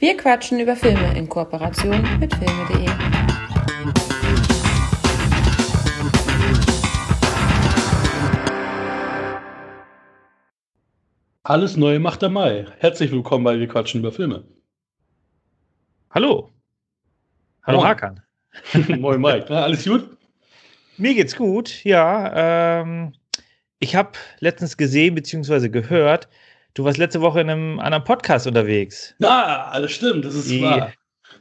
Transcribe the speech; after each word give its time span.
Wir 0.00 0.16
quatschen 0.16 0.58
über 0.58 0.76
Filme 0.76 1.14
in 1.14 1.28
Kooperation 1.28 2.00
mit 2.18 2.34
filme.de. 2.34 2.88
Alles 11.42 11.76
Neue 11.76 11.98
macht 11.98 12.22
der 12.22 12.30
Mai. 12.30 12.64
Herzlich 12.78 13.12
willkommen 13.12 13.44
bei 13.44 13.60
Wir 13.60 13.68
quatschen 13.68 14.00
über 14.00 14.10
Filme. 14.10 14.44
Hallo. 16.08 16.48
Hallo 17.64 17.80
Moin. 17.80 17.88
Hakan. 17.90 18.22
Moin 19.00 19.20
Mike. 19.20 19.48
Na, 19.50 19.64
alles 19.64 19.84
gut? 19.84 20.16
Mir 20.96 21.14
geht's 21.14 21.36
gut, 21.36 21.84
ja. 21.84 22.80
Ähm, 22.80 23.12
ich 23.80 23.94
habe 23.94 24.12
letztens 24.38 24.78
gesehen 24.78 25.14
bzw. 25.14 25.68
gehört, 25.68 26.30
du 26.74 26.84
warst 26.84 26.98
letzte 26.98 27.20
Woche 27.20 27.40
in 27.40 27.50
einem 27.50 27.78
anderen 27.80 28.04
Podcast 28.04 28.46
unterwegs. 28.46 29.14
Na, 29.18 29.66
alles 29.66 29.92
stimmt, 29.92 30.24
das 30.24 30.34
ist 30.34 30.50
Die, 30.50 30.62
wahr. 30.62 30.92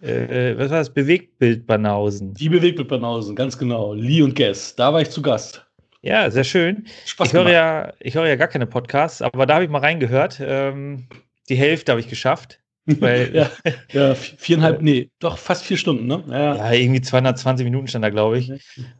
äh, 0.02 0.58
was 0.58 0.70
war 0.70 0.78
das? 0.80 0.94
Bewegtbild-Banausen. 0.94 2.34
Die 2.34 2.50
bewegt 2.50 2.78
mit 2.80 2.88
Banausen, 2.88 3.36
ganz 3.36 3.58
genau. 3.58 3.94
Lee 3.94 4.22
und 4.22 4.36
Guess, 4.36 4.76
da 4.76 4.94
war 4.94 5.02
ich 5.02 5.10
zu 5.10 5.22
Gast. 5.22 5.66
Ja, 6.02 6.30
sehr 6.32 6.44
schön. 6.46 6.86
Spaß 7.06 7.28
Ich 7.28 7.34
höre 7.34 7.50
ja, 7.50 7.94
ich 8.00 8.16
höre 8.16 8.28
ja 8.28 8.36
gar 8.38 8.48
keine 8.48 8.66
Podcasts, 8.68 9.22
aber 9.22 9.46
da 9.46 9.56
habe 9.56 9.66
ich 9.66 9.70
mal 9.70 9.80
reingehört. 9.82 10.40
Ähm, 10.42 11.08
die 11.50 11.56
Hälfte 11.56 11.92
habe 11.92 12.00
ich 12.00 12.08
geschafft. 12.08 12.60
Weil, 12.86 13.32
ja, 13.36 13.50
ja, 13.92 14.12
vi- 14.14 14.34
viereinhalb, 14.38 14.82
nee, 14.82 15.10
doch 15.20 15.38
fast 15.38 15.66
vier 15.66 15.78
Stunden, 15.78 16.08
ne? 16.08 16.24
Ja, 16.30 16.56
Ja, 16.56 16.72
irgendwie 16.72 17.02
220 17.02 17.66
Minuten 17.66 17.88
stand 17.88 18.06
da, 18.06 18.10
glaube 18.10 18.40
ich. 18.40 18.52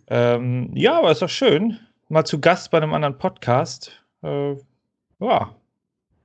Ähm, 0.08 0.72
ja, 0.76 0.98
aber 1.00 1.12
ist 1.12 1.22
doch 1.22 1.30
schön. 1.30 1.80
Mal 2.10 2.26
zu 2.26 2.40
Gast 2.42 2.70
bei 2.72 2.78
einem 2.80 2.94
anderen 2.94 3.18
Podcast. 3.18 4.04
Äh, 4.22 4.56
ja, 5.22 5.56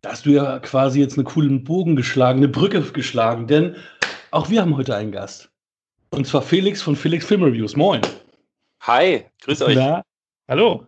Da 0.05 0.11
hast 0.11 0.27
du 0.27 0.33
ja 0.33 0.59
quasi 0.59 1.01
jetzt 1.01 1.17
einen 1.17 1.25
coolen 1.25 1.65
Bogen 1.65 1.97
geschlagen, 1.97 2.41
eine 2.41 2.49
Brücke 2.49 2.83
geschlagen, 2.83 3.47
denn 3.47 3.75
auch 4.33 4.51
wir 4.51 4.61
haben 4.61 4.77
heute 4.77 4.95
einen 4.95 5.13
Gast. 5.13 5.51
Und 6.11 6.27
zwar 6.27 6.43
Felix 6.43 6.83
von 6.83 6.95
Felix 6.95 7.25
Film 7.25 7.43
Reviews. 7.43 7.75
Moin. 7.75 8.03
Hi, 8.81 9.25
grüß 9.41 9.63
euch. 9.63 9.77
Na, 9.77 10.05
hallo. 10.47 10.87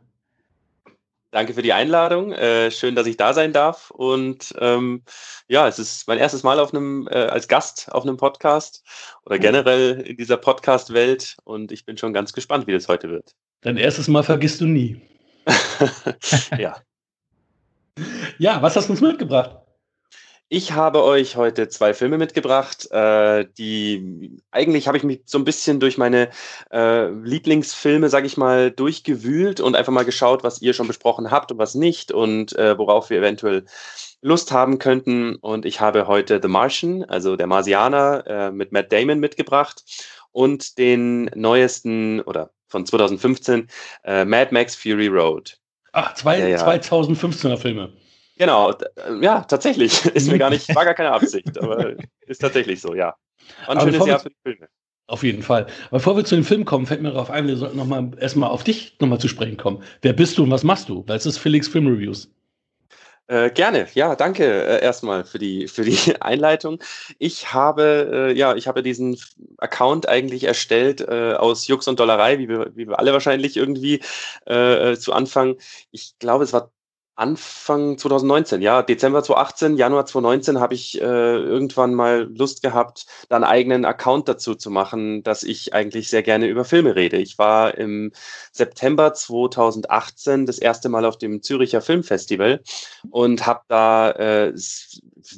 Danke 1.30 1.54
für 1.54 1.62
die 1.62 1.72
Einladung. 1.72 2.32
Äh, 2.32 2.70
schön, 2.70 2.94
dass 2.94 3.06
ich 3.06 3.16
da 3.16 3.32
sein 3.32 3.54
darf. 3.54 3.90
Und 3.90 4.54
ähm, 4.58 5.02
ja, 5.48 5.66
es 5.66 5.78
ist 5.78 6.06
mein 6.08 6.18
erstes 6.18 6.42
Mal 6.42 6.60
auf 6.60 6.74
einem, 6.74 7.08
äh, 7.10 7.14
als 7.14 7.48
Gast 7.48 7.90
auf 7.92 8.02
einem 8.02 8.18
Podcast 8.18 8.84
oder 9.24 9.38
generell 9.38 10.02
in 10.02 10.18
dieser 10.18 10.36
Podcast-Welt. 10.36 11.38
Und 11.44 11.72
ich 11.72 11.86
bin 11.86 11.96
schon 11.96 12.12
ganz 12.12 12.34
gespannt, 12.34 12.66
wie 12.66 12.72
das 12.72 12.86
heute 12.86 13.08
wird. 13.08 13.34
dein 13.62 13.78
erstes 13.78 14.08
Mal 14.08 14.24
vergisst 14.24 14.60
du 14.60 14.66
nie. 14.66 15.00
ja. 16.58 16.76
Ja, 18.38 18.60
was 18.60 18.76
hast 18.76 18.88
du 18.88 18.92
uns 18.92 19.00
mitgebracht? 19.00 19.56
Ich 20.48 20.72
habe 20.72 21.02
euch 21.02 21.34
heute 21.34 21.68
zwei 21.68 21.92
Filme 21.92 22.18
mitgebracht, 22.18 22.88
äh, 22.92 23.46
die 23.58 24.40
eigentlich 24.52 24.86
habe 24.86 24.96
ich 24.96 25.02
mich 25.02 25.22
so 25.24 25.38
ein 25.38 25.44
bisschen 25.44 25.80
durch 25.80 25.98
meine 25.98 26.30
äh, 26.70 27.08
Lieblingsfilme, 27.08 28.08
sage 28.08 28.26
ich 28.26 28.36
mal, 28.36 28.70
durchgewühlt 28.70 29.58
und 29.58 29.74
einfach 29.74 29.92
mal 29.92 30.04
geschaut, 30.04 30.44
was 30.44 30.62
ihr 30.62 30.72
schon 30.72 30.86
besprochen 30.86 31.32
habt 31.32 31.50
und 31.50 31.58
was 31.58 31.74
nicht 31.74 32.12
und 32.12 32.54
äh, 32.56 32.78
worauf 32.78 33.10
wir 33.10 33.18
eventuell 33.18 33.64
Lust 34.22 34.52
haben 34.52 34.78
könnten. 34.78 35.34
Und 35.34 35.64
ich 35.64 35.80
habe 35.80 36.06
heute 36.06 36.38
The 36.40 36.48
Martian, 36.48 37.02
also 37.04 37.34
der 37.34 37.48
Marsianer, 37.48 38.24
äh, 38.26 38.50
mit 38.52 38.70
Matt 38.70 38.92
Damon 38.92 39.18
mitgebracht 39.18 39.82
und 40.30 40.78
den 40.78 41.24
neuesten 41.34 42.20
oder 42.20 42.50
von 42.68 42.86
2015 42.86 43.68
äh, 44.04 44.24
Mad 44.24 44.52
Max 44.52 44.76
Fury 44.76 45.08
Road. 45.08 45.58
Ach, 45.96 46.12
zwei, 46.12 46.38
Ja, 46.38 46.46
ja. 46.48 46.68
2015er 46.68 47.56
Filme. 47.56 47.90
Genau, 48.36 48.70
äh, 48.70 48.76
ja, 49.22 49.40
tatsächlich. 49.40 50.04
Ist 50.14 50.30
mir 50.30 50.38
gar 50.38 50.50
nicht, 50.50 50.74
war 50.74 50.84
gar 50.84 50.92
keine 50.92 51.10
Absicht, 51.10 51.58
aber 51.62 51.94
ist 52.26 52.38
tatsächlich 52.38 52.82
so, 52.82 52.94
ja. 52.94 53.16
War 53.64 53.70
ein 53.70 53.78
Aber 53.78 53.90
schönes 53.90 54.06
Jahr 54.06 54.20
für 54.20 54.28
die 54.28 54.36
Filme. 54.42 54.68
Auf 55.06 55.22
jeden 55.22 55.42
Fall. 55.42 55.66
Aber 55.88 55.98
bevor 55.98 56.16
wir 56.16 56.24
zu 56.24 56.34
dem 56.34 56.44
Film 56.44 56.66
kommen, 56.66 56.84
fällt 56.84 57.00
mir 57.00 57.12
darauf 57.12 57.30
ein, 57.30 57.46
wir 57.46 57.56
sollten 57.56 57.78
noch 57.78 57.86
mal 57.86 58.10
erstmal 58.20 58.50
auf 58.50 58.62
dich 58.62 58.96
nochmal 59.00 59.20
zu 59.20 59.28
sprechen 59.28 59.56
kommen. 59.56 59.82
Wer 60.02 60.12
bist 60.12 60.36
du 60.36 60.42
und 60.42 60.50
was 60.50 60.64
machst 60.64 60.90
du? 60.90 61.02
Weil 61.06 61.16
es 61.16 61.24
ist 61.24 61.38
Felix 61.38 61.66
Film 61.66 61.86
Reviews. 61.86 62.30
Äh, 63.28 63.50
gerne, 63.50 63.88
ja, 63.94 64.14
danke 64.14 64.44
äh, 64.44 64.80
erstmal 64.82 65.24
für 65.24 65.38
die, 65.40 65.66
für 65.66 65.82
die 65.84 65.98
Einleitung. 66.20 66.78
Ich 67.18 67.52
habe, 67.52 68.28
äh, 68.30 68.38
ja, 68.38 68.54
ich 68.54 68.68
habe 68.68 68.84
diesen 68.84 69.18
Account 69.58 70.08
eigentlich 70.08 70.44
erstellt 70.44 71.00
äh, 71.00 71.32
aus 71.34 71.66
Jux 71.66 71.88
und 71.88 71.98
Dollerei, 71.98 72.38
wie 72.38 72.48
wir, 72.48 72.70
wie 72.76 72.86
wir 72.86 72.98
alle 73.00 73.12
wahrscheinlich 73.12 73.56
irgendwie 73.56 74.00
äh, 74.48 74.92
äh, 74.92 74.98
zu 74.98 75.12
Anfang. 75.12 75.56
Ich 75.90 76.16
glaube, 76.20 76.44
es 76.44 76.52
war 76.52 76.70
Anfang 77.16 77.96
2019, 77.96 78.60
ja, 78.60 78.82
Dezember 78.82 79.22
2018, 79.22 79.76
Januar 79.78 80.04
2019 80.04 80.60
habe 80.60 80.74
ich 80.74 81.00
äh, 81.00 81.04
irgendwann 81.04 81.94
mal 81.94 82.28
Lust 82.36 82.62
gehabt, 82.62 83.06
da 83.30 83.36
einen 83.36 83.44
eigenen 83.44 83.86
Account 83.86 84.28
dazu 84.28 84.54
zu 84.54 84.70
machen, 84.70 85.22
dass 85.22 85.42
ich 85.42 85.72
eigentlich 85.72 86.10
sehr 86.10 86.22
gerne 86.22 86.46
über 86.46 86.66
Filme 86.66 86.94
rede. 86.94 87.16
Ich 87.16 87.38
war 87.38 87.74
im 87.76 88.12
September 88.52 89.14
2018 89.14 90.44
das 90.44 90.58
erste 90.58 90.90
Mal 90.90 91.06
auf 91.06 91.16
dem 91.16 91.42
Züricher 91.42 91.80
Filmfestival 91.80 92.62
und 93.10 93.46
habe 93.46 93.62
da 93.68 94.10
äh, 94.10 94.52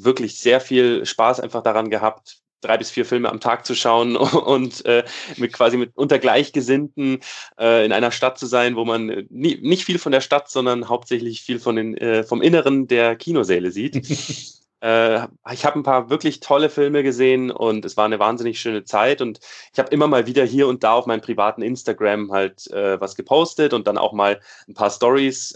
wirklich 0.00 0.40
sehr 0.40 0.60
viel 0.60 1.06
Spaß 1.06 1.38
einfach 1.38 1.62
daran 1.62 1.90
gehabt, 1.90 2.42
drei 2.60 2.76
bis 2.76 2.90
vier 2.90 3.04
Filme 3.04 3.30
am 3.30 3.40
Tag 3.40 3.66
zu 3.66 3.74
schauen 3.74 4.16
und 4.16 4.84
äh, 4.86 5.04
mit 5.36 5.52
quasi 5.52 5.76
mit 5.76 5.92
unter 5.94 6.18
Gleichgesinnten 6.18 7.20
äh, 7.58 7.84
in 7.84 7.92
einer 7.92 8.10
Stadt 8.10 8.38
zu 8.38 8.46
sein, 8.46 8.76
wo 8.76 8.84
man 8.84 9.08
äh, 9.08 9.24
nie, 9.30 9.58
nicht 9.62 9.84
viel 9.84 9.98
von 9.98 10.12
der 10.12 10.20
Stadt, 10.20 10.50
sondern 10.50 10.88
hauptsächlich 10.88 11.42
viel 11.42 11.58
von 11.58 11.76
den, 11.76 11.96
äh, 11.96 12.24
vom 12.24 12.42
Inneren 12.42 12.86
der 12.86 13.16
Kinosäle 13.16 13.70
sieht. 13.70 14.56
Äh, 14.80 15.26
ich 15.52 15.64
habe 15.64 15.76
ein 15.76 15.82
paar 15.82 16.08
wirklich 16.08 16.38
tolle 16.38 16.70
Filme 16.70 17.02
gesehen 17.02 17.50
und 17.50 17.84
es 17.84 17.96
war 17.96 18.04
eine 18.04 18.20
wahnsinnig 18.20 18.60
schöne 18.60 18.84
Zeit 18.84 19.20
und 19.20 19.40
ich 19.72 19.78
habe 19.80 19.88
immer 19.90 20.06
mal 20.06 20.28
wieder 20.28 20.44
hier 20.44 20.68
und 20.68 20.84
da 20.84 20.92
auf 20.92 21.06
meinem 21.06 21.20
privaten 21.20 21.62
Instagram 21.62 22.30
halt 22.30 22.70
äh, 22.70 23.00
was 23.00 23.16
gepostet 23.16 23.72
und 23.72 23.88
dann 23.88 23.98
auch 23.98 24.12
mal 24.12 24.40
ein 24.68 24.74
paar 24.74 24.90
Stories 24.90 25.52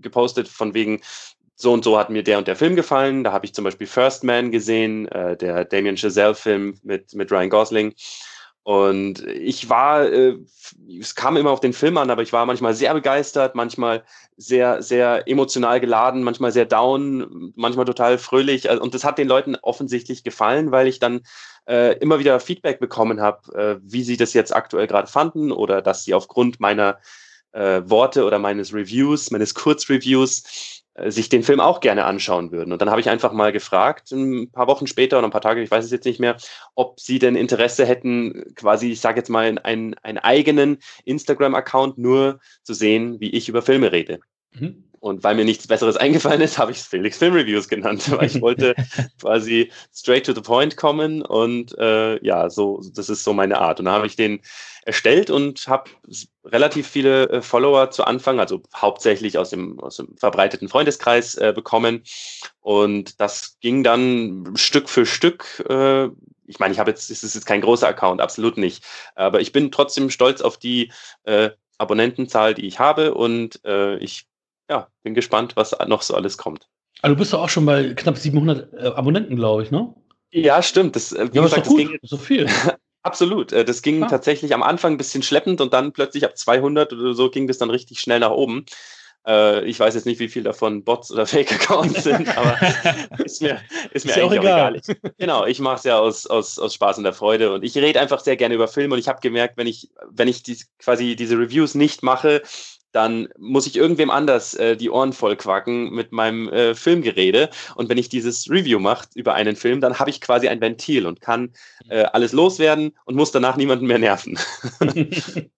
gepostet 0.00 0.46
von 0.46 0.72
wegen 0.72 1.00
so 1.60 1.72
und 1.72 1.84
so 1.84 1.98
hat 1.98 2.10
mir 2.10 2.22
der 2.22 2.38
und 2.38 2.48
der 2.48 2.56
Film 2.56 2.76
gefallen. 2.76 3.24
Da 3.24 3.32
habe 3.32 3.46
ich 3.46 3.54
zum 3.54 3.64
Beispiel 3.64 3.86
First 3.86 4.24
Man 4.24 4.50
gesehen, 4.50 5.08
äh, 5.08 5.36
der 5.36 5.64
Damien 5.64 5.96
Chazelle-Film 5.96 6.78
mit, 6.82 7.14
mit 7.14 7.30
Ryan 7.30 7.50
Gosling. 7.50 7.94
Und 8.62 9.26
ich 9.26 9.68
war, 9.70 10.04
äh, 10.04 10.36
es 11.00 11.14
kam 11.14 11.36
immer 11.36 11.50
auf 11.50 11.60
den 11.60 11.72
Film 11.72 11.96
an, 11.96 12.10
aber 12.10 12.22
ich 12.22 12.32
war 12.32 12.44
manchmal 12.44 12.74
sehr 12.74 12.92
begeistert, 12.92 13.54
manchmal 13.54 14.04
sehr, 14.36 14.82
sehr 14.82 15.26
emotional 15.26 15.80
geladen, 15.80 16.22
manchmal 16.22 16.52
sehr 16.52 16.66
down, 16.66 17.52
manchmal 17.56 17.86
total 17.86 18.18
fröhlich. 18.18 18.68
Also, 18.68 18.82
Und 18.82 18.94
das 18.94 19.04
hat 19.04 19.18
den 19.18 19.28
Leuten 19.28 19.56
offensichtlich 19.56 20.24
gefallen, 20.24 20.72
weil 20.72 20.88
ich 20.88 20.98
dann 20.98 21.22
äh, 21.66 21.96
immer 21.98 22.18
wieder 22.18 22.38
Feedback 22.38 22.80
bekommen 22.80 23.20
habe, 23.20 23.54
äh, 23.54 23.80
wie 23.82 24.02
sie 24.02 24.16
das 24.16 24.34
jetzt 24.34 24.54
aktuell 24.54 24.86
gerade 24.86 25.08
fanden 25.08 25.52
oder 25.52 25.80
dass 25.82 26.04
sie 26.04 26.14
aufgrund 26.14 26.60
meiner 26.60 26.98
äh, 27.52 27.82
Worte 27.86 28.24
oder 28.24 28.38
meines 28.38 28.74
Reviews, 28.74 29.30
meines 29.30 29.54
Kurzreviews, 29.54 30.79
sich 31.06 31.28
den 31.28 31.42
Film 31.42 31.60
auch 31.60 31.80
gerne 31.80 32.04
anschauen 32.04 32.50
würden. 32.50 32.72
Und 32.72 32.82
dann 32.82 32.90
habe 32.90 33.00
ich 33.00 33.08
einfach 33.08 33.32
mal 33.32 33.52
gefragt, 33.52 34.10
ein 34.12 34.50
paar 34.50 34.66
Wochen 34.66 34.86
später 34.86 35.18
oder 35.18 35.28
ein 35.28 35.32
paar 35.32 35.40
Tage, 35.40 35.62
ich 35.62 35.70
weiß 35.70 35.84
es 35.84 35.90
jetzt 35.90 36.04
nicht 36.04 36.20
mehr, 36.20 36.36
ob 36.74 36.98
sie 37.00 37.18
denn 37.18 37.36
Interesse 37.36 37.86
hätten, 37.86 38.54
quasi, 38.54 38.90
ich 38.90 39.00
sage 39.00 39.18
jetzt 39.18 39.30
mal, 39.30 39.58
einen, 39.62 39.94
einen 39.94 40.18
eigenen 40.18 40.78
Instagram-Account 41.04 41.98
nur 41.98 42.40
zu 42.62 42.74
sehen, 42.74 43.20
wie 43.20 43.30
ich 43.30 43.48
über 43.48 43.62
Filme 43.62 43.92
rede. 43.92 44.20
Mhm. 44.52 44.89
Und 45.00 45.24
weil 45.24 45.34
mir 45.34 45.44
nichts 45.44 45.66
Besseres 45.66 45.96
eingefallen 45.96 46.40
ist, 46.40 46.58
habe 46.58 46.70
ich 46.70 46.78
es 46.78 46.86
Felix 46.86 47.18
Film 47.18 47.34
Reviews 47.34 47.68
genannt, 47.68 48.10
weil 48.12 48.26
ich 48.26 48.40
wollte 48.40 48.74
quasi 49.20 49.72
straight 49.92 50.26
to 50.26 50.34
the 50.34 50.42
point 50.42 50.76
kommen 50.76 51.22
und 51.22 51.76
äh, 51.78 52.22
ja, 52.24 52.48
so 52.50 52.82
das 52.94 53.08
ist 53.08 53.24
so 53.24 53.32
meine 53.32 53.58
Art. 53.58 53.78
Und 53.78 53.86
dann 53.86 53.94
habe 53.94 54.06
ich 54.06 54.16
den 54.16 54.40
erstellt 54.84 55.30
und 55.30 55.66
habe 55.68 55.90
relativ 56.44 56.88
viele 56.88 57.28
äh, 57.28 57.42
Follower 57.42 57.90
zu 57.90 58.04
Anfang, 58.04 58.40
also 58.40 58.62
hauptsächlich 58.74 59.38
aus 59.38 59.50
dem, 59.50 59.78
aus 59.80 59.96
dem 59.96 60.16
verbreiteten 60.16 60.68
Freundeskreis 60.68 61.34
äh, 61.36 61.52
bekommen. 61.54 62.02
Und 62.60 63.20
das 63.20 63.58
ging 63.60 63.82
dann 63.82 64.52
Stück 64.56 64.88
für 64.88 65.06
Stück. 65.06 65.64
Äh, 65.68 66.08
ich 66.46 66.58
meine, 66.58 66.72
ich 66.72 66.80
habe 66.80 66.90
jetzt, 66.90 67.10
es 67.10 67.22
ist 67.22 67.34
jetzt 67.34 67.46
kein 67.46 67.60
großer 67.60 67.86
Account, 67.86 68.20
absolut 68.20 68.56
nicht. 68.56 68.84
Aber 69.14 69.40
ich 69.40 69.52
bin 69.52 69.70
trotzdem 69.70 70.10
stolz 70.10 70.40
auf 70.40 70.56
die 70.56 70.92
äh, 71.24 71.50
Abonnentenzahl, 71.78 72.54
die 72.54 72.66
ich 72.66 72.78
habe 72.78 73.14
und 73.14 73.64
äh, 73.64 73.96
ich 73.98 74.26
ja, 74.70 74.88
bin 75.02 75.14
gespannt, 75.14 75.56
was 75.56 75.76
noch 75.88 76.02
so 76.02 76.14
alles 76.14 76.38
kommt. 76.38 76.68
Also 77.02 77.14
du 77.14 77.18
bist 77.18 77.32
doch 77.32 77.42
auch 77.42 77.48
schon 77.48 77.66
bei 77.66 77.92
knapp 77.94 78.16
700 78.16 78.72
äh, 78.72 78.86
Abonnenten, 78.88 79.36
glaube 79.36 79.62
ich, 79.64 79.70
ne? 79.70 79.92
Ja, 80.32 80.62
stimmt. 80.62 80.94
Das, 80.96 81.12
äh, 81.12 81.28
wie 81.32 81.36
Ja, 81.36 81.42
gesagt, 81.42 81.66
doch 81.66 81.72
das 81.72 81.76
ging 81.76 81.98
So 82.02 82.16
viel. 82.16 82.46
absolut. 83.02 83.52
Äh, 83.52 83.64
Das 83.64 83.82
ging 83.82 84.02
Ah. 84.04 84.06
tatsächlich 84.06 84.54
am 84.54 84.62
Anfang 84.62 84.92
ein 84.94 84.98
bisschen 84.98 85.22
schleppend 85.22 85.60
und 85.60 85.72
dann 85.72 85.92
plötzlich 85.92 86.24
ab 86.24 86.36
200 86.38 86.92
oder 86.92 87.14
so 87.14 87.30
ging 87.30 87.46
das 87.48 87.58
dann 87.58 87.70
richtig 87.70 88.00
schnell 88.00 88.20
nach 88.20 88.30
oben. 88.30 88.64
Äh, 89.26 89.64
Ich 89.64 89.80
weiß 89.80 89.94
jetzt 89.94 90.06
nicht, 90.06 90.20
wie 90.20 90.28
viel 90.28 90.42
davon 90.42 90.84
Bots 90.84 91.10
oder 91.10 91.26
Fake-Accounts 91.26 92.04
sind, 92.04 92.28
aber 92.38 92.56
ist 93.24 93.42
mir, 93.42 93.60
ist 93.92 94.04
mir 94.06 94.10
Ist 94.12 94.16
ja 94.16 94.24
auch 94.24 94.30
eigentlich 94.30 94.40
egal. 94.42 94.76
auch 94.76 94.88
egal. 94.88 95.12
Genau, 95.18 95.46
ich 95.46 95.58
mache 95.58 95.76
es 95.76 95.84
ja 95.84 95.98
aus, 95.98 96.26
aus, 96.26 96.58
aus 96.58 96.74
Spaß 96.74 96.98
und 96.98 97.04
der 97.04 97.12
Freude 97.14 97.52
und 97.52 97.64
ich 97.64 97.76
rede 97.76 98.00
einfach 98.00 98.20
sehr 98.20 98.36
gerne 98.36 98.54
über 98.54 98.68
Filme 98.68 98.94
und 98.94 99.00
ich 99.00 99.08
habe 99.08 99.20
gemerkt, 99.20 99.56
wenn 99.56 99.66
ich, 99.66 99.90
wenn 100.10 100.28
ich 100.28 100.42
die, 100.42 100.58
quasi 100.78 101.16
diese 101.16 101.36
Reviews 101.38 101.74
nicht 101.74 102.02
mache, 102.02 102.42
dann 102.92 103.28
muss 103.38 103.66
ich 103.66 103.76
irgendwem 103.76 104.10
anders 104.10 104.54
äh, 104.54 104.76
die 104.76 104.90
Ohren 104.90 105.12
voll 105.12 105.36
quacken 105.36 105.90
mit 105.90 106.12
meinem 106.12 106.48
äh, 106.48 106.74
Filmgerede. 106.74 107.50
Und 107.76 107.88
wenn 107.88 107.98
ich 107.98 108.08
dieses 108.08 108.50
Review 108.50 108.78
mache 108.78 109.08
über 109.14 109.34
einen 109.34 109.56
Film, 109.56 109.80
dann 109.80 109.98
habe 109.98 110.10
ich 110.10 110.20
quasi 110.20 110.48
ein 110.48 110.60
Ventil 110.60 111.06
und 111.06 111.20
kann 111.20 111.50
äh, 111.88 112.04
alles 112.04 112.32
loswerden 112.32 112.92
und 113.04 113.16
muss 113.16 113.32
danach 113.32 113.56
niemanden 113.56 113.86
mehr 113.86 113.98
nerven. 113.98 114.38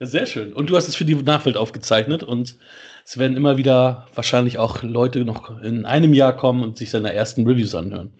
Sehr 0.00 0.26
schön. 0.26 0.52
Und 0.52 0.70
du 0.70 0.76
hast 0.76 0.88
es 0.88 0.96
für 0.96 1.04
die 1.04 1.14
Nachwelt 1.14 1.56
aufgezeichnet 1.56 2.22
und 2.22 2.56
es 3.06 3.18
werden 3.18 3.36
immer 3.36 3.56
wieder 3.56 4.08
wahrscheinlich 4.14 4.58
auch 4.58 4.82
Leute 4.82 5.24
noch 5.24 5.62
in 5.62 5.86
einem 5.86 6.14
Jahr 6.14 6.36
kommen 6.36 6.62
und 6.62 6.78
sich 6.78 6.90
seine 6.90 7.12
ersten 7.12 7.46
Reviews 7.46 7.74
anhören. 7.74 8.12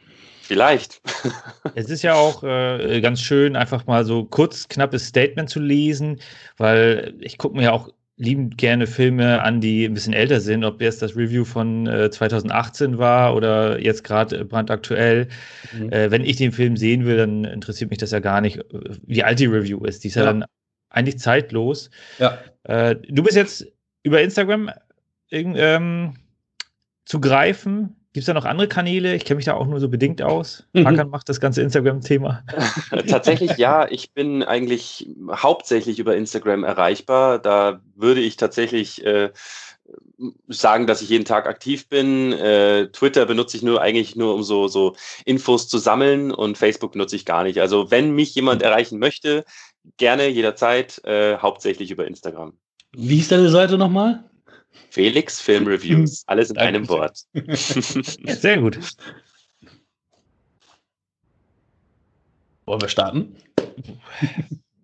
Vielleicht. 0.43 1.01
Es 1.75 1.89
ist 1.89 2.03
ja 2.03 2.15
auch 2.15 2.45
äh, 2.45 3.01
ganz 3.01 3.21
schön, 3.21 3.57
einfach 3.57 3.87
mal 3.87 4.05
so 4.05 4.25
kurz, 4.25 4.69
knappes 4.69 5.07
Statement 5.09 5.49
zu 5.49 5.59
lesen, 5.59 6.21
weil 6.59 7.15
ich 7.21 7.39
gucke 7.39 7.57
mir 7.57 7.65
ja 7.65 7.73
auch 7.73 7.89
liebend 8.17 8.59
gerne 8.59 8.87
Filme 8.87 9.43
an, 9.43 9.61
die 9.61 9.85
ein 9.85 9.95
bisschen 9.95 10.13
älter 10.13 10.41
sind, 10.41 10.65
ob 10.65 10.81
jetzt 10.81 11.03
das 11.03 11.17
Review 11.17 11.45
von 11.45 11.87
äh, 11.87 12.11
2018 12.11 12.99
war 12.99 13.35
oder 13.35 13.81
jetzt 13.81 14.05
gerade 14.05 14.45
brandaktuell. 14.45 15.29
Mhm. 15.73 15.93
Äh, 15.93 16.11
wenn 16.11 16.25
ich 16.25 16.37
den 16.37 16.53
Film 16.53 16.77
sehen 16.77 17.05
will, 17.05 17.17
dann 17.17 17.45
interessiert 17.45 17.91
mich 17.91 17.99
das 17.99 18.13
ja 18.13 18.21
gar 18.21 18.41
nicht, 18.41 18.61
wie 19.05 19.25
alt 19.25 19.41
die 19.41 19.47
Review 19.47 19.85
ist. 19.85 20.05
Die 20.05 20.09
ist 20.09 20.15
ja, 20.15 20.25
ja 20.25 20.33
dann 20.33 20.45
eigentlich 20.91 21.19
zeitlos. 21.19 21.91
Ja. 22.19 22.39
Äh, 22.63 22.97
du 22.97 23.23
bist 23.23 23.37
jetzt 23.37 23.67
über 24.05 24.23
Instagram 24.23 24.71
ähm, 25.31 26.15
zu 27.05 27.21
greifen. 27.21 27.97
Gibt 28.15 28.23
es 28.23 28.27
da 28.27 28.33
noch 28.33 28.45
andere 28.45 28.69
Kanäle? 28.69 29.17
Ich 29.17 29.25
kenne 29.25 29.39
mich 29.39 29.47
da 29.47 29.55
auch 29.55 29.67
nur 29.67 29.81
so 29.81 29.89
bedingt 29.89 30.23
aus. 30.23 30.63
Mhm. 30.73 30.87
Hakan 30.87 31.11
macht 31.11 31.29
das 31.29 31.41
ganze 31.41 31.63
Instagram-Thema. 31.63 32.45
tatsächlich 33.09 33.57
ja, 33.57 33.91
ich 33.91 34.13
bin 34.13 34.45
eigentlich 34.45 35.09
hauptsächlich 35.33 35.99
über 35.99 36.17
Instagram 36.17 36.63
erreichbar. 36.63 37.41
Da 37.41 37.81
würde 37.97 38.21
ich 38.21 38.37
tatsächlich 38.37 39.05
äh, 39.05 39.33
sagen, 40.47 40.87
dass 40.87 41.03
ich 41.03 41.09
jeden 41.09 41.25
Tag 41.25 41.49
aktiv 41.49 41.89
bin. 41.89 42.33
Äh, 42.33 42.87
Twitter 42.93 43.27
benutze 43.27 43.57
ich 43.57 43.65
nur 43.65 43.83
eigentlich 43.83 44.15
nur, 44.15 44.33
um 44.37 44.45
so, 44.45 44.69
so 44.69 44.95
Infos 45.25 45.67
zu 45.67 45.79
sammeln 45.79 46.31
und 46.31 46.57
Facebook 46.57 46.93
benutze 46.93 47.17
ich 47.17 47.25
gar 47.25 47.43
nicht. 47.43 47.61
Also 47.61 47.91
wenn 47.91 48.15
mich 48.15 48.33
jemand 48.37 48.63
erreichen 48.63 49.01
möchte, 49.01 49.45
gerne 49.97 50.29
jederzeit, 50.29 51.05
äh, 51.05 51.39
hauptsächlich 51.39 51.91
über 51.91 52.07
Instagram. 52.07 52.53
Wie 52.97 53.19
ist 53.19 53.33
deine 53.33 53.49
Seite 53.49 53.77
nochmal? 53.77 54.23
Felix 54.91 55.41
Film 55.41 55.67
Reviews. 55.67 56.25
Alles 56.27 56.51
in 56.51 56.59
einem 56.59 56.89
Wort. 56.89 57.25
Sehr 57.35 58.59
gut. 58.59 58.79
Wollen 62.67 62.81
wir 62.81 62.89
starten? 62.89 63.37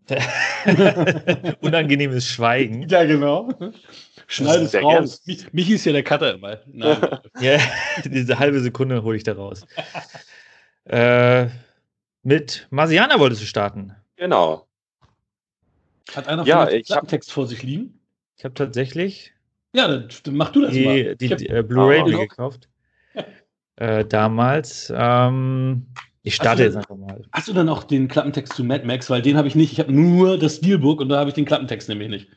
Unangenehmes 1.61 2.27
Schweigen. 2.27 2.89
Ja, 2.89 3.05
genau. 3.05 3.49
Schneid 4.27 4.61
es 4.61 4.75
raus. 4.75 5.23
Mich, 5.53 5.71
ist 5.71 5.85
ja 5.87 5.93
der 5.93 6.03
Cutter 6.03 6.35
immer. 6.35 6.59
ja, 7.41 7.59
diese 8.05 8.39
halbe 8.39 8.61
Sekunde 8.61 9.03
hole 9.03 9.17
ich 9.17 9.23
da 9.23 9.35
raus. 9.35 9.65
Äh, 10.85 11.49
mit 12.23 12.67
Marsiana 12.71 13.19
wolltest 13.19 13.43
du 13.43 13.47
starten. 13.47 13.95
Genau. 14.17 14.67
Hat 16.15 16.29
einer 16.29 16.45
ja, 16.45 16.67
von 16.67 16.75
ich 16.75 16.91
hab, 16.91 17.09
Text 17.09 17.33
vor 17.33 17.47
sich 17.47 17.63
liegen? 17.63 18.01
Ich 18.37 18.45
habe 18.45 18.55
tatsächlich 18.55 19.33
ja, 19.75 19.89
dann 19.89 20.09
mach 20.33 20.51
du 20.51 20.63
das 20.63 20.73
die, 20.73 20.85
mal. 20.85 21.17
Die, 21.17 21.37
die 21.37 21.47
äh, 21.47 21.63
Blu-ray 21.63 22.03
oh, 22.03 22.19
gekauft. 22.19 22.69
äh, 23.77 24.05
damals. 24.05 24.93
Ähm, 24.95 25.87
ich 26.23 26.35
starte 26.35 26.65
jetzt 26.65 26.77
einfach 26.77 26.97
mal. 26.97 27.23
Hast 27.33 27.49
du 27.49 27.53
dann 27.53 27.69
auch 27.69 27.85
den 27.85 28.09
Klappentext 28.09 28.53
zu 28.55 28.65
Mad 28.65 28.85
Max? 28.85 29.09
Weil 29.09 29.23
den 29.23 29.37
habe 29.37 29.49
ich 29.49 29.55
nicht. 29.55 29.73
Ich 29.73 29.81
habe 29.81 29.93
nur 29.93 30.39
das 30.39 30.57
Steelbook 30.57 31.01
und 31.01 31.09
da 31.09 31.19
habe 31.19 31.31
ich 31.31 31.35
den 31.35 31.45
Klappentext 31.45 31.89
nämlich 31.89 32.09
nicht. 32.09 32.29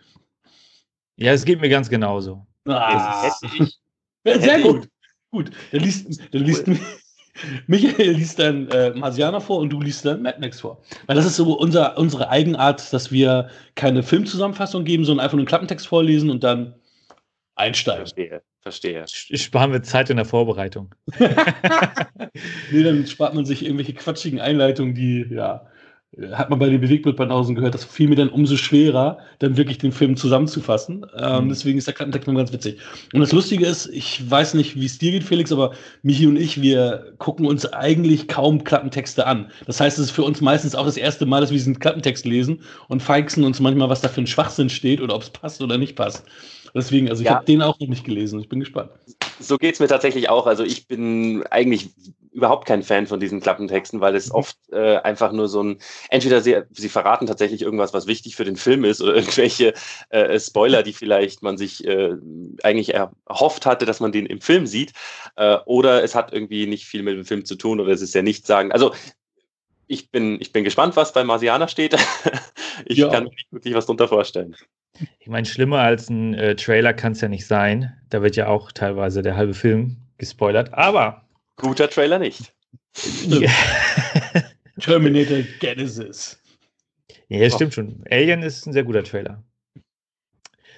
Ja, 1.17 1.33
es 1.33 1.43
geht 1.45 1.59
mir 1.59 1.69
ganz 1.69 1.89
genauso. 1.89 2.45
Ah. 2.65 3.29
Sehr 4.25 4.61
gut. 4.61 4.87
Gut. 5.31 5.51
Dann 5.71 5.81
liest, 5.81 6.21
dann 6.31 6.43
liest 6.43 6.67
Michael 7.67 8.11
liest 8.11 8.37
dann 8.39 8.67
äh, 8.69 8.91
Marsianer 8.91 9.41
vor 9.41 9.57
und 9.57 9.69
du 9.71 9.81
liest 9.81 10.05
dann 10.05 10.21
Mad 10.21 10.39
Max 10.39 10.61
vor. 10.61 10.81
Weil 11.07 11.15
das 11.15 11.25
ist 11.25 11.35
so 11.35 11.57
unser, 11.57 11.97
unsere 11.97 12.29
Eigenart, 12.29 12.93
dass 12.93 13.11
wir 13.11 13.49
keine 13.75 14.03
Filmzusammenfassung 14.03 14.83
geben, 14.85 15.03
sondern 15.03 15.23
einfach 15.23 15.35
nur 15.35 15.41
einen 15.41 15.47
Klappentext 15.47 15.87
vorlesen 15.87 16.29
und 16.29 16.43
dann 16.43 16.75
einsteigen. 17.55 18.07
Verstehe, 18.07 18.41
verstehe. 18.61 19.05
Sparen 19.07 19.71
wir 19.71 19.83
Zeit 19.83 20.09
in 20.09 20.17
der 20.17 20.25
Vorbereitung. 20.25 20.93
nee, 22.71 22.83
dann 22.83 23.05
spart 23.07 23.33
man 23.33 23.45
sich 23.45 23.63
irgendwelche 23.63 23.93
quatschigen 23.93 24.39
Einleitungen, 24.39 24.95
die, 24.95 25.25
ja, 25.29 25.67
hat 26.31 26.49
man 26.49 26.59
bei 26.59 26.69
den 26.69 26.79
Bewegtbildbanausen 26.79 27.55
gehört, 27.55 27.73
das 27.73 27.85
fiel 27.85 28.07
mir 28.07 28.15
dann 28.15 28.29
umso 28.29 28.55
schwerer, 28.55 29.17
dann 29.39 29.57
wirklich 29.57 29.79
den 29.79 29.91
Film 29.91 30.15
zusammenzufassen. 30.15 31.05
Ähm, 31.17 31.45
mhm. 31.45 31.49
Deswegen 31.49 31.77
ist 31.77 31.87
der 31.87 31.95
Klappentext 31.95 32.27
nur 32.27 32.37
ganz 32.37 32.53
witzig. 32.53 32.79
Und 33.13 33.21
das 33.21 33.31
Lustige 33.31 33.65
ist, 33.65 33.87
ich 33.87 34.29
weiß 34.29 34.53
nicht, 34.53 34.75
wie 34.75 34.85
es 34.85 34.99
dir 34.99 35.11
geht, 35.11 35.23
Felix, 35.23 35.51
aber 35.51 35.71
Michi 36.03 36.27
und 36.27 36.37
ich, 36.37 36.61
wir 36.61 37.13
gucken 37.17 37.47
uns 37.47 37.65
eigentlich 37.65 38.27
kaum 38.27 38.63
Klappentexte 38.63 39.25
an. 39.25 39.49
Das 39.65 39.79
heißt, 39.79 39.97
es 39.97 40.05
ist 40.05 40.11
für 40.11 40.23
uns 40.23 40.39
meistens 40.39 40.75
auch 40.75 40.85
das 40.85 40.97
erste 40.97 41.25
Mal, 41.25 41.41
dass 41.41 41.49
wir 41.49 41.57
diesen 41.57 41.79
Klappentext 41.79 42.25
lesen 42.25 42.61
und 42.89 43.01
feixen 43.01 43.43
uns 43.43 43.59
manchmal, 43.59 43.89
was 43.89 44.01
da 44.01 44.07
für 44.07 44.21
ein 44.21 44.27
Schwachsinn 44.27 44.69
steht 44.69 45.01
oder 45.01 45.15
ob 45.15 45.23
es 45.23 45.31
passt 45.31 45.61
oder 45.63 45.79
nicht 45.79 45.95
passt. 45.95 46.25
Deswegen, 46.73 47.09
also 47.09 47.21
ich 47.21 47.27
ja. 47.27 47.35
habe 47.35 47.45
den 47.45 47.61
auch 47.61 47.79
noch 47.79 47.87
nicht 47.87 48.03
gelesen. 48.03 48.39
Ich 48.39 48.49
bin 48.49 48.59
gespannt. 48.59 48.91
So 49.39 49.57
geht 49.57 49.75
es 49.75 49.79
mir 49.79 49.87
tatsächlich 49.87 50.29
auch. 50.29 50.47
Also 50.47 50.63
ich 50.63 50.87
bin 50.87 51.43
eigentlich 51.51 51.89
überhaupt 52.31 52.67
kein 52.67 52.81
Fan 52.81 53.05
von 53.05 53.19
diesen 53.19 53.41
Klappentexten, 53.41 54.01
weil 54.01 54.15
es 54.15 54.29
mhm. 54.29 54.35
oft 54.35 54.57
äh, 54.71 54.97
einfach 54.97 55.31
nur 55.31 55.47
so 55.47 55.61
ein, 55.61 55.77
entweder 56.09 56.41
sie, 56.41 56.61
sie 56.71 56.89
verraten 56.89 57.27
tatsächlich 57.27 57.61
irgendwas, 57.61 57.93
was 57.93 58.07
wichtig 58.07 58.35
für 58.35 58.43
den 58.43 58.55
Film 58.55 58.83
ist 58.85 59.01
oder 59.01 59.15
irgendwelche 59.15 59.73
äh, 60.09 60.39
Spoiler, 60.39 60.83
die 60.83 60.93
vielleicht 60.93 61.43
man 61.43 61.57
sich 61.57 61.85
äh, 61.85 62.15
eigentlich 62.63 62.93
erhofft 62.93 63.65
hatte, 63.65 63.85
dass 63.85 63.99
man 63.99 64.11
den 64.11 64.25
im 64.25 64.41
Film 64.41 64.65
sieht, 64.65 64.93
äh, 65.35 65.57
oder 65.65 66.03
es 66.03 66.15
hat 66.15 66.33
irgendwie 66.33 66.65
nicht 66.65 66.85
viel 66.85 67.03
mit 67.03 67.15
dem 67.15 67.25
Film 67.25 67.45
zu 67.45 67.55
tun 67.55 67.79
oder 67.79 67.91
es 67.91 68.01
ist 68.01 68.15
ja 68.15 68.23
nicht 68.23 68.47
sagen. 68.47 68.71
Also 68.71 68.93
ich 69.87 70.09
bin, 70.09 70.41
ich 70.41 70.51
bin 70.51 70.63
gespannt, 70.63 70.95
was 70.95 71.13
bei 71.13 71.23
Marsianer 71.23 71.67
steht. 71.67 71.95
ich 72.85 72.97
ja. 72.97 73.09
kann 73.09 73.25
mir 73.25 73.29
nicht 73.29 73.51
wirklich 73.51 73.75
was 73.75 73.85
darunter 73.85 74.07
vorstellen. 74.07 74.55
Ich 75.19 75.27
meine, 75.27 75.45
schlimmer 75.45 75.79
als 75.79 76.09
ein 76.09 76.33
äh, 76.35 76.55
Trailer 76.55 76.93
kann 76.93 77.13
es 77.13 77.21
ja 77.21 77.27
nicht 77.27 77.47
sein. 77.47 77.93
Da 78.09 78.21
wird 78.21 78.35
ja 78.35 78.47
auch 78.47 78.71
teilweise 78.71 79.21
der 79.21 79.35
halbe 79.35 79.53
Film 79.53 79.97
gespoilert. 80.17 80.73
Aber. 80.73 81.27
Guter 81.55 81.89
Trailer 81.89 82.19
nicht. 82.19 82.53
Terminator 84.79 85.39
Genesis. 85.59 86.39
Ja, 87.27 87.39
das 87.39 87.55
stimmt 87.55 87.73
schon. 87.73 88.03
Alien 88.09 88.43
ist 88.43 88.65
ein 88.65 88.73
sehr 88.73 88.83
guter 88.83 89.03
Trailer. 89.03 89.43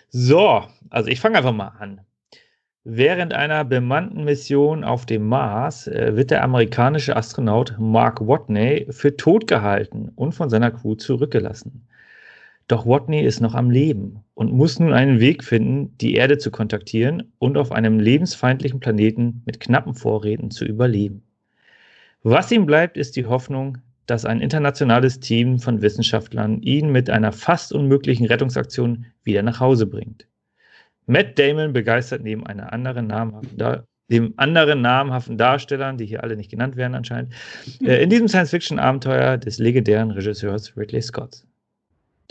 So, 0.10 0.64
also 0.90 1.10
ich 1.10 1.20
fange 1.20 1.38
einfach 1.38 1.52
mal 1.52 1.74
an. 1.80 2.02
Während 2.86 3.34
einer 3.34 3.66
bemannten 3.66 4.24
Mission 4.24 4.84
auf 4.84 5.06
dem 5.06 5.28
Mars 5.28 5.88
äh, 5.88 6.16
wird 6.16 6.30
der 6.32 6.44
amerikanische 6.44 7.16
Astronaut 7.16 7.76
Mark 7.80 8.22
Watney 8.22 8.86
für 8.92 9.18
tot 9.18 9.48
gehalten 9.48 10.10
und 10.16 10.34
von 10.34 10.50
seiner 10.50 10.72
Crew 10.72 10.96
zurückgelassen. 10.96 11.88
Doch 12.68 12.88
Watney 12.88 13.22
ist 13.22 13.42
noch 13.42 13.54
am 13.54 13.70
Leben 13.70 14.24
und 14.34 14.52
muss 14.52 14.80
nun 14.80 14.92
einen 14.92 15.20
Weg 15.20 15.44
finden, 15.44 15.96
die 16.00 16.16
Erde 16.16 16.40
zu 16.40 16.50
kontaktieren 16.50 17.32
und 17.38 17.58
auf 17.58 17.72
einem 17.72 18.00
lebensfeindlichen 18.00 18.80
Planeten 18.80 19.44
mit 19.46 19.60
knappen 19.60 19.94
Vorräten 19.94 20.50
zu 20.50 20.66
überleben. 20.66 21.22
Was 22.24 22.52
ihm 22.52 22.66
bleibt, 22.66 22.98
ist 22.98 23.16
die 23.18 23.28
Hoffnung, 23.28 23.78
dass 24.08 24.26
ein 24.26 24.42
internationales 24.42 25.20
Team 25.20 25.60
von 25.60 25.84
Wissenschaftlern 25.84 26.62
ihn 26.64 26.92
mit 26.92 27.10
einer 27.10 27.32
fast 27.32 27.72
unmöglichen 27.72 28.26
Rettungsaktion 28.26 29.06
wieder 29.24 29.44
nach 29.44 29.60
Hause 29.60 29.86
bringt. 29.86 30.28
Matt 31.06 31.38
Damon 31.38 31.72
begeistert 31.72 32.24
neben 32.24 32.48
einer 32.48 32.74
anderen 32.74 33.06
namhaften, 33.06 33.84
dem 34.10 34.34
anderen 34.38 34.82
namhaften 34.82 35.38
Darstellern, 35.38 35.98
die 35.98 36.08
hier 36.08 36.24
alle 36.24 36.36
nicht 36.36 36.50
genannt 36.50 36.76
werden 36.78 36.96
anscheinend, 36.96 37.34
äh, 37.82 38.02
in 38.02 38.10
diesem 38.10 38.28
Science-Fiction-Abenteuer 38.28 39.38
des 39.38 39.60
legendären 39.60 40.10
Regisseurs 40.10 40.76
Ridley 40.76 41.02
Scott 41.04 41.44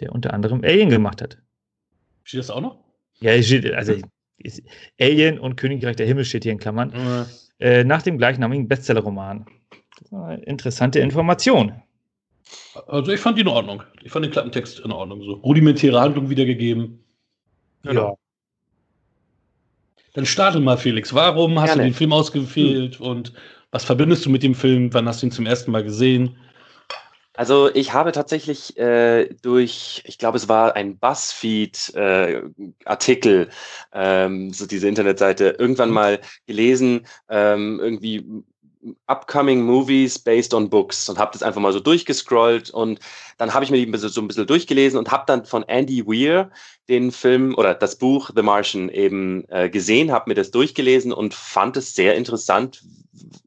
der 0.00 0.12
unter 0.12 0.34
anderem 0.34 0.62
Alien 0.64 0.90
gemacht 0.90 1.22
hat. 1.22 1.38
Steht 2.22 2.40
das 2.40 2.50
auch 2.50 2.60
noch? 2.60 2.78
Ja, 3.20 3.32
also 3.32 3.94
Alien 5.00 5.38
und 5.38 5.56
Königreich 5.56 5.96
der 5.96 6.06
Himmel 6.06 6.24
steht 6.24 6.42
hier 6.42 6.52
in 6.52 6.58
Klammern. 6.58 6.90
Mhm. 6.90 7.26
Äh, 7.60 7.84
nach 7.84 8.02
dem 8.02 8.18
gleichnamigen 8.18 8.68
Bestseller-Roman. 8.68 9.46
Interessante 10.42 10.98
Information. 10.98 11.80
Also 12.86 13.12
ich 13.12 13.20
fand 13.20 13.38
die 13.38 13.42
in 13.42 13.48
Ordnung. 13.48 13.82
Ich 14.02 14.10
fand 14.10 14.24
den 14.24 14.32
Klappentext 14.32 14.80
in 14.80 14.90
Ordnung. 14.90 15.22
So 15.22 15.34
rudimentäre 15.34 16.00
Handlung 16.00 16.30
wiedergegeben. 16.30 17.04
Genau. 17.82 18.10
Ja. 18.10 18.14
Dann 20.14 20.26
starte 20.26 20.60
mal, 20.60 20.76
Felix. 20.76 21.14
Warum 21.14 21.58
hast 21.58 21.70
Gerne. 21.70 21.82
du 21.82 21.88
den 21.88 21.94
Film 21.94 22.12
ausgewählt 22.12 22.98
hm. 22.98 23.06
und 23.06 23.32
was 23.70 23.84
verbindest 23.84 24.24
du 24.24 24.30
mit 24.30 24.42
dem 24.42 24.54
Film? 24.54 24.92
Wann 24.94 25.08
hast 25.08 25.22
du 25.22 25.26
ihn 25.26 25.32
zum 25.32 25.46
ersten 25.46 25.72
Mal 25.72 25.82
gesehen? 25.82 26.36
Also 27.36 27.68
ich 27.74 27.92
habe 27.92 28.12
tatsächlich 28.12 28.78
äh, 28.78 29.28
durch, 29.42 30.04
ich 30.06 30.18
glaube, 30.18 30.36
es 30.36 30.48
war 30.48 30.76
ein 30.76 30.98
BuzzFeed-Artikel, 30.98 33.48
äh, 33.92 34.24
ähm, 34.24 34.52
so 34.52 34.66
diese 34.66 34.86
Internetseite, 34.86 35.56
irgendwann 35.58 35.88
mhm. 35.88 35.94
mal 35.94 36.20
gelesen, 36.46 37.08
ähm, 37.28 37.80
irgendwie 37.82 38.24
Upcoming 39.06 39.62
Movies 39.62 40.18
based 40.18 40.54
on 40.54 40.68
Books 40.68 41.08
und 41.08 41.18
habe 41.18 41.32
das 41.32 41.42
einfach 41.42 41.60
mal 41.60 41.72
so 41.72 41.80
durchgescrollt 41.80 42.70
und 42.70 43.00
dann 43.38 43.54
habe 43.54 43.64
ich 43.64 43.70
mir 43.70 43.84
die 43.84 43.98
so 43.98 44.20
ein 44.20 44.28
bisschen 44.28 44.46
durchgelesen 44.46 44.98
und 44.98 45.10
habe 45.10 45.24
dann 45.26 45.44
von 45.44 45.62
Andy 45.64 46.06
Weir 46.06 46.50
den 46.88 47.10
Film 47.10 47.54
oder 47.56 47.74
das 47.74 47.96
Buch 47.96 48.30
The 48.34 48.42
Martian 48.42 48.88
eben 48.90 49.44
äh, 49.48 49.70
gesehen, 49.70 50.12
habe 50.12 50.30
mir 50.30 50.34
das 50.34 50.50
durchgelesen 50.50 51.12
und 51.12 51.34
fand 51.34 51.76
es 51.76 51.94
sehr 51.94 52.14
interessant, 52.14 52.82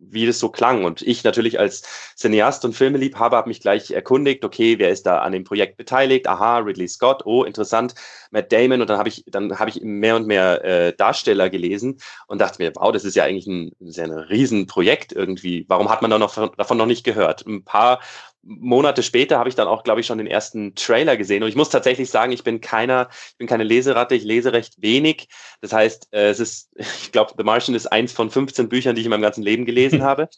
wie 0.10 0.26
das 0.26 0.40
so 0.40 0.50
klang. 0.50 0.84
Und 0.84 1.02
ich 1.02 1.24
natürlich 1.24 1.60
als 1.60 1.84
Cineast 2.16 2.66
und 2.66 2.74
Filmeliebhaber 2.74 3.38
habe 3.38 3.50
mich 3.50 3.62
gleich 3.62 3.92
erkundigt, 3.92 4.44
okay, 4.44 4.80
wer 4.80 4.90
ist 4.90 5.06
da 5.06 5.20
an 5.20 5.32
dem 5.32 5.44
Projekt 5.44 5.78
beteiligt? 5.78 6.28
Aha, 6.28 6.60
Ridley 6.60 6.88
Scott, 6.88 7.26
oh, 7.26 7.44
interessant, 7.44 7.96
Matt 8.32 8.52
Damon. 8.52 8.82
Und 8.82 8.90
dann 8.90 8.98
habe 8.98 9.10
ich, 9.10 9.24
dann 9.28 9.58
habe 9.60 9.70
ich 9.70 9.82
mehr 9.82 10.16
und 10.16 10.28
mehr 10.28 10.64
äh, 10.64 10.94
Darsteller 10.94 11.50
gelesen 11.50 11.98
und 12.28 12.42
dachte 12.42 12.62
mir, 12.62 12.72
wow, 12.76 12.92
das 12.92 13.06
ist 13.06 13.16
ja 13.16 13.24
eigentlich 13.24 13.48
ein, 13.48 13.72
sehr 13.80 14.06
ein 14.06 14.12
Riesenprojekt 14.12 15.14
irgendwie. 15.14 15.66
Warum 15.68 15.90
hat 15.90 16.02
man 16.02 16.12
da 16.12 16.20
noch 16.20 16.56
davon 16.56 16.78
noch 16.78 16.86
nicht 16.86 17.04
gehört? 17.04 17.46
Ein 17.46 17.64
paar 17.64 18.00
Monate 18.48 19.04
später 19.04 19.38
habe 19.38 19.50
ich 19.50 19.56
dann 19.56 19.68
auch, 19.68 19.84
glaube 19.84 20.00
ich, 20.00 20.08
schon 20.08 20.18
den 20.18 20.28
ersten 20.28 20.74
Trailer 20.74 21.18
gesehen. 21.18 21.44
Und 21.44 21.50
ich 21.50 21.56
muss 21.56 21.70
tatsächlich 21.70 22.10
sagen, 22.10 22.32
ich 22.32 22.44
bin 22.44 22.62
keiner, 22.62 23.10
ich 23.32 23.38
bin 23.38 23.48
keine 23.48 23.66
Leseratte, 23.66 24.16
ich 24.16 24.24
lese 24.24 24.54
recht 24.54 24.82
wenig. 24.82 25.28
Das 25.60 25.74
heißt, 25.74 26.08
äh, 26.12 26.30
es 26.30 26.40
ist, 26.40 26.70
ich 26.76 27.12
glaube, 27.12 27.34
The 27.38 27.44
Martian 27.44 27.76
ist 27.76 27.88
eins 27.88 28.14
von 28.14 28.32
15 28.32 28.70
Büchern, 28.70 28.96
die 28.96 29.02
ich 29.02 29.06
in 29.06 29.12
meinem 29.12 29.22
ganzen 29.22 29.44
Leben 29.44 29.66
gelesen 29.66 30.02
habe. 30.04 30.30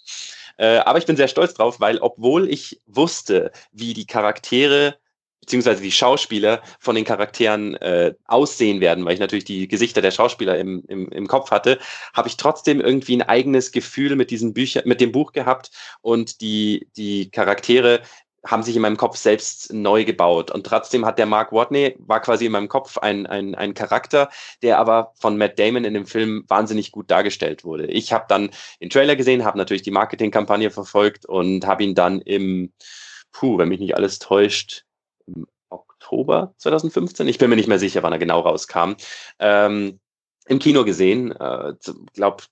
Äh, 0.58 0.78
aber 0.80 0.98
ich 0.98 1.06
bin 1.06 1.16
sehr 1.16 1.28
stolz 1.28 1.54
drauf, 1.54 1.80
weil 1.80 2.00
obwohl 2.00 2.50
ich 2.50 2.82
wusste, 2.88 3.52
wie 3.72 3.94
die 3.94 4.08
Charaktere 4.08 4.98
beziehungsweise 5.42 5.82
die 5.82 5.92
Schauspieler 5.92 6.62
von 6.80 6.96
den 6.96 7.06
Charakteren 7.06 7.76
äh, 7.76 8.14
aussehen 8.26 8.82
werden, 8.82 9.06
weil 9.06 9.14
ich 9.14 9.20
natürlich 9.20 9.46
die 9.46 9.68
Gesichter 9.68 10.02
der 10.02 10.12
Schauspieler 10.12 10.58
im, 10.58 10.84
im, 10.88 11.10
im 11.10 11.28
Kopf 11.28 11.52
hatte, 11.52 11.80
habe 12.14 12.28
ich 12.28 12.38
trotzdem 12.38 12.82
irgendwie 12.82 13.18
ein 13.18 13.24
eigenes 13.24 13.72
Gefühl 13.72 14.16
mit 14.16 14.32
diesem 14.32 14.54
Bücher, 14.54 14.84
mit 14.86 15.02
dem 15.02 15.12
Buch 15.12 15.32
gehabt 15.32 15.72
und 16.02 16.42
die, 16.42 16.88
die 16.96 17.32
Charaktere 17.32 18.02
haben 18.46 18.64
sich 18.64 18.76
in 18.76 18.82
meinem 18.82 18.98
Kopf 18.98 19.18
selbst 19.18 19.74
neu 19.74 20.06
gebaut. 20.06 20.52
Und 20.52 20.66
trotzdem 20.66 21.06
hat 21.06 21.20
der 21.20 21.26
Mark 21.26 21.52
Watney, 21.52 21.96
war 22.00 22.22
quasi 22.22 22.46
in 22.46 22.52
meinem 22.52 22.70
Kopf 22.70 22.98
ein, 22.98 23.28
ein, 23.28 23.56
ein 23.56 23.74
Charakter, 23.74 24.30
der 24.62 24.80
aber 24.80 25.14
von 25.20 25.38
Matt 25.38 25.60
Damon 25.60 25.84
in 25.84 25.94
dem 25.94 26.06
Film 26.06 26.46
wahnsinnig 26.48 26.92
gut 26.92 27.12
dargestellt 27.12 27.64
wurde. 27.64 27.88
Ich 27.88 28.14
habe 28.14 28.26
dann 28.30 28.52
den 28.82 28.90
Trailer 28.90 29.16
gesehen, 29.16 29.46
habe 29.46 29.58
natürlich 29.58 29.82
die 29.82 29.92
Marketingkampagne 29.92 30.72
verfolgt 30.72 31.26
und 31.26 31.66
habe 31.68 31.84
ihn 31.84 31.96
dann 31.96 32.22
im, 32.22 32.72
puh, 33.32 33.58
wenn 33.58 33.70
mich 33.70 33.80
nicht 33.80 33.96
alles 33.96 34.20
täuscht, 34.20 34.86
im 35.36 35.48
Oktober 35.70 36.54
2015, 36.58 37.28
ich 37.28 37.38
bin 37.38 37.50
mir 37.50 37.56
nicht 37.56 37.68
mehr 37.68 37.80
sicher, 37.80 38.04
wann 38.04 38.14
er 38.14 38.20
genau 38.20 38.40
rauskam, 38.40 38.94
ähm, 39.40 40.00
im 40.48 40.60
Kino 40.60 40.84
gesehen. 40.84 41.32
Äh, 41.32 41.74
glaube, 42.14 42.44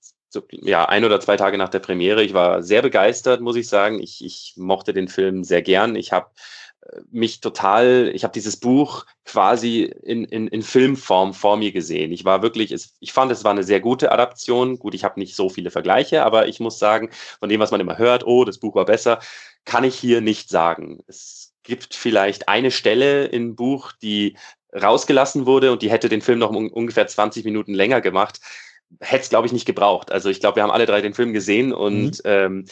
ja, 0.52 0.86
ein 0.88 1.06
oder 1.06 1.20
zwei 1.20 1.38
Tage 1.38 1.58
nach 1.58 1.70
der 1.70 1.80
Premiere. 1.80 2.24
Ich 2.24 2.34
war 2.34 2.62
sehr 2.62 2.82
begeistert, 2.82 3.42
muss 3.42 3.56
ich 3.56 3.68
sagen. 3.68 4.00
Ich, 4.02 4.24
ich 4.24 4.54
mochte 4.58 4.94
den 4.94 5.08
Film 5.08 5.44
sehr 5.44 5.62
gern. 5.62 5.96
Ich 5.96 6.12
habe 6.12 6.30
äh, 6.82 7.02
mich 7.10 7.40
total, 7.40 8.12
ich 8.14 8.24
habe 8.24 8.34
dieses 8.34 8.58
Buch 8.58 9.06
quasi 9.26 9.84
in, 9.84 10.26
in, 10.26 10.48
in 10.48 10.62
Filmform 10.62 11.34
vor 11.34 11.58
mir 11.58 11.72
gesehen. 11.72 12.12
Ich 12.12 12.26
war 12.26 12.42
wirklich, 12.42 12.76
ich 13.00 13.14
fand, 13.14 13.32
es 13.32 13.44
war 13.44 13.52
eine 13.52 13.64
sehr 13.64 13.80
gute 13.80 14.12
Adaption. 14.12 14.80
Gut, 14.80 14.94
ich 14.94 15.04
habe 15.04 15.20
nicht 15.20 15.36
so 15.36 15.50
viele 15.50 15.72
Vergleiche, 15.72 16.24
aber 16.24 16.48
ich 16.48 16.60
muss 16.60 16.80
sagen, 16.80 17.10
von 17.40 17.50
dem, 17.50 17.60
was 17.60 17.72
man 17.72 17.82
immer 17.82 17.98
hört, 17.98 18.26
oh, 18.26 18.46
das 18.46 18.60
Buch 18.60 18.76
war 18.76 18.86
besser, 18.86 19.20
kann 19.66 19.84
ich 19.84 19.96
hier 19.96 20.22
nicht 20.22 20.50
sagen. 20.50 21.04
Es 21.08 21.47
gibt 21.68 21.94
vielleicht 21.94 22.48
eine 22.48 22.72
Stelle 22.72 23.26
im 23.26 23.56
Buch, 23.56 23.92
die 24.02 24.38
rausgelassen 24.74 25.46
wurde 25.46 25.72
und 25.72 25.82
die 25.82 25.92
hätte 25.92 26.10
den 26.10 26.22
Film 26.22 26.40
noch 26.40 26.50
um 26.50 26.72
ungefähr 26.72 27.06
20 27.06 27.46
Minuten 27.46 27.74
länger 27.74 28.02
gemacht. 28.02 28.40
Hätte 29.02 29.24
es, 29.24 29.30
glaube 29.30 29.48
ich, 29.48 29.54
nicht 29.54 29.66
gebraucht. 29.66 30.12
Also 30.12 30.30
ich 30.30 30.40
glaube, 30.40 30.56
wir 30.56 30.64
haben 30.64 30.72
alle 30.72 30.86
drei 30.86 31.02
den 31.02 31.14
Film 31.14 31.34
gesehen 31.34 31.74
und 31.74 32.20
mhm. 32.20 32.22
ähm, 32.24 32.66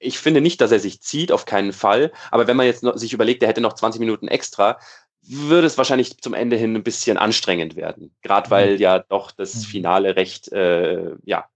ich 0.00 0.18
finde 0.18 0.40
nicht, 0.40 0.60
dass 0.60 0.72
er 0.72 0.80
sich 0.80 1.00
zieht, 1.00 1.30
auf 1.30 1.44
keinen 1.44 1.72
Fall. 1.72 2.12
Aber 2.32 2.48
wenn 2.48 2.56
man 2.56 2.66
jetzt 2.66 2.82
noch, 2.82 2.96
sich 2.96 3.12
überlegt, 3.12 3.42
er 3.42 3.48
hätte 3.48 3.60
noch 3.60 3.74
20 3.74 4.00
Minuten 4.00 4.26
extra, 4.26 4.78
würde 5.22 5.66
es 5.66 5.78
wahrscheinlich 5.78 6.18
zum 6.18 6.34
Ende 6.34 6.56
hin 6.56 6.74
ein 6.74 6.82
bisschen 6.82 7.18
anstrengend 7.18 7.76
werden. 7.76 8.14
Gerade 8.22 8.48
mhm. 8.48 8.50
weil 8.50 8.80
ja 8.80 8.98
doch 8.98 9.30
das 9.30 9.54
mhm. 9.54 9.60
Finale 9.60 10.16
recht 10.16 10.50
äh, 10.52 11.12
ja, 11.24 11.46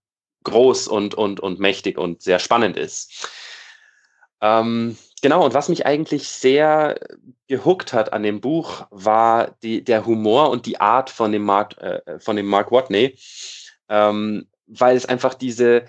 groß 0.44 0.86
und, 0.86 1.14
und, 1.14 1.40
und 1.40 1.58
mächtig 1.58 1.98
und 1.98 2.22
sehr 2.22 2.38
spannend 2.38 2.76
ist. 2.76 3.28
Ähm, 4.40 4.96
Genau, 5.24 5.42
und 5.42 5.54
was 5.54 5.70
mich 5.70 5.86
eigentlich 5.86 6.28
sehr 6.28 7.00
gehuckt 7.46 7.94
hat 7.94 8.12
an 8.12 8.22
dem 8.22 8.42
Buch, 8.42 8.86
war 8.90 9.56
die, 9.62 9.82
der 9.82 10.04
Humor 10.04 10.50
und 10.50 10.66
die 10.66 10.82
Art 10.82 11.08
von 11.08 11.32
dem 11.32 11.44
Mark, 11.44 11.78
äh, 11.78 12.18
von 12.18 12.36
dem 12.36 12.44
Mark 12.44 12.70
Watney, 12.70 13.16
ähm, 13.88 14.46
weil 14.66 14.94
es 14.94 15.06
einfach 15.06 15.32
diese, 15.32 15.86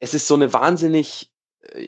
es 0.00 0.12
ist 0.12 0.28
so 0.28 0.34
eine 0.34 0.52
wahnsinnig, 0.52 1.30
äh, 1.62 1.86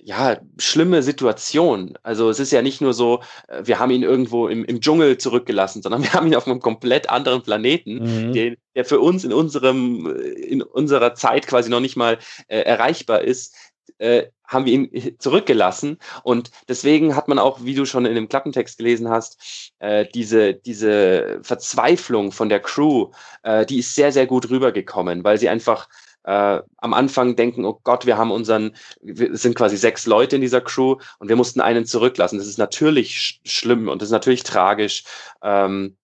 ja, 0.00 0.40
schlimme 0.58 1.04
Situation. 1.04 1.96
Also 2.02 2.28
es 2.28 2.40
ist 2.40 2.50
ja 2.50 2.60
nicht 2.60 2.80
nur 2.80 2.92
so, 2.92 3.20
äh, 3.46 3.62
wir 3.64 3.78
haben 3.78 3.92
ihn 3.92 4.02
irgendwo 4.02 4.48
im, 4.48 4.64
im 4.64 4.80
Dschungel 4.80 5.18
zurückgelassen, 5.18 5.80
sondern 5.80 6.02
wir 6.02 6.12
haben 6.12 6.26
ihn 6.26 6.34
auf 6.34 6.48
einem 6.48 6.58
komplett 6.58 7.08
anderen 7.08 7.42
Planeten, 7.42 8.00
mhm. 8.02 8.32
der, 8.32 8.56
der 8.74 8.84
für 8.84 8.98
uns 8.98 9.22
in 9.22 9.32
unserem, 9.32 10.12
in 10.34 10.60
unserer 10.60 11.14
Zeit 11.14 11.46
quasi 11.46 11.70
noch 11.70 11.78
nicht 11.78 11.94
mal 11.94 12.18
äh, 12.48 12.62
erreichbar 12.62 13.20
ist. 13.20 13.54
Äh, 13.98 14.26
haben 14.52 14.66
wir 14.66 14.72
ihn 14.72 15.16
zurückgelassen. 15.18 15.98
Und 16.22 16.50
deswegen 16.68 17.16
hat 17.16 17.28
man 17.28 17.38
auch, 17.38 17.64
wie 17.64 17.74
du 17.74 17.86
schon 17.86 18.04
in 18.04 18.14
dem 18.14 18.28
Klappentext 18.28 18.78
gelesen 18.78 19.08
hast, 19.08 19.72
äh, 19.78 20.06
diese, 20.14 20.54
diese 20.54 21.40
Verzweiflung 21.42 22.32
von 22.32 22.48
der 22.48 22.60
Crew, 22.60 23.10
äh, 23.42 23.64
die 23.66 23.78
ist 23.78 23.94
sehr, 23.94 24.12
sehr 24.12 24.26
gut 24.26 24.50
rübergekommen, 24.50 25.24
weil 25.24 25.38
sie 25.38 25.48
einfach 25.48 25.88
äh, 26.24 26.60
am 26.76 26.94
Anfang 26.94 27.34
denken, 27.34 27.64
oh 27.64 27.80
Gott, 27.82 28.06
wir 28.06 28.16
haben 28.16 28.30
unseren, 28.30 28.76
es 29.02 29.42
sind 29.42 29.56
quasi 29.56 29.76
sechs 29.76 30.06
Leute 30.06 30.36
in 30.36 30.42
dieser 30.42 30.60
Crew 30.60 30.96
und 31.18 31.28
wir 31.28 31.36
mussten 31.36 31.60
einen 31.60 31.84
zurücklassen. 31.84 32.38
Das 32.38 32.46
ist 32.46 32.58
natürlich 32.58 33.18
sch 33.18 33.40
schlimm 33.44 33.88
und 33.88 34.02
das 34.02 34.08
ist 34.08 34.12
natürlich 34.12 34.42
tragisch. 34.42 35.04
Ähm, 35.42 35.96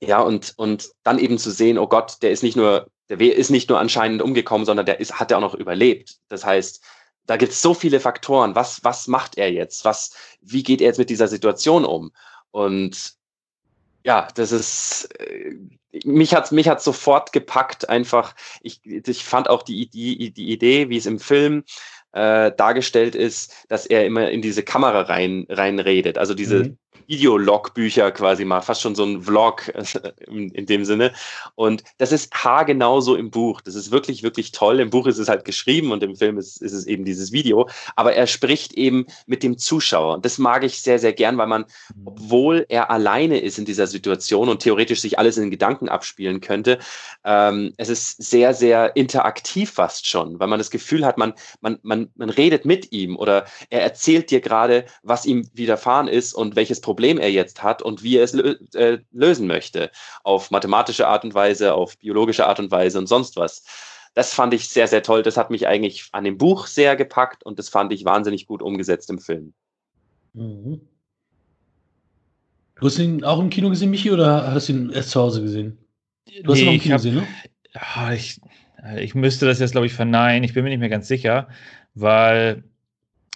ja, 0.00 0.20
und, 0.20 0.52
und 0.56 0.90
dann 1.02 1.18
eben 1.18 1.38
zu 1.38 1.50
sehen, 1.50 1.78
oh 1.78 1.88
Gott, 1.88 2.18
der 2.22 2.30
ist 2.30 2.42
nicht 2.42 2.56
nur, 2.56 2.88
der 3.08 3.18
ist 3.20 3.50
nicht 3.50 3.68
nur 3.70 3.80
anscheinend 3.80 4.20
umgekommen, 4.22 4.66
sondern 4.66 4.86
der 4.86 5.00
ist, 5.00 5.18
hat 5.18 5.30
er 5.30 5.38
auch 5.38 5.42
noch 5.42 5.54
überlebt. 5.54 6.16
Das 6.28 6.44
heißt, 6.44 6.84
da 7.26 7.36
gibt 7.36 7.52
es 7.52 7.62
so 7.62 7.74
viele 7.74 8.00
Faktoren. 8.00 8.54
Was, 8.54 8.82
was 8.84 9.08
macht 9.08 9.36
er 9.36 9.52
jetzt? 9.52 9.84
Was, 9.84 10.12
wie 10.40 10.62
geht 10.62 10.80
er 10.80 10.88
jetzt 10.88 10.98
mit 10.98 11.10
dieser 11.10 11.28
Situation 11.28 11.84
um? 11.84 12.12
Und 12.50 13.14
ja, 14.04 14.28
das 14.34 14.52
ist, 14.52 15.08
äh, 15.18 15.56
mich 16.04 16.34
hat 16.34 16.52
mich 16.52 16.68
hat 16.68 16.82
sofort 16.82 17.32
gepackt 17.32 17.88
einfach. 17.88 18.34
Ich, 18.62 18.80
ich 18.84 19.24
fand 19.24 19.50
auch 19.50 19.62
die, 19.62 19.88
die, 19.88 20.30
die 20.30 20.52
Idee, 20.52 20.88
wie 20.88 20.96
es 20.96 21.06
im 21.06 21.18
Film 21.18 21.64
äh, 22.12 22.52
dargestellt 22.56 23.14
ist, 23.14 23.52
dass 23.68 23.86
er 23.86 24.06
immer 24.06 24.30
in 24.30 24.42
diese 24.42 24.62
Kamera 24.62 25.02
rein, 25.02 25.46
reinredet. 25.48 26.18
Also 26.18 26.34
diese, 26.34 26.64
mhm. 26.64 26.78
Videolog-Bücher 27.06 28.10
quasi 28.12 28.44
mal, 28.44 28.60
fast 28.60 28.82
schon 28.82 28.94
so 28.94 29.04
ein 29.04 29.22
Vlog 29.22 29.72
in, 30.26 30.50
in, 30.50 30.66
dem 30.66 30.84
Sinne. 30.84 31.12
Und 31.54 31.84
das 31.98 32.12
ist 32.12 32.32
haargenau 32.34 33.00
so 33.00 33.16
im 33.16 33.30
Buch. 33.30 33.60
Das 33.60 33.74
ist 33.74 33.90
wirklich, 33.90 34.22
wirklich 34.22 34.52
toll. 34.52 34.80
Im 34.80 34.90
Buch 34.90 35.06
ist 35.06 35.18
es 35.18 35.28
halt 35.28 35.44
geschrieben 35.44 35.92
und 35.92 36.02
im 36.02 36.16
Film 36.16 36.38
ist, 36.38 36.62
ist 36.62 36.72
es 36.72 36.86
eben 36.86 37.04
dieses 37.04 37.32
Video. 37.32 37.68
Aber 37.94 38.14
er 38.14 38.26
spricht 38.26 38.72
eben 38.74 39.06
mit 39.26 39.42
dem 39.42 39.58
Zuschauer. 39.58 40.14
Und 40.14 40.24
das 40.24 40.38
mag 40.38 40.64
ich 40.64 40.82
sehr, 40.82 40.98
sehr 40.98 41.12
gern, 41.12 41.38
weil 41.38 41.46
man, 41.46 41.64
obwohl 42.04 42.66
er 42.68 42.90
alleine 42.90 43.38
ist 43.38 43.58
in 43.58 43.64
dieser 43.64 43.86
Situation 43.86 44.48
und 44.48 44.62
theoretisch 44.62 45.00
sich 45.00 45.18
alles 45.18 45.36
in 45.36 45.50
Gedanken 45.50 45.88
abspielen 45.88 46.40
könnte, 46.40 46.78
ähm, 47.24 47.72
es 47.76 47.88
ist 47.88 48.22
sehr, 48.22 48.54
sehr 48.54 48.96
interaktiv 48.96 49.70
fast 49.70 50.06
schon, 50.06 50.38
weil 50.40 50.48
man 50.48 50.58
das 50.58 50.70
Gefühl 50.70 51.04
hat, 51.04 51.18
man, 51.18 51.34
man, 51.60 51.78
man, 51.82 52.10
man 52.14 52.30
redet 52.30 52.64
mit 52.64 52.92
ihm 52.92 53.16
oder 53.16 53.46
er 53.70 53.82
erzählt 53.82 54.30
dir 54.30 54.40
gerade, 54.40 54.86
was 55.02 55.26
ihm 55.26 55.48
widerfahren 55.52 56.08
ist 56.08 56.34
und 56.34 56.56
welches 56.56 56.80
Problem 56.86 57.18
er 57.18 57.32
jetzt 57.32 57.64
hat 57.64 57.82
und 57.82 58.04
wie 58.04 58.16
er 58.16 58.22
es 58.22 58.32
lö 58.32 58.54
äh, 58.74 58.98
lösen 59.10 59.48
möchte. 59.48 59.90
Auf 60.22 60.52
mathematische 60.52 61.08
Art 61.08 61.24
und 61.24 61.34
Weise, 61.34 61.74
auf 61.74 61.98
biologische 61.98 62.46
Art 62.46 62.60
und 62.60 62.70
Weise 62.70 63.00
und 63.00 63.08
sonst 63.08 63.34
was. 63.34 63.64
Das 64.14 64.32
fand 64.32 64.54
ich 64.54 64.68
sehr, 64.68 64.86
sehr 64.86 65.02
toll. 65.02 65.24
Das 65.24 65.36
hat 65.36 65.50
mich 65.50 65.66
eigentlich 65.66 66.08
an 66.12 66.22
dem 66.22 66.38
Buch 66.38 66.68
sehr 66.68 66.94
gepackt 66.94 67.44
und 67.44 67.58
das 67.58 67.68
fand 67.68 67.92
ich 67.92 68.04
wahnsinnig 68.04 68.46
gut 68.46 68.62
umgesetzt 68.62 69.10
im 69.10 69.18
Film. 69.18 69.52
Mhm. 70.32 70.80
Du 72.76 72.86
hast 72.86 73.00
ihn 73.00 73.24
auch 73.24 73.40
im 73.40 73.50
Kino 73.50 73.68
gesehen, 73.68 73.90
Michi, 73.90 74.12
oder 74.12 74.52
hast 74.52 74.68
du 74.68 74.74
ihn 74.74 74.90
erst 74.90 75.10
zu 75.10 75.20
Hause 75.20 75.42
gesehen? 75.42 75.76
Du 76.44 76.52
hast 76.52 76.58
nee, 76.58 76.62
ihn 76.62 76.68
auch 76.68 76.74
im 76.74 76.80
Kino 76.80 76.94
hab, 76.94 76.98
gesehen, 77.02 77.14
ne? 77.16 77.26
Ja, 77.74 78.12
ich, 78.12 78.40
ich 78.96 79.16
müsste 79.16 79.44
das 79.46 79.58
jetzt, 79.58 79.72
glaube 79.72 79.88
ich, 79.88 79.92
verneinen. 79.92 80.44
Ich 80.44 80.54
bin 80.54 80.62
mir 80.62 80.70
nicht 80.70 80.78
mehr 80.78 80.88
ganz 80.88 81.08
sicher, 81.08 81.48
weil 81.94 82.62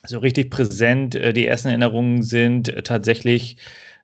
so 0.06 0.18
richtig 0.18 0.50
präsent 0.50 1.14
äh, 1.14 1.32
die 1.32 1.46
ersten 1.46 1.68
Erinnerungen 1.68 2.22
sind 2.22 2.68
äh, 2.68 2.82
tatsächlich, 2.82 3.56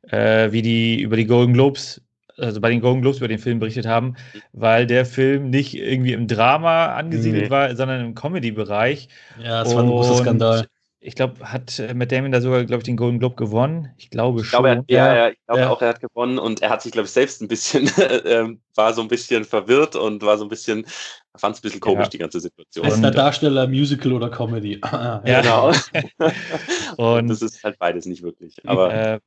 äh, 0.09 0.53
wie 0.53 0.63
die 0.63 1.01
über 1.01 1.17
die 1.17 1.27
Golden 1.27 1.55
Globes, 1.55 2.03
also 2.37 2.61
bei 2.61 2.71
den 2.71 2.81
Golden 2.81 3.03
Globes 3.03 3.19
über 3.19 3.29
den 3.29 3.39
Film 3.39 3.59
berichtet 3.59 3.87
haben, 3.87 4.17
weil 4.53 4.87
der 4.87 5.07
Film 5.07 5.51
nicht 5.51 5.75
irgendwie 5.75 6.13
im 6.13 6.27
Drama 6.27 6.95
angesiedelt 6.95 7.45
nee. 7.45 7.51
war, 7.51 7.75
sondern 7.75 8.05
im 8.05 8.15
Comedy-Bereich. 8.15 9.09
Ja, 9.43 9.65
das 9.65 9.75
war 9.75 9.83
ein 9.83 9.89
großer 9.89 10.17
Skandal. 10.17 10.67
Ich 11.07 11.15
glaube, 11.15 11.39
hat 11.41 11.79
äh, 11.79 11.95
Matt 11.95 12.11
Damon 12.11 12.33
da 12.33 12.41
sogar, 12.41 12.65
glaube 12.65 12.81
ich, 12.81 12.85
den 12.85 12.97
Golden 12.97 13.21
Globe 13.21 13.37
gewonnen? 13.37 13.93
Ich 13.97 14.11
glaube 14.11 14.41
ich 14.41 14.51
glaube, 14.51 14.69
schon. 14.69 14.85
Er, 14.89 14.97
ja, 14.97 15.17
ja, 15.17 15.29
ich 15.29 15.39
glaube 15.47 15.61
ja. 15.61 15.71
auch, 15.71 15.81
er 15.81 15.91
hat 15.91 16.01
gewonnen 16.01 16.39
und 16.39 16.63
er 16.63 16.71
hat 16.71 16.83
sich, 16.83 16.91
glaube 16.91 17.07
ich, 17.07 17.13
selbst 17.13 17.41
ein 17.41 17.49
bisschen, 17.49 17.87
äh, 17.99 18.49
war 18.75 18.93
so 18.93 19.03
ein 19.03 19.09
bisschen 19.09 19.45
verwirrt 19.45 19.95
und 19.95 20.23
war 20.23 20.37
so 20.37 20.45
ein 20.45 20.49
bisschen, 20.49 20.85
fand 21.39 21.55
es 21.55 21.61
ein 21.61 21.63
bisschen 21.63 21.81
komisch, 21.81 22.07
ja. 22.07 22.11
die 22.11 22.19
ganze 22.19 22.41
Situation. 22.41 22.85
Bester 22.85 23.11
Darsteller, 23.11 23.67
Musical 23.67 24.13
oder 24.13 24.31
Comedy. 24.31 24.81
ja, 24.93 25.21
genau. 25.25 25.73
und 26.97 27.29
das 27.29 27.43
ist 27.43 27.63
halt 27.63 27.79
beides 27.79 28.07
nicht 28.07 28.23
wirklich. 28.23 28.57
Aber 28.67 28.93
äh, 28.93 29.21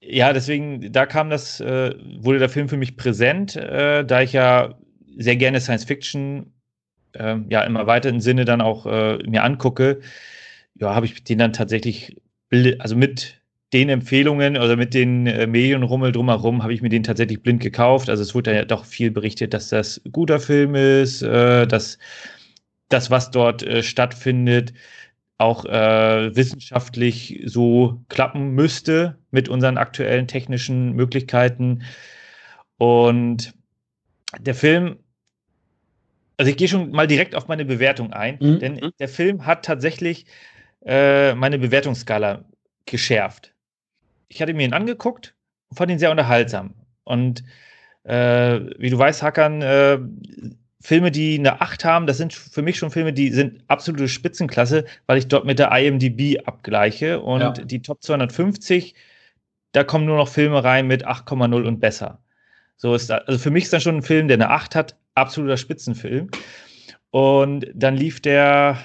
ja, 0.00 0.32
deswegen, 0.32 0.92
da 0.92 1.06
kam 1.06 1.30
das, 1.30 1.60
äh, 1.60 1.94
wurde 2.18 2.38
der 2.38 2.48
Film 2.48 2.68
für 2.68 2.76
mich 2.76 2.96
präsent, 2.96 3.56
äh, 3.56 4.04
da 4.04 4.22
ich 4.22 4.32
ja 4.32 4.74
sehr 5.16 5.36
gerne 5.36 5.60
Science 5.60 5.84
Fiction 5.84 6.52
äh, 7.12 7.36
ja 7.48 7.62
im 7.62 7.76
erweiterten 7.76 8.20
Sinne 8.20 8.44
dann 8.44 8.60
auch 8.60 8.86
äh, 8.86 9.18
mir 9.18 9.44
angucke. 9.44 10.00
Ja, 10.74 10.94
habe 10.94 11.06
ich 11.06 11.22
den 11.24 11.38
dann 11.38 11.52
tatsächlich, 11.52 12.16
also 12.78 12.96
mit 12.96 13.41
den 13.72 13.88
Empfehlungen 13.88 14.56
oder 14.56 14.76
mit 14.76 14.92
den 14.92 15.26
äh, 15.26 15.46
Medienrummel 15.46 16.12
drumherum 16.12 16.62
habe 16.62 16.74
ich 16.74 16.82
mir 16.82 16.90
den 16.90 17.02
tatsächlich 17.02 17.42
blind 17.42 17.60
gekauft. 17.60 18.10
Also 18.10 18.22
es 18.22 18.34
wurde 18.34 18.54
ja 18.54 18.64
doch 18.64 18.84
viel 18.84 19.10
berichtet, 19.10 19.54
dass 19.54 19.68
das 19.68 20.00
ein 20.04 20.12
guter 20.12 20.40
Film 20.40 20.74
ist, 20.74 21.22
äh, 21.22 21.66
dass 21.66 21.98
das, 22.88 23.10
was 23.10 23.30
dort 23.30 23.62
äh, 23.62 23.82
stattfindet, 23.82 24.74
auch 25.38 25.64
äh, 25.64 26.36
wissenschaftlich 26.36 27.42
so 27.46 28.04
klappen 28.08 28.50
müsste 28.50 29.18
mit 29.30 29.48
unseren 29.48 29.78
aktuellen 29.78 30.28
technischen 30.28 30.92
Möglichkeiten. 30.92 31.82
Und 32.76 33.54
der 34.38 34.54
Film, 34.54 34.98
also 36.36 36.50
ich 36.50 36.58
gehe 36.58 36.68
schon 36.68 36.90
mal 36.90 37.06
direkt 37.06 37.34
auf 37.34 37.48
meine 37.48 37.64
Bewertung 37.64 38.12
ein, 38.12 38.38
mhm. 38.40 38.58
denn 38.60 38.92
der 38.98 39.08
Film 39.08 39.46
hat 39.46 39.64
tatsächlich 39.64 40.26
äh, 40.84 41.34
meine 41.34 41.58
Bewertungsskala 41.58 42.44
geschärft 42.84 43.51
ich 44.32 44.40
hatte 44.40 44.54
mir 44.54 44.64
ihn 44.64 44.72
angeguckt 44.72 45.34
und 45.68 45.76
fand 45.76 45.90
ihn 45.90 45.98
sehr 45.98 46.10
unterhaltsam. 46.10 46.74
Und 47.04 47.44
äh, 48.04 48.60
wie 48.78 48.90
du 48.90 48.98
weißt, 48.98 49.22
Hackern, 49.22 49.62
äh, 49.62 49.98
Filme, 50.80 51.10
die 51.10 51.38
eine 51.38 51.60
8 51.60 51.84
haben, 51.84 52.06
das 52.06 52.16
sind 52.16 52.32
für 52.32 52.62
mich 52.62 52.76
schon 52.76 52.90
Filme, 52.90 53.12
die 53.12 53.30
sind 53.30 53.62
absolute 53.68 54.08
Spitzenklasse, 54.08 54.84
weil 55.06 55.18
ich 55.18 55.28
dort 55.28 55.44
mit 55.44 55.58
der 55.58 55.70
IMDb 55.70 56.40
abgleiche. 56.44 57.20
Und 57.20 57.40
ja. 57.40 57.52
die 57.52 57.82
Top 57.82 58.02
250, 58.02 58.94
da 59.72 59.84
kommen 59.84 60.06
nur 60.06 60.16
noch 60.16 60.28
Filme 60.28 60.64
rein 60.64 60.86
mit 60.86 61.06
8,0 61.06 61.62
und 61.62 61.78
besser. 61.78 62.18
So 62.76 62.94
ist 62.94 63.10
da, 63.10 63.18
also 63.18 63.38
für 63.38 63.50
mich 63.50 63.64
ist 63.64 63.72
das 63.72 63.82
schon 63.82 63.96
ein 63.96 64.02
Film, 64.02 64.28
der 64.28 64.38
eine 64.38 64.50
8 64.50 64.74
hat, 64.74 64.96
absoluter 65.14 65.56
Spitzenfilm. 65.56 66.30
Und 67.10 67.66
dann 67.74 67.96
lief 67.96 68.20
der, 68.20 68.78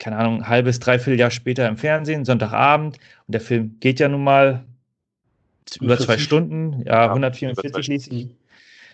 keine 0.00 0.16
Ahnung, 0.16 0.38
ein 0.38 0.48
halbes, 0.48 0.80
dreiviertel 0.80 1.20
Jahr 1.20 1.30
später 1.30 1.68
im 1.68 1.76
Fernsehen, 1.76 2.24
Sonntagabend. 2.24 2.96
Und 3.26 3.32
der 3.32 3.42
Film 3.42 3.76
geht 3.78 4.00
ja 4.00 4.08
nun 4.08 4.24
mal 4.24 4.64
über 5.80 5.98
zwei 5.98 6.18
Stunden, 6.18 6.82
ja, 6.84 7.06
ja 7.06 7.08
144 7.08 7.88
lese 7.88 8.10
ich, 8.10 8.28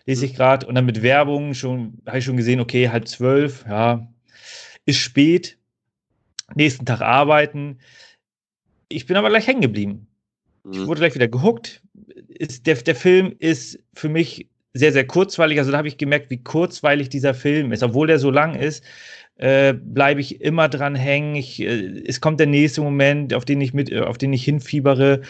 lese 0.06 0.26
ich 0.26 0.34
gerade. 0.34 0.66
Und 0.66 0.74
dann 0.74 0.86
mit 0.86 1.02
Werbung 1.02 1.54
schon, 1.54 1.98
habe 2.06 2.18
ich 2.18 2.24
schon 2.24 2.36
gesehen, 2.36 2.60
okay, 2.60 2.88
halb 2.88 3.08
zwölf, 3.08 3.64
ja, 3.68 4.08
ist 4.86 4.98
spät. 4.98 5.58
Nächsten 6.54 6.84
Tag 6.84 7.00
arbeiten. 7.00 7.78
Ich 8.88 9.06
bin 9.06 9.16
aber 9.16 9.30
gleich 9.30 9.46
hängen 9.46 9.62
geblieben. 9.62 10.06
Mhm. 10.64 10.72
Ich 10.72 10.86
wurde 10.86 11.00
gleich 11.00 11.14
wieder 11.14 11.28
gehuckt. 11.28 11.82
Ist, 12.28 12.66
der, 12.66 12.76
der 12.76 12.94
Film 12.94 13.34
ist 13.38 13.78
für 13.94 14.08
mich 14.08 14.48
sehr, 14.74 14.92
sehr 14.92 15.06
kurzweilig. 15.06 15.58
Also 15.58 15.70
da 15.70 15.78
habe 15.78 15.88
ich 15.88 15.98
gemerkt, 15.98 16.30
wie 16.30 16.42
kurzweilig 16.42 17.08
dieser 17.08 17.34
Film 17.34 17.72
ist. 17.72 17.82
Obwohl 17.82 18.06
der 18.06 18.18
so 18.18 18.30
lang 18.30 18.54
ist, 18.54 18.84
äh, 19.36 19.74
bleibe 19.74 20.20
ich 20.20 20.40
immer 20.40 20.68
dran 20.68 20.94
hängen. 20.94 21.36
Ich, 21.36 21.60
äh, 21.60 22.02
es 22.06 22.20
kommt 22.20 22.40
der 22.40 22.46
nächste 22.46 22.80
Moment, 22.80 23.34
auf 23.34 23.44
den 23.44 23.60
ich 23.60 23.74
mit, 23.74 23.94
auf 23.94 24.18
den 24.18 24.32
ich 24.32 24.44
hinfiebere. 24.44 25.22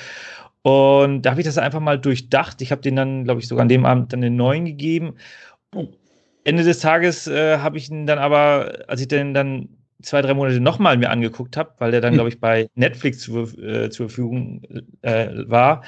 Und 0.62 1.22
da 1.22 1.30
habe 1.30 1.40
ich 1.40 1.46
das 1.46 1.58
einfach 1.58 1.80
mal 1.80 1.98
durchdacht. 1.98 2.62
Ich 2.62 2.70
habe 2.70 2.82
den 2.82 2.96
dann, 2.96 3.24
glaube 3.24 3.40
ich, 3.40 3.48
sogar 3.48 3.62
an 3.62 3.68
dem 3.68 3.84
Abend 3.84 4.12
dann 4.12 4.20
den 4.20 4.36
neuen 4.36 4.64
gegeben. 4.64 5.14
Ende 6.44 6.62
des 6.62 6.78
Tages 6.80 7.26
äh, 7.26 7.58
habe 7.58 7.78
ich 7.78 7.90
ihn 7.90 8.06
dann 8.06 8.18
aber, 8.18 8.84
als 8.88 9.00
ich 9.00 9.08
den 9.08 9.34
dann 9.34 9.68
zwei, 10.02 10.22
drei 10.22 10.34
Monate 10.34 10.60
nochmal 10.60 10.96
mir 10.96 11.10
angeguckt 11.10 11.56
habe, 11.56 11.72
weil 11.78 11.90
der 11.90 12.00
dann, 12.00 12.10
hm. 12.10 12.16
glaube 12.16 12.28
ich, 12.28 12.40
bei 12.40 12.68
Netflix 12.74 13.20
zu, 13.20 13.42
äh, 13.60 13.90
zur 13.90 14.08
Verfügung 14.08 14.62
äh, 15.02 15.28
war 15.46 15.84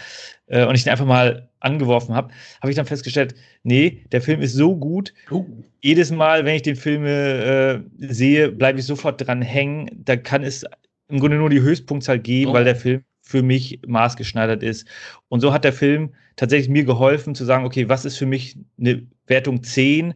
äh, 0.46 0.64
und 0.64 0.74
ich 0.74 0.84
den 0.84 0.92
einfach 0.92 1.06
mal 1.06 1.48
angeworfen 1.60 2.14
habe, 2.14 2.32
habe 2.60 2.70
ich 2.70 2.76
dann 2.76 2.86
festgestellt, 2.86 3.34
nee, 3.62 4.04
der 4.12 4.20
Film 4.20 4.40
ist 4.40 4.54
so 4.54 4.76
gut. 4.76 5.12
Uh. 5.30 5.46
Jedes 5.80 6.10
Mal, 6.10 6.44
wenn 6.44 6.54
ich 6.54 6.62
den 6.62 6.76
Film 6.76 7.04
äh, 7.04 7.80
sehe, 7.98 8.50
bleibe 8.50 8.78
ich 8.78 8.86
sofort 8.86 9.26
dran 9.26 9.42
hängen. 9.42 9.90
Da 9.92 10.16
kann 10.16 10.42
es 10.42 10.64
im 11.08 11.20
Grunde 11.20 11.36
nur 11.36 11.50
die 11.50 11.60
Höchstpunktzahl 11.60 12.18
geben, 12.18 12.50
oh. 12.50 12.54
weil 12.54 12.64
der 12.64 12.76
Film 12.76 13.02
für 13.24 13.42
mich 13.42 13.80
maßgeschneidert 13.86 14.62
ist. 14.62 14.86
Und 15.28 15.40
so 15.40 15.52
hat 15.52 15.64
der 15.64 15.72
Film 15.72 16.14
tatsächlich 16.36 16.68
mir 16.68 16.84
geholfen 16.84 17.34
zu 17.34 17.44
sagen, 17.44 17.64
okay, 17.64 17.88
was 17.88 18.04
ist 18.04 18.18
für 18.18 18.26
mich 18.26 18.58
eine 18.78 19.06
Wertung 19.26 19.62
10? 19.62 20.14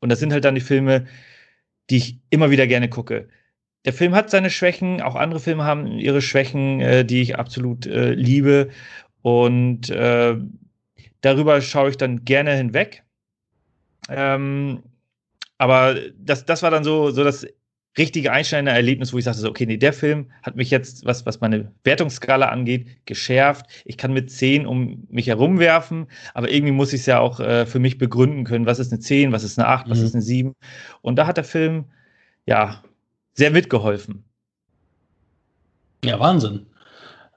Und 0.00 0.10
das 0.10 0.20
sind 0.20 0.32
halt 0.32 0.44
dann 0.44 0.54
die 0.54 0.60
Filme, 0.60 1.06
die 1.88 1.96
ich 1.96 2.18
immer 2.30 2.50
wieder 2.50 2.66
gerne 2.66 2.88
gucke. 2.88 3.28
Der 3.86 3.94
Film 3.94 4.14
hat 4.14 4.30
seine 4.30 4.50
Schwächen, 4.50 5.00
auch 5.00 5.16
andere 5.16 5.40
Filme 5.40 5.64
haben 5.64 5.98
ihre 5.98 6.20
Schwächen, 6.20 6.80
äh, 6.80 7.04
die 7.04 7.22
ich 7.22 7.38
absolut 7.38 7.86
äh, 7.86 8.12
liebe. 8.12 8.70
Und 9.22 9.90
äh, 9.90 10.36
darüber 11.22 11.60
schaue 11.62 11.90
ich 11.90 11.96
dann 11.96 12.24
gerne 12.24 12.54
hinweg. 12.54 13.04
Ähm, 14.08 14.82
aber 15.58 15.96
das, 16.18 16.44
das 16.44 16.62
war 16.62 16.70
dann 16.70 16.84
so, 16.84 17.10
so 17.10 17.24
das 17.24 17.46
richtige 17.98 18.32
einschneidende 18.32 18.72
Erlebnis, 18.72 19.12
wo 19.12 19.18
ich 19.18 19.24
sagte, 19.24 19.40
so, 19.40 19.48
okay, 19.48 19.66
nee, 19.66 19.76
der 19.76 19.92
Film 19.92 20.30
hat 20.42 20.56
mich 20.56 20.70
jetzt, 20.70 21.04
was, 21.04 21.26
was 21.26 21.40
meine 21.40 21.72
Wertungsskala 21.84 22.48
angeht, 22.48 22.86
geschärft. 23.04 23.66
Ich 23.84 23.96
kann 23.96 24.12
mit 24.12 24.30
10 24.30 24.66
um 24.66 25.06
mich 25.10 25.26
herumwerfen, 25.26 26.06
aber 26.34 26.50
irgendwie 26.50 26.72
muss 26.72 26.92
ich 26.92 27.00
es 27.00 27.06
ja 27.06 27.18
auch 27.18 27.40
äh, 27.40 27.66
für 27.66 27.80
mich 27.80 27.98
begründen 27.98 28.44
können, 28.44 28.66
was 28.66 28.78
ist 28.78 28.92
eine 28.92 29.00
10, 29.00 29.32
was 29.32 29.42
ist 29.42 29.58
eine 29.58 29.68
8, 29.68 29.86
mhm. 29.86 29.90
was 29.90 30.00
ist 30.00 30.14
eine 30.14 30.22
7. 30.22 30.54
Und 31.02 31.16
da 31.16 31.26
hat 31.26 31.36
der 31.36 31.44
Film, 31.44 31.86
ja, 32.46 32.82
sehr 33.34 33.50
mitgeholfen. 33.50 34.24
Ja, 36.04 36.18
Wahnsinn. 36.18 36.66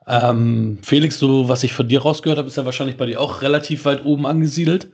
Ähm, 0.08 0.80
Felix, 0.82 1.18
so 1.18 1.50
was 1.50 1.63
ich 1.63 1.74
von 1.74 1.88
dir 1.88 2.02
rausgehört 2.02 2.38
habe, 2.38 2.48
ist 2.48 2.58
ja 2.58 2.66
wahrscheinlich 2.66 2.98
bei 2.98 3.06
dir 3.06 3.20
auch 3.20 3.42
relativ 3.42 3.86
weit 3.86 4.06
oben 4.06 4.26
angesiedelt. 4.26 4.89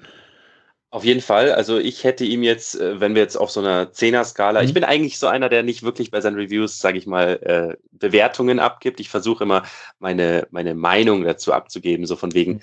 Auf 0.91 1.05
jeden 1.05 1.21
Fall. 1.21 1.51
Also 1.51 1.77
ich 1.77 2.03
hätte 2.03 2.25
ihm 2.25 2.41
jetzt, 2.41 2.79
äh, 2.79 2.99
wenn 2.99 3.13
wir 3.13 3.21
jetzt 3.21 3.35
auf 3.35 3.51
so 3.51 3.59
einer 3.59 3.91
Zehner-Skala, 3.91 4.61
mhm. 4.61 4.67
ich 4.67 4.73
bin 4.73 4.83
eigentlich 4.83 5.19
so 5.19 5.27
einer, 5.27 5.47
der 5.47 5.61
nicht 5.61 5.83
wirklich 5.83 6.09
bei 6.09 6.19
seinen 6.19 6.37
Reviews, 6.37 6.79
sage 6.79 6.97
ich 6.97 7.05
mal, 7.05 7.39
äh, 7.43 7.77
Bewertungen 7.91 8.59
abgibt. 8.59 8.99
Ich 8.99 9.09
versuche 9.09 9.43
immer 9.43 9.63
meine, 9.99 10.47
meine 10.49 10.73
Meinung 10.73 11.23
dazu 11.23 11.53
abzugeben, 11.53 12.07
so 12.07 12.15
von 12.15 12.33
wegen, 12.33 12.53
mhm. 12.53 12.61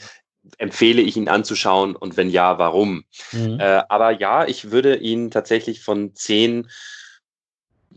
empfehle 0.58 1.02
ich 1.02 1.16
ihn 1.16 1.28
anzuschauen 1.28 1.94
und 1.94 2.16
wenn 2.16 2.28
ja, 2.28 2.58
warum? 2.58 3.04
Mhm. 3.30 3.60
Äh, 3.60 3.82
aber 3.88 4.10
ja, 4.10 4.44
ich 4.44 4.72
würde 4.72 4.96
ihn 4.96 5.30
tatsächlich 5.30 5.82
von 5.82 6.16
zehn 6.16 6.68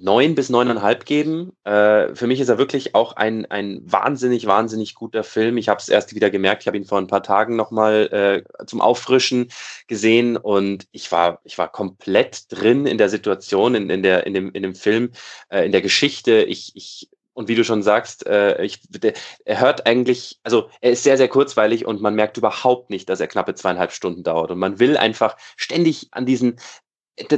neun 0.02 0.36
bis 0.36 0.50
neuneinhalb 0.50 1.06
geben. 1.06 1.52
Äh, 1.64 2.16
für 2.16 2.28
mich 2.28 2.40
ist 2.40 2.50
er 2.50 2.58
wirklich 2.58 2.96
auch 2.96 3.14
ein, 3.14 3.46
ein 3.48 3.82
wahnsinnig, 3.84 4.46
wahnsinnig 4.48 4.96
guter 4.96 5.24
Film. 5.24 5.58
Ich 5.58 5.70
habe 5.70 5.80
es 5.80 5.90
erst 5.90 6.16
wieder 6.16 6.30
gemerkt, 6.30 6.64
ich 6.64 6.68
habe 6.68 6.78
ihn 6.78 6.86
vor 6.86 6.98
ein 6.98 7.08
paar 7.08 7.24
Tagen 7.24 7.56
nochmal 7.56 8.44
äh, 8.58 8.66
zum 8.66 8.82
Auffrischen 8.82 9.50
gesehen 9.88 10.38
und 10.38 10.88
ich 10.92 11.12
war, 11.12 11.42
ich 11.44 11.58
war 11.58 11.72
komplett 11.72 12.52
drin 12.52 12.86
in 12.86 12.98
der 12.98 13.10
Situation, 13.10 13.76
in, 13.76 13.90
in, 13.90 14.04
der, 14.04 14.26
in, 14.26 14.34
dem, 14.34 14.52
in 14.52 14.64
dem 14.64 14.76
Film, 14.76 15.12
äh, 15.50 15.66
in 15.66 15.72
der 15.72 15.82
Geschichte. 15.82 16.44
Ich, 16.44 16.72
ich 16.76 17.10
und 17.34 17.48
wie 17.48 17.56
du 17.56 17.64
schon 17.64 17.84
sagst, 17.84 18.28
äh, 18.28 18.62
ich, 18.64 18.82
der, 18.90 19.14
er 19.46 19.62
hört 19.62 19.86
eigentlich, 19.86 20.40
also 20.44 20.70
er 20.82 20.92
ist 20.92 21.04
sehr, 21.04 21.16
sehr 21.16 21.30
kurzweilig 21.30 21.86
und 21.86 22.02
man 22.02 22.14
merkt 22.14 22.36
überhaupt 22.36 22.90
nicht, 22.90 23.08
dass 23.08 23.22
er 23.22 23.28
knappe 23.28 23.56
zweieinhalb 23.56 23.94
Stunden 23.94 24.24
dauert. 24.24 24.52
Und 24.52 24.60
man 24.60 24.80
will 24.80 24.98
einfach 24.98 25.38
ständig 25.56 26.10
an 26.12 26.26
diesen 26.26 26.60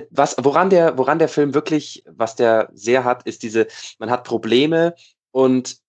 was, 0.09 0.35
woran 0.39 0.69
der, 0.69 0.97
woran 0.97 1.19
der 1.19 1.29
Film 1.29 1.53
wirklich, 1.53 2.03
was 2.07 2.35
der 2.35 2.69
sehr 2.73 3.03
hat, 3.03 3.23
ist 3.23 3.43
diese, 3.43 3.67
man 3.99 4.09
hat 4.09 4.23
Probleme 4.23 4.95
und 5.31 5.81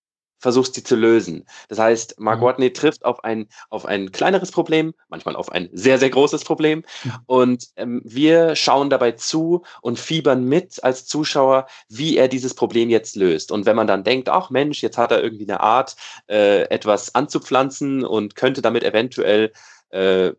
versucht 0.42 0.74
sie 0.74 0.82
zu 0.82 0.96
lösen. 0.96 1.46
Das 1.68 1.78
heißt, 1.78 2.18
Mark 2.18 2.40
mhm. 2.40 2.44
Watney 2.44 2.72
trifft 2.72 3.04
auf 3.04 3.22
ein, 3.22 3.46
auf 3.70 3.86
ein 3.86 4.10
kleineres 4.10 4.50
Problem, 4.50 4.92
manchmal 5.08 5.36
auf 5.36 5.52
ein 5.52 5.70
sehr, 5.72 5.98
sehr 5.98 6.10
großes 6.10 6.44
Problem. 6.44 6.82
Mhm. 7.04 7.12
Und 7.26 7.68
ähm, 7.76 8.02
wir 8.04 8.56
schauen 8.56 8.90
dabei 8.90 9.12
zu 9.12 9.62
und 9.82 10.00
fiebern 10.00 10.44
mit 10.44 10.82
als 10.82 11.06
Zuschauer, 11.06 11.66
wie 11.88 12.16
er 12.16 12.26
dieses 12.26 12.54
Problem 12.54 12.90
jetzt 12.90 13.14
löst. 13.14 13.52
Und 13.52 13.66
wenn 13.66 13.76
man 13.76 13.86
dann 13.86 14.02
denkt, 14.02 14.28
ach 14.28 14.50
Mensch, 14.50 14.82
jetzt 14.82 14.98
hat 14.98 15.12
er 15.12 15.22
irgendwie 15.22 15.48
eine 15.48 15.60
Art, 15.60 15.94
äh, 16.28 16.62
etwas 16.62 17.14
anzupflanzen 17.14 18.04
und 18.04 18.34
könnte 18.34 18.62
damit 18.62 18.82
eventuell 18.82 19.52
äh, 19.90 20.32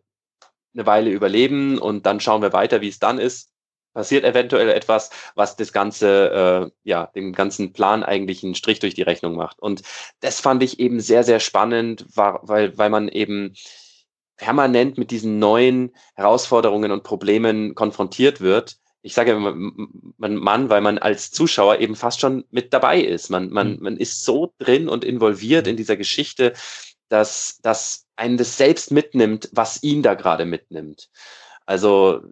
eine 0.74 0.86
Weile 0.86 1.10
überleben 1.10 1.78
und 1.78 2.06
dann 2.06 2.20
schauen 2.20 2.42
wir 2.42 2.52
weiter, 2.52 2.80
wie 2.80 2.88
es 2.88 2.98
dann 2.98 3.18
ist. 3.18 3.50
Passiert 3.94 4.24
eventuell 4.24 4.68
etwas, 4.70 5.10
was 5.36 5.54
das 5.54 5.72
ganze, 5.72 6.30
äh, 6.64 6.70
ja, 6.82 7.06
den 7.14 7.32
ganzen 7.32 7.72
Plan 7.72 8.02
eigentlich 8.02 8.42
einen 8.42 8.56
Strich 8.56 8.80
durch 8.80 8.94
die 8.94 9.02
Rechnung 9.02 9.36
macht. 9.36 9.60
Und 9.60 9.82
das 10.18 10.40
fand 10.40 10.64
ich 10.64 10.80
eben 10.80 10.98
sehr, 10.98 11.22
sehr 11.22 11.38
spannend, 11.38 12.04
war, 12.16 12.40
weil, 12.42 12.76
weil 12.76 12.90
man 12.90 13.06
eben 13.06 13.54
permanent 14.36 14.98
mit 14.98 15.12
diesen 15.12 15.38
neuen 15.38 15.94
Herausforderungen 16.16 16.90
und 16.90 17.04
Problemen 17.04 17.76
konfrontiert 17.76 18.40
wird. 18.40 18.78
Ich 19.02 19.14
sage 19.14 19.36
man, 19.36 19.72
man, 20.16 20.70
weil 20.70 20.80
man 20.80 20.98
als 20.98 21.30
Zuschauer 21.30 21.78
eben 21.78 21.94
fast 21.94 22.20
schon 22.20 22.44
mit 22.50 22.72
dabei 22.72 23.00
ist. 23.00 23.30
Man, 23.30 23.50
man, 23.50 23.76
mhm. 23.76 23.82
man 23.82 23.96
ist 23.96 24.24
so 24.24 24.52
drin 24.58 24.88
und 24.88 25.04
involviert 25.04 25.68
in 25.68 25.76
dieser 25.76 25.96
Geschichte, 25.96 26.54
dass, 27.14 27.60
dass 27.62 28.06
einen 28.16 28.36
das 28.36 28.56
selbst 28.56 28.90
mitnimmt, 28.90 29.48
was 29.52 29.82
ihn 29.84 30.02
da 30.02 30.14
gerade 30.14 30.44
mitnimmt. 30.44 31.08
Also 31.64 32.22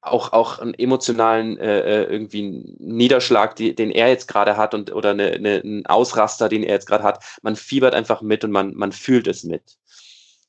auch, 0.00 0.32
auch 0.32 0.60
einen 0.60 0.74
emotionalen 0.74 1.58
äh, 1.58 1.80
äh 1.80 2.04
irgendwie 2.04 2.76
Niederschlag, 2.78 3.56
die, 3.56 3.74
den 3.74 3.90
er 3.90 4.08
jetzt 4.08 4.28
gerade 4.28 4.56
hat 4.56 4.74
und 4.74 4.92
oder 4.92 5.10
eine, 5.10 5.32
eine, 5.32 5.60
einen 5.60 5.86
Ausraster, 5.86 6.48
den 6.48 6.62
er 6.62 6.74
jetzt 6.74 6.86
gerade 6.86 7.04
hat. 7.04 7.24
Man 7.42 7.56
fiebert 7.56 7.94
einfach 7.94 8.22
mit 8.22 8.44
und 8.44 8.52
man, 8.52 8.74
man 8.74 8.92
fühlt 8.92 9.26
es 9.26 9.42
mit. 9.42 9.76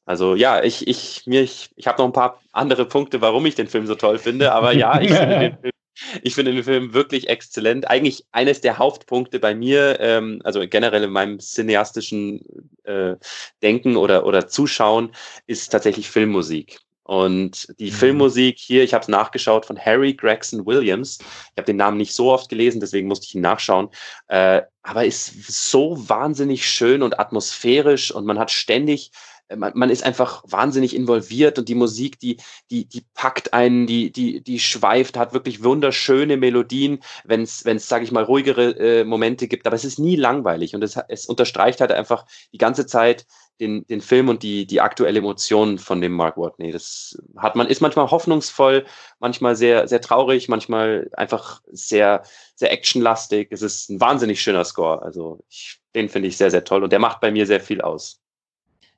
Also 0.05 0.35
ja, 0.35 0.63
ich, 0.63 0.87
ich, 0.87 1.23
mir, 1.25 1.41
ich, 1.41 1.71
ich 1.75 1.87
habe 1.87 1.99
noch 1.99 2.05
ein 2.05 2.13
paar 2.13 2.39
andere 2.51 2.85
Punkte, 2.85 3.21
warum 3.21 3.45
ich 3.47 3.55
den 3.55 3.67
Film 3.67 3.87
so 3.87 3.95
toll 3.95 4.19
finde, 4.19 4.51
aber 4.51 4.71
ja, 4.73 5.01
ich 5.01 5.11
finde 5.11 5.39
den 5.39 5.57
Film 5.61 5.73
ich 6.21 6.35
finde 6.35 6.53
den 6.53 6.63
Film 6.63 6.93
wirklich 6.93 7.29
exzellent. 7.29 7.89
Eigentlich 7.89 8.25
eines 8.31 8.61
der 8.61 8.77
Hauptpunkte 8.77 9.39
bei 9.39 9.55
mir, 9.55 9.99
ähm, 9.99 10.41
also 10.43 10.61
generell 10.67 11.03
in 11.03 11.11
meinem 11.11 11.39
cineastischen 11.39 12.41
äh, 12.83 13.15
Denken 13.61 13.95
oder, 13.97 14.25
oder 14.25 14.47
Zuschauen, 14.47 15.11
ist 15.47 15.69
tatsächlich 15.69 16.09
Filmmusik. 16.09 16.79
Und 17.03 17.67
die 17.79 17.91
mhm. 17.91 17.95
Filmmusik 17.95 18.57
hier, 18.57 18.83
ich 18.83 18.93
habe 18.93 19.01
es 19.01 19.09
nachgeschaut, 19.09 19.65
von 19.65 19.77
Harry 19.77 20.13
Gregson 20.13 20.65
Williams. 20.65 21.19
Ich 21.19 21.57
habe 21.57 21.65
den 21.65 21.75
Namen 21.75 21.97
nicht 21.97 22.13
so 22.13 22.31
oft 22.31 22.49
gelesen, 22.49 22.79
deswegen 22.79 23.07
musste 23.07 23.25
ich 23.25 23.35
ihn 23.35 23.41
nachschauen. 23.41 23.89
Äh, 24.27 24.61
aber 24.83 25.05
ist 25.05 25.51
so 25.51 25.97
wahnsinnig 26.09 26.65
schön 26.67 27.03
und 27.03 27.19
atmosphärisch 27.19 28.11
und 28.11 28.25
man 28.25 28.39
hat 28.39 28.51
ständig 28.51 29.11
man, 29.55 29.73
man 29.75 29.89
ist 29.89 30.03
einfach 30.03 30.43
wahnsinnig 30.47 30.95
involviert 30.95 31.59
und 31.59 31.69
die 31.69 31.75
Musik, 31.75 32.19
die, 32.19 32.37
die, 32.71 32.85
die 32.85 33.05
packt 33.13 33.53
einen, 33.53 33.87
die, 33.87 34.11
die, 34.11 34.41
die 34.41 34.59
schweift, 34.59 35.17
hat 35.17 35.33
wirklich 35.33 35.63
wunderschöne 35.63 36.37
Melodien, 36.37 36.99
wenn 37.23 37.41
es, 37.41 37.65
wenn 37.65 37.77
es, 37.77 37.87
sage 37.87 38.03
ich 38.03 38.11
mal, 38.11 38.23
ruhigere 38.23 38.77
äh, 38.77 39.03
Momente 39.03 39.47
gibt, 39.47 39.67
aber 39.67 39.75
es 39.75 39.85
ist 39.85 39.99
nie 39.99 40.15
langweilig 40.15 40.75
und 40.75 40.83
es, 40.83 40.97
es 41.07 41.25
unterstreicht 41.25 41.81
halt 41.81 41.91
einfach 41.91 42.25
die 42.51 42.57
ganze 42.57 42.85
Zeit 42.85 43.25
den, 43.59 43.85
den 43.87 44.01
Film 44.01 44.29
und 44.29 44.43
die, 44.43 44.65
die 44.65 44.81
aktuelle 44.81 45.19
Emotion 45.19 45.77
von 45.77 46.01
dem 46.01 46.13
Mark 46.13 46.37
Watney. 46.37 46.71
Das 46.71 47.17
hat 47.37 47.55
man, 47.55 47.67
ist 47.67 47.81
manchmal 47.81 48.09
hoffnungsvoll, 48.09 48.85
manchmal 49.19 49.55
sehr, 49.55 49.87
sehr 49.87 50.01
traurig, 50.01 50.49
manchmal 50.49 51.09
einfach 51.13 51.61
sehr, 51.71 52.23
sehr 52.55 52.71
actionlastig. 52.71 53.49
Es 53.51 53.61
ist 53.61 53.89
ein 53.89 54.01
wahnsinnig 54.01 54.41
schöner 54.41 54.65
Score. 54.65 55.01
Also 55.03 55.43
ich, 55.49 55.79
den 55.95 56.09
finde 56.09 56.27
ich 56.27 56.37
sehr, 56.37 56.49
sehr 56.49 56.63
toll 56.63 56.83
und 56.83 56.91
der 56.91 56.99
macht 56.99 57.21
bei 57.21 57.31
mir 57.31 57.45
sehr 57.45 57.61
viel 57.61 57.81
aus. 57.81 58.22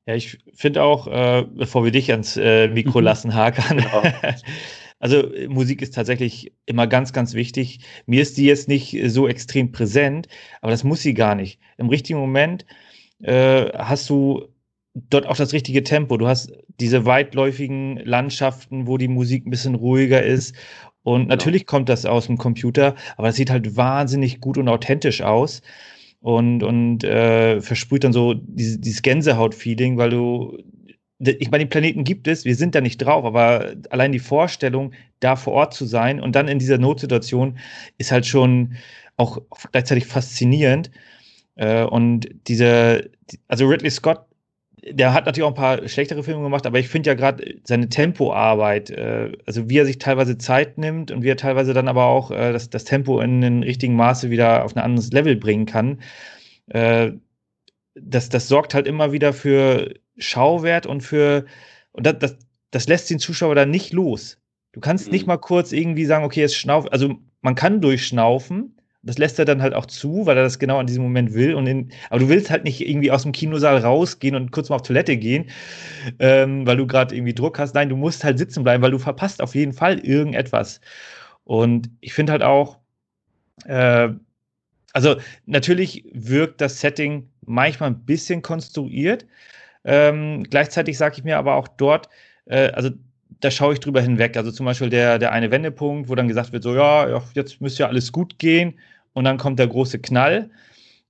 Ja, 0.08 0.14
ich 0.14 0.38
finde 0.54 0.84
auch, 0.84 1.08
äh, 1.08 1.46
bevor 1.52 1.84
wir 1.84 1.92
dich 1.92 2.12
ans 2.12 2.38
äh, 2.38 2.68
Mikro 2.68 3.00
mhm. 3.00 3.06
lassen, 3.06 3.34
Hakan, 3.34 3.78
genau. 3.78 4.04
also 5.00 5.24
Musik 5.48 5.82
ist 5.82 5.96
tatsächlich 5.96 6.54
immer 6.66 6.86
ganz, 6.86 7.12
ganz 7.12 7.34
wichtig. 7.34 7.80
Mir 8.06 8.22
ist 8.22 8.38
die 8.38 8.46
jetzt 8.46 8.68
nicht 8.68 8.96
so 9.08 9.28
extrem 9.28 9.72
präsent, 9.72 10.28
aber 10.62 10.72
das 10.72 10.84
muss 10.84 11.02
sie 11.02 11.16
gar 11.16 11.34
nicht. 11.34 11.60
Im 11.78 11.90
richtigen 11.90 12.20
Moment 12.20 12.66
äh, 13.24 13.70
hast 13.74 14.10
du 14.10 14.48
dort 14.94 15.26
auch 15.26 15.38
das 15.38 15.54
richtige 15.54 15.84
Tempo. 15.84 16.18
Du 16.18 16.28
hast 16.28 16.52
diese 16.80 17.06
weitläufigen 17.06 17.98
Landschaften, 17.98 18.86
wo 18.86 18.98
die 18.98 19.08
Musik 19.08 19.46
ein 19.46 19.50
bisschen 19.52 19.76
ruhiger 19.76 20.22
ist. 20.22 20.56
Und 21.04 21.24
genau. 21.24 21.34
natürlich 21.34 21.66
kommt 21.66 21.90
das 21.90 22.06
aus 22.06 22.28
dem 22.28 22.38
Computer, 22.38 22.96
aber 23.18 23.30
es 23.30 23.36
sieht 23.36 23.50
halt 23.50 23.76
wahnsinnig 23.76 24.40
gut 24.40 24.58
und 24.58 24.70
authentisch 24.70 25.22
aus 25.22 25.62
und, 26.26 26.64
und 26.64 27.04
äh, 27.04 27.62
versprüht 27.62 28.04
dann 28.04 28.12
so 28.12 28.34
dieses, 28.34 28.82
dieses 28.82 29.04
Gänsehaut-Feeling, 29.04 30.00
weil 30.00 30.10
du, 30.10 30.58
ich 31.20 31.52
meine, 31.52 31.66
den 31.66 31.70
Planeten 31.70 32.04
gibt 32.04 32.28
es, 32.28 32.46
wir 32.46 32.56
sind 32.56 32.74
da 32.74 32.82
nicht 32.82 32.98
drauf, 32.98 33.26
aber 33.26 33.76
allein 33.92 34.12
die 34.12 34.18
Vorstellung, 34.18 34.94
da 35.20 35.36
vor 35.36 35.54
Ort 35.54 35.76
zu 35.76 35.86
sein 35.86 36.20
und 36.20 36.36
dann 36.36 36.48
in 36.48 36.58
dieser 36.58 36.80
Notsituation 36.80 37.60
ist 38.00 38.12
halt 38.12 38.26
schon 38.26 38.74
auch 39.18 39.38
gleichzeitig 39.72 40.08
faszinierend. 40.08 40.90
Äh, 41.58 41.84
und 41.84 42.28
diese, 42.48 43.12
also 43.48 43.68
Ridley 43.68 43.92
Scott 43.92 44.26
der 44.88 45.14
hat 45.14 45.26
natürlich 45.26 45.46
auch 45.46 45.52
ein 45.52 45.56
paar 45.56 45.88
schlechtere 45.88 46.24
Filme 46.24 46.44
gemacht, 46.44 46.66
aber 46.66 46.80
ich 46.80 46.90
finde 46.90 47.10
ja 47.10 47.16
gerade 47.16 47.56
seine 47.64 47.90
Tempoarbeit, 47.90 48.92
äh, 48.92 49.32
also 49.46 49.68
wie 49.70 49.80
er 49.80 49.86
sich 49.86 49.98
teilweise 49.98 50.38
Zeit 50.38 50.78
nimmt 50.78 51.12
und 51.12 51.24
wie 51.24 51.30
er 51.30 51.38
teilweise 51.38 51.74
dann 51.74 51.88
aber 51.88 52.06
auch 52.06 52.30
äh, 52.32 52.52
das, 52.54 52.70
das 52.70 52.84
Tempo 52.84 53.20
in 53.20 53.44
einem 53.44 53.64
richtigen 53.64 53.96
Maße 53.96 54.30
wieder 54.30 54.64
auf 54.64 54.76
ein 54.76 54.84
anderes 54.84 55.12
Level 55.12 55.36
bringen 55.36 55.66
kann, 55.66 56.02
äh, 56.68 57.12
das, 57.96 58.30
das 58.30 58.48
sorgt 58.48 58.74
halt 58.74 58.88
immer 58.88 59.12
wieder 59.12 59.34
für 59.34 59.94
Schauwert 60.18 60.86
und 60.86 61.02
für, 61.02 61.46
und 61.92 62.06
das, 62.06 62.20
das, 62.20 62.38
das 62.72 62.88
lässt 62.88 63.10
den 63.10 63.20
Zuschauer 63.20 63.56
dann 63.56 63.72
nicht 63.72 63.94
los. 63.94 64.38
Du 64.74 64.82
kannst 64.82 65.08
mhm. 65.08 65.14
nicht 65.14 65.28
mal 65.28 65.38
kurz 65.38 65.72
irgendwie 65.72 66.06
sagen, 66.06 66.26
okay, 66.26 66.44
es 66.44 66.56
schnauft, 66.56 66.92
also 66.92 67.16
man 67.42 67.56
kann 67.56 67.82
durchschnaufen, 67.82 68.75
das 69.06 69.20
lässt 69.20 69.38
er 69.38 69.46
dann 69.46 69.62
halt 69.62 69.76
auch 69.76 69.86
zu, 69.86 70.26
weil 70.26 70.36
er 70.36 70.44
das 70.44 70.58
genau 70.58 70.80
an 70.80 70.88
diesem 70.88 71.04
Moment 71.04 71.34
will. 71.34 71.54
Und 71.54 71.68
in, 71.68 71.92
aber 72.10 72.20
du 72.20 72.30
willst 72.30 72.50
halt 72.50 72.64
nicht 72.64 72.86
irgendwie 72.86 73.12
aus 73.12 73.22
dem 73.22 73.32
Kinosaal 73.32 73.78
rausgehen 73.78 74.36
und 74.36 74.52
kurz 74.52 74.70
mal 74.70 74.76
auf 74.76 74.82
Toilette 74.82 75.16
gehen, 75.16 75.46
ähm, 76.20 76.66
weil 76.66 76.78
du 76.78 76.88
gerade 76.88 77.16
irgendwie 77.16 77.36
Druck 77.36 77.60
hast. 77.60 77.76
Nein, 77.76 77.90
du 77.90 77.96
musst 77.96 78.24
halt 78.24 78.40
sitzen 78.40 78.64
bleiben, 78.64 78.82
weil 78.84 78.92
du 78.92 78.98
verpasst 78.98 79.42
auf 79.42 79.54
jeden 79.54 79.74
Fall 79.74 80.00
irgendetwas. 80.00 80.82
Und 81.44 81.92
ich 82.02 82.14
finde 82.14 82.32
halt 82.32 82.42
auch, 82.42 82.80
äh, 83.66 84.10
also 84.94 85.18
natürlich 85.46 86.06
wirkt 86.12 86.60
das 86.60 86.80
Setting 86.82 87.30
manchmal 87.46 87.92
ein 87.92 88.06
bisschen 88.06 88.42
konstruiert. 88.42 89.28
Ähm, 89.84 90.44
gleichzeitig 90.50 90.98
sage 90.98 91.16
ich 91.18 91.24
mir 91.24 91.38
aber 91.38 91.56
auch 91.56 91.68
dort, 91.68 92.10
äh, 92.46 92.70
also 92.72 92.90
da 93.40 93.52
schaue 93.52 93.74
ich 93.74 93.80
drüber 93.82 94.02
hinweg. 94.02 94.36
Also 94.36 94.52
zum 94.52 94.66
Beispiel 94.66 94.90
der, 94.90 95.20
der 95.20 95.32
eine 95.32 95.52
Wendepunkt, 95.52 96.10
wo 96.10 96.16
dann 96.16 96.28
gesagt 96.28 96.54
wird, 96.54 96.64
so 96.64 96.74
ja, 96.74 97.22
jetzt 97.36 97.62
müsste 97.62 97.84
ja 97.84 97.90
alles 97.90 98.12
gut 98.12 98.40
gehen 98.40 98.74
und 99.16 99.24
dann 99.24 99.38
kommt 99.38 99.58
der 99.60 99.68
große 99.68 100.00
Knall. 100.00 100.52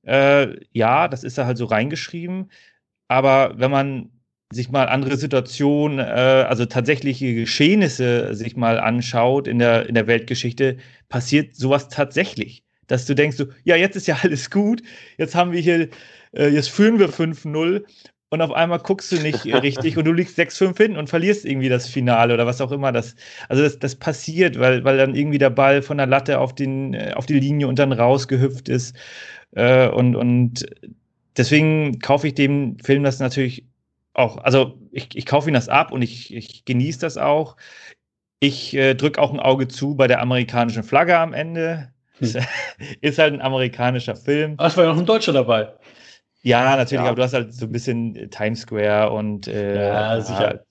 Äh, 0.04 0.58
ja, 0.72 1.08
das 1.10 1.24
ist 1.24 1.38
da 1.38 1.46
halt 1.46 1.58
so 1.58 1.66
reingeschrieben. 1.66 2.52
Aber 3.08 3.56
wenn 3.58 3.72
man 3.72 4.12
sich 4.54 4.70
mal 4.70 4.88
andere 4.88 5.18
Situationen, 5.18 6.00
äh, 6.00 6.04
also 6.04 6.66
tatsächliche 6.66 7.34
Geschehnisse 7.34 8.36
sich 8.36 8.56
mal 8.56 8.80
anschaut 8.80 9.48
in 9.48 9.60
der, 9.60 9.90
in 9.90 9.96
der 9.96 10.08
Weltgeschichte, 10.08 10.78
passiert 11.10 11.56
sowas 11.56 11.90
tatsächlich. 11.90 12.64
Dass 12.88 13.06
du 13.08 13.16
denkst, 13.16 13.38
so, 13.38 13.48
ja, 13.64 13.76
jetzt 13.76 13.96
ist 13.96 14.08
ja 14.08 14.18
alles 14.24 14.52
gut, 14.52 14.84
jetzt 15.18 15.36
haben 15.36 15.52
wir 15.52 15.60
hier, 15.60 15.90
äh, 16.34 16.48
jetzt 16.50 16.70
führen 16.70 17.00
wir 17.00 17.10
5-0 17.10 17.84
und 18.30 18.42
auf 18.42 18.52
einmal 18.52 18.80
guckst 18.80 19.12
du 19.12 19.18
nicht 19.18 19.46
richtig 19.46 19.98
und 19.98 20.06
du 20.06 20.12
liegst 20.12 20.38
6-5 20.38 20.78
hinten 20.78 20.98
und 20.98 21.10
verlierst 21.10 21.46
irgendwie 21.46 21.70
das 21.70 21.88
Finale 21.88 22.34
oder 22.34 22.46
was 22.46 22.60
auch 22.60 22.72
immer 22.72 22.92
das. 22.92 23.16
Also 23.50 23.64
das, 23.64 23.80
das 23.80 23.96
passiert, 23.96 24.60
weil, 24.60 24.84
weil 24.84 24.98
dann 24.98 25.16
irgendwie 25.16 25.38
der 25.38 25.52
Ball 25.52 25.82
von 25.82 25.98
der 25.98 26.08
Latte 26.08 26.40
auf, 26.40 26.56
den, 26.56 26.94
äh, 26.94 27.14
auf 27.16 27.26
die 27.26 27.40
Linie 27.40 27.68
und 27.68 27.78
dann 27.78 27.92
rausgehüpft 27.92 28.68
ist. 28.68 28.96
Äh, 29.52 29.88
und, 29.90 30.16
und 30.16 30.66
deswegen 31.38 32.00
kaufe 32.00 32.28
ich 32.28 32.34
dem 32.34 32.80
Film 32.80 33.04
das 33.04 33.20
natürlich 33.20 33.66
auch. 34.14 34.38
Also 34.38 34.80
ich, 34.92 35.16
ich 35.16 35.26
kaufe 35.26 35.50
ihn 35.50 35.54
das 35.54 35.70
ab 35.70 35.92
und 35.92 36.02
ich, 36.02 36.34
ich 36.34 36.66
genieße 36.66 37.00
das 37.00 37.18
auch. 37.18 37.58
Ich 38.40 38.74
äh, 38.74 38.96
drücke 38.96 39.22
auch 39.22 39.34
ein 39.34 39.40
Auge 39.40 39.68
zu 39.68 39.96
bei 39.96 40.08
der 40.08 40.22
amerikanischen 40.22 40.84
Flagge 40.84 41.18
am 41.18 41.34
Ende. 41.34 41.94
Hm. 42.20 42.36
Ist 43.02 43.20
halt 43.20 43.34
ein 43.34 43.42
amerikanischer 43.42 44.16
Film. 44.16 44.56
Ach, 44.58 44.68
es 44.68 44.78
war 44.78 44.86
ja 44.86 44.92
noch 44.92 45.00
ein 45.00 45.06
Deutscher 45.06 45.34
dabei. 45.34 45.74
Ja, 46.46 46.76
natürlich, 46.76 47.04
ja. 47.04 47.08
aber 47.08 47.16
du 47.16 47.24
hast 47.24 47.34
halt 47.34 47.56
so 47.56 47.66
ein 47.66 47.72
bisschen 47.72 48.16
äh, 48.16 48.28
Times 48.28 48.62
Square 48.62 49.12
und 49.12 49.48
äh, 49.48 49.88
ja, 49.88 50.22
sicher. 50.22 50.64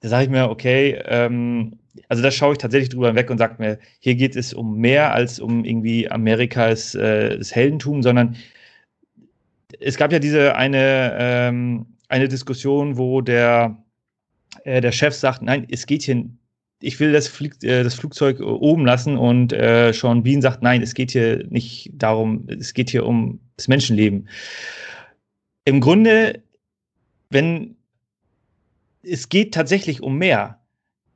Da 0.00 0.08
sage 0.10 0.24
ich 0.24 0.30
mir, 0.30 0.50
okay, 0.50 1.00
ähm, 1.06 1.78
also 2.10 2.22
da 2.22 2.30
schaue 2.30 2.52
ich 2.52 2.58
tatsächlich 2.58 2.90
drüber 2.90 3.14
weg 3.14 3.30
und 3.30 3.38
sage 3.38 3.54
mir, 3.58 3.78
hier 4.00 4.14
geht 4.14 4.36
es 4.36 4.52
um 4.52 4.76
mehr 4.76 5.14
als 5.14 5.40
um 5.40 5.64
irgendwie 5.64 6.10
Amerikas 6.10 6.94
äh, 6.94 7.42
Heldentum, 7.42 8.02
sondern 8.02 8.36
es 9.80 9.96
gab 9.96 10.12
ja 10.12 10.18
diese 10.18 10.54
eine, 10.54 11.16
ähm, 11.18 11.86
eine 12.08 12.28
Diskussion, 12.28 12.98
wo 12.98 13.22
der, 13.22 13.82
äh, 14.64 14.82
der 14.82 14.92
Chef 14.92 15.14
sagt, 15.14 15.40
nein, 15.40 15.66
es 15.70 15.86
geht 15.86 16.02
hier, 16.02 16.26
ich 16.82 17.00
will 17.00 17.12
das, 17.12 17.26
Flieg, 17.26 17.54
äh, 17.64 17.82
das 17.82 17.94
Flugzeug 17.94 18.40
oben 18.40 18.84
lassen 18.84 19.16
und 19.16 19.54
äh, 19.54 19.92
Sean 19.94 20.22
Bean 20.22 20.42
sagt, 20.42 20.62
nein, 20.62 20.82
es 20.82 20.92
geht 20.92 21.12
hier 21.12 21.42
nicht 21.48 21.90
darum, 21.94 22.46
es 22.50 22.74
geht 22.74 22.90
hier 22.90 23.06
um 23.06 23.40
das 23.56 23.66
Menschenleben 23.66 24.28
im 25.66 25.80
Grunde, 25.80 26.42
wenn 27.28 27.76
es 29.02 29.28
geht 29.28 29.52
tatsächlich 29.52 30.02
um 30.02 30.16
mehr. 30.16 30.60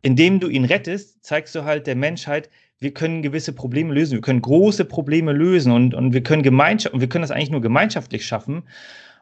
Indem 0.03 0.41
du 0.41 0.49
ihn 0.49 0.65
rettest, 0.65 1.25
zeigst 1.25 1.55
du 1.55 1.65
halt 1.65 1.87
der 1.87 1.97
Menschheit, 1.97 2.51
wir 2.79 2.93
können 2.93 3.23
gewisse 3.23 3.53
Probleme 3.53 3.93
lösen, 3.93 4.15
wir 4.15 4.23
können 4.23 4.41
große 4.41 4.85
Probleme 4.87 5.33
lösen 5.33 5.73
und, 5.73 5.95
und 5.95 6.13
wir 6.13 6.23
können 6.23 6.43
Gemeinschaft, 6.43 6.95
und 6.95 7.01
wir 7.01 7.09
können 7.09 7.23
das 7.23 7.31
eigentlich 7.31 7.51
nur 7.51 7.61
gemeinschaftlich 7.61 8.27
schaffen. 8.27 8.63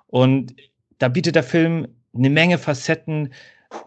Und 0.07 0.55
da 0.99 1.09
bietet 1.09 1.35
der 1.35 1.43
Film 1.43 1.89
eine 2.15 2.31
Menge 2.31 2.57
Facetten. 2.59 3.33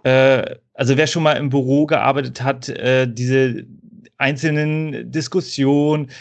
Äh, 0.04 0.56
also 0.74 0.98
wer 0.98 1.08
schon 1.08 1.24
mal 1.24 1.38
im 1.38 1.50
Büro 1.50 1.86
gearbeitet 1.86 2.44
hat, 2.44 2.70
äh, 2.70 3.08
diese 3.12 3.66
einzelnen 4.18 5.12
Diskussionen, 5.12 6.12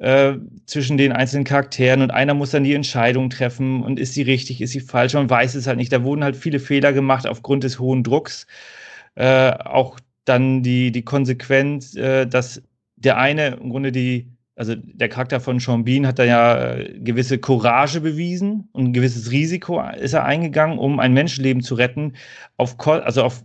äh, 0.00 0.38
zwischen 0.64 0.96
den 0.96 1.12
einzelnen 1.12 1.44
Charakteren 1.44 2.00
und 2.00 2.10
einer 2.10 2.32
muss 2.32 2.52
dann 2.52 2.64
die 2.64 2.74
Entscheidung 2.74 3.28
treffen 3.28 3.82
und 3.82 4.00
ist 4.00 4.14
sie 4.14 4.22
richtig, 4.22 4.62
ist 4.62 4.72
sie 4.72 4.80
falsch, 4.80 5.12
man 5.12 5.28
weiß 5.28 5.54
es 5.54 5.66
halt 5.66 5.76
nicht. 5.76 5.92
Da 5.92 6.02
wurden 6.02 6.24
halt 6.24 6.36
viele 6.36 6.58
Fehler 6.58 6.94
gemacht 6.94 7.26
aufgrund 7.26 7.64
des 7.64 7.78
hohen 7.78 8.02
Drucks. 8.02 8.46
Äh, 9.14 9.50
auch 9.52 10.00
dann 10.24 10.62
die, 10.62 10.90
die 10.90 11.02
Konsequenz, 11.02 11.94
äh, 11.96 12.26
dass 12.26 12.62
der 12.96 13.18
eine 13.18 13.48
im 13.48 13.68
Grunde 13.68 13.92
die, 13.92 14.30
also 14.56 14.74
der 14.74 15.10
Charakter 15.10 15.38
von 15.38 15.60
Sean 15.60 15.84
Bean 15.84 16.06
hat 16.06 16.18
da 16.18 16.24
ja 16.24 16.76
äh, 16.76 16.98
gewisse 17.00 17.38
Courage 17.38 18.00
bewiesen 18.00 18.70
und 18.72 18.86
ein 18.86 18.92
gewisses 18.94 19.30
Risiko 19.30 19.82
ist 19.82 20.14
er 20.14 20.24
eingegangen, 20.24 20.78
um 20.78 20.98
ein 20.98 21.12
Menschenleben 21.12 21.62
zu 21.62 21.74
retten, 21.74 22.14
auf, 22.56 22.74
also 22.86 23.22
auf 23.22 23.44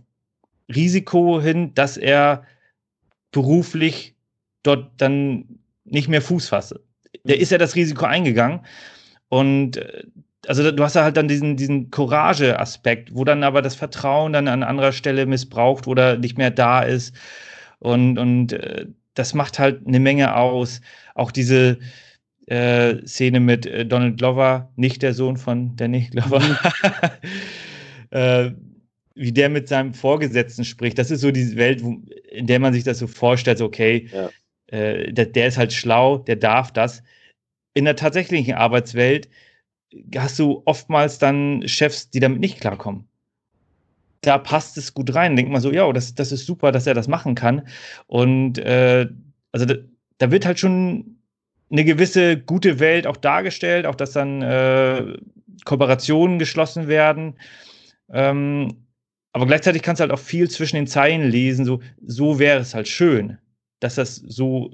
Risiko 0.74 1.38
hin, 1.38 1.74
dass 1.74 1.98
er 1.98 2.44
beruflich 3.30 4.14
dort 4.62 4.90
dann 4.96 5.58
nicht 5.86 6.08
mehr 6.08 6.22
Fuß 6.22 6.48
fasse. 6.48 6.80
Der 7.24 7.36
mhm. 7.36 7.42
ist 7.42 7.52
ja 7.52 7.58
das 7.58 7.74
Risiko 7.74 8.04
eingegangen. 8.04 8.60
Und 9.28 9.78
äh, 9.78 10.04
also 10.46 10.70
du 10.70 10.82
hast 10.84 10.94
ja 10.94 11.02
halt 11.02 11.16
dann 11.16 11.28
diesen, 11.28 11.56
diesen 11.56 11.90
Courage-Aspekt, 11.90 13.14
wo 13.14 13.24
dann 13.24 13.42
aber 13.42 13.62
das 13.62 13.74
Vertrauen 13.74 14.32
dann 14.32 14.48
an 14.48 14.62
anderer 14.62 14.92
Stelle 14.92 15.26
missbraucht 15.26 15.86
oder 15.86 16.16
nicht 16.18 16.38
mehr 16.38 16.50
da 16.50 16.82
ist. 16.82 17.14
Und, 17.78 18.18
und 18.18 18.52
äh, 18.52 18.86
das 19.14 19.34
macht 19.34 19.58
halt 19.58 19.86
eine 19.86 20.00
Menge 20.00 20.36
aus. 20.36 20.80
Auch 21.14 21.30
diese 21.30 21.78
äh, 22.46 23.04
Szene 23.06 23.40
mit 23.40 23.66
äh, 23.66 23.84
Donald 23.84 24.18
Glover, 24.18 24.70
nicht 24.76 25.02
der 25.02 25.14
Sohn 25.14 25.36
von 25.36 25.74
Danny 25.76 26.08
Glover, 26.10 26.40
mhm. 26.40 26.56
äh, 28.10 28.50
wie 29.14 29.32
der 29.32 29.48
mit 29.48 29.68
seinem 29.68 29.94
Vorgesetzten 29.94 30.64
spricht. 30.64 30.98
Das 30.98 31.10
ist 31.10 31.22
so 31.22 31.30
diese 31.30 31.56
Welt, 31.56 31.82
wo, 31.82 32.02
in 32.30 32.46
der 32.46 32.60
man 32.60 32.72
sich 32.72 32.84
das 32.84 32.98
so 32.98 33.06
vorstellt, 33.06 33.58
so, 33.58 33.64
okay, 33.64 34.08
ja. 34.12 34.28
Äh, 34.68 35.12
der, 35.12 35.26
der 35.26 35.48
ist 35.48 35.58
halt 35.58 35.72
schlau, 35.72 36.18
der 36.18 36.36
darf 36.36 36.72
das. 36.72 37.02
In 37.74 37.84
der 37.84 37.96
tatsächlichen 37.96 38.54
Arbeitswelt 38.54 39.28
hast 40.16 40.38
du 40.38 40.62
oftmals 40.64 41.18
dann 41.18 41.66
Chefs, 41.66 42.10
die 42.10 42.20
damit 42.20 42.40
nicht 42.40 42.60
klarkommen. 42.60 43.08
Da 44.20 44.38
passt 44.38 44.76
es 44.76 44.94
gut 44.94 45.14
rein. 45.14 45.36
Denkt 45.36 45.52
man 45.52 45.60
so, 45.60 45.70
ja, 45.70 45.90
das, 45.92 46.14
das 46.14 46.32
ist 46.32 46.46
super, 46.46 46.72
dass 46.72 46.86
er 46.86 46.94
das 46.94 47.08
machen 47.08 47.34
kann. 47.34 47.68
Und 48.06 48.58
äh, 48.58 49.08
also 49.52 49.66
da, 49.66 49.74
da, 50.18 50.30
wird 50.30 50.46
halt 50.46 50.58
schon 50.58 51.18
eine 51.70 51.84
gewisse 51.84 52.36
gute 52.38 52.80
Welt 52.80 53.06
auch 53.06 53.16
dargestellt, 53.16 53.86
auch 53.86 53.94
dass 53.94 54.12
dann 54.12 54.42
äh, 54.42 55.16
Kooperationen 55.64 56.38
geschlossen 56.38 56.88
werden. 56.88 57.38
Ähm, 58.10 58.86
aber 59.32 59.46
gleichzeitig 59.46 59.82
kannst 59.82 60.00
du 60.00 60.02
halt 60.02 60.12
auch 60.12 60.18
viel 60.18 60.48
zwischen 60.50 60.76
den 60.76 60.86
Zeilen 60.86 61.28
lesen. 61.28 61.64
So, 61.64 61.80
so 62.04 62.38
wäre 62.38 62.60
es 62.60 62.74
halt 62.74 62.88
schön, 62.88 63.38
dass 63.80 63.96
das 63.96 64.16
so 64.16 64.70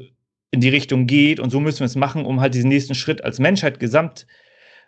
in 0.50 0.60
die 0.60 0.68
Richtung 0.68 1.06
geht 1.06 1.40
und 1.40 1.50
so 1.50 1.60
müssen 1.60 1.80
wir 1.80 1.86
es 1.86 1.96
machen, 1.96 2.24
um 2.24 2.40
halt 2.40 2.54
diesen 2.54 2.68
nächsten 2.68 2.94
Schritt 2.94 3.24
als 3.24 3.38
Menschheit 3.38 3.80
gesamt 3.80 4.26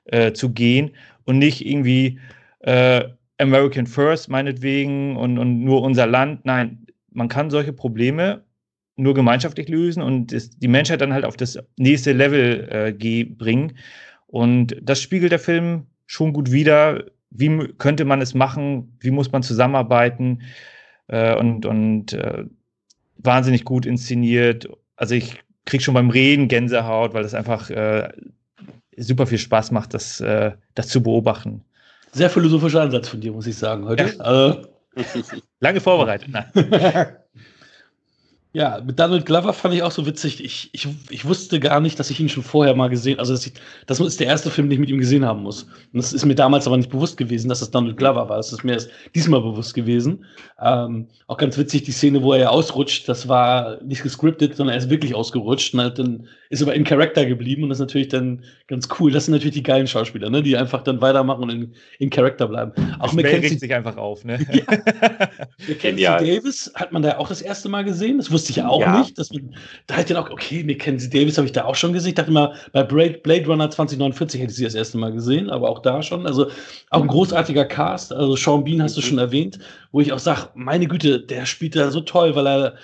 äh, 0.05 0.33
zu 0.33 0.53
gehen 0.53 0.91
und 1.25 1.39
nicht 1.39 1.67
irgendwie 1.67 2.21
äh, 2.61 3.05
American 3.39 3.87
First 3.87 4.29
meinetwegen 4.29 5.17
und, 5.17 5.39
und 5.39 5.65
nur 5.65 5.83
unser 5.83 6.07
Land. 6.07 6.45
Nein, 6.45 6.87
man 7.11 7.29
kann 7.29 7.51
solche 7.51 7.73
Probleme 7.73 8.45
nur 8.97 9.15
gemeinschaftlich 9.15 9.69
lösen 9.69 10.03
und 10.03 10.33
das, 10.33 10.51
die 10.51 10.69
Menschheit 10.69 11.01
dann 11.01 11.13
halt 11.13 11.25
auf 11.25 11.37
das 11.37 11.59
nächste 11.77 12.13
Level 12.13 12.69
äh, 13.01 13.25
bringen. 13.25 13.77
Und 14.27 14.77
das 14.83 15.01
spiegelt 15.01 15.33
der 15.33 15.39
Film 15.39 15.87
schon 16.07 16.33
gut 16.33 16.53
wider. 16.53 17.05
Wie 17.31 17.69
könnte 17.79 18.05
man 18.05 18.21
es 18.21 18.35
machen? 18.35 18.97
Wie 19.01 19.11
muss 19.11 19.33
man 19.33 19.43
zusammenarbeiten? 19.43 20.43
Äh, 21.09 21.35
und 21.37 21.67
und 21.67 22.13
äh, 22.13 22.45
wahnsinnig 23.25 23.65
gut 23.65 23.87
inszeniert. 23.87 24.69
Also 24.97 25.15
ich 25.15 25.43
kriege 25.65 25.83
schon 25.83 25.95
beim 25.95 26.11
Reden 26.11 26.49
Gänsehaut, 26.49 27.15
weil 27.15 27.23
das 27.23 27.35
einfach 27.35 27.71
äh, 27.71 28.09
super 28.97 29.27
viel 29.27 29.39
Spaß 29.39 29.71
macht, 29.71 29.95
das, 29.95 30.21
äh, 30.21 30.53
das 30.75 30.89
zu 30.89 31.03
beobachten. 31.03 31.63
Sehr 32.13 32.31
philosophischer 32.31 32.83
Ansatz 32.83 33.09
von 33.09 33.21
dir, 33.21 33.33
muss 33.33 33.47
ich 33.47 33.57
sagen, 33.57 33.87
heute. 33.87 34.15
Ja. 34.17 34.25
Also. 34.25 34.69
Lange 35.61 35.81
vorbereitet. 35.81 36.29
Ja, 38.57 38.81
mit 38.87 39.01
Donald 39.01 39.27
Glover 39.27 39.53
fand 39.53 39.75
ich 39.75 39.83
auch 39.83 39.91
so 39.91 40.07
witzig. 40.07 40.43
Ich, 40.43 40.71
ich, 40.73 40.87
ich 41.11 41.25
wusste 41.25 41.59
gar 41.59 41.81
nicht, 41.81 41.99
dass 41.99 42.11
ich 42.11 42.21
ihn 42.21 42.29
schon 42.29 42.45
vorher 42.45 42.77
mal 42.77 42.87
gesehen 42.89 43.19
Also, 43.19 43.33
das, 43.33 43.51
das 43.87 43.99
ist 43.99 44.21
der 44.21 44.29
erste 44.29 44.49
Film, 44.49 44.69
den 44.69 44.75
ich 44.75 44.79
mit 44.79 44.91
ihm 44.91 44.99
gesehen 44.99 45.25
haben 45.25 45.43
muss. 45.43 45.65
Und 45.65 45.95
das 45.95 46.13
ist 46.13 46.25
mir 46.25 46.37
damals 46.37 46.69
aber 46.69 46.77
nicht 46.77 46.89
bewusst 46.89 47.17
gewesen, 47.17 47.49
dass 47.49 47.59
das 47.59 47.73
Donald 47.73 47.97
Glover 47.97 48.29
war. 48.29 48.37
Das 48.37 48.53
ist 48.53 48.63
mir 48.63 48.75
erst 48.75 48.91
diesmal 49.13 49.41
bewusst 49.41 49.75
gewesen. 49.75 50.25
Ähm, 50.63 51.09
auch 51.27 51.37
ganz 51.37 51.59
witzig, 51.59 51.83
die 51.83 51.91
Szene, 51.91 52.23
wo 52.23 52.33
er 52.33 52.39
ja 52.43 52.49
ausrutscht, 52.51 53.09
das 53.09 53.27
war 53.27 53.83
nicht 53.83 54.05
gescriptet, 54.05 54.55
sondern 54.55 54.75
er 54.75 54.79
ist 54.79 54.89
wirklich 54.89 55.17
ausgerutscht 55.17 55.75
und 55.75 55.81
halt 55.81 55.99
dann 55.99 56.29
ist 56.49 56.63
aber 56.63 56.75
in 56.75 56.85
Charakter 56.85 57.27
geblieben 57.27 57.65
und 57.65 57.71
das 57.71 57.79
ist 57.79 57.81
natürlich 57.81 58.09
dann 58.09 58.45
ganz 58.69 58.89
cool. 58.99 59.11
Das 59.11 59.25
sind 59.25 59.33
natürlich 59.33 59.55
die 59.55 59.63
geilen 59.65 59.89
Schauspieler, 59.89 60.31
ne? 60.31 60.43
die 60.43 60.57
einfach 60.57 60.85
dann 60.85 61.01
weitermachen 61.01 61.43
und 61.43 61.51
in, 61.51 61.75
in 61.99 62.11
Charakter 62.11 62.47
bleiben. 62.47 62.73
Auch 63.01 63.13
Mackenzie 63.13 63.59
sich 63.59 63.75
einfach 63.75 63.97
auf. 63.97 64.25
Ne? 64.25 64.39
Ja. 64.53 64.63
Mackenzie 65.69 66.05
Davis 66.05 66.71
hat 66.77 66.93
man 66.93 67.03
da 67.03 67.19
auch 67.19 67.29
das 67.29 67.43
erste 67.43 67.69
Mal 67.69 67.83
gesehen. 67.83 68.19
Das 68.19 68.31
wusste 68.31 68.44
ich 68.51 68.57
ja 68.57 68.69
auch 68.69 68.81
ja. 68.81 68.99
nicht. 68.99 69.19
Dass 69.19 69.33
man, 69.33 69.55
da 69.87 69.95
hätte 69.95 70.13
ich 70.13 70.17
dann 70.17 70.25
auch, 70.25 70.31
okay, 70.31 70.65
Mackenzie 70.65 71.11
Davis 71.11 71.37
habe 71.37 71.47
ich 71.47 71.53
da 71.53 71.65
auch 71.65 71.75
schon 71.75 71.93
gesehen. 71.93 72.11
Ich 72.11 72.15
dachte 72.15 72.31
immer, 72.31 72.55
bei 72.73 72.83
Blade 72.83 73.47
Runner 73.47 73.71
2049 73.71 74.41
hätte 74.41 74.51
ich 74.51 74.57
sie 74.57 74.65
das 74.65 74.75
erste 74.75 74.99
Mal 74.99 75.13
gesehen, 75.13 75.51
aber 75.51 75.69
auch 75.69 75.81
da 75.81 76.03
schon. 76.03 76.27
Also 76.27 76.49
auch 76.91 77.03
ein 77.03 77.09
großartiger 77.09 77.65
Cast. 77.65 78.13
Also 78.13 78.37
Sean 78.37 78.65
Bean 78.65 78.83
hast 78.83 78.97
du 78.97 79.01
mhm. 79.01 79.07
schon 79.07 79.19
erwähnt, 79.19 79.59
wo 79.93 80.01
ich 80.01 80.13
auch 80.13 80.19
sage, 80.19 80.49
meine 80.55 80.87
Güte, 80.87 81.21
der 81.21 81.47
spielt 81.47 81.77
da 81.77 81.91
so 81.91 82.01
toll, 82.01 82.35
weil 82.35 82.47
er 82.47 82.75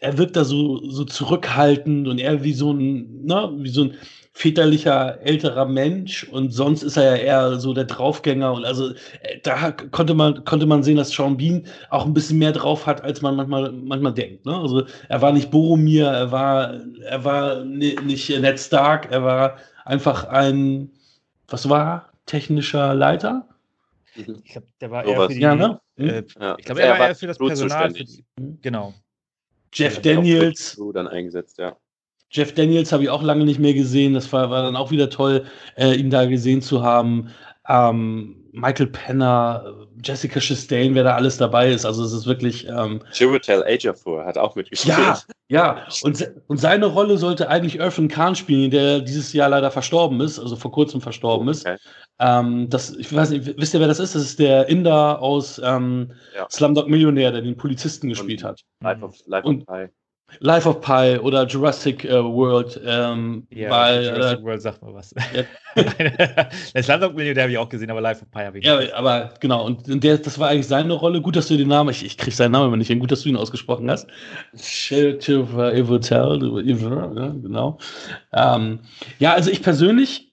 er 0.00 0.18
wirkt 0.18 0.36
da 0.36 0.44
so, 0.44 0.90
so 0.90 1.04
zurückhaltend 1.04 2.06
und 2.06 2.18
er 2.18 2.44
wie 2.44 2.52
so 2.52 2.72
ein, 2.72 3.24
ne, 3.24 3.50
wie 3.56 3.70
so 3.70 3.84
ein 3.84 3.94
väterlicher 4.36 5.18
älterer 5.22 5.64
Mensch 5.64 6.24
und 6.24 6.50
sonst 6.50 6.82
ist 6.82 6.98
er 6.98 7.16
ja 7.16 7.22
eher 7.22 7.58
so 7.58 7.72
der 7.72 7.86
Draufgänger 7.86 8.52
und 8.52 8.66
also 8.66 8.90
äh, 9.22 9.40
da 9.42 9.70
konnte 9.70 10.12
man 10.12 10.44
konnte 10.44 10.66
man 10.66 10.82
sehen, 10.82 10.98
dass 10.98 11.08
Sean 11.08 11.38
Bean 11.38 11.66
auch 11.88 12.04
ein 12.04 12.12
bisschen 12.12 12.38
mehr 12.38 12.52
drauf 12.52 12.84
hat, 12.84 13.02
als 13.02 13.22
man 13.22 13.34
manchmal 13.34 13.72
manchmal 13.72 14.12
denkt. 14.12 14.44
Ne? 14.44 14.54
Also 14.54 14.84
er 15.08 15.22
war 15.22 15.32
nicht 15.32 15.50
Boromir, 15.50 16.08
er 16.08 16.32
war 16.32 16.74
er 17.04 17.24
war 17.24 17.64
nicht 17.64 18.28
Ned 18.28 18.60
Stark, 18.60 19.10
er 19.10 19.24
war 19.24 19.56
einfach 19.86 20.24
ein 20.24 20.90
was 21.48 21.70
war 21.70 22.12
technischer 22.26 22.94
Leiter. 22.94 23.48
Ich 24.16 24.26
glaube, 24.26 24.66
der 24.82 24.90
war 24.90 25.04
eher 25.06 25.18
für 25.18 25.34
die, 25.34 25.40
ja, 25.40 25.54
ne? 25.54 25.80
äh, 25.96 26.18
Ich 26.18 26.34
glaube, 26.66 26.82
er, 26.82 26.98
war 26.98 27.08
eher 27.08 27.14
für 27.14 27.26
das 27.26 27.38
Personal. 27.38 27.90
Für 27.90 28.04
die, 28.04 28.22
genau. 28.60 28.92
Jeff 29.72 30.02
Daniels. 30.02 30.78
Dann 30.92 31.08
eingesetzt, 31.08 31.56
ja. 31.56 31.74
Jeff 32.30 32.54
Daniels 32.54 32.92
habe 32.92 33.04
ich 33.04 33.10
auch 33.10 33.22
lange 33.22 33.44
nicht 33.44 33.60
mehr 33.60 33.74
gesehen. 33.74 34.14
Das 34.14 34.32
war, 34.32 34.50
war 34.50 34.62
dann 34.62 34.76
auch 34.76 34.90
wieder 34.90 35.10
toll, 35.10 35.44
äh, 35.76 35.94
ihn 35.94 36.10
da 36.10 36.26
gesehen 36.26 36.62
zu 36.62 36.82
haben. 36.82 37.28
Ähm, 37.68 38.36
Michael 38.52 38.86
Penner, 38.86 39.86
Jessica 40.02 40.40
Chastain, 40.40 40.94
wer 40.94 41.04
da 41.04 41.14
alles 41.14 41.36
dabei 41.36 41.70
ist. 41.70 41.84
Also 41.84 42.02
es 42.04 42.12
ist 42.12 42.26
wirklich. 42.26 42.66
Ähm, 42.66 43.02
Chiwetel 43.12 43.62
Ejiofor 43.66 44.24
hat 44.24 44.38
auch 44.38 44.56
mitgespielt. 44.56 44.96
Ja, 44.96 45.18
ja. 45.48 45.86
Und, 46.02 46.26
und 46.46 46.58
seine 46.58 46.86
Rolle 46.86 47.18
sollte 47.18 47.48
eigentlich 47.50 47.76
Irfan 47.78 48.08
Khan 48.08 48.34
spielen, 48.34 48.70
der 48.70 49.00
dieses 49.00 49.32
Jahr 49.34 49.50
leider 49.50 49.70
verstorben 49.70 50.20
ist, 50.20 50.38
also 50.38 50.56
vor 50.56 50.72
kurzem 50.72 51.02
verstorben 51.02 51.48
okay. 51.48 51.74
ist. 51.74 51.80
Ähm, 52.18 52.70
das, 52.70 52.96
ich 52.96 53.14
weiß 53.14 53.30
nicht, 53.30 53.58
wisst 53.58 53.74
ihr, 53.74 53.80
wer 53.80 53.88
das 53.88 54.00
ist? 54.00 54.14
Das 54.14 54.22
ist 54.22 54.38
der 54.38 54.68
Inder 54.68 55.20
aus 55.20 55.60
ähm, 55.62 56.12
ja. 56.34 56.46
Slumdog 56.50 56.88
Millionär, 56.88 57.32
der 57.32 57.42
den 57.42 57.58
Polizisten 57.58 58.08
gespielt 58.08 58.42
und 58.42 58.48
hat. 58.48 58.60
Life 58.82 59.04
of, 59.04 59.16
Life 59.26 59.46
of 59.46 59.66
Pi. 59.66 59.88
Life 60.40 60.68
of 60.68 60.80
Pi 60.80 61.18
oder 61.20 61.46
Jurassic 61.46 62.04
äh, 62.04 62.22
World. 62.22 62.80
Ähm, 62.84 63.46
ja, 63.50 63.70
weil, 63.70 64.04
Jurassic 64.04 64.40
äh, 64.40 64.42
World 64.42 64.62
sagt 64.62 64.82
mal 64.82 64.92
was. 64.92 65.14
Ja. 65.34 65.44
das 66.74 66.86
Landlock-Millionär 66.86 67.44
habe 67.44 67.52
ich 67.52 67.58
auch 67.58 67.68
gesehen, 67.68 67.90
aber 67.90 68.00
Life 68.00 68.22
of 68.22 68.30
Pi 68.30 68.40
habe 68.40 68.58
ich 68.58 68.64
nicht. 68.64 68.90
Ja, 68.90 68.96
aber 68.96 69.34
genau, 69.40 69.64
und 69.64 70.02
der, 70.02 70.18
das 70.18 70.38
war 70.38 70.48
eigentlich 70.48 70.66
seine 70.66 70.92
Rolle. 70.92 71.20
Gut, 71.22 71.36
dass 71.36 71.48
du 71.48 71.56
den 71.56 71.68
Namen, 71.68 71.90
ich, 71.90 72.04
ich 72.04 72.18
kriege 72.18 72.34
seinen 72.34 72.52
Namen 72.52 72.68
immer 72.68 72.76
nicht 72.76 72.88
hin, 72.88 72.98
gut, 72.98 73.12
dass 73.12 73.22
du 73.22 73.28
ihn 73.28 73.36
ausgesprochen 73.36 73.90
hast. 73.90 74.08
Evotel, 76.64 77.16
ja, 77.16 77.28
genau. 77.28 77.78
Ähm, 78.32 78.80
ja, 79.18 79.32
also 79.32 79.50
ich 79.50 79.62
persönlich 79.62 80.32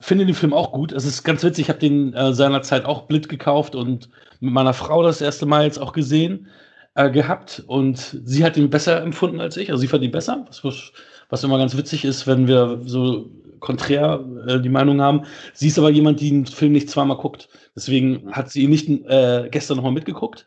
finde 0.00 0.26
den 0.26 0.34
Film 0.34 0.52
auch 0.52 0.72
gut. 0.72 0.92
Es 0.92 1.04
ist 1.04 1.24
ganz 1.24 1.42
witzig, 1.42 1.64
ich 1.64 1.68
habe 1.70 1.80
den 1.80 2.12
äh, 2.14 2.32
seinerzeit 2.32 2.84
auch 2.84 3.02
blind 3.02 3.28
gekauft 3.28 3.74
und 3.74 4.10
mit 4.40 4.52
meiner 4.52 4.74
Frau 4.74 5.02
das 5.02 5.20
erste 5.20 5.46
Mal 5.46 5.64
jetzt 5.64 5.78
auch 5.78 5.92
gesehen 5.92 6.46
äh, 6.98 7.10
gehabt 7.10 7.62
und 7.68 8.18
sie 8.24 8.44
hat 8.44 8.56
ihn 8.56 8.70
besser 8.70 9.00
empfunden 9.02 9.40
als 9.40 9.56
ich. 9.56 9.70
Also 9.70 9.80
sie 9.80 9.86
fand 9.86 10.02
ihn 10.02 10.10
besser, 10.10 10.44
was, 10.62 10.92
was 11.28 11.44
immer 11.44 11.56
ganz 11.56 11.76
witzig 11.76 12.04
ist, 12.04 12.26
wenn 12.26 12.48
wir 12.48 12.80
so 12.84 13.30
konträr 13.60 14.24
äh, 14.48 14.60
die 14.60 14.68
Meinung 14.68 15.00
haben. 15.00 15.22
Sie 15.54 15.68
ist 15.68 15.78
aber 15.78 15.90
jemand, 15.90 16.20
die 16.20 16.30
den 16.30 16.46
Film 16.46 16.72
nicht 16.72 16.90
zweimal 16.90 17.16
guckt. 17.16 17.48
Deswegen 17.76 18.32
hat 18.32 18.50
sie 18.50 18.62
ihn 18.62 18.70
nicht 18.70 18.88
äh, 18.88 19.48
gestern 19.48 19.76
nochmal 19.76 19.92
mitgeguckt. 19.92 20.44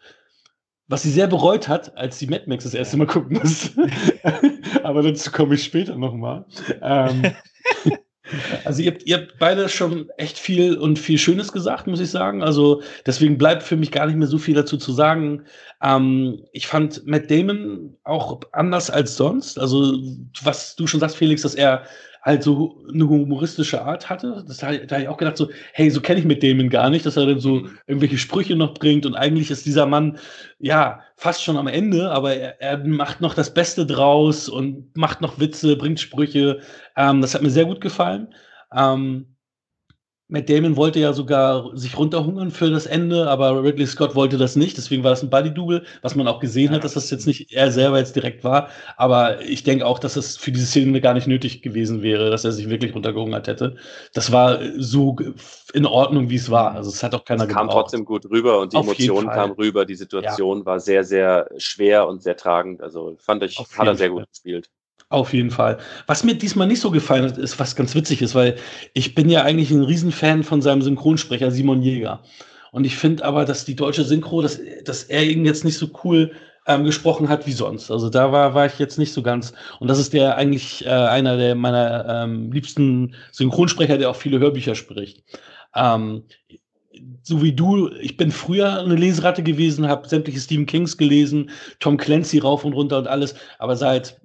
Was 0.89 1.03
sie 1.03 1.11
sehr 1.11 1.27
bereut 1.27 1.69
hat, 1.69 1.97
als 1.97 2.19
sie 2.19 2.27
Mad 2.27 2.43
Max 2.47 2.65
das 2.65 2.73
erste 2.73 2.97
Mal 2.97 3.07
gucken 3.07 3.39
muss. 3.41 3.71
aber 4.83 5.03
dazu 5.03 5.31
komme 5.31 5.55
ich 5.55 5.63
später 5.63 5.95
nochmal. 5.95 6.43
Ähm, 6.81 7.31
also 8.65 8.81
ihr, 8.81 8.97
ihr 9.05 9.17
habt 9.17 9.39
beide 9.39 9.67
schon 9.67 10.09
echt 10.17 10.37
viel 10.37 10.77
und 10.77 10.99
viel 10.99 11.17
Schönes 11.17 11.51
gesagt, 11.51 11.87
muss 11.87 11.99
ich 11.99 12.09
sagen. 12.09 12.43
Also 12.43 12.81
deswegen 13.05 13.37
bleibt 13.37 13.63
für 13.63 13.75
mich 13.75 13.91
gar 13.91 14.05
nicht 14.05 14.15
mehr 14.15 14.27
so 14.27 14.37
viel 14.37 14.55
dazu 14.55 14.77
zu 14.77 14.91
sagen. 14.91 15.43
Ähm, 15.81 16.43
ich 16.51 16.67
fand 16.67 17.05
Matt 17.05 17.31
Damon 17.31 17.97
auch 18.03 18.39
anders 18.51 18.89
als 18.89 19.17
sonst. 19.17 19.59
Also 19.59 19.97
was 20.43 20.75
du 20.75 20.87
schon 20.87 20.99
sagst, 20.99 21.17
Felix, 21.17 21.41
dass 21.41 21.55
er 21.55 21.83
halt 22.21 22.43
so 22.43 22.83
eine 22.93 23.07
humoristische 23.07 23.81
Art 23.81 24.09
hatte. 24.09 24.43
Das, 24.47 24.57
da, 24.57 24.71
da 24.71 24.95
habe 24.95 25.03
ich 25.03 25.09
auch 25.09 25.17
gedacht, 25.17 25.37
so, 25.37 25.49
hey, 25.73 25.89
so 25.89 26.01
kenne 26.01 26.19
ich 26.19 26.25
mit 26.25 26.43
Damon 26.43 26.69
gar 26.69 26.89
nicht, 26.89 27.05
dass 27.05 27.17
er 27.17 27.25
dann 27.25 27.39
so 27.39 27.55
mhm. 27.55 27.77
irgendwelche 27.87 28.17
Sprüche 28.17 28.55
noch 28.55 28.73
bringt 28.75 29.05
und 29.05 29.15
eigentlich 29.15 29.49
ist 29.49 29.65
dieser 29.65 29.85
Mann, 29.87 30.19
ja, 30.59 31.01
fast 31.15 31.43
schon 31.43 31.57
am 31.57 31.67
Ende, 31.67 32.11
aber 32.11 32.35
er, 32.35 32.61
er 32.61 32.77
macht 32.77 33.21
noch 33.21 33.33
das 33.33 33.53
Beste 33.53 33.85
draus 33.85 34.49
und 34.49 34.95
macht 34.95 35.21
noch 35.21 35.39
Witze, 35.39 35.75
bringt 35.75 35.99
Sprüche. 35.99 36.59
Ähm, 36.95 37.21
das 37.21 37.33
hat 37.33 37.41
mir 37.41 37.49
sehr 37.49 37.65
gut 37.65 37.81
gefallen. 37.81 38.33
Ähm, 38.73 39.30
Matt 40.31 40.49
Damon 40.49 40.77
wollte 40.77 40.97
ja 40.97 41.11
sogar 41.11 41.75
sich 41.77 41.97
runterhungern 41.97 42.51
für 42.51 42.69
das 42.69 42.85
Ende, 42.85 43.29
aber 43.29 43.61
Ridley 43.61 43.85
Scott 43.85 44.15
wollte 44.15 44.37
das 44.37 44.55
nicht. 44.55 44.77
Deswegen 44.77 45.03
war 45.03 45.11
das 45.11 45.21
ein 45.21 45.29
Buddy-Double, 45.29 45.83
was 46.01 46.15
man 46.15 46.25
auch 46.29 46.39
gesehen 46.39 46.71
hat, 46.71 46.85
dass 46.85 46.93
das 46.93 47.09
jetzt 47.09 47.27
nicht 47.27 47.51
er 47.51 47.69
selber 47.69 47.97
jetzt 47.97 48.15
direkt 48.15 48.45
war. 48.45 48.69
Aber 48.95 49.41
ich 49.41 49.63
denke 49.63 49.85
auch, 49.85 49.99
dass 49.99 50.15
es 50.15 50.37
für 50.37 50.53
diese 50.53 50.65
Szene 50.65 51.01
gar 51.01 51.13
nicht 51.13 51.27
nötig 51.27 51.61
gewesen 51.61 52.01
wäre, 52.01 52.29
dass 52.29 52.45
er 52.45 52.53
sich 52.53 52.69
wirklich 52.69 52.95
runtergehungert 52.95 53.49
hätte. 53.49 53.75
Das 54.13 54.31
war 54.31 54.59
so 54.77 55.17
in 55.73 55.85
Ordnung, 55.85 56.29
wie 56.29 56.37
es 56.37 56.49
war. 56.49 56.75
Also 56.75 56.91
es 56.91 57.03
hat 57.03 57.13
auch 57.13 57.25
keiner 57.25 57.43
Es 57.43 57.49
kam 57.49 57.69
trotzdem 57.69 58.05
gut 58.05 58.23
rüber 58.29 58.61
und 58.61 58.71
die 58.71 58.77
Auf 58.77 58.85
Emotionen 58.85 59.27
kamen 59.27 59.51
rüber. 59.55 59.83
Die 59.83 59.95
Situation 59.95 60.65
war 60.65 60.79
sehr, 60.79 61.03
sehr 61.03 61.49
schwer 61.57 62.07
und 62.07 62.23
sehr 62.23 62.37
tragend. 62.37 62.81
Also 62.81 63.17
fand 63.19 63.43
ich, 63.43 63.59
Auf 63.59 63.77
hat 63.77 63.85
er 63.85 63.95
sehr 63.95 64.07
Fall. 64.07 64.19
gut 64.19 64.29
gespielt. 64.29 64.69
Auf 65.11 65.33
jeden 65.33 65.51
Fall. 65.51 65.77
Was 66.07 66.23
mir 66.23 66.35
diesmal 66.35 66.67
nicht 66.67 66.79
so 66.79 66.89
gefallen 66.89 67.25
hat, 67.25 67.37
ist, 67.37 67.59
was 67.59 67.75
ganz 67.75 67.93
witzig 67.95 68.21
ist, 68.21 68.33
weil 68.33 68.55
ich 68.93 69.13
bin 69.13 69.29
ja 69.29 69.43
eigentlich 69.43 69.69
ein 69.69 69.83
Riesenfan 69.83 70.41
von 70.43 70.61
seinem 70.61 70.81
Synchronsprecher 70.81 71.51
Simon 71.51 71.81
Jäger. 71.81 72.23
Und 72.71 72.85
ich 72.85 72.95
finde 72.95 73.25
aber, 73.25 73.43
dass 73.43 73.65
die 73.65 73.75
deutsche 73.75 74.05
Synchro, 74.05 74.41
dass, 74.41 74.61
dass 74.85 75.03
er 75.03 75.25
ihn 75.25 75.43
jetzt 75.43 75.65
nicht 75.65 75.77
so 75.77 75.89
cool 76.05 76.31
ähm, 76.65 76.85
gesprochen 76.85 77.27
hat 77.27 77.45
wie 77.45 77.51
sonst. 77.51 77.91
Also 77.91 78.09
da 78.09 78.31
war, 78.31 78.53
war 78.53 78.65
ich 78.67 78.79
jetzt 78.79 78.97
nicht 78.97 79.11
so 79.11 79.21
ganz. 79.21 79.51
Und 79.81 79.89
das 79.89 79.99
ist 79.99 80.13
der 80.13 80.37
eigentlich 80.37 80.85
äh, 80.85 80.89
einer 80.89 81.35
der 81.35 81.55
meiner 81.55 82.23
ähm, 82.23 82.49
liebsten 82.53 83.13
Synchronsprecher, 83.33 83.97
der 83.97 84.11
auch 84.11 84.15
viele 84.15 84.39
Hörbücher 84.39 84.75
spricht. 84.75 85.25
Ähm, 85.75 86.23
so 87.21 87.43
wie 87.43 87.51
du, 87.51 87.89
ich 87.99 88.15
bin 88.15 88.31
früher 88.31 88.79
eine 88.79 88.95
Leseratte 88.95 89.43
gewesen, 89.43 89.89
habe 89.89 90.07
sämtliche 90.07 90.39
Stephen 90.39 90.67
Kings 90.67 90.95
gelesen, 90.95 91.49
Tom 91.81 91.97
Clancy 91.97 92.39
rauf 92.39 92.63
und 92.63 92.71
runter 92.71 92.99
und 92.99 93.07
alles, 93.07 93.35
aber 93.59 93.75
seit 93.75 94.21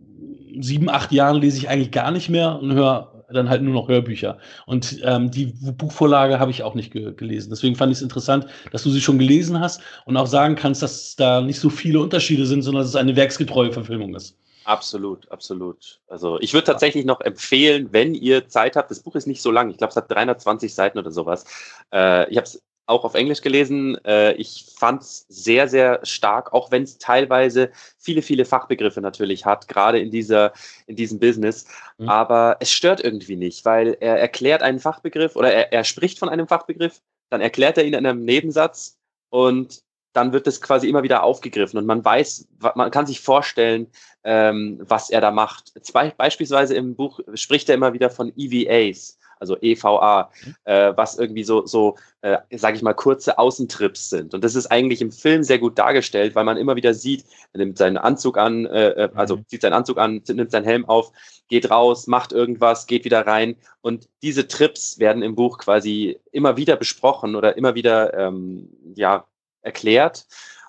sieben, 0.63 0.89
acht 0.89 1.13
Jahren 1.13 1.41
lese 1.41 1.59
ich 1.59 1.69
eigentlich 1.69 1.91
gar 1.91 2.11
nicht 2.11 2.29
mehr 2.29 2.59
und 2.61 2.73
höre 2.73 3.13
dann 3.31 3.49
halt 3.49 3.63
nur 3.63 3.75
noch 3.75 3.89
Hörbücher. 3.89 4.39
Und 4.67 5.01
ähm, 5.03 5.31
die 5.31 5.47
Buchvorlage 5.47 6.39
habe 6.39 6.51
ich 6.51 6.63
auch 6.63 6.75
nicht 6.75 6.93
ge 6.93 7.13
gelesen. 7.15 7.51
Deswegen 7.51 7.75
fand 7.75 7.93
ich 7.93 7.99
es 7.99 8.03
interessant, 8.03 8.47
dass 8.73 8.83
du 8.83 8.91
sie 8.91 9.01
schon 9.01 9.19
gelesen 9.19 9.61
hast 9.61 9.81
und 10.05 10.17
auch 10.17 10.27
sagen 10.27 10.55
kannst, 10.55 10.83
dass 10.83 11.17
da 11.17 11.41
nicht 11.41 11.59
so 11.59 11.71
viele 11.71 12.01
Unterschiede 12.01 12.47
sind, 12.47 12.63
sondern 12.63 12.83
dass 12.83 12.91
es 12.91 12.97
eine 12.97 13.17
werksgetreue 13.17 13.73
Verfilmung 13.73 14.15
ist. 14.15 14.37
Absolut, 14.65 15.31
absolut. 15.31 16.01
Also 16.09 16.41
ich 16.41 16.53
würde 16.53 16.65
tatsächlich 16.65 17.05
noch 17.05 17.21
empfehlen, 17.21 17.89
wenn 17.93 18.15
ihr 18.15 18.49
Zeit 18.49 18.75
habt, 18.75 18.91
das 18.91 19.01
Buch 19.01 19.15
ist 19.15 19.27
nicht 19.27 19.41
so 19.41 19.53
lang, 19.53 19.71
ich 19.71 19.77
glaube, 19.77 19.93
es 19.93 19.97
hat 19.97 20.11
320 20.11 20.75
Seiten 20.75 20.99
oder 20.99 21.13
sowas. 21.13 21.45
Äh, 21.93 22.29
ich 22.31 22.37
habe 22.37 22.47
es 22.47 22.61
auch 22.87 23.05
auf 23.05 23.15
Englisch 23.15 23.43
gelesen. 23.43 24.03
Äh, 24.05 24.33
ich 24.35 24.67
fand 24.77 25.03
es 25.03 25.27
sehr, 25.29 25.69
sehr 25.69 26.01
stark, 26.05 26.53
auch 26.53 26.71
wenn 26.71 26.85
es 26.85 26.99
teilweise 26.99 27.71
viele, 27.99 28.23
viele 28.23 28.45
Fachbegriffe 28.45 29.01
natürlich 29.01 29.45
hat, 29.45 29.69
gerade 29.69 29.99
in, 29.99 30.11
dieser, 30.11 30.53
in 30.87 30.97
diesem 30.97 31.19
Business. 31.19 31.67
Mhm. 31.99 32.09
Aber 32.09 32.57
es 32.61 32.73
stört 32.73 33.03
irgendwie 33.03 33.37
nicht, 33.37 33.65
weil 33.65 33.97
er 34.01 34.19
erklärt 34.19 34.63
einen 34.63 34.79
Fachbegriff 34.79 35.37
oder 35.37 35.53
er, 35.53 35.73
er 35.73 35.85
spricht 35.85 36.19
von 36.19 36.29
einem 36.29 36.47
Fachbegriff, 36.47 37.03
dann 37.29 37.41
erklärt 37.41 37.77
er 37.77 37.85
ihn 37.85 37.95
in 37.95 38.07
einem 38.07 38.25
Nebensatz 38.25 38.99
und 39.31 39.83
dann 40.13 40.33
wird 40.33 40.47
es 40.47 40.63
quasi 40.63 40.89
immer 40.89 41.03
wieder 41.03 41.23
aufgegriffen 41.25 41.79
und 41.79 41.85
man 41.85 42.03
weiß, 42.03 42.49
man 42.75 42.91
kann 42.91 43.07
sich 43.07 43.21
vorstellen, 43.21 43.89
ähm, 44.25 44.79
was 44.81 45.11
er 45.11 45.21
da 45.21 45.31
macht. 45.31 45.73
Zwei, 45.85 46.11
beispielsweise 46.11 46.75
im 46.75 46.97
Buch 46.97 47.21
spricht 47.35 47.69
er 47.69 47.75
immer 47.75 47.93
wieder 47.93 48.09
von 48.09 48.33
EVAs, 48.35 49.19
also 49.39 49.57
EVA, 49.61 50.31
äh, 50.65 50.93
was 50.97 51.19
irgendwie 51.19 51.45
so, 51.45 51.67
so 51.67 51.97
äh, 52.23 52.39
sage 52.53 52.77
ich 52.77 52.83
mal, 52.83 52.95
kurze 52.95 53.39
Außentrips 53.39 54.11
sind. 54.11 54.35
Und 54.35 54.43
das 54.43 54.55
ist 54.55 54.67
eigentlich 54.67 55.01
im 55.01 55.13
Film 55.13 55.43
sehr 55.43 55.59
gut 55.59 55.79
dargestellt, 55.79 56.35
weil 56.35 56.45
man 56.45 56.57
immer 56.57 56.77
wieder 56.77 56.95
sieht, 56.95 57.25
er 57.53 57.59
nimmt 57.59 57.79
seinen 57.79 57.97
Anzug 57.99 58.39
an, 58.39 58.67
äh, 58.67 58.89
äh, 58.91 59.09
also 59.15 59.37
Mhm. 59.37 59.47
zieht 59.47 59.63
seinen 59.63 59.73
Anzug 59.75 59.99
an, 59.99 60.23
nimmt 60.29 60.51
seinen 60.51 60.65
Helm 60.65 60.85
auf, 60.87 61.13
geht 61.49 61.71
raus, 61.71 62.07
macht 62.07 62.33
irgendwas, 62.33 62.87
geht 62.87 63.05
wieder 63.05 63.27
rein. 63.27 63.57
Und 63.81 64.09
diese 64.23 64.49
Trips 64.49 64.99
werden 64.99 65.23
im 65.23 65.35
Buch 65.35 65.59
quasi 65.59 66.19
immer 66.33 66.57
wieder 66.57 66.77
besprochen 66.77 67.37
oder 67.37 67.57
immer 67.57 67.75
wieder 67.75 68.15
ähm, 68.15 68.71
ja, 68.95 69.25
erklärt. 69.63 70.27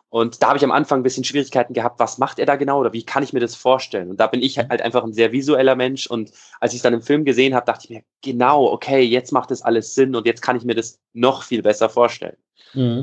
Und 0.10 0.42
da 0.42 0.48
habe 0.48 0.58
ich 0.58 0.64
am 0.64 0.72
Anfang 0.72 1.02
ein 1.02 1.04
bisschen 1.04 1.26
Schwierigkeiten 1.26 1.74
gehabt, 1.74 2.00
was 2.00 2.18
macht 2.18 2.40
er 2.40 2.46
da 2.46 2.56
genau 2.56 2.80
oder 2.80 2.94
wie 2.94 3.04
kann 3.04 3.24
ich 3.24 3.34
mir 3.34 3.42
das 3.42 3.56
vorstellen? 3.56 4.10
Und 4.10 4.20
da 4.20 4.28
bin 4.28 4.42
ich 4.42 4.58
halt 4.58 4.82
einfach 4.82 5.04
ein 5.04 5.14
sehr 5.14 5.34
visueller 5.34 5.76
Mensch 5.76 6.08
und 6.08 6.32
als 6.62 6.72
ich 6.74 6.78
es 6.78 6.84
dann 6.84 6.94
im 6.94 7.02
Film 7.02 7.26
gesehen 7.26 7.54
habe, 7.54 7.66
dachte 7.66 7.86
ich 7.86 7.90
mir, 7.90 8.04
genau, 8.22 8.72
okay, 8.72 9.02
jetzt 9.02 9.32
macht 9.34 9.52
das 9.52 9.62
alles 9.62 9.96
Sinn 9.96 10.16
und 10.16 10.26
jetzt 10.26 10.42
kann 10.42 10.56
ich 10.56 10.64
mir 10.64 10.76
das 10.76 11.00
noch 11.14 11.44
viel 11.44 11.62
besser 11.62 11.90
vorstellen. 11.90 12.38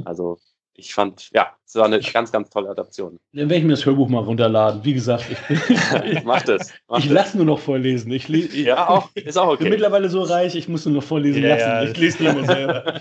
Also 0.07 0.39
ich 0.77 0.93
fand, 0.93 1.31
ja, 1.33 1.49
es 1.67 1.75
war 1.77 1.85
eine 1.87 2.01
ganz, 2.01 2.31
ganz 2.33 2.51
tolle 2.51 2.69
Adaption. 2.69 3.19
Dann 3.33 3.49
werde 3.49 3.57
ich 3.57 3.65
mir 3.65 3.71
das 3.73 3.87
Hörbuch 3.87 4.09
mal 4.09 4.21
runterladen. 4.21 4.85
Wie 4.85 4.93
gesagt, 4.95 5.25
ich, 5.31 5.39
bin, 5.47 6.21
Mach 6.25 6.43
das. 6.43 6.73
Mach 6.89 6.99
ich 6.99 7.09
lasse 7.11 7.37
nur 7.37 7.47
noch 7.47 7.59
vorlesen. 7.61 8.11
Ich, 8.13 8.29
Ja, 8.29 8.89
auch, 8.89 9.09
ist 9.15 9.39
auch 9.39 9.51
bin 9.57 9.67
okay. 9.67 9.71
mittlerweile 9.71 10.09
so 10.09 10.23
reich, 10.23 10.55
ich 10.57 10.69
muss 10.69 10.85
nur 10.85 10.95
noch 10.97 11.03
vorlesen 11.03 11.43
Ja, 11.43 11.49
lassen. 11.51 11.69
ja. 11.69 11.83
Ich 11.85 11.97
lese 11.97 12.23
nur 12.23 12.33
immer 12.33 12.45
selber. 12.47 13.01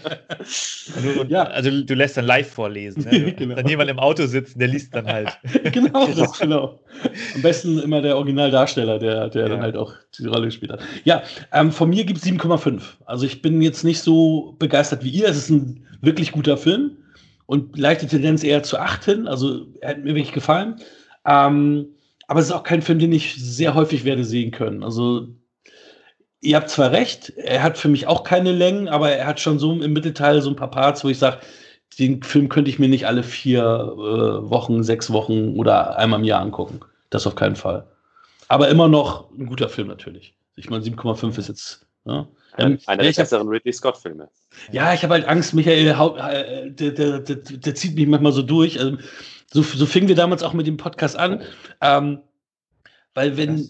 Du, 1.01 1.23
Ja. 1.27 1.43
Also 1.43 1.69
du 1.81 1.93
lässt 1.95 2.17
dann 2.17 2.25
live 2.25 2.49
vorlesen. 2.51 3.03
Ne? 3.03 3.33
Genau. 3.37 3.55
Dann 3.55 3.67
jemand 3.67 3.89
im 3.89 3.99
Auto 3.99 4.25
sitzen, 4.25 4.59
der 4.59 4.67
liest 4.67 4.95
dann 4.95 5.07
halt. 5.07 5.37
genau, 5.71 6.07
das 6.07 6.39
genau. 6.39 6.79
Am 7.35 7.41
besten 7.41 7.79
immer 7.79 8.01
der 8.01 8.15
Originaldarsteller, 8.17 8.99
der, 8.99 9.29
der 9.29 9.49
dann 9.49 9.57
Ja. 9.57 9.63
halt 9.63 9.77
auch 9.77 9.93
die 10.17 10.25
Rolle 10.27 10.45
gespielt 10.45 10.71
hat. 10.71 10.81
Ja, 11.03 11.23
ähm, 11.51 11.71
von 11.71 11.89
mir 11.89 12.05
gibt 12.05 12.19
es 12.19 12.25
7,5. 12.25 12.81
Also 13.05 13.25
ich 13.25 13.41
bin 13.41 13.61
jetzt 13.61 13.83
nicht 13.83 13.99
so 14.01 14.55
begeistert 14.59 15.03
wie 15.03 15.09
ihr. 15.09 15.27
Es 15.27 15.37
ist 15.37 15.49
ein 15.49 15.85
wirklich 16.01 16.31
guter 16.31 16.57
Film 16.57 16.97
und 17.45 17.77
leichte 17.77 18.07
Tendenz 18.07 18.43
eher 18.43 18.63
zu 18.63 18.79
8 18.79 19.05
hin. 19.05 19.27
Also 19.27 19.67
hat 19.83 19.99
mir 19.99 20.15
wirklich 20.15 20.33
gefallen. 20.33 20.81
Ähm, 21.25 21.87
aber 22.27 22.39
es 22.39 22.47
ist 22.47 22.51
auch 22.51 22.63
kein 22.63 22.81
Film, 22.81 22.99
den 22.99 23.11
ich 23.11 23.35
sehr 23.35 23.75
häufig 23.75 24.05
werde 24.05 24.23
sehen 24.23 24.51
können. 24.51 24.83
Also 24.83 25.27
ihr 26.41 26.55
habt 26.55 26.69
zwar 26.69 26.91
recht, 26.91 27.33
er 27.37 27.63
hat 27.63 27.77
für 27.77 27.89
mich 27.89 28.07
auch 28.07 28.23
keine 28.23 28.51
Längen, 28.51 28.87
aber 28.87 29.11
er 29.11 29.27
hat 29.27 29.39
schon 29.39 29.59
so 29.59 29.71
im 29.73 29.93
Mittelteil 29.93 30.41
so 30.41 30.49
ein 30.49 30.55
paar 30.55 30.71
Parts, 30.71 31.03
wo 31.03 31.09
ich 31.09 31.19
sage, 31.19 31.39
den 31.99 32.23
Film 32.23 32.49
könnte 32.49 32.69
ich 32.69 32.79
mir 32.79 32.89
nicht 32.89 33.07
alle 33.07 33.23
vier 33.23 33.61
äh, 33.61 34.49
Wochen, 34.49 34.83
sechs 34.83 35.11
Wochen 35.11 35.57
oder 35.57 35.97
einmal 35.97 36.19
im 36.19 36.25
Jahr 36.25 36.41
angucken. 36.41 36.79
Das 37.09 37.27
auf 37.27 37.35
keinen 37.35 37.55
Fall. 37.55 37.85
Aber 38.47 38.69
immer 38.69 38.87
noch 38.87 39.31
ein 39.31 39.45
guter 39.45 39.69
Film 39.69 39.87
natürlich. 39.87 40.33
Ich 40.55 40.69
meine, 40.69 40.83
7,5 40.83 41.37
ist 41.37 41.47
jetzt. 41.47 41.85
Ja, 42.05 42.27
Einer 42.53 42.69
Ähm, 42.71 42.79
der 42.87 43.09
ich 43.09 43.17
hab, 43.17 43.25
besseren 43.25 43.47
Ridley 43.47 43.73
Scott-Filme. 43.73 44.29
ja 44.71 44.93
ich 44.93 45.03
habe 45.03 45.13
halt 45.15 45.27
Angst, 45.27 45.53
Michael, 45.53 45.87
äh, 45.87 46.71
der, 46.71 46.91
der, 46.91 47.19
der, 47.19 47.35
der 47.35 47.75
zieht 47.75 47.95
mich 47.95 48.07
manchmal 48.07 48.31
so 48.31 48.41
durch. 48.41 48.79
Also, 48.79 48.97
so, 49.51 49.61
so 49.61 49.85
fingen 49.85 50.07
wir 50.07 50.15
damals 50.15 50.43
auch 50.43 50.53
mit 50.53 50.67
dem 50.67 50.77
Podcast 50.77 51.17
an. 51.17 51.41
Ähm, 51.81 52.19
weil 53.13 53.37
wenn, 53.37 53.69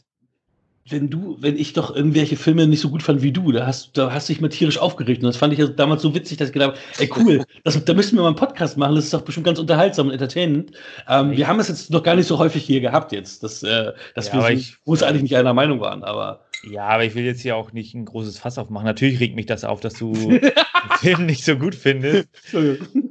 wenn 0.90 1.10
du, 1.10 1.38
wenn 1.40 1.58
ich 1.58 1.74
doch 1.74 1.96
irgendwelche 1.96 2.36
Filme 2.36 2.68
nicht 2.68 2.82
so 2.82 2.90
gut 2.90 3.04
fand 3.04 3.22
wie 3.22 3.32
du, 3.32 3.52
da 3.52 3.66
hast, 3.66 3.98
da 3.98 4.12
hast 4.12 4.28
du 4.28 4.34
dich 4.34 4.42
mal 4.42 4.50
tierisch 4.50 4.78
aufgeregt. 4.78 5.22
Und 5.24 5.28
das 5.28 5.38
fand 5.38 5.54
ich 5.54 5.60
ja 5.60 5.68
damals 5.68 6.02
so 6.02 6.14
witzig, 6.14 6.38
dass 6.38 6.50
ich 6.50 6.54
gedacht 6.54 6.72
habe, 6.72 6.80
ey 7.00 7.10
cool, 7.18 7.44
das, 7.64 7.84
da 7.84 7.94
müssten 7.94 8.16
wir 8.18 8.22
mal 8.22 8.28
einen 8.28 8.36
Podcast 8.36 8.78
machen, 8.78 8.96
das 8.96 9.06
ist 9.06 9.14
doch 9.14 9.22
bestimmt 9.22 9.46
ganz 9.46 9.60
unterhaltsam 9.60 10.08
und 10.08 10.14
entertainend. 10.14 10.72
Ähm, 11.08 11.32
wir 11.32 11.48
haben 11.48 11.60
es 11.60 11.70
jetzt 11.70 11.90
noch 11.90 12.04
gar 12.04 12.16
nicht 12.16 12.28
so 12.28 12.38
häufig 12.38 12.64
hier 12.66 12.82
gehabt 12.82 13.12
jetzt, 13.14 13.44
dass, 13.44 13.64
äh, 13.64 13.94
dass 14.16 14.28
Ja, 14.28 14.34
wir 14.34 14.42
so, 14.42 15.06
eigentlich 15.06 15.24
nicht 15.24 15.36
einer 15.38 15.54
Meinung 15.54 15.80
waren, 15.80 16.04
aber 16.04 16.46
Ja, 16.64 16.88
aber 16.88 17.04
ich 17.04 17.16
will 17.16 17.26
jetzt 17.26 17.42
hier 17.42 17.56
auch 17.56 17.74
nicht 17.74 17.94
ein 17.94 18.06
großes 18.06 18.40
Fass 18.40 18.58
aufmachen. 18.58 18.86
Natürlich 18.86 19.20
regt 19.20 19.36
mich 19.36 19.46
das 19.46 19.64
auf, 19.64 19.82
dass 19.82 19.96
du 19.96 20.14
den 20.30 20.52
Film 21.00 21.26
nicht 21.26 21.44
so 21.44 21.58
gut 21.58 21.76
findest. 21.76 22.30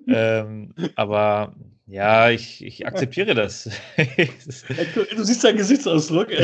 Ähm, 0.08 0.74
aber 0.96 1.54
ja, 1.86 2.30
ich, 2.30 2.64
ich 2.64 2.86
akzeptiere 2.86 3.34
das. 3.34 3.68
du 5.16 5.24
siehst 5.24 5.42
seinen 5.42 5.58
Gesichtsausdruck. 5.58 6.28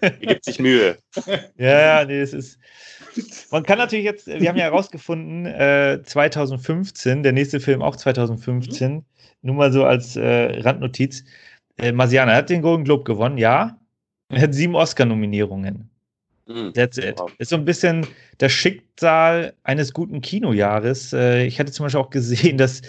Er 0.00 0.10
gibt 0.10 0.44
sich 0.44 0.58
Mühe. 0.58 0.98
ja, 1.56 1.80
ja, 1.80 2.04
nee, 2.04 2.20
es 2.20 2.34
ist. 2.34 2.58
Man 3.50 3.62
kann 3.62 3.78
natürlich 3.78 4.04
jetzt, 4.04 4.26
wir 4.26 4.46
haben 4.48 4.58
ja 4.58 4.64
herausgefunden, 4.64 5.46
äh, 5.46 6.02
2015, 6.04 7.22
der 7.22 7.32
nächste 7.32 7.58
Film 7.58 7.80
auch 7.80 7.96
2015, 7.96 9.06
nur 9.40 9.54
mal 9.54 9.72
so 9.72 9.84
als 9.84 10.16
äh, 10.16 10.60
Randnotiz. 10.60 11.24
Äh, 11.78 11.92
Marciana 11.92 12.34
hat 12.34 12.50
den 12.50 12.60
Golden 12.60 12.84
Globe 12.84 13.04
gewonnen, 13.04 13.38
ja. 13.38 13.78
Er 14.28 14.42
hat 14.42 14.54
sieben 14.54 14.74
Oscar-Nominierungen. 14.74 15.88
Hm. 16.46 16.72
That's 16.74 16.98
it. 16.98 17.20
Ist 17.38 17.50
so 17.50 17.56
ein 17.56 17.64
bisschen 17.64 18.06
das 18.38 18.52
Schicksal 18.52 19.54
eines 19.62 19.92
guten 19.92 20.20
Kinojahres. 20.20 21.12
Äh, 21.12 21.46
ich 21.46 21.58
hatte 21.58 21.72
zum 21.72 21.86
Beispiel 21.86 22.00
auch 22.00 22.10
gesehen, 22.10 22.58
dass. 22.58 22.82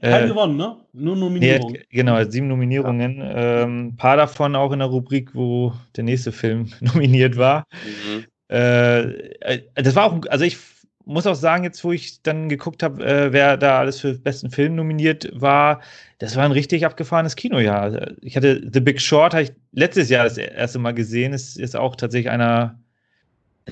Kein 0.00 0.24
Äh, 0.24 0.28
gewonnen, 0.28 0.56
ne? 0.56 0.76
Nur 0.92 1.16
nee, 1.16 1.20
Nominierung. 1.20 1.74
er 1.74 1.80
hat- 1.80 1.86
genau, 1.90 2.24
sieben 2.30 2.46
Nominierungen. 2.46 3.20
Ähm, 3.24 3.86
ein 3.88 3.96
paar 3.96 4.16
davon 4.16 4.54
auch 4.54 4.70
in 4.72 4.78
der 4.78 4.86
Rubrik, 4.88 5.34
wo 5.34 5.72
der 5.96 6.04
nächste 6.04 6.30
Film 6.30 6.70
nominiert 6.80 7.36
war. 7.36 7.64
Mhm. 7.84 8.24
Äh, 8.48 9.00
äh, 9.40 9.62
das 9.74 9.96
war 9.96 10.04
auch, 10.12 10.20
also 10.28 10.44
ich 10.44 10.56
muss 11.04 11.26
auch 11.26 11.34
sagen, 11.34 11.64
jetzt 11.64 11.82
wo 11.82 11.90
ich 11.90 12.22
dann 12.22 12.48
geguckt 12.48 12.82
habe, 12.84 13.04
äh, 13.04 13.32
wer 13.32 13.56
da 13.56 13.80
alles 13.80 14.00
für 14.00 14.14
besten 14.14 14.50
Film 14.50 14.76
nominiert 14.76 15.28
war, 15.34 15.80
das 16.18 16.36
war 16.36 16.44
ein 16.44 16.52
richtig 16.52 16.86
abgefahrenes 16.86 17.34
Kinojahr. 17.34 18.12
Ich 18.20 18.36
hatte 18.36 18.62
The 18.72 18.80
Big 18.80 19.00
Short, 19.00 19.32
habe 19.32 19.42
ich 19.44 19.52
letztes 19.72 20.08
Jahr 20.08 20.24
das 20.24 20.38
erste 20.38 20.78
Mal 20.78 20.92
gesehen, 20.94 21.32
ist, 21.32 21.58
ist 21.58 21.74
auch 21.76 21.96
tatsächlich 21.96 22.30
einer, 22.30 22.78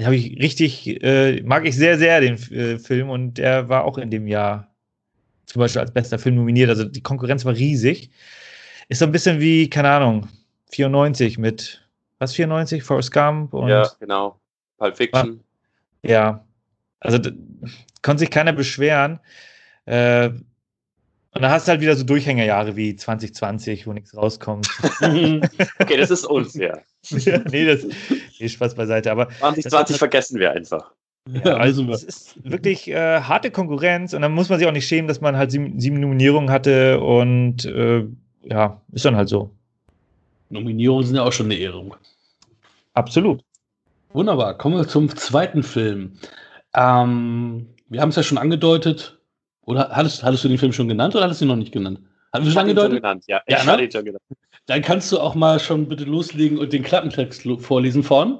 habe 0.04 0.16
ich 0.16 0.38
richtig, 0.40 1.02
äh, 1.02 1.42
mag 1.42 1.66
ich 1.66 1.76
sehr, 1.76 1.98
sehr 1.98 2.20
den 2.20 2.34
äh, 2.52 2.78
Film 2.78 3.10
und 3.10 3.38
der 3.38 3.68
war 3.68 3.84
auch 3.84 3.98
in 3.98 4.10
dem 4.10 4.26
Jahr 4.26 4.68
zum 5.46 5.60
Beispiel 5.60 5.80
als 5.80 5.92
bester 5.92 6.18
Film 6.18 6.36
nominiert. 6.36 6.68
Also 6.68 6.84
die 6.84 7.02
Konkurrenz 7.02 7.44
war 7.44 7.54
riesig. 7.54 8.10
Ist 8.88 8.98
so 8.98 9.04
ein 9.06 9.12
bisschen 9.12 9.40
wie, 9.40 9.68
keine 9.68 9.90
Ahnung, 9.90 10.28
94 10.70 11.38
mit, 11.38 11.82
was 12.18 12.34
94? 12.34 12.82
Forrest 12.82 13.12
Gump 13.12 13.54
und 13.54 13.68
Ja, 13.68 13.90
genau. 13.98 14.38
Pulp 14.78 14.96
Fiction. 14.96 15.40
ja. 16.02 16.44
Also 17.00 17.18
konnte 18.02 18.20
sich 18.20 18.30
keiner 18.30 18.52
beschweren. 18.52 19.20
Äh, 19.84 20.30
und 21.34 21.42
dann 21.42 21.50
hast 21.50 21.68
du 21.68 21.72
halt 21.72 21.80
wieder 21.80 21.94
so 21.94 22.04
Durchhängerjahre 22.04 22.74
wie 22.76 22.96
2020, 22.96 23.86
wo 23.86 23.92
nichts 23.92 24.16
rauskommt. 24.16 24.68
okay, 25.00 25.96
das 25.96 26.10
ist 26.10 26.24
unfair. 26.24 26.82
ja, 27.10 27.38
nee, 27.50 27.66
das 27.66 27.86
nee, 28.38 28.48
Spaß 28.48 28.74
beiseite. 28.74 29.12
Aber 29.12 29.28
2020 29.28 29.70
das, 29.70 29.98
vergessen 29.98 30.38
wir 30.38 30.52
einfach. 30.52 30.92
Ja, 31.44 31.56
also 31.58 31.84
es 31.92 32.02
ist 32.02 32.50
wirklich 32.50 32.88
äh, 32.88 33.20
harte 33.20 33.50
Konkurrenz 33.50 34.14
und 34.14 34.22
dann 34.22 34.32
muss 34.32 34.48
man 34.48 34.58
sich 34.58 34.66
auch 34.66 34.72
nicht 34.72 34.88
schämen, 34.88 35.08
dass 35.08 35.20
man 35.20 35.36
halt 35.36 35.50
sieben, 35.50 35.78
sieben 35.78 36.00
Nominierungen 36.00 36.50
hatte 36.50 37.00
und 37.00 37.66
äh, 37.66 38.06
ja, 38.44 38.80
ist 38.92 39.04
dann 39.04 39.16
halt 39.16 39.28
so. 39.28 39.50
Nominierungen 40.48 41.04
sind 41.04 41.16
ja 41.16 41.24
auch 41.24 41.32
schon 41.32 41.46
eine 41.46 41.56
Ehrung. 41.56 41.94
Absolut. 42.94 43.42
Wunderbar. 44.14 44.56
Kommen 44.56 44.76
wir 44.76 44.88
zum 44.88 45.14
zweiten 45.14 45.62
Film. 45.62 46.12
Ähm, 46.74 47.66
wir 47.88 48.00
haben 48.00 48.08
es 48.08 48.16
ja 48.16 48.22
schon 48.22 48.38
angedeutet. 48.38 49.17
Oder 49.68 49.90
hattest, 49.90 50.22
hattest 50.22 50.44
du 50.44 50.48
den 50.48 50.56
Film 50.56 50.72
schon 50.72 50.88
genannt 50.88 51.14
oder 51.14 51.24
hattest 51.24 51.42
du 51.42 51.44
ihn 51.44 51.48
noch 51.48 51.56
nicht 51.56 51.72
genannt? 51.72 52.00
Haben 52.32 52.46
wir 52.46 52.52
schon 52.52 52.62
angedeutet? 52.62 52.92
Schon 52.92 53.02
genannt, 53.02 53.24
ja. 53.26 53.42
ja 53.46 53.64
ne? 53.64 53.90
schon 53.92 54.04
genannt. 54.06 54.22
Dann 54.64 54.80
kannst 54.80 55.12
du 55.12 55.18
auch 55.18 55.34
mal 55.34 55.60
schon 55.60 55.86
bitte 55.86 56.04
loslegen 56.04 56.56
und 56.56 56.72
den 56.72 56.82
Klappentext 56.82 57.46
vorlesen 57.60 58.02
von 58.02 58.38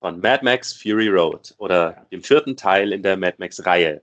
von 0.00 0.20
Mad 0.20 0.44
Max 0.44 0.74
Fury 0.74 1.08
Road 1.08 1.54
oder 1.56 2.06
dem 2.12 2.22
vierten 2.22 2.54
Teil 2.54 2.92
in 2.92 3.02
der 3.02 3.16
Mad 3.16 3.36
Max-Reihe. 3.38 4.02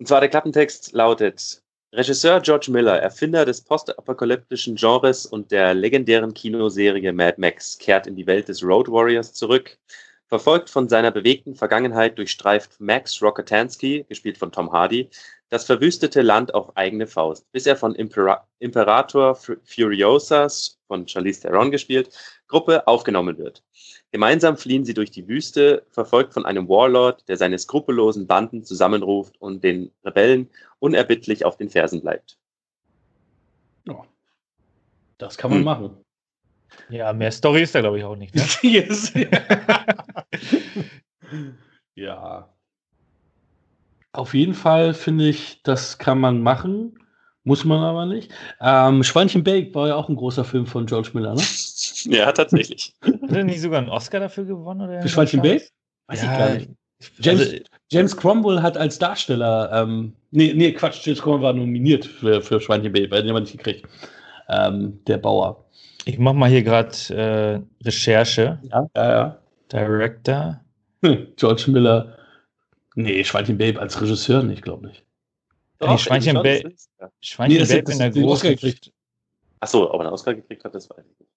Und 0.00 0.08
zwar 0.08 0.18
der 0.18 0.28
Klappentext 0.28 0.92
lautet: 0.92 1.62
Regisseur 1.92 2.40
George 2.40 2.72
Miller, 2.72 2.98
Erfinder 2.98 3.44
des 3.44 3.60
postapokalyptischen 3.60 4.74
Genres 4.74 5.24
und 5.24 5.52
der 5.52 5.72
legendären 5.72 6.34
Kinoserie 6.34 7.12
Mad 7.12 7.34
Max, 7.38 7.78
kehrt 7.78 8.08
in 8.08 8.16
die 8.16 8.26
Welt 8.26 8.48
des 8.48 8.64
Road 8.64 8.90
Warriors 8.90 9.32
zurück. 9.32 9.78
Verfolgt 10.32 10.70
von 10.70 10.88
seiner 10.88 11.10
bewegten 11.10 11.56
Vergangenheit 11.56 12.16
durchstreift 12.16 12.80
Max 12.80 13.20
Rockatansky, 13.20 14.06
gespielt 14.08 14.38
von 14.38 14.50
Tom 14.50 14.72
Hardy, 14.72 15.10
das 15.50 15.66
verwüstete 15.66 16.22
Land 16.22 16.54
auf 16.54 16.74
eigene 16.74 17.06
Faust, 17.06 17.52
bis 17.52 17.66
er 17.66 17.76
von 17.76 17.94
Impera 17.94 18.48
Imperator 18.58 19.34
Furiosas, 19.34 20.78
von 20.86 21.06
Charlize 21.06 21.42
Theron 21.42 21.70
gespielt, 21.70 22.08
Gruppe 22.48 22.86
aufgenommen 22.86 23.36
wird. 23.36 23.62
Gemeinsam 24.10 24.56
fliehen 24.56 24.86
sie 24.86 24.94
durch 24.94 25.10
die 25.10 25.28
Wüste, 25.28 25.84
verfolgt 25.90 26.32
von 26.32 26.46
einem 26.46 26.66
Warlord, 26.66 27.28
der 27.28 27.36
seine 27.36 27.58
skrupellosen 27.58 28.26
Banden 28.26 28.64
zusammenruft 28.64 29.38
und 29.38 29.62
den 29.62 29.92
Rebellen 30.02 30.48
unerbittlich 30.78 31.44
auf 31.44 31.58
den 31.58 31.68
Fersen 31.68 32.00
bleibt. 32.00 32.38
Ja. 33.86 34.02
Das 35.18 35.36
kann 35.36 35.50
man 35.50 35.58
hm. 35.58 35.64
machen. 35.66 36.04
Ja, 36.88 37.12
mehr 37.12 37.32
Story 37.32 37.62
ist 37.62 37.74
da, 37.74 37.80
glaube 37.80 37.98
ich, 37.98 38.04
auch 38.04 38.16
nicht. 38.16 38.34
Ne? 38.34 38.42
yes. 38.62 39.12
ja. 41.94 42.48
Auf 44.12 44.34
jeden 44.34 44.54
Fall 44.54 44.92
finde 44.92 45.28
ich, 45.28 45.62
das 45.62 45.98
kann 45.98 46.18
man 46.18 46.42
machen. 46.42 46.98
Muss 47.44 47.64
man 47.64 47.80
aber 47.80 48.06
nicht. 48.06 48.30
Ähm, 48.60 49.02
Schweinchen 49.02 49.42
Bake 49.42 49.74
war 49.74 49.88
ja 49.88 49.96
auch 49.96 50.08
ein 50.08 50.14
großer 50.14 50.44
Film 50.44 50.66
von 50.66 50.86
George 50.86 51.10
Miller, 51.12 51.34
ne? 51.34 51.42
ja, 52.04 52.30
tatsächlich. 52.30 52.94
Hat 53.02 53.32
er 53.32 53.42
nicht 53.42 53.60
sogar 53.60 53.80
einen 53.80 53.88
Oscar 53.88 54.20
dafür 54.20 54.44
gewonnen? 54.44 54.82
Oder 54.82 55.02
Für 55.02 55.08
Schweinchen 55.08 55.42
Bake? 55.42 55.68
Weiß 56.06 56.22
ja, 56.22 56.32
ich 56.32 56.38
gar 56.38 56.54
nicht. 56.54 56.70
James, 57.18 57.40
also, 57.40 57.56
James 57.90 58.16
Cromwell 58.16 58.62
hat 58.62 58.76
als 58.76 58.98
Darsteller, 58.98 59.70
ähm, 59.72 60.14
nee, 60.30 60.52
nee, 60.54 60.72
Quatsch, 60.72 61.04
James 61.04 61.20
Cromwell 61.20 61.42
war 61.42 61.52
nominiert 61.52 62.04
für, 62.04 62.40
für 62.40 62.60
Schweinchen 62.60 62.92
Bake, 62.92 63.10
weil 63.10 63.24
den 63.24 63.34
wir 63.34 63.40
nicht 63.40 63.58
gekriegt. 63.58 63.88
Ähm, 64.48 65.00
der 65.06 65.18
Bauer. 65.18 65.61
Ich 66.04 66.18
mache 66.18 66.34
mal 66.34 66.50
hier 66.50 66.62
gerade 66.62 66.90
äh, 67.10 67.84
Recherche. 67.84 68.58
Ja, 68.62 68.88
ja, 68.96 69.10
ja. 69.10 69.38
Director. 69.72 70.60
Hm, 71.02 71.28
George 71.36 71.64
Miller. 71.68 72.18
Nee, 72.94 73.24
Schweinchen 73.24 73.58
Babe 73.58 73.80
als 73.80 74.00
Regisseur 74.00 74.42
nicht, 74.42 74.62
glaube 74.62 74.90
ich. 74.90 75.04
Doch, 75.78 75.90
nee, 75.90 75.98
Schweinchen 75.98 76.34
Babe 76.34 76.74
Schweinchen 77.20 77.62
nee, 77.62 77.80
Babe 77.80 77.92
in 77.92 77.98
der 77.98 78.10
großen. 78.10 78.56
Achso, 79.60 79.84
ob 79.84 79.94
er 79.94 80.00
einen 80.00 80.12
Oscar 80.12 80.34
gekriegt 80.34 80.64
hat, 80.64 80.74
das 80.74 80.90
weiß 80.90 81.04
ich 81.04 81.20
nicht. 81.20 81.30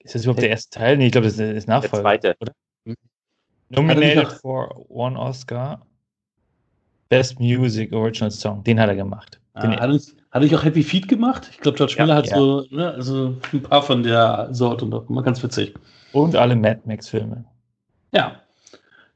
Ist 0.00 0.14
das 0.14 0.22
überhaupt 0.24 0.42
der 0.42 0.50
erste 0.50 0.78
Teil? 0.78 0.96
Nee, 0.96 1.06
ich 1.06 1.12
glaube, 1.12 1.26
das 1.26 1.38
ist 1.38 1.68
Nachfolger. 1.68 1.92
Der 1.92 2.02
zweite. 2.02 2.36
Oder? 2.40 2.52
Hm. 2.86 2.96
Nominated 3.68 4.32
for 4.32 4.90
one 4.90 5.18
Oscar. 5.18 5.86
Best 7.10 7.38
Music 7.40 7.92
Original 7.92 8.30
Song. 8.30 8.64
Den 8.64 8.80
hat 8.80 8.88
er 8.88 8.96
gemacht. 8.96 9.38
Ah, 9.54 9.68
hat, 9.68 9.90
uns, 9.90 10.14
hat 10.30 10.44
ich 10.44 10.54
auch 10.54 10.64
Happy 10.64 10.82
Feet 10.82 11.08
gemacht? 11.08 11.48
Ich 11.50 11.58
glaube, 11.58 11.76
George 11.76 11.96
Miller 11.98 12.14
ja, 12.14 12.16
hat 12.16 12.28
ja. 12.28 12.36
so 12.36 12.66
ne, 12.70 12.94
also 12.94 13.36
ein 13.52 13.62
paar 13.62 13.82
von 13.82 14.02
der 14.02 14.48
Sorte 14.52 14.86
noch. 14.86 15.08
Mal 15.08 15.22
ganz 15.22 15.42
witzig. 15.42 15.74
Und 16.12 16.36
alle 16.36 16.56
Mad 16.56 16.80
Max-Filme. 16.84 17.44
Ja. 18.12 18.40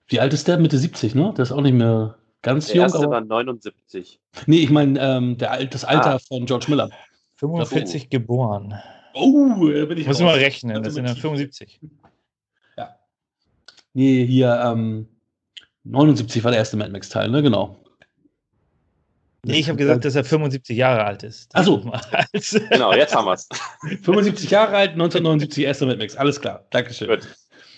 Wie 0.08 0.20
alt 0.20 0.32
ist 0.32 0.46
der? 0.48 0.58
Mitte 0.58 0.76
70, 0.76 1.14
ne? 1.14 1.32
Der 1.36 1.44
ist 1.44 1.52
auch 1.52 1.60
nicht 1.60 1.74
mehr 1.74 2.16
ganz 2.42 2.66
der 2.66 2.76
jung. 2.76 2.86
Der 2.86 2.94
erste 2.94 3.10
war 3.10 3.20
79. 3.20 4.20
Nee, 4.46 4.58
ich 4.58 4.70
meine 4.70 5.00
ähm, 5.00 5.38
das 5.38 5.84
Alter 5.84 6.16
ah. 6.16 6.18
von 6.18 6.46
George 6.46 6.66
Miller. 6.68 6.90
45 7.36 8.04
oh. 8.04 8.06
geboren. 8.10 8.74
Oh, 9.14 9.68
da 9.72 9.84
bin 9.84 9.98
ich. 9.98 10.06
Muss 10.08 10.20
mal 10.20 10.34
rechnen, 10.34 10.82
das 10.82 10.94
sind 10.94 11.06
dann 11.06 11.16
75. 11.16 11.80
Ja. 12.76 12.96
Nee, 13.92 14.26
hier, 14.26 14.60
ähm, 14.64 15.06
79 15.84 16.42
war 16.42 16.50
der 16.50 16.58
erste 16.58 16.76
Mad 16.76 16.90
Max-Teil, 16.90 17.30
ne? 17.30 17.40
Genau. 17.40 17.76
Nee, 19.44 19.58
ich 19.58 19.68
habe 19.68 19.78
gesagt, 19.78 20.04
dass 20.04 20.14
er 20.14 20.24
75 20.24 20.76
Jahre 20.76 21.04
alt 21.04 21.22
ist. 21.22 21.54
Achso. 21.54 21.78
genau, 22.70 22.92
jetzt 22.94 23.14
haben 23.14 23.26
wir 23.26 23.34
es. 23.34 23.48
75 24.02 24.50
Jahre 24.50 24.76
alt, 24.76 24.92
1979 24.92 25.64
erster 25.64 25.86
Mad 25.86 25.98
Max. 25.98 26.16
Alles 26.16 26.40
klar. 26.40 26.64
Dankeschön. 26.70 27.08
Gut. 27.08 27.28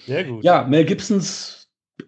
Sehr 0.07 0.25
gut. 0.25 0.45
Ja, 0.45 0.64
Mel 0.64 0.85
Gibsons 0.85 1.57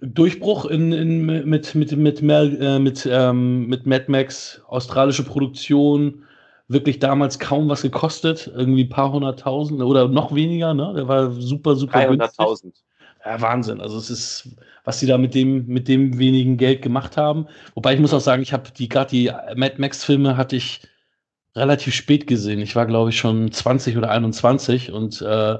Durchbruch 0.01 0.67
in, 0.67 0.93
in, 0.93 1.27
mit, 1.49 1.75
mit, 1.75 1.97
mit, 1.97 2.23
Mel, 2.23 2.61
äh, 2.61 2.79
mit, 2.79 3.09
ähm, 3.11 3.67
mit 3.67 3.87
Mad 3.87 4.05
Max, 4.09 4.61
australische 4.69 5.25
Produktion, 5.25 6.25
wirklich 6.69 6.99
damals 6.99 7.39
kaum 7.39 7.69
was 7.69 7.83
gekostet, 7.83 8.51
irgendwie 8.55 8.85
ein 8.85 8.91
paar 8.91 9.13
hunderttausend 9.13 9.83
oder 9.83 10.07
noch 10.09 10.35
weniger, 10.35 10.75
ne? 10.75 10.93
Der 10.95 11.09
war 11.09 11.31
super, 11.33 11.75
super 11.75 11.99
300.000. 11.99 12.75
Ja, 13.25 13.41
Wahnsinn. 13.41 13.81
Also 13.81 13.97
es 13.99 14.11
ist, 14.11 14.49
was 14.89 15.01
sie 15.01 15.07
da 15.07 15.19
mit 15.19 15.35
dem, 15.35 15.67
mit 15.67 15.87
dem 15.87 16.19
wenigen 16.19 16.57
Geld 16.57 16.81
gemacht 16.81 17.19
haben. 17.19 17.47
Wobei 17.75 17.93
ich 17.93 18.01
muss 18.01 18.15
auch 18.15 18.23
sagen, 18.23 18.41
ich 18.41 18.55
habe 18.55 18.71
die, 18.75 18.89
gerade 18.89 19.11
die 19.11 19.31
Mad 19.55 19.75
Max-Filme 19.77 20.39
hatte 20.39 20.57
ich 20.57 20.81
relativ 21.55 21.93
spät 21.93 22.27
gesehen. 22.27 22.59
Ich 22.61 22.75
war, 22.75 22.87
glaube 22.87 23.11
ich, 23.11 23.19
schon 23.19 23.53
20 23.53 23.99
oder 23.99 24.11
21 24.11 24.91
und 24.91 25.21
äh, 25.21 25.59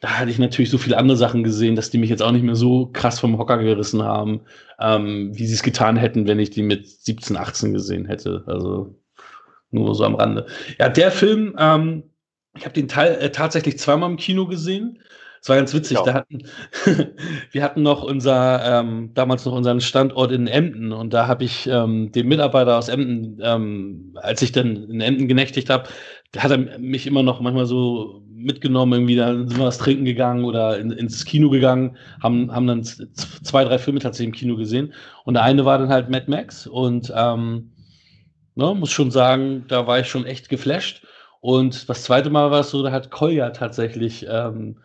da 0.00 0.08
hatte 0.08 0.30
ich 0.30 0.38
natürlich 0.38 0.70
so 0.70 0.78
viele 0.78 0.96
andere 0.96 1.18
Sachen 1.18 1.44
gesehen, 1.44 1.76
dass 1.76 1.90
die 1.90 1.98
mich 1.98 2.08
jetzt 2.08 2.22
auch 2.22 2.32
nicht 2.32 2.42
mehr 2.42 2.56
so 2.56 2.86
krass 2.86 3.20
vom 3.20 3.36
Hocker 3.36 3.58
gerissen 3.58 4.02
haben, 4.02 4.40
ähm, 4.80 5.36
wie 5.36 5.46
sie 5.46 5.52
es 5.52 5.62
getan 5.62 5.98
hätten, 5.98 6.26
wenn 6.26 6.38
ich 6.38 6.48
die 6.48 6.62
mit 6.62 6.88
17, 6.88 7.36
18 7.36 7.74
gesehen 7.74 8.06
hätte. 8.06 8.44
Also 8.46 8.94
nur 9.70 9.94
so 9.94 10.04
am 10.04 10.14
Rande. 10.14 10.46
Ja, 10.78 10.88
der 10.88 11.10
Film, 11.10 11.54
ähm, 11.58 12.04
ich 12.56 12.64
habe 12.64 12.72
den 12.72 12.88
Teil 12.88 13.16
äh, 13.16 13.30
tatsächlich 13.30 13.78
zweimal 13.78 14.10
im 14.10 14.16
Kino 14.16 14.46
gesehen. 14.46 15.02
Es 15.40 15.48
war 15.48 15.56
ganz 15.56 15.72
witzig. 15.74 15.98
Da 16.04 16.14
hatten, 16.14 16.42
wir 17.52 17.62
hatten 17.62 17.82
noch 17.82 18.02
unser, 18.02 18.80
ähm, 18.80 19.12
damals 19.14 19.44
noch 19.44 19.52
unseren 19.52 19.80
Standort 19.80 20.32
in 20.32 20.46
Emden 20.46 20.92
und 20.92 21.12
da 21.12 21.26
habe 21.26 21.44
ich 21.44 21.66
ähm, 21.66 22.12
den 22.12 22.28
Mitarbeiter 22.28 22.76
aus 22.76 22.88
Emden, 22.88 23.38
ähm, 23.42 24.16
als 24.16 24.42
ich 24.42 24.52
dann 24.52 24.90
in 24.90 25.00
Emden 25.00 25.28
genächtigt 25.28 25.70
habe, 25.70 25.88
hat 26.36 26.50
er 26.50 26.78
mich 26.78 27.06
immer 27.06 27.22
noch 27.22 27.40
manchmal 27.40 27.66
so 27.66 28.22
mitgenommen, 28.30 28.92
irgendwie, 28.92 29.16
da 29.16 29.34
sind 29.34 29.58
wir 29.58 29.66
was 29.66 29.78
trinken 29.78 30.04
gegangen 30.04 30.44
oder 30.44 30.78
in, 30.78 30.90
ins 30.92 31.24
Kino 31.24 31.50
gegangen, 31.50 31.96
haben, 32.22 32.54
haben 32.54 32.66
dann 32.66 32.84
zwei, 32.84 33.64
drei 33.64 33.78
Filme 33.78 34.00
tatsächlich 34.00 34.34
im 34.34 34.38
Kino 34.38 34.56
gesehen. 34.56 34.92
Und 35.24 35.34
der 35.34 35.42
eine 35.42 35.64
war 35.64 35.78
dann 35.78 35.88
halt 35.88 36.08
Mad 36.08 36.26
Max 36.28 36.66
und 36.66 37.12
ähm, 37.16 37.72
ne, 38.54 38.74
muss 38.74 38.90
schon 38.90 39.10
sagen, 39.10 39.64
da 39.68 39.86
war 39.86 40.00
ich 40.00 40.08
schon 40.08 40.24
echt 40.24 40.48
geflasht. 40.48 41.04
Und 41.40 41.88
das 41.88 42.02
zweite 42.02 42.30
Mal 42.30 42.50
war 42.50 42.60
es 42.60 42.70
so, 42.70 42.82
da 42.82 42.90
hat 42.92 43.10
Kolja 43.10 43.50
tatsächlich 43.50 44.26
ähm, 44.28 44.78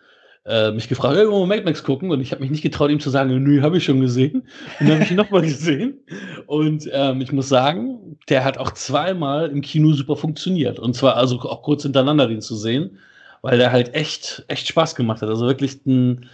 äh, 0.46 0.72
mich 0.72 0.88
gefragt, 0.88 1.16
irgendwo 1.16 1.38
oh, 1.38 1.46
Mad 1.46 1.62
Max 1.64 1.82
gucken 1.82 2.10
und 2.10 2.20
ich 2.20 2.30
habe 2.30 2.42
mich 2.42 2.50
nicht 2.50 2.62
getraut, 2.62 2.90
ihm 2.90 3.00
zu 3.00 3.10
sagen, 3.10 3.42
nö, 3.42 3.62
habe 3.62 3.78
ich 3.78 3.84
schon 3.84 4.00
gesehen. 4.00 4.46
Und 4.78 4.88
dann 4.88 4.92
habe 4.92 5.04
ich 5.04 5.10
ihn 5.10 5.16
nochmal 5.16 5.42
gesehen. 5.42 6.00
Und 6.46 6.88
ähm, 6.92 7.20
ich 7.22 7.32
muss 7.32 7.48
sagen, 7.48 8.18
der 8.28 8.44
hat 8.44 8.58
auch 8.58 8.72
zweimal 8.72 9.48
im 9.50 9.62
Kino 9.62 9.92
super 9.92 10.16
funktioniert. 10.16 10.78
Und 10.78 10.94
zwar 10.94 11.16
also 11.16 11.40
auch 11.40 11.62
kurz 11.62 11.82
hintereinander 11.82 12.28
den 12.28 12.42
zu 12.42 12.56
sehen, 12.56 12.98
weil 13.40 13.56
der 13.56 13.72
halt 13.72 13.94
echt, 13.94 14.44
echt 14.48 14.68
Spaß 14.68 14.94
gemacht 14.94 15.22
hat. 15.22 15.30
Also 15.30 15.46
wirklich 15.46 15.84
ein, 15.86 16.26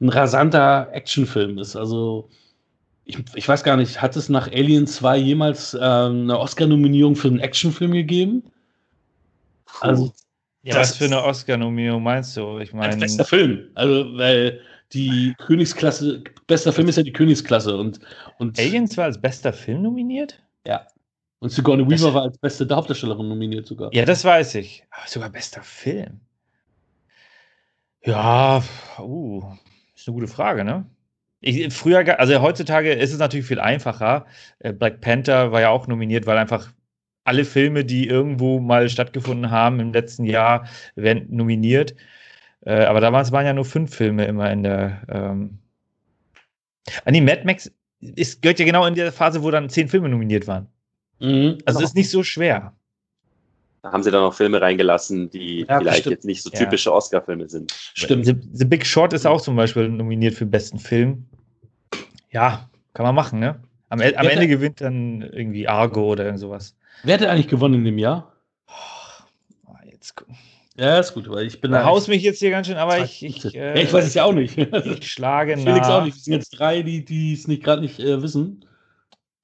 ein 0.00 0.08
rasanter 0.08 0.88
Actionfilm 0.92 1.58
ist. 1.58 1.76
Also 1.76 2.30
ich, 3.04 3.18
ich, 3.34 3.46
weiß 3.46 3.62
gar 3.62 3.76
nicht, 3.76 4.00
hat 4.00 4.16
es 4.16 4.30
nach 4.30 4.50
Alien 4.50 4.86
2 4.86 5.18
jemals 5.18 5.74
ähm, 5.74 6.22
eine 6.22 6.38
Oscar-Nominierung 6.38 7.14
für 7.14 7.28
einen 7.28 7.40
Actionfilm 7.40 7.92
gegeben? 7.92 8.44
Also 9.80 10.12
ja, 10.62 10.76
was 10.76 10.96
für 10.96 11.04
eine 11.04 11.22
Oscar-Nominierung 11.22 12.02
meinst 12.02 12.36
du? 12.36 12.58
Ich 12.58 12.72
meine. 12.72 12.96
Bester 12.96 13.24
Film. 13.24 13.70
Also, 13.74 14.16
weil 14.16 14.60
die 14.92 15.34
Königsklasse, 15.38 16.22
bester 16.46 16.72
Film 16.72 16.88
ist 16.88 16.96
ja 16.96 17.02
die 17.02 17.12
Königsklasse. 17.12 17.76
Und, 17.76 18.00
und 18.38 18.58
Aliens 18.58 18.96
war 18.96 19.04
als 19.04 19.20
bester 19.20 19.52
Film 19.52 19.82
nominiert? 19.82 20.42
Ja. 20.66 20.86
Und 21.38 21.50
Sigourney 21.50 21.84
Weaver 21.84 22.06
das, 22.06 22.14
war 22.14 22.22
als 22.22 22.38
beste 22.38 22.68
Hauptdarstellerin 22.68 23.28
nominiert 23.28 23.66
sogar. 23.66 23.92
Ja, 23.94 24.04
das 24.04 24.24
weiß 24.24 24.56
ich. 24.56 24.84
Aber 24.90 25.08
sogar 25.08 25.30
bester 25.30 25.62
Film. 25.62 26.20
Ja, 28.04 28.62
uh, 28.98 29.42
ist 29.94 30.08
eine 30.08 30.14
gute 30.14 30.28
Frage, 30.28 30.64
ne? 30.64 30.86
Ich, 31.40 31.72
früher, 31.72 32.18
also 32.18 32.42
heutzutage 32.42 32.92
ist 32.92 33.12
es 33.12 33.18
natürlich 33.18 33.46
viel 33.46 33.60
einfacher. 33.60 34.26
Äh, 34.58 34.74
Black 34.74 35.00
Panther 35.00 35.52
war 35.52 35.62
ja 35.62 35.70
auch 35.70 35.86
nominiert, 35.86 36.26
weil 36.26 36.36
einfach 36.36 36.70
alle 37.30 37.44
Filme, 37.44 37.84
die 37.84 38.08
irgendwo 38.08 38.58
mal 38.58 38.88
stattgefunden 38.88 39.52
haben 39.52 39.78
im 39.78 39.92
letzten 39.92 40.24
Jahr, 40.24 40.66
werden 40.96 41.28
nominiert. 41.30 41.94
Äh, 42.62 42.84
aber 42.84 43.00
damals 43.00 43.30
waren 43.30 43.46
ja 43.46 43.52
nur 43.52 43.64
fünf 43.64 43.94
Filme 43.94 44.24
immer 44.24 44.50
in 44.50 44.64
der. 44.64 45.02
Ähm 45.08 45.58
ah, 47.04 47.12
nee, 47.12 47.20
Mad 47.20 47.42
Max 47.44 47.70
ist, 48.00 48.42
gehört 48.42 48.58
ja 48.58 48.64
genau 48.64 48.84
in 48.84 48.96
der 48.96 49.12
Phase, 49.12 49.44
wo 49.44 49.50
dann 49.52 49.70
zehn 49.70 49.86
Filme 49.86 50.08
nominiert 50.08 50.48
waren. 50.48 50.66
Mhm, 51.20 51.58
also 51.66 51.80
ist 51.80 51.94
nicht 51.94 52.10
so 52.10 52.24
schwer. 52.24 52.74
Da 53.82 53.92
haben 53.92 54.02
sie 54.02 54.10
dann 54.10 54.22
noch 54.22 54.34
Filme 54.34 54.60
reingelassen, 54.60 55.30
die 55.30 55.64
ja, 55.68 55.78
vielleicht 55.78 56.00
stimmt. 56.00 56.16
jetzt 56.16 56.24
nicht 56.24 56.42
so 56.42 56.50
typische 56.50 56.90
ja. 56.90 56.96
Oscar-Filme 56.96 57.48
sind. 57.48 57.72
Stimmt. 57.94 58.26
The, 58.26 58.34
The, 58.52 58.64
Big 58.64 58.84
Short 58.84 59.12
ist 59.12 59.24
auch 59.24 59.40
zum 59.40 59.54
Beispiel 59.54 59.88
nominiert 59.88 60.34
für 60.34 60.44
den 60.44 60.50
besten 60.50 60.80
Film. 60.80 61.26
Ja, 62.32 62.68
kann 62.92 63.06
man 63.06 63.14
machen, 63.14 63.38
ne? 63.38 63.62
Am, 63.88 64.00
am 64.00 64.26
Ende 64.26 64.48
gewinnt 64.48 64.80
dann 64.80 65.22
irgendwie 65.22 65.66
Argo 65.66 66.12
oder 66.12 66.24
irgend 66.24 66.40
sowas. 66.40 66.76
Wer 67.02 67.14
hat 67.14 67.26
eigentlich 67.26 67.48
gewonnen 67.48 67.74
in 67.74 67.84
dem 67.84 67.98
Jahr? 67.98 68.32
Oh, 69.66 69.72
jetzt 69.90 70.14
ja, 70.80 70.98
ist 70.98 71.12
gut, 71.12 71.28
weil 71.28 71.46
ich 71.46 71.60
bin 71.60 71.72
da. 71.72 71.84
haust 71.84 72.08
mich 72.08 72.22
jetzt 72.22 72.38
hier 72.38 72.50
ganz 72.50 72.66
schön, 72.66 72.78
aber 72.78 73.00
ich. 73.00 73.22
Ich, 73.22 73.54
äh, 73.54 73.76
ja, 73.76 73.82
ich 73.82 73.92
weiß 73.92 74.06
es 74.06 74.14
ja 74.14 74.24
auch 74.24 74.32
nicht. 74.32 74.56
ich 74.86 75.12
schlage 75.12 75.54
nach. 75.56 75.64
Felix 75.64 75.88
auch 75.88 76.04
nicht. 76.04 76.16
Es 76.16 76.24
sind 76.24 76.32
jetzt 76.32 76.58
drei, 76.58 76.82
die 76.82 77.34
es 77.34 77.46
nicht 77.46 77.62
gerade 77.62 77.82
nicht 77.82 78.00
äh, 78.00 78.22
wissen. 78.22 78.64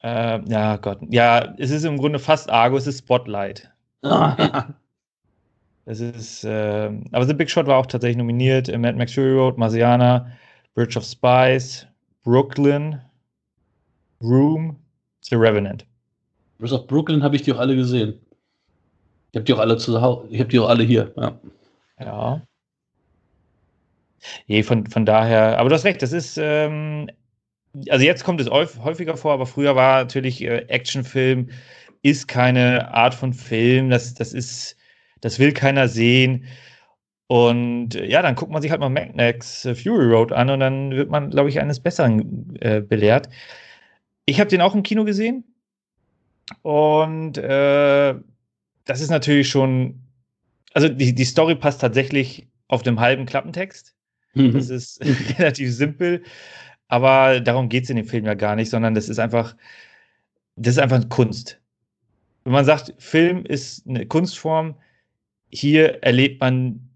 Äh, 0.03 0.41
ja, 0.49 0.77
Gott. 0.79 1.01
Ja, 1.11 1.55
es 1.59 1.71
ist 1.71 1.85
im 1.85 1.99
Grunde 1.99 2.19
fast 2.19 2.49
Argo, 2.49 2.79
es 2.79 2.87
ist 2.87 3.01
Spotlight. 3.01 3.71
es 5.85 6.01
ist. 6.01 6.45
Äh, 6.45 6.91
aber 7.13 7.27
The 7.27 7.35
Big 7.35 7.51
Shot 7.51 7.67
war 7.67 7.77
auch 7.77 7.87
tatsächlich 7.87 8.17
nominiert. 8.17 8.69
Mad 8.69 8.97
Max 8.97 9.13
Fury 9.13 9.35
Road, 9.35 9.59
Marciana, 9.59 10.31
Bridge 10.75 10.99
of 10.99 11.05
Spies, 11.05 11.87
Brooklyn, 12.23 12.99
Room, 14.23 14.77
The 15.21 15.35
Revenant. 15.35 15.85
Bridge 16.59 16.75
of 16.75 16.87
Brooklyn 16.87 17.23
habe 17.23 17.37
ich 17.37 17.43
die 17.43 17.53
auch 17.53 17.59
alle 17.59 17.77
gesehen. 17.77 18.21
Ich 19.33 19.37
habe 19.37 19.45
die 19.45 19.53
auch 19.53 19.59
alle 19.59 19.77
zu 19.77 20.01
Hause, 20.01 20.29
ich 20.31 20.41
habe 20.41 20.49
die 20.49 20.59
auch 20.59 20.69
alle 20.69 20.85
hier, 20.85 21.13
ja. 21.17 21.39
Ja. 22.01 22.43
Je, 24.47 24.63
von, 24.63 24.87
von 24.87 25.07
daher, 25.07 25.59
aber 25.59 25.69
du 25.69 25.75
hast 25.75 25.85
recht, 25.85 26.03
das 26.03 26.13
ist, 26.13 26.39
ähm, 26.39 27.11
also 27.89 28.05
jetzt 28.05 28.25
kommt 28.25 28.41
es 28.41 28.51
häufiger 28.51 29.17
vor, 29.17 29.33
aber 29.33 29.47
früher 29.47 29.77
war 29.77 30.03
natürlich 30.03 30.43
äh, 30.43 30.65
Actionfilm 30.69 31.51
ist 32.03 32.29
keine 32.29 32.93
Art 32.95 33.15
von 33.15 33.33
Film, 33.33 33.91
das, 33.91 34.15
das 34.15 34.33
ist, 34.33 34.77
das 35.21 35.39
will 35.39 35.53
keiner 35.53 35.89
sehen. 35.89 36.45
Und 37.27 37.97
äh, 37.97 38.07
ja, 38.07 38.23
dann 38.23 38.37
guckt 38.37 38.53
man 38.53 38.63
sich 38.63 38.71
halt 38.71 38.81
mal 38.81 38.89
Mad 38.89 39.19
äh, 39.19 39.75
Fury 39.75 40.07
Road 40.07 40.33
an 40.33 40.51
und 40.51 40.61
dann 40.61 40.93
wird 40.93 41.11
man, 41.11 41.31
glaube 41.31 41.49
ich, 41.49 41.61
eines 41.61 41.81
Besseren 41.81 42.55
äh, 42.61 42.81
belehrt. 42.81 43.29
Ich 44.25 44.39
habe 44.41 44.51
den 44.51 44.61
auch 44.61 44.75
im 44.75 44.85
Kino 44.85 45.05
gesehen 45.05 45.45
und 46.63 47.39
äh, 47.39 48.15
das 48.85 49.01
ist 49.01 49.11
natürlich 49.11 49.49
schon, 49.49 50.01
also 50.73 50.89
die, 50.89 51.15
die 51.15 51.25
Story 51.25 51.55
passt 51.55 51.81
tatsächlich 51.81 52.49
auf 52.69 52.83
dem 52.83 53.01
halben 53.01 53.27
Klappentext. 53.27 53.95
Mhm. 54.35 54.53
Das 54.53 54.71
ist 54.71 55.01
relativ 55.39 55.73
simpel, 55.73 56.23
aber 56.89 57.41
darum 57.41 57.69
geht 57.69 57.85
es 57.85 57.91
in 57.91 57.97
dem 57.97 58.07
Film 58.07 58.25
ja 58.25 58.35
gar 58.35 58.57
nicht, 58.57 58.71
sondern 58.71 58.95
das 58.95 59.09
ist 59.09 59.19
einfach, 59.19 59.57
das 60.57 60.75
ist 60.75 60.81
einfach 60.81 61.09
Kunst. 61.09 61.61
Wenn 62.45 62.53
man 62.53 62.65
sagt, 62.65 62.95
Film 62.99 63.45
ist 63.45 63.87
eine 63.89 64.07
Kunstform, 64.07 64.77
hier 65.51 66.03
erlebt 66.03 66.41
man 66.41 66.89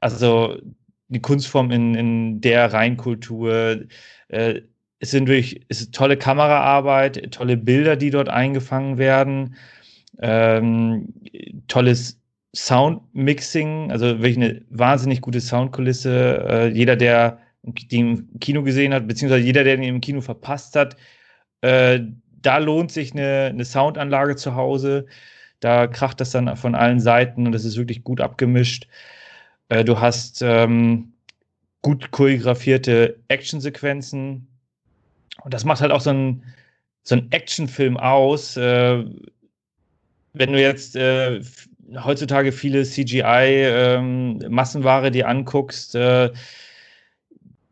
also 0.00 0.58
eine 1.08 1.20
Kunstform 1.20 1.70
in, 1.70 1.94
in 1.94 2.40
der 2.40 2.72
Reinkultur. 2.72 3.84
Äh, 4.28 4.62
es 5.00 5.10
sind 5.10 5.28
durch, 5.28 5.60
es 5.68 5.80
ist 5.80 5.94
tolle 5.94 6.16
Kameraarbeit, 6.16 7.32
tolle 7.32 7.56
Bilder, 7.56 7.96
die 7.96 8.10
dort 8.10 8.28
eingefangen 8.28 8.98
werden 8.98 9.56
ähm, 10.20 11.14
tolles 11.68 12.20
Soundmixing, 12.54 13.90
also 13.92 14.06
wirklich 14.20 14.36
eine 14.36 14.62
wahnsinnig 14.70 15.20
gute 15.20 15.40
Soundkulisse. 15.40 16.44
Äh, 16.48 16.68
jeder, 16.68 16.96
der 16.96 17.38
den 17.62 18.28
im 18.32 18.40
Kino 18.40 18.62
gesehen 18.62 18.94
hat, 18.94 19.06
beziehungsweise 19.06 19.44
jeder, 19.44 19.64
der 19.64 19.76
den 19.76 19.84
im 19.84 20.00
Kino 20.00 20.20
verpasst 20.20 20.74
hat, 20.76 20.96
äh, 21.60 22.00
da 22.40 22.58
lohnt 22.58 22.92
sich 22.92 23.12
eine, 23.12 23.46
eine 23.46 23.64
Soundanlage 23.64 24.36
zu 24.36 24.54
Hause. 24.54 25.06
Da 25.60 25.86
kracht 25.88 26.20
das 26.20 26.30
dann 26.30 26.56
von 26.56 26.74
allen 26.74 27.00
Seiten 27.00 27.46
und 27.46 27.52
das 27.52 27.64
ist 27.64 27.76
wirklich 27.76 28.04
gut 28.04 28.20
abgemischt. 28.20 28.86
Äh, 29.68 29.84
du 29.84 30.00
hast 30.00 30.40
ähm, 30.42 31.12
gut 31.82 32.10
choreografierte 32.10 33.18
Actionsequenzen. 33.28 34.47
Und 35.42 35.54
das 35.54 35.64
macht 35.64 35.80
halt 35.80 35.92
auch 35.92 36.00
so 36.00 36.10
ein, 36.10 36.42
so 37.02 37.14
ein 37.14 37.30
Actionfilm 37.32 37.96
aus. 37.96 38.56
Äh, 38.56 39.04
wenn 40.32 40.52
du 40.52 40.60
jetzt 40.60 40.96
äh, 40.96 41.40
heutzutage 42.04 42.52
viele 42.52 42.84
CGI-Massenware 42.84 45.06
ähm, 45.06 45.12
dir 45.12 45.28
anguckst, 45.28 45.94
äh, 45.94 46.30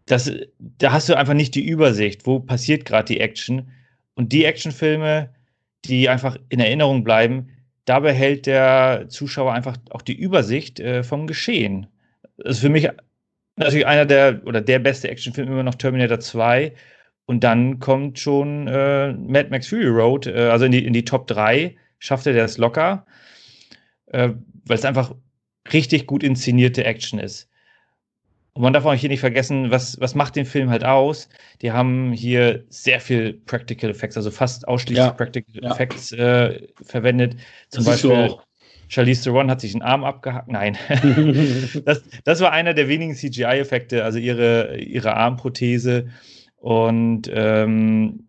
das, 0.07 0.33
da 0.59 0.93
hast 0.93 1.09
du 1.09 1.17
einfach 1.17 1.35
nicht 1.35 1.55
die 1.55 1.67
Übersicht, 1.67 2.27
wo 2.27 2.41
passiert 2.41 2.85
gerade 2.85 3.13
die 3.13 3.21
Action. 3.21 3.71
Und 4.15 4.33
die 4.33 4.45
Actionfilme, 4.45 5.31
die 5.85 6.09
einfach 6.09 6.39
in 6.49 6.61
Erinnerung 6.61 7.05
bleiben, 7.05 7.51
da 7.85 8.01
behält 8.01 8.47
der 8.47 9.07
Zuschauer 9.09 9.53
einfach 9.53 9.77
auch 9.91 10.03
die 10.03 10.17
Übersicht 10.17 10.81
äh, 10.81 11.03
vom 11.03 11.27
Geschehen. 11.27 11.87
Das 12.39 12.57
ist 12.57 12.61
für 12.61 12.69
mich 12.69 12.89
natürlich 13.57 13.87
einer 13.87 14.07
der 14.07 14.43
oder 14.45 14.61
der 14.61 14.79
beste 14.79 15.09
Actionfilm 15.09 15.49
immer 15.49 15.63
noch 15.63 15.75
Terminator 15.75 16.21
2. 16.21 16.73
Und 17.27 17.43
dann 17.43 17.81
kommt 17.81 18.19
schon 18.19 18.69
äh, 18.69 19.13
Mad 19.13 19.51
Max 19.51 19.67
Fury 19.67 19.89
Road, 19.89 20.27
äh, 20.27 20.49
also 20.49 20.65
in 20.65 20.73
die, 20.73 20.85
in 20.85 20.93
die 20.93 21.05
Top 21.05 21.27
3 21.27 21.77
schaffte 21.99 22.33
der 22.33 22.45
es 22.45 22.57
locker, 22.57 23.05
äh, 24.07 24.31
weil 24.65 24.79
es 24.79 24.85
einfach 24.85 25.13
richtig 25.73 26.07
gut 26.07 26.23
inszenierte 26.23 26.85
Action 26.85 27.19
ist. 27.19 27.49
Und 28.53 28.63
man 28.63 28.73
darf 28.73 28.87
auch 28.87 28.95
hier 28.95 29.11
nicht 29.11 29.21
vergessen, 29.21 29.71
was, 29.71 30.01
was 30.01 30.15
macht 30.15 30.35
den 30.35 30.47
Film 30.47 30.71
halt 30.71 30.83
aus? 30.83 31.29
Die 31.61 31.73
haben 31.73 32.13
hier 32.13 32.65
sehr 32.71 33.01
viel 33.01 33.35
Practical 33.35 33.91
Effects, 33.91 34.17
also 34.17 34.31
fast 34.31 34.67
ausschließlich 34.67 35.05
ja, 35.05 35.11
Practical 35.11 35.63
ja. 35.63 35.73
Effects 35.73 36.13
äh, 36.13 36.67
verwendet. 36.81 37.37
Zum 37.69 37.85
das 37.85 38.03
Beispiel 38.03 38.37
Charlize 38.89 39.25
Theron 39.25 39.51
hat 39.51 39.61
sich 39.61 39.75
einen 39.75 39.83
Arm 39.83 40.05
abgehackt. 40.05 40.49
Nein. 40.49 40.79
das, 41.85 42.03
das 42.25 42.41
war 42.41 42.53
einer 42.53 42.73
der 42.73 42.89
wenigen 42.89 43.15
CGI-Effekte, 43.15 44.05
also 44.05 44.19
ihre, 44.19 44.79
ihre 44.79 45.15
Armprothese. 45.15 46.09
Und 46.67 47.31
ähm, 47.33 48.27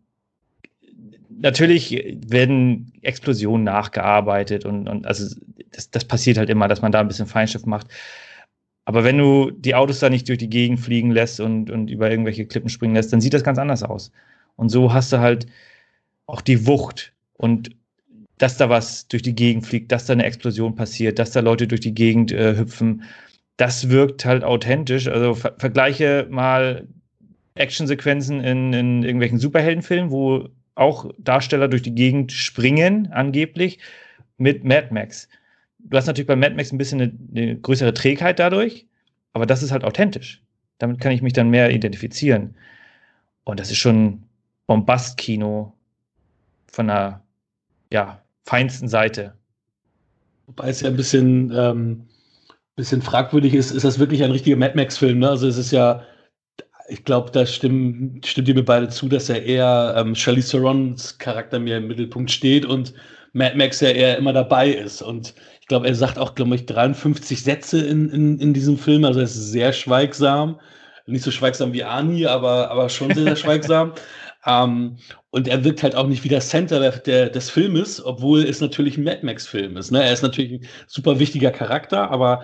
natürlich 1.27 2.19
werden 2.27 2.93
Explosionen 3.01 3.63
nachgearbeitet 3.63 4.63
und, 4.63 4.88
und 4.88 5.07
also 5.07 5.35
das, 5.71 5.89
das 5.89 6.05
passiert 6.05 6.38
halt 6.38 6.51
immer, 6.51 6.67
dass 6.67 6.83
man 6.83 6.91
da 6.91 6.99
ein 6.99 7.07
bisschen 7.07 7.25
Feinstift 7.25 7.65
macht. 7.65 7.88
Aber 8.85 9.03
wenn 9.03 9.17
du 9.17 9.49
die 9.49 9.73
Autos 9.73 9.97
da 9.97 10.11
nicht 10.11 10.29
durch 10.29 10.38
die 10.38 10.51
Gegend 10.51 10.79
fliegen 10.79 11.09
lässt 11.09 11.39
und, 11.39 11.71
und 11.71 11.89
über 11.89 12.11
irgendwelche 12.11 12.45
Klippen 12.45 12.69
springen 12.69 12.93
lässt, 12.93 13.11
dann 13.11 13.21
sieht 13.21 13.33
das 13.33 13.43
ganz 13.43 13.57
anders 13.57 13.81
aus. 13.81 14.11
Und 14.55 14.69
so 14.69 14.93
hast 14.93 15.11
du 15.11 15.17
halt 15.17 15.47
auch 16.27 16.41
die 16.41 16.67
Wucht 16.67 17.13
und 17.38 17.71
dass 18.38 18.57
da 18.57 18.69
was 18.69 19.07
durch 19.07 19.23
die 19.23 19.33
Gegend 19.33 19.65
fliegt, 19.65 19.91
dass 19.91 20.05
da 20.05 20.13
eine 20.13 20.25
Explosion 20.25 20.75
passiert, 20.75 21.17
dass 21.17 21.31
da 21.31 21.39
Leute 21.39 21.67
durch 21.67 21.81
die 21.81 21.95
Gegend 21.95 22.31
äh, 22.31 22.55
hüpfen, 22.55 23.01
das 23.55 23.89
wirkt 23.89 24.25
halt 24.25 24.43
authentisch. 24.43 25.07
Also 25.07 25.33
ver 25.33 25.55
vergleiche 25.57 26.27
mal 26.29 26.88
Actionsequenzen 27.60 28.39
in, 28.41 28.74
in 28.74 29.03
irgendwelchen 29.03 29.39
Superheldenfilmen, 29.39 30.12
wo 30.12 30.49
auch 30.76 31.12
Darsteller 31.18 31.68
durch 31.68 31.82
die 31.82 31.95
Gegend 31.95 32.32
springen, 32.32 33.12
angeblich, 33.12 33.80
mit 34.38 34.64
Mad 34.64 34.89
Max. 34.91 35.28
Du 35.80 35.97
hast 35.97 36.05
natürlich 36.05 36.28
bei 36.28 36.36
Mad 36.36 36.55
Max 36.55 36.72
ein 36.72 36.78
bisschen 36.78 37.01
eine, 37.01 37.12
eine 37.36 37.60
größere 37.60 37.93
Trägheit 37.93 38.39
dadurch, 38.39 38.86
aber 39.34 39.45
das 39.45 39.64
ist 39.64 39.72
halt 39.72 39.84
authentisch. 39.84 40.41
Damit 40.78 40.99
kann 40.99 41.12
ich 41.12 41.22
mich 41.22 41.34
dann 41.34 41.49
mehr 41.49 41.72
identifizieren. 41.72 42.55
Und 43.43 43.60
das 43.60 43.72
ist 43.72 43.78
schon 43.78 44.24
Bombast-Kino 44.68 45.74
von 46.68 46.88
der 46.88 47.22
ja, 47.91 48.22
feinsten 48.43 48.88
Seite. 48.88 49.34
Wobei 50.45 50.70
es 50.70 50.82
ja 50.82 50.89
ein 50.89 50.97
bisschen, 50.97 51.51
ähm, 51.55 52.05
bisschen 52.76 53.01
fragwürdig 53.01 53.53
ist, 53.53 53.72
ist 53.72 53.84
das 53.84 53.99
wirklich 53.99 54.24
ein 54.24 54.32
richtiger 54.32 54.58
Mad 54.58 54.76
Max-Film? 54.76 55.20
Ne? 55.20 55.30
Also 55.30 55.47
es 55.47 55.58
ist 55.58 55.72
ja 55.72 56.03
ich 56.88 57.03
glaube, 57.03 57.31
da 57.31 57.45
stimmen, 57.45 58.21
stimmt 58.25 58.47
ihr 58.47 58.55
mir 58.55 58.63
beide 58.65 58.89
zu, 58.89 59.09
dass 59.09 59.29
er 59.29 59.43
eher 59.43 59.95
ähm, 59.97 60.15
Charlize 60.15 60.51
Therons 60.51 61.17
Charakter 61.17 61.59
mehr 61.59 61.77
im 61.77 61.88
Mittelpunkt 61.88 62.31
steht 62.31 62.65
und 62.65 62.93
Mad 63.33 63.55
Max 63.57 63.81
ja 63.81 63.89
eher 63.89 64.17
immer 64.17 64.33
dabei 64.33 64.69
ist. 64.69 65.01
Und 65.01 65.33
ich 65.61 65.67
glaube, 65.67 65.88
er 65.88 65.95
sagt 65.95 66.17
auch, 66.17 66.33
glaube 66.33 66.55
ich, 66.55 66.65
53 66.65 67.43
Sätze 67.43 67.85
in, 67.85 68.09
in, 68.09 68.39
in 68.39 68.53
diesem 68.53 68.77
Film. 68.77 69.05
Also 69.05 69.19
er 69.19 69.25
ist 69.25 69.51
sehr 69.51 69.73
schweigsam. 69.73 70.59
Nicht 71.05 71.23
so 71.23 71.31
schweigsam 71.31 71.73
wie 71.73 71.83
Ani, 71.83 72.25
aber, 72.25 72.71
aber 72.71 72.89
schon 72.89 73.13
sehr, 73.13 73.23
sehr 73.23 73.35
schweigsam. 73.35 73.93
Ähm, 74.45 74.97
und 75.29 75.49
er 75.49 75.65
wirkt 75.65 75.83
halt 75.83 75.95
auch 75.95 76.07
nicht 76.07 76.23
wie 76.23 76.29
der 76.29 76.39
Center 76.39 76.79
der, 76.79 76.91
der, 76.99 77.29
des 77.29 77.49
Filmes, 77.49 78.01
obwohl 78.05 78.43
es 78.43 78.61
natürlich 78.61 78.97
ein 78.97 79.03
Mad 79.03 79.25
Max-Film 79.25 79.75
ist. 79.75 79.91
Ne? 79.91 80.01
Er 80.01 80.13
ist 80.13 80.21
natürlich 80.21 80.53
ein 80.53 80.67
super 80.88 81.19
wichtiger 81.19 81.51
Charakter, 81.51 82.09
aber 82.11 82.43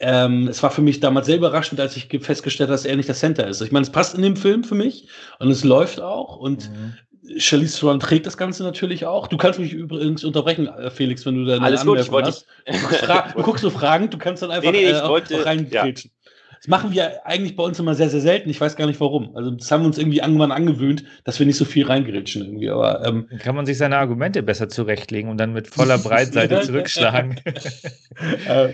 ähm, 0.00 0.48
es 0.48 0.62
war 0.62 0.70
für 0.70 0.82
mich 0.82 1.00
damals 1.00 1.26
sehr 1.26 1.36
überraschend, 1.36 1.80
als 1.80 1.96
ich 1.96 2.08
festgestellt 2.20 2.68
habe, 2.68 2.74
dass 2.74 2.84
er 2.84 2.96
nicht 2.96 3.08
der 3.08 3.14
Center 3.14 3.46
ist. 3.46 3.60
Ich 3.60 3.72
meine, 3.72 3.84
es 3.84 3.90
passt 3.90 4.14
in 4.14 4.22
dem 4.22 4.36
Film 4.36 4.64
für 4.64 4.74
mich 4.74 5.08
und 5.38 5.50
es 5.50 5.64
läuft 5.64 6.00
auch 6.00 6.36
und 6.36 6.70
mhm. 6.70 6.94
Charlize 7.38 7.80
Theron 7.80 8.00
trägt 8.00 8.26
das 8.26 8.36
Ganze 8.36 8.62
natürlich 8.62 9.06
auch. 9.06 9.28
Du 9.28 9.36
kannst 9.36 9.58
mich 9.58 9.72
übrigens 9.72 10.24
unterbrechen, 10.24 10.68
äh, 10.68 10.90
Felix, 10.90 11.24
wenn 11.24 11.36
du 11.36 11.44
da 11.44 11.56
eine 11.56 11.64
Alles 11.64 11.84
gut, 11.84 11.98
ich 11.98 12.10
wollte 12.10 12.28
hast. 12.28 12.46
Du, 12.66 12.72
du, 13.36 13.42
guckst 13.42 13.62
so 13.62 13.70
Fragen, 13.70 14.10
du 14.10 14.18
kannst 14.18 14.42
dann 14.42 14.50
einfach 14.50 14.70
nee, 14.70 14.82
nee, 14.82 14.90
ich 14.90 14.96
äh, 14.96 15.08
wollte, 15.08 15.44
reingrätschen. 15.44 16.10
Ja. 16.14 16.24
Das 16.64 16.68
machen 16.68 16.92
wir 16.92 17.26
eigentlich 17.26 17.56
bei 17.56 17.62
uns 17.62 17.78
immer 17.78 17.94
sehr, 17.94 18.08
sehr 18.08 18.22
selten. 18.22 18.48
Ich 18.48 18.58
weiß 18.58 18.76
gar 18.76 18.86
nicht 18.86 18.98
warum. 18.98 19.36
Also 19.36 19.50
das 19.50 19.70
haben 19.70 19.82
wir 19.82 19.86
uns 19.86 19.98
irgendwie 19.98 20.20
irgendwann 20.20 20.50
angewöhnt, 20.50 21.04
dass 21.24 21.38
wir 21.38 21.44
nicht 21.44 21.58
so 21.58 21.66
viel 21.66 21.86
reingrätschen 21.86 22.42
irgendwie. 22.42 22.70
Aber 22.70 23.06
ähm, 23.06 23.28
kann 23.38 23.54
man 23.54 23.66
sich 23.66 23.76
seine 23.76 23.98
Argumente 23.98 24.42
besser 24.42 24.70
zurechtlegen 24.70 25.30
und 25.30 25.36
dann 25.36 25.52
mit 25.52 25.68
voller 25.68 25.98
Breitseite 26.02 26.62
zurückschlagen. 26.62 27.38
äh, 28.48 28.70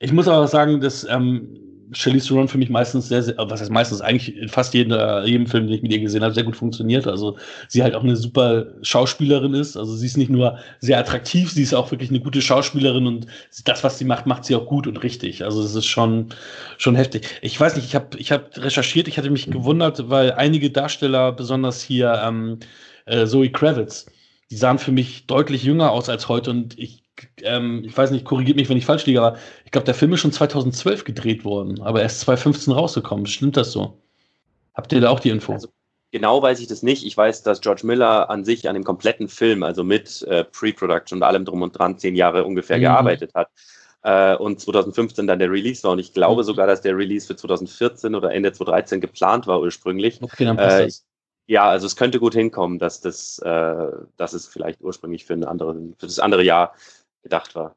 ich 0.00 0.12
muss 0.12 0.26
aber 0.28 0.48
sagen, 0.48 0.80
dass 0.80 1.06
ähm, 1.08 1.60
Charlize 1.92 2.28
Theron 2.28 2.48
für 2.48 2.58
mich 2.58 2.70
meistens 2.70 3.08
sehr, 3.08 3.22
sehr, 3.22 3.34
was 3.36 3.60
heißt 3.60 3.70
meistens, 3.70 4.00
eigentlich 4.00 4.36
in 4.36 4.48
fast 4.48 4.74
jedem, 4.74 4.92
jedem 5.26 5.46
Film, 5.46 5.66
den 5.66 5.76
ich 5.76 5.82
mit 5.82 5.92
ihr 5.92 6.00
gesehen 6.00 6.22
habe, 6.22 6.34
sehr 6.34 6.44
gut 6.44 6.56
funktioniert. 6.56 7.06
Also 7.06 7.36
sie 7.68 7.82
halt 7.82 7.94
auch 7.94 8.04
eine 8.04 8.16
super 8.16 8.66
Schauspielerin 8.82 9.54
ist. 9.54 9.76
Also 9.76 9.94
sie 9.96 10.06
ist 10.06 10.16
nicht 10.16 10.30
nur 10.30 10.58
sehr 10.78 10.98
attraktiv, 10.98 11.50
sie 11.50 11.62
ist 11.62 11.74
auch 11.74 11.90
wirklich 11.90 12.10
eine 12.10 12.20
gute 12.20 12.42
Schauspielerin 12.42 13.06
und 13.06 13.26
das, 13.64 13.82
was 13.82 13.98
sie 13.98 14.04
macht, 14.04 14.26
macht 14.26 14.44
sie 14.44 14.54
auch 14.54 14.66
gut 14.66 14.86
und 14.86 15.02
richtig. 15.02 15.44
Also 15.44 15.62
es 15.62 15.74
ist 15.74 15.86
schon, 15.86 16.28
schon 16.78 16.94
heftig. 16.94 17.26
Ich 17.42 17.58
weiß 17.58 17.76
nicht, 17.76 17.86
ich 17.86 17.94
habe 17.94 18.16
ich 18.18 18.32
hab 18.32 18.56
recherchiert, 18.56 19.08
ich 19.08 19.18
hatte 19.18 19.30
mich 19.30 19.50
gewundert, 19.50 20.08
weil 20.08 20.32
einige 20.32 20.70
Darsteller, 20.70 21.32
besonders 21.32 21.82
hier 21.82 22.22
ähm, 22.24 22.58
äh, 23.06 23.26
Zoe 23.26 23.50
Kravitz, 23.50 24.06
die 24.50 24.56
sahen 24.56 24.78
für 24.78 24.92
mich 24.92 25.26
deutlich 25.26 25.64
jünger 25.64 25.90
aus 25.90 26.08
als 26.08 26.28
heute 26.28 26.50
und 26.50 26.78
ich 26.78 26.99
ähm, 27.42 27.82
ich 27.84 27.96
weiß 27.96 28.10
nicht, 28.10 28.24
korrigiert 28.24 28.56
mich, 28.56 28.68
wenn 28.68 28.76
ich 28.76 28.86
falsch 28.86 29.06
liege, 29.06 29.22
aber 29.22 29.38
ich 29.64 29.70
glaube, 29.70 29.84
der 29.84 29.94
Film 29.94 30.12
ist 30.12 30.20
schon 30.20 30.32
2012 30.32 31.04
gedreht 31.04 31.44
worden, 31.44 31.80
aber 31.82 32.02
erst 32.02 32.20
2015 32.20 32.72
rausgekommen. 32.72 33.26
Stimmt 33.26 33.56
das 33.56 33.72
so? 33.72 33.98
Habt 34.74 34.92
ihr 34.92 35.00
da 35.00 35.10
auch 35.10 35.20
die 35.20 35.30
Info? 35.30 35.52
Also, 35.52 35.68
genau 36.10 36.42
weiß 36.42 36.60
ich 36.60 36.66
das 36.66 36.82
nicht. 36.82 37.04
Ich 37.04 37.16
weiß, 37.16 37.42
dass 37.42 37.60
George 37.60 37.82
Miller 37.84 38.30
an 38.30 38.44
sich 38.44 38.68
an 38.68 38.74
dem 38.74 38.84
kompletten 38.84 39.28
Film, 39.28 39.62
also 39.62 39.84
mit 39.84 40.22
äh, 40.22 40.44
Pre-Production 40.44 41.18
und 41.18 41.22
allem 41.22 41.44
drum 41.44 41.62
und 41.62 41.78
dran, 41.78 41.98
zehn 41.98 42.14
Jahre 42.14 42.44
ungefähr 42.44 42.78
mhm. 42.78 42.82
gearbeitet 42.82 43.32
hat. 43.34 43.48
Äh, 44.02 44.36
und 44.36 44.60
2015 44.60 45.26
dann 45.26 45.38
der 45.38 45.50
Release 45.50 45.82
war. 45.84 45.92
Und 45.92 45.98
ich 45.98 46.12
glaube 46.12 46.42
mhm. 46.42 46.46
sogar, 46.46 46.66
dass 46.66 46.80
der 46.80 46.96
Release 46.96 47.26
für 47.26 47.36
2014 47.36 48.14
oder 48.14 48.32
Ende 48.32 48.52
2013 48.52 49.00
geplant 49.00 49.46
war 49.46 49.60
ursprünglich. 49.60 50.22
Okay, 50.22 50.44
dann 50.44 50.56
passt 50.56 50.80
äh, 50.80 50.84
das. 50.86 51.06
Ja, 51.46 51.68
also 51.68 51.86
es 51.86 51.96
könnte 51.96 52.20
gut 52.20 52.34
hinkommen, 52.34 52.78
dass 52.78 53.00
das, 53.00 53.40
äh, 53.40 53.86
dass 54.16 54.34
es 54.34 54.46
vielleicht 54.46 54.80
ursprünglich 54.82 55.24
für, 55.24 55.34
andere, 55.48 55.74
für 55.98 56.06
das 56.06 56.20
andere 56.20 56.44
Jahr 56.44 56.74
gedacht 57.22 57.54
war. 57.54 57.76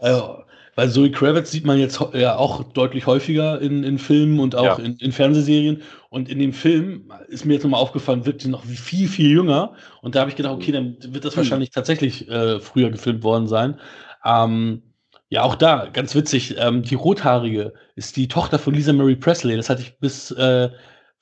Also, 0.00 0.44
weil 0.74 0.90
Zoe 0.90 1.10
Kravitz 1.10 1.50
sieht 1.50 1.64
man 1.64 1.78
jetzt 1.78 1.98
ja 2.12 2.36
auch 2.36 2.62
deutlich 2.64 3.06
häufiger 3.06 3.60
in, 3.60 3.82
in 3.82 3.98
Filmen 3.98 4.40
und 4.40 4.54
auch 4.54 4.78
ja. 4.78 4.84
in, 4.84 4.96
in, 4.96 5.12
Fernsehserien. 5.12 5.82
Und 6.10 6.28
in 6.28 6.38
dem 6.38 6.52
Film 6.52 7.10
ist 7.28 7.44
mir 7.44 7.54
jetzt 7.54 7.62
nochmal 7.62 7.80
aufgefallen, 7.80 8.26
wirkt 8.26 8.42
sie 8.42 8.48
noch 8.48 8.64
viel, 8.64 9.08
viel 9.08 9.30
jünger. 9.30 9.72
Und 10.02 10.14
da 10.14 10.20
habe 10.20 10.30
ich 10.30 10.36
gedacht, 10.36 10.54
okay, 10.54 10.72
dann 10.72 10.96
wird 11.00 11.24
das 11.24 11.34
hm. 11.34 11.38
wahrscheinlich 11.38 11.70
tatsächlich 11.70 12.28
äh, 12.28 12.60
früher 12.60 12.90
gefilmt 12.90 13.22
worden 13.22 13.46
sein. 13.46 13.80
Ähm, 14.24 14.82
ja, 15.30 15.42
auch 15.42 15.54
da, 15.54 15.88
ganz 15.92 16.14
witzig, 16.14 16.56
ähm, 16.58 16.82
die 16.82 16.94
Rothaarige 16.94 17.72
ist 17.96 18.16
die 18.16 18.28
Tochter 18.28 18.58
von 18.58 18.74
Lisa 18.74 18.92
Mary 18.92 19.16
Presley. 19.16 19.56
Das 19.56 19.70
hatte 19.70 19.82
ich 19.82 19.98
bis 19.98 20.30
äh, 20.32 20.70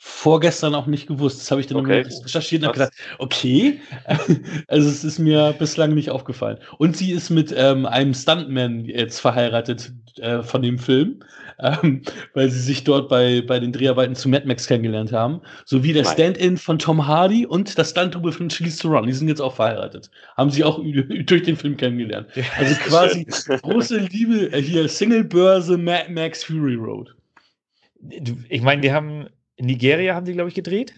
vorgestern 0.05 0.75
auch 0.75 0.89
nicht 0.89 1.07
gewusst. 1.07 1.41
Das 1.41 1.51
habe 1.53 1.61
ich 1.61 1.69
dann 1.69 1.79
okay. 1.79 2.05
recherchiert 2.25 2.63
und 2.63 2.69
habe 2.69 2.79
gedacht, 2.79 2.93
okay, 3.19 3.81
also 4.67 4.89
es 4.89 5.05
ist 5.05 5.21
mir 5.21 5.55
bislang 5.57 5.95
nicht 5.95 6.11
aufgefallen. 6.11 6.59
Und 6.79 6.97
sie 6.97 7.13
ist 7.13 7.31
mit 7.31 7.55
ähm, 7.57 7.87
einem 7.87 8.13
Stuntman 8.13 8.85
jetzt 8.85 9.21
verheiratet 9.21 9.93
äh, 10.19 10.43
von 10.43 10.61
dem 10.61 10.81
Film, 10.81 11.21
ähm, 11.61 12.03
weil 12.35 12.51
sie 12.51 12.59
sich 12.59 12.83
dort 12.83 13.09
bei, 13.09 13.43
bei 13.43 13.61
den 13.61 13.73
Dreharbeiten 13.73 14.17
zu 14.17 14.29
Mad 14.29 14.45
Max 14.45 14.67
kennengelernt 14.67 15.13
haben. 15.13 15.41
Sowie 15.67 15.93
der 15.93 16.05
Stand-in 16.05 16.57
von 16.57 16.81
Tom 16.81 17.07
Hardy 17.07 17.47
und 17.47 17.79
das 17.79 17.91
Stunt-Double 17.91 18.33
von 18.33 18.51
Charlize 18.51 18.81
Theron. 18.81 19.07
Die 19.07 19.13
sind 19.13 19.29
jetzt 19.29 19.41
auch 19.41 19.55
verheiratet. 19.55 20.11
Haben 20.37 20.51
sie 20.51 20.65
auch 20.65 20.81
durch 21.27 21.45
den 21.45 21.57
Film 21.57 21.77
kennengelernt. 21.77 22.27
Also 22.59 22.75
quasi 22.87 23.25
große 23.63 23.99
Liebe, 23.99 24.53
äh, 24.53 24.61
hier 24.61 24.89
Single-Börse 24.89 25.79
Mad 25.79 26.11
Max 26.11 26.43
Fury 26.43 26.75
Road. 26.75 27.15
Ich 28.49 28.63
meine, 28.63 28.81
die 28.81 28.91
haben 28.91 29.29
in 29.63 29.69
Nigeria 29.69 30.15
haben 30.17 30.27
sie, 30.27 30.33
glaube 30.33 30.49
ich, 30.49 30.55
gedreht. 30.57 30.95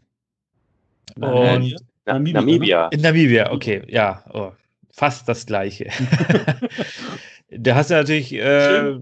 Und 1.16 1.76
Namibia. 2.06 2.40
Namibia. 2.40 2.88
In 2.88 3.02
Namibia, 3.02 3.52
okay, 3.52 3.82
ja. 3.88 4.24
Oh, 4.32 4.52
fast 4.90 5.28
das 5.28 5.44
gleiche. 5.44 5.90
da 7.50 7.74
hast 7.74 7.90
du 7.90 7.94
natürlich. 7.94 8.32
Äh, 8.32 8.98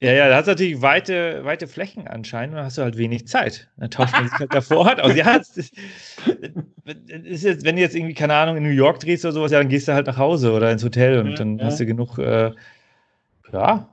ja, 0.00 0.12
ja, 0.12 0.28
da 0.28 0.36
hast 0.36 0.46
du 0.46 0.50
natürlich 0.50 0.82
weite, 0.82 1.44
weite 1.44 1.68
Flächen 1.68 2.06
anscheinend 2.06 2.50
und 2.50 2.56
dann 2.56 2.66
hast 2.66 2.76
du 2.76 2.82
halt 2.82 2.98
wenig 2.98 3.28
Zeit. 3.28 3.68
Dann 3.78 3.90
tauscht 3.90 4.12
man 4.12 4.28
sich 4.28 4.38
halt 4.38 4.52
davor 4.52 4.78
Ort 4.78 5.00
aus. 5.02 5.14
Ja, 5.14 5.38
das, 5.38 5.56
ist 5.56 7.44
jetzt, 7.44 7.64
wenn 7.64 7.76
du 7.76 7.82
jetzt 7.82 7.94
irgendwie, 7.94 8.14
keine 8.14 8.34
Ahnung, 8.34 8.56
in 8.56 8.64
New 8.64 8.70
York 8.70 9.00
drehst 9.00 9.24
oder 9.24 9.32
sowas, 9.32 9.52
ja, 9.52 9.58
dann 9.58 9.68
gehst 9.68 9.88
du 9.88 9.94
halt 9.94 10.06
nach 10.06 10.18
Hause 10.18 10.52
oder 10.52 10.70
ins 10.70 10.84
Hotel 10.84 11.18
und 11.18 11.30
ja, 11.30 11.36
dann 11.36 11.58
ja. 11.58 11.64
hast 11.66 11.80
du 11.80 11.86
genug, 11.86 12.18
äh, 12.18 12.50
ja, 13.52 13.91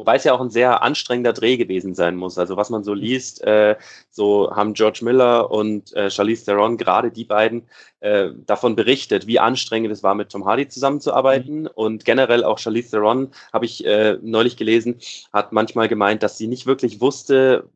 Wobei 0.00 0.16
es 0.16 0.24
ja 0.24 0.32
auch 0.32 0.40
ein 0.40 0.48
sehr 0.48 0.82
anstrengender 0.82 1.34
Dreh 1.34 1.58
gewesen 1.58 1.94
sein 1.94 2.16
muss. 2.16 2.38
Also 2.38 2.56
was 2.56 2.70
man 2.70 2.82
so 2.84 2.94
liest, 2.94 3.42
äh, 3.42 3.76
so 4.08 4.50
haben 4.56 4.72
George 4.72 5.00
Miller 5.02 5.50
und 5.50 5.92
äh, 5.94 6.10
Charlize 6.10 6.46
Theron, 6.46 6.78
gerade 6.78 7.10
die 7.10 7.26
beiden, 7.26 7.68
äh, 8.00 8.30
davon 8.46 8.76
berichtet, 8.76 9.26
wie 9.26 9.38
anstrengend 9.38 9.92
es 9.92 10.02
war, 10.02 10.14
mit 10.14 10.30
Tom 10.30 10.46
Hardy 10.46 10.68
zusammenzuarbeiten. 10.68 11.64
Mhm. 11.64 11.70
Und 11.74 12.06
generell 12.06 12.44
auch 12.44 12.58
Charlize 12.58 12.92
Theron, 12.92 13.28
habe 13.52 13.66
ich 13.66 13.84
äh, 13.84 14.16
neulich 14.22 14.56
gelesen, 14.56 14.96
hat 15.34 15.52
manchmal 15.52 15.86
gemeint, 15.86 16.22
dass 16.22 16.38
sie 16.38 16.46
nicht 16.46 16.64
wirklich 16.64 17.02
wusste, 17.02 17.68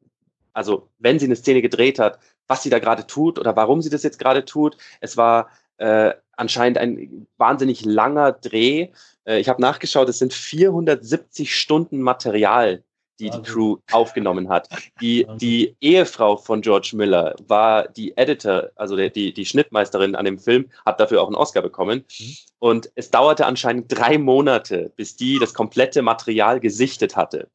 also 0.54 0.88
wenn 0.98 1.18
sie 1.18 1.26
eine 1.26 1.36
Szene 1.36 1.60
gedreht 1.60 1.98
hat, 1.98 2.18
was 2.48 2.62
sie 2.62 2.70
da 2.70 2.78
gerade 2.78 3.06
tut 3.06 3.38
oder 3.38 3.54
warum 3.54 3.82
sie 3.82 3.90
das 3.90 4.02
jetzt 4.02 4.18
gerade 4.18 4.46
tut. 4.46 4.78
Es 5.02 5.18
war 5.18 5.50
äh, 5.78 6.12
anscheinend 6.32 6.78
ein 6.78 7.26
wahnsinnig 7.36 7.84
langer 7.84 8.32
Dreh. 8.32 8.88
Äh, 9.24 9.40
ich 9.40 9.48
habe 9.48 9.60
nachgeschaut, 9.60 10.08
es 10.08 10.18
sind 10.18 10.32
470 10.32 11.56
Stunden 11.56 12.00
Material, 12.00 12.82
die 13.18 13.30
die 13.30 13.42
Crew 13.42 13.76
aufgenommen 13.92 14.48
hat. 14.48 14.68
Die, 15.00 15.26
die 15.36 15.76
Ehefrau 15.80 16.36
von 16.36 16.60
George 16.60 16.92
Miller 16.94 17.34
war 17.46 17.88
die 17.88 18.16
Editor, 18.16 18.70
also 18.76 18.96
die, 18.96 19.32
die 19.32 19.46
Schnittmeisterin 19.46 20.14
an 20.14 20.24
dem 20.24 20.38
Film, 20.38 20.70
hat 20.84 21.00
dafür 21.00 21.22
auch 21.22 21.26
einen 21.26 21.36
Oscar 21.36 21.62
bekommen. 21.62 22.04
Mhm. 22.18 22.36
Und 22.58 22.90
es 22.94 23.10
dauerte 23.10 23.44
anscheinend 23.44 23.86
drei 23.88 24.16
Monate, 24.16 24.90
bis 24.96 25.16
die 25.16 25.38
das 25.38 25.52
komplette 25.52 26.00
Material 26.00 26.60
gesichtet 26.60 27.14
hatte. 27.14 27.48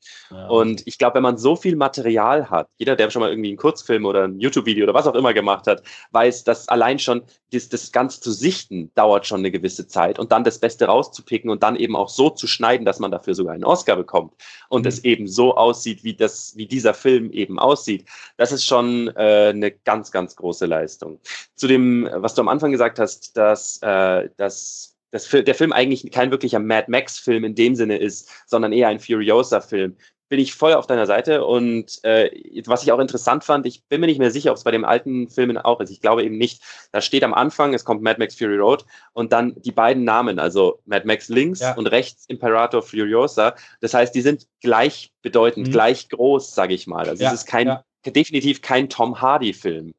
Und 0.49 0.83
ich 0.85 0.99
glaube, 0.99 1.15
wenn 1.15 1.23
man 1.23 1.39
so 1.39 1.55
viel 1.55 1.75
Material 1.75 2.51
hat, 2.51 2.67
jeder, 2.77 2.95
der 2.95 3.09
schon 3.09 3.21
mal 3.21 3.31
irgendwie 3.31 3.49
einen 3.49 3.57
Kurzfilm 3.57 4.05
oder 4.05 4.25
ein 4.25 4.39
YouTube-Video 4.39 4.83
oder 4.83 4.93
was 4.93 5.07
auch 5.07 5.15
immer 5.15 5.33
gemacht 5.33 5.65
hat, 5.65 5.81
weiß, 6.11 6.43
dass 6.43 6.67
allein 6.67 6.99
schon 6.99 7.23
das, 7.51 7.69
das 7.69 7.91
Ganze 7.91 8.21
zu 8.21 8.31
sichten 8.31 8.91
dauert 8.93 9.25
schon 9.25 9.39
eine 9.39 9.49
gewisse 9.49 9.87
Zeit 9.87 10.19
und 10.19 10.31
dann 10.31 10.43
das 10.43 10.59
Beste 10.59 10.85
rauszupicken 10.85 11.49
und 11.49 11.63
dann 11.63 11.75
eben 11.75 11.95
auch 11.95 12.09
so 12.09 12.29
zu 12.29 12.45
schneiden, 12.45 12.85
dass 12.85 12.99
man 12.99 13.09
dafür 13.09 13.33
sogar 13.33 13.55
einen 13.55 13.65
Oscar 13.65 13.95
bekommt 13.95 14.33
und 14.69 14.83
mhm. 14.83 14.89
es 14.89 15.03
eben 15.03 15.27
so 15.27 15.48
aussieht, 15.51 16.03
wie 16.03 16.13
das, 16.13 16.55
wie 16.55 16.65
dieser 16.65 16.93
Film 16.93 17.31
eben 17.31 17.59
aussieht. 17.59 18.05
Das 18.37 18.51
ist 18.51 18.65
schon 18.65 19.07
äh, 19.15 19.49
eine 19.49 19.71
ganz, 19.71 20.11
ganz 20.11 20.35
große 20.35 20.65
Leistung. 20.65 21.19
Zu 21.55 21.67
dem, 21.67 22.09
was 22.11 22.35
du 22.35 22.41
am 22.41 22.47
Anfang 22.47 22.71
gesagt 22.71 22.99
hast, 22.99 23.35
dass, 23.37 23.81
äh, 23.81 24.29
dass 24.37 24.95
dass 25.11 25.27
der 25.27 25.55
Film 25.55 25.73
eigentlich 25.73 26.11
kein 26.11 26.29
wirklicher 26.29 26.59
Mad 26.59 26.85
Max-Film 26.87 27.43
in 27.43 27.55
dem 27.55 27.75
Sinne 27.75 27.97
ist, 27.97 28.29
sondern 28.45 28.71
eher 28.71 28.89
ein 28.89 28.99
Furiosa-Film. 28.99 29.95
Bin 30.29 30.39
ich 30.39 30.53
voll 30.53 30.73
auf 30.73 30.87
deiner 30.87 31.05
Seite 31.07 31.43
und 31.43 32.03
äh, 32.03 32.29
was 32.65 32.83
ich 32.83 32.91
auch 32.91 32.99
interessant 32.99 33.43
fand, 33.43 33.65
ich 33.65 33.83
bin 33.85 33.99
mir 33.99 34.07
nicht 34.07 34.19
mehr 34.19 34.31
sicher, 34.31 34.51
ob 34.51 34.57
es 34.57 34.63
bei 34.63 34.71
den 34.71 34.85
alten 34.85 35.27
Filmen 35.29 35.57
auch 35.57 35.81
ist. 35.81 35.89
Ich 35.89 36.01
glaube 36.01 36.23
eben 36.23 36.37
nicht. 36.37 36.61
Da 36.91 37.01
steht 37.01 37.23
am 37.23 37.33
Anfang, 37.33 37.73
es 37.73 37.83
kommt 37.83 38.01
Mad 38.03 38.19
Max 38.19 38.35
Fury 38.35 38.57
Road 38.57 38.85
und 39.13 39.33
dann 39.33 39.55
die 39.57 39.71
beiden 39.71 40.03
Namen, 40.03 40.39
also 40.39 40.79
Mad 40.85 41.05
Max 41.05 41.29
links 41.29 41.61
ja. 41.61 41.73
und 41.73 41.87
rechts 41.87 42.25
Imperator 42.27 42.81
Furiosa. 42.81 43.55
Das 43.81 43.93
heißt, 43.93 44.13
die 44.13 44.21
sind 44.21 44.47
gleich 44.61 45.11
bedeutend, 45.21 45.67
mhm. 45.67 45.71
gleich 45.71 46.09
groß, 46.09 46.53
sage 46.53 46.73
ich 46.73 46.87
mal. 46.87 47.09
Also 47.09 47.23
ja, 47.23 47.29
es 47.29 47.41
ist 47.41 47.47
kein, 47.47 47.67
ja. 47.67 47.83
definitiv 48.05 48.61
kein 48.61 48.87
Tom 48.87 49.19
Hardy-Film. 49.19 49.93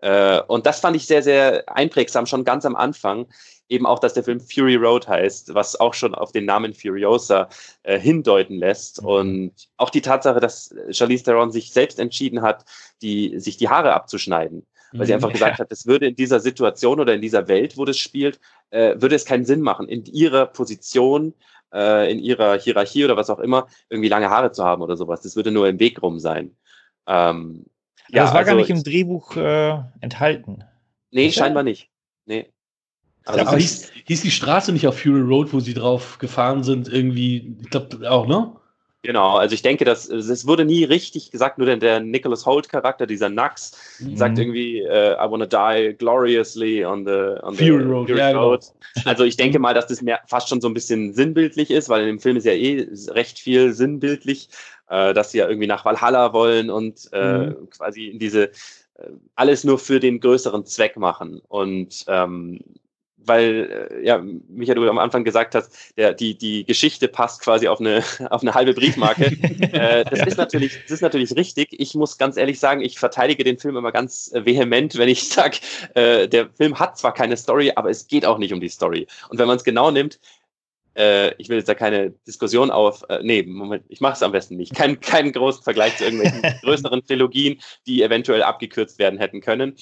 Äh, 0.00 0.40
und 0.42 0.66
das 0.66 0.80
fand 0.80 0.96
ich 0.96 1.06
sehr, 1.06 1.22
sehr 1.22 1.64
einprägsam, 1.68 2.26
schon 2.26 2.44
ganz 2.44 2.64
am 2.64 2.76
Anfang 2.76 3.26
eben 3.68 3.86
auch, 3.86 3.98
dass 3.98 4.14
der 4.14 4.24
Film 4.24 4.40
Fury 4.40 4.76
Road 4.76 5.08
heißt, 5.08 5.54
was 5.54 5.78
auch 5.78 5.94
schon 5.94 6.14
auf 6.14 6.32
den 6.32 6.44
Namen 6.44 6.74
Furiosa 6.74 7.48
äh, 7.82 7.98
hindeuten 7.98 8.56
lässt. 8.58 9.02
Mhm. 9.02 9.08
Und 9.08 9.52
auch 9.76 9.90
die 9.90 10.02
Tatsache, 10.02 10.40
dass 10.40 10.74
Charlize 10.90 11.24
Theron 11.24 11.50
sich 11.50 11.72
selbst 11.72 11.98
entschieden 11.98 12.42
hat, 12.42 12.64
die, 13.02 13.38
sich 13.38 13.56
die 13.56 13.68
Haare 13.68 13.94
abzuschneiden. 13.94 14.66
Weil 14.92 15.06
sie 15.06 15.12
mhm. 15.12 15.16
einfach 15.16 15.32
gesagt 15.32 15.58
hat, 15.58 15.72
es 15.72 15.86
würde 15.86 16.06
in 16.06 16.16
dieser 16.16 16.40
Situation 16.40 17.00
oder 17.00 17.14
in 17.14 17.20
dieser 17.20 17.48
Welt, 17.48 17.76
wo 17.76 17.84
das 17.84 17.98
spielt, 17.98 18.40
äh, 18.70 18.94
würde 19.00 19.16
es 19.16 19.24
keinen 19.24 19.44
Sinn 19.44 19.60
machen, 19.60 19.88
in 19.88 20.04
ihrer 20.04 20.46
Position, 20.46 21.34
äh, 21.72 22.10
in 22.10 22.18
ihrer 22.18 22.58
Hierarchie 22.58 23.04
oder 23.04 23.16
was 23.16 23.30
auch 23.30 23.40
immer, 23.40 23.66
irgendwie 23.90 24.08
lange 24.08 24.30
Haare 24.30 24.52
zu 24.52 24.64
haben 24.64 24.82
oder 24.82 24.96
sowas. 24.96 25.22
Das 25.22 25.36
würde 25.36 25.50
nur 25.50 25.68
im 25.68 25.80
Weg 25.80 26.02
rum 26.02 26.20
sein. 26.20 26.56
Ähm, 27.06 27.66
ja, 28.08 28.22
das 28.22 28.30
war 28.32 28.38
also, 28.40 28.50
gar 28.50 28.56
nicht 28.56 28.70
im 28.70 28.84
Drehbuch 28.84 29.36
äh, 29.36 29.78
enthalten. 30.00 30.64
Nee, 31.10 31.32
scheinbar 31.32 31.62
nicht. 31.62 31.90
Nee. 32.26 32.52
Also 33.26 33.44
ja, 33.44 33.56
hieß, 33.56 33.90
hieß, 34.04 34.22
die 34.22 34.30
Straße 34.30 34.72
nicht 34.72 34.86
auf 34.86 35.00
Fury 35.00 35.20
Road, 35.20 35.52
wo 35.52 35.60
sie 35.60 35.74
drauf 35.74 36.18
gefahren 36.18 36.62
sind, 36.62 36.88
irgendwie, 36.88 37.56
ich 37.60 37.70
glaube 37.70 38.08
auch, 38.08 38.26
ne? 38.26 38.52
Genau, 39.02 39.36
also 39.36 39.54
ich 39.54 39.62
denke, 39.62 39.84
dass 39.84 40.08
es 40.08 40.46
wurde 40.46 40.64
nie 40.64 40.82
richtig 40.82 41.30
gesagt, 41.30 41.58
nur 41.58 41.66
der, 41.66 41.76
der 41.76 42.00
Nicholas 42.00 42.46
Holt-Charakter, 42.46 43.06
dieser 43.06 43.28
Nax, 43.28 43.72
mhm. 44.00 44.16
sagt 44.16 44.38
irgendwie, 44.38 44.82
uh, 44.82 45.14
I 45.14 45.30
wanna 45.30 45.46
die 45.46 45.94
gloriously 45.96 46.84
on 46.84 47.04
the, 47.04 47.40
on 47.42 47.54
Fury 47.54 47.84
the 47.84 47.90
Road. 47.90 48.08
Fury 48.08 48.18
ja, 48.18 48.30
Road. 48.30 48.60
Genau. 48.62 48.72
Also 49.04 49.24
ich 49.24 49.36
denke 49.36 49.58
mal, 49.58 49.74
dass 49.74 49.86
das 49.88 50.02
mehr, 50.02 50.20
fast 50.26 50.48
schon 50.48 50.60
so 50.60 50.68
ein 50.68 50.74
bisschen 50.74 51.12
sinnbildlich 51.12 51.70
ist, 51.70 51.88
weil 51.88 52.02
in 52.02 52.06
dem 52.06 52.18
Film 52.18 52.36
ist 52.36 52.46
ja 52.46 52.52
eh 52.52 52.88
recht 53.08 53.38
viel 53.38 53.72
sinnbildlich, 53.72 54.48
äh, 54.88 55.12
dass 55.12 55.32
sie 55.32 55.38
ja 55.38 55.48
irgendwie 55.48 55.66
nach 55.68 55.84
Valhalla 55.84 56.32
wollen 56.32 56.70
und 56.70 57.08
äh, 57.12 57.38
mhm. 57.38 57.70
quasi 57.70 58.06
in 58.06 58.18
diese 58.18 58.50
alles 59.34 59.64
nur 59.64 59.78
für 59.78 60.00
den 60.00 60.20
größeren 60.20 60.64
Zweck 60.64 60.96
machen. 60.96 61.40
Und 61.48 62.04
ähm, 62.08 62.60
weil, 63.26 63.90
äh, 63.90 64.06
ja, 64.06 64.22
Michael, 64.48 64.76
du 64.76 64.88
am 64.88 64.98
Anfang 64.98 65.24
gesagt 65.24 65.54
hast, 65.54 65.96
der, 65.96 66.14
die, 66.14 66.36
die 66.36 66.64
Geschichte 66.64 67.08
passt 67.08 67.42
quasi 67.42 67.68
auf 67.68 67.80
eine, 67.80 68.02
auf 68.30 68.42
eine 68.42 68.54
halbe 68.54 68.74
Briefmarke. 68.74 69.24
äh, 69.72 70.04
das, 70.04 70.26
ist 70.26 70.36
natürlich, 70.36 70.78
das 70.82 70.92
ist 70.92 71.02
natürlich 71.02 71.36
richtig. 71.36 71.68
Ich 71.72 71.94
muss 71.94 72.18
ganz 72.18 72.36
ehrlich 72.36 72.58
sagen, 72.58 72.80
ich 72.80 72.98
verteidige 72.98 73.44
den 73.44 73.58
Film 73.58 73.76
immer 73.76 73.92
ganz 73.92 74.32
äh, 74.32 74.44
vehement, 74.44 74.96
wenn 74.96 75.08
ich 75.08 75.28
sage, 75.28 75.58
äh, 75.94 76.28
der 76.28 76.48
Film 76.50 76.78
hat 76.78 76.98
zwar 76.98 77.14
keine 77.14 77.36
Story, 77.36 77.72
aber 77.74 77.90
es 77.90 78.06
geht 78.06 78.24
auch 78.24 78.38
nicht 78.38 78.52
um 78.52 78.60
die 78.60 78.68
Story. 78.68 79.06
Und 79.28 79.38
wenn 79.38 79.46
man 79.46 79.56
es 79.56 79.64
genau 79.64 79.90
nimmt, 79.90 80.18
äh, 80.96 81.34
ich 81.36 81.48
will 81.48 81.58
jetzt 81.58 81.68
da 81.68 81.74
keine 81.74 82.10
Diskussion 82.26 82.70
auf, 82.70 83.04
äh, 83.08 83.20
nee, 83.22 83.42
Moment, 83.42 83.84
ich 83.88 84.00
mache 84.00 84.14
es 84.14 84.22
am 84.22 84.32
besten 84.32 84.56
nicht. 84.56 84.74
Kein, 84.74 85.00
keinen 85.00 85.32
großen 85.32 85.62
Vergleich 85.62 85.96
zu 85.96 86.04
irgendwelchen 86.04 86.42
größeren 86.62 87.04
Trilogien, 87.04 87.60
die 87.86 88.02
eventuell 88.02 88.42
abgekürzt 88.42 88.98
werden 88.98 89.18
hätten 89.18 89.40
können. 89.40 89.76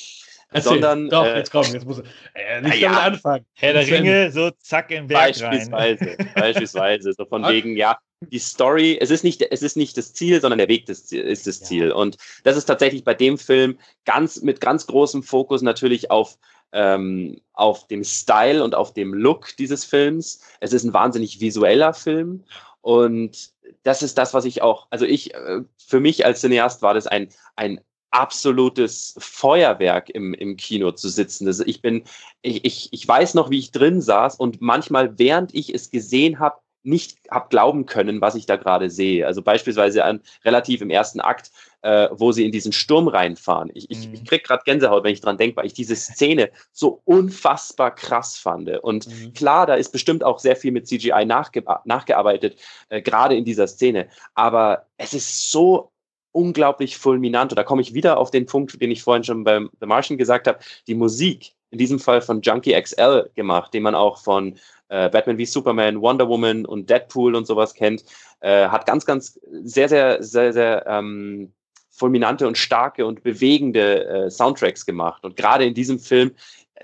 Erzähl. 0.50 0.72
sondern. 0.72 1.08
Doch, 1.08 1.24
äh, 1.24 1.38
jetzt 1.38 1.50
komm, 1.50 1.64
jetzt 1.72 1.86
muss 1.86 2.00
äh, 2.34 2.60
nicht 2.62 2.80
ja, 2.80 2.90
damit 2.90 3.04
anfangen. 3.14 3.46
Herr 3.54 3.72
der 3.72 3.86
Ringe, 3.86 4.30
so 4.30 4.50
zack 4.58 4.90
im 4.90 5.06
Berg 5.06 5.20
Beispielsweise, 5.20 6.04
rein. 6.04 6.30
beispielsweise, 6.34 7.12
so 7.12 7.24
von 7.24 7.44
okay. 7.44 7.54
wegen, 7.54 7.76
ja, 7.76 7.98
die 8.20 8.38
Story, 8.38 8.98
es 9.00 9.10
ist 9.10 9.24
nicht, 9.24 9.42
es 9.42 9.62
ist 9.62 9.76
nicht 9.76 9.96
das 9.96 10.14
Ziel, 10.14 10.40
sondern 10.40 10.58
der 10.58 10.68
Weg 10.68 10.86
des, 10.86 11.12
ist 11.12 11.46
das 11.46 11.60
Ziel. 11.60 11.88
Ja. 11.88 11.94
Und 11.94 12.16
das 12.44 12.56
ist 12.56 12.66
tatsächlich 12.66 13.04
bei 13.04 13.14
dem 13.14 13.38
Film 13.38 13.78
ganz, 14.04 14.42
mit 14.42 14.60
ganz 14.60 14.86
großem 14.86 15.22
Fokus 15.22 15.62
natürlich 15.62 16.10
auf, 16.10 16.38
ähm, 16.72 17.40
auf 17.52 17.86
dem 17.88 18.04
Style 18.04 18.62
und 18.64 18.74
auf 18.74 18.94
dem 18.94 19.14
Look 19.14 19.56
dieses 19.56 19.84
Films. 19.84 20.40
Es 20.60 20.72
ist 20.72 20.84
ein 20.84 20.94
wahnsinnig 20.94 21.40
visueller 21.40 21.94
Film 21.94 22.44
und 22.80 23.52
das 23.82 24.02
ist 24.02 24.18
das, 24.18 24.34
was 24.34 24.44
ich 24.44 24.62
auch, 24.62 24.86
also 24.90 25.04
ich, 25.04 25.34
äh, 25.34 25.60
für 25.78 26.00
mich 26.00 26.24
als 26.24 26.40
Cineast 26.40 26.82
war 26.82 26.94
das 26.94 27.06
ein, 27.06 27.28
ein 27.56 27.80
absolutes 28.14 29.16
Feuerwerk 29.18 30.08
im, 30.08 30.34
im 30.34 30.56
Kino 30.56 30.92
zu 30.92 31.08
sitzen. 31.08 31.48
Also 31.48 31.64
ich 31.66 31.82
bin, 31.82 32.04
ich, 32.42 32.64
ich, 32.64 32.88
ich 32.92 33.06
weiß 33.06 33.34
noch, 33.34 33.50
wie 33.50 33.58
ich 33.58 33.72
drin 33.72 34.00
saß 34.00 34.36
und 34.36 34.60
manchmal, 34.60 35.18
während 35.18 35.52
ich 35.52 35.74
es 35.74 35.90
gesehen 35.90 36.38
habe, 36.38 36.58
nicht 36.84 37.16
habe 37.30 37.48
glauben 37.48 37.86
können, 37.86 38.20
was 38.20 38.34
ich 38.34 38.46
da 38.46 38.56
gerade 38.56 38.90
sehe. 38.90 39.26
Also 39.26 39.42
beispielsweise 39.42 40.04
an, 40.04 40.20
relativ 40.44 40.82
im 40.82 40.90
ersten 40.90 41.18
Akt, 41.20 41.50
äh, 41.80 42.08
wo 42.12 42.30
sie 42.30 42.44
in 42.44 42.52
diesen 42.52 42.72
Sturm 42.72 43.08
reinfahren. 43.08 43.70
Ich, 43.74 43.90
ich, 43.90 44.12
ich 44.12 44.20
mhm. 44.20 44.24
krieg 44.24 44.44
gerade 44.44 44.62
Gänsehaut, 44.64 45.02
wenn 45.02 45.12
ich 45.12 45.22
dran 45.22 45.38
denke, 45.38 45.56
weil 45.56 45.66
ich 45.66 45.72
diese 45.72 45.96
Szene 45.96 46.50
so 46.72 47.00
unfassbar 47.04 47.94
krass 47.94 48.36
fand. 48.36 48.68
Und 48.82 49.08
mhm. 49.08 49.32
klar, 49.32 49.66
da 49.66 49.74
ist 49.74 49.92
bestimmt 49.92 50.22
auch 50.22 50.38
sehr 50.38 50.56
viel 50.56 50.72
mit 50.72 50.86
CGI 50.86 51.24
nachge 51.24 51.64
nachgearbeitet, 51.84 52.60
äh, 52.90 53.00
gerade 53.00 53.34
in 53.34 53.46
dieser 53.46 53.66
Szene. 53.66 54.08
Aber 54.34 54.86
es 54.98 55.14
ist 55.14 55.50
so 55.50 55.90
unglaublich 56.34 56.98
fulminant. 56.98 57.52
Und 57.52 57.56
da 57.56 57.64
komme 57.64 57.80
ich 57.80 57.94
wieder 57.94 58.18
auf 58.18 58.30
den 58.30 58.46
Punkt, 58.46 58.80
den 58.80 58.90
ich 58.90 59.02
vorhin 59.02 59.24
schon 59.24 59.44
beim 59.44 59.70
The 59.80 59.86
Martian 59.86 60.18
gesagt 60.18 60.46
habe. 60.46 60.58
Die 60.86 60.94
Musik, 60.94 61.52
in 61.70 61.78
diesem 61.78 61.98
Fall 61.98 62.20
von 62.20 62.42
Junkie 62.42 62.78
XL 62.80 63.30
gemacht, 63.34 63.72
den 63.72 63.84
man 63.84 63.94
auch 63.94 64.18
von 64.18 64.56
äh, 64.88 65.08
Batman 65.08 65.38
wie 65.38 65.46
Superman, 65.46 66.00
Wonder 66.00 66.28
Woman 66.28 66.66
und 66.66 66.90
Deadpool 66.90 67.34
und 67.34 67.46
sowas 67.46 67.74
kennt, 67.74 68.04
äh, 68.40 68.68
hat 68.68 68.84
ganz, 68.84 69.06
ganz 69.06 69.40
sehr, 69.62 69.88
sehr, 69.88 70.22
sehr, 70.22 70.52
sehr 70.52 70.86
ähm, 70.86 71.52
fulminante 71.90 72.46
und 72.48 72.58
starke 72.58 73.06
und 73.06 73.22
bewegende 73.22 74.04
äh, 74.04 74.30
Soundtracks 74.30 74.84
gemacht. 74.84 75.24
Und 75.24 75.36
gerade 75.36 75.64
in 75.64 75.74
diesem 75.74 76.00
Film, 76.00 76.32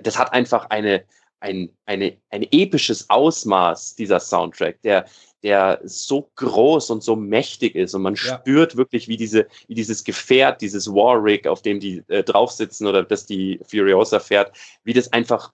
das 0.03 0.17
hat 0.17 0.33
einfach 0.33 0.71
eine, 0.71 1.05
ein, 1.41 1.71
eine, 1.87 2.17
ein 2.31 2.47
episches 2.53 3.11
Ausmaß, 3.11 3.97
dieser 3.97 4.21
Soundtrack, 4.21 4.81
der, 4.83 5.07
der 5.43 5.81
so 5.85 6.31
groß 6.37 6.91
und 6.91 7.03
so 7.03 7.17
mächtig 7.17 7.75
ist 7.75 7.95
und 7.95 8.03
man 8.03 8.15
ja. 8.15 8.21
spürt 8.21 8.77
wirklich, 8.77 9.09
wie 9.09 9.17
diese, 9.17 9.47
wie 9.69 9.75
dieses 9.75 10.05
Gefährt, 10.05 10.61
dieses 10.61 10.89
War 10.89 11.23
Rig, 11.23 11.47
auf 11.47 11.63
dem 11.63 11.81
die 11.81 12.03
äh, 12.09 12.23
drauf 12.23 12.53
sitzen 12.53 12.87
oder 12.87 13.03
das 13.03 13.27
die 13.27 13.61
Furiosa 13.67 14.21
fährt, 14.21 14.57
wie 14.85 14.93
das 14.93 15.13
einfach 15.13 15.53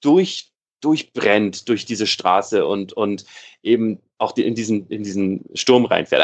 durch 0.00 0.50
durchbrennt 0.80 1.68
durch 1.68 1.84
diese 1.84 2.06
Straße 2.06 2.64
und 2.64 2.94
und 2.94 3.26
eben 3.62 4.00
auch 4.16 4.32
die, 4.32 4.46
in 4.46 4.54
diesen 4.54 4.86
in 4.88 5.02
diesen 5.02 5.44
Sturm 5.54 5.84
reinfährt. 5.84 6.22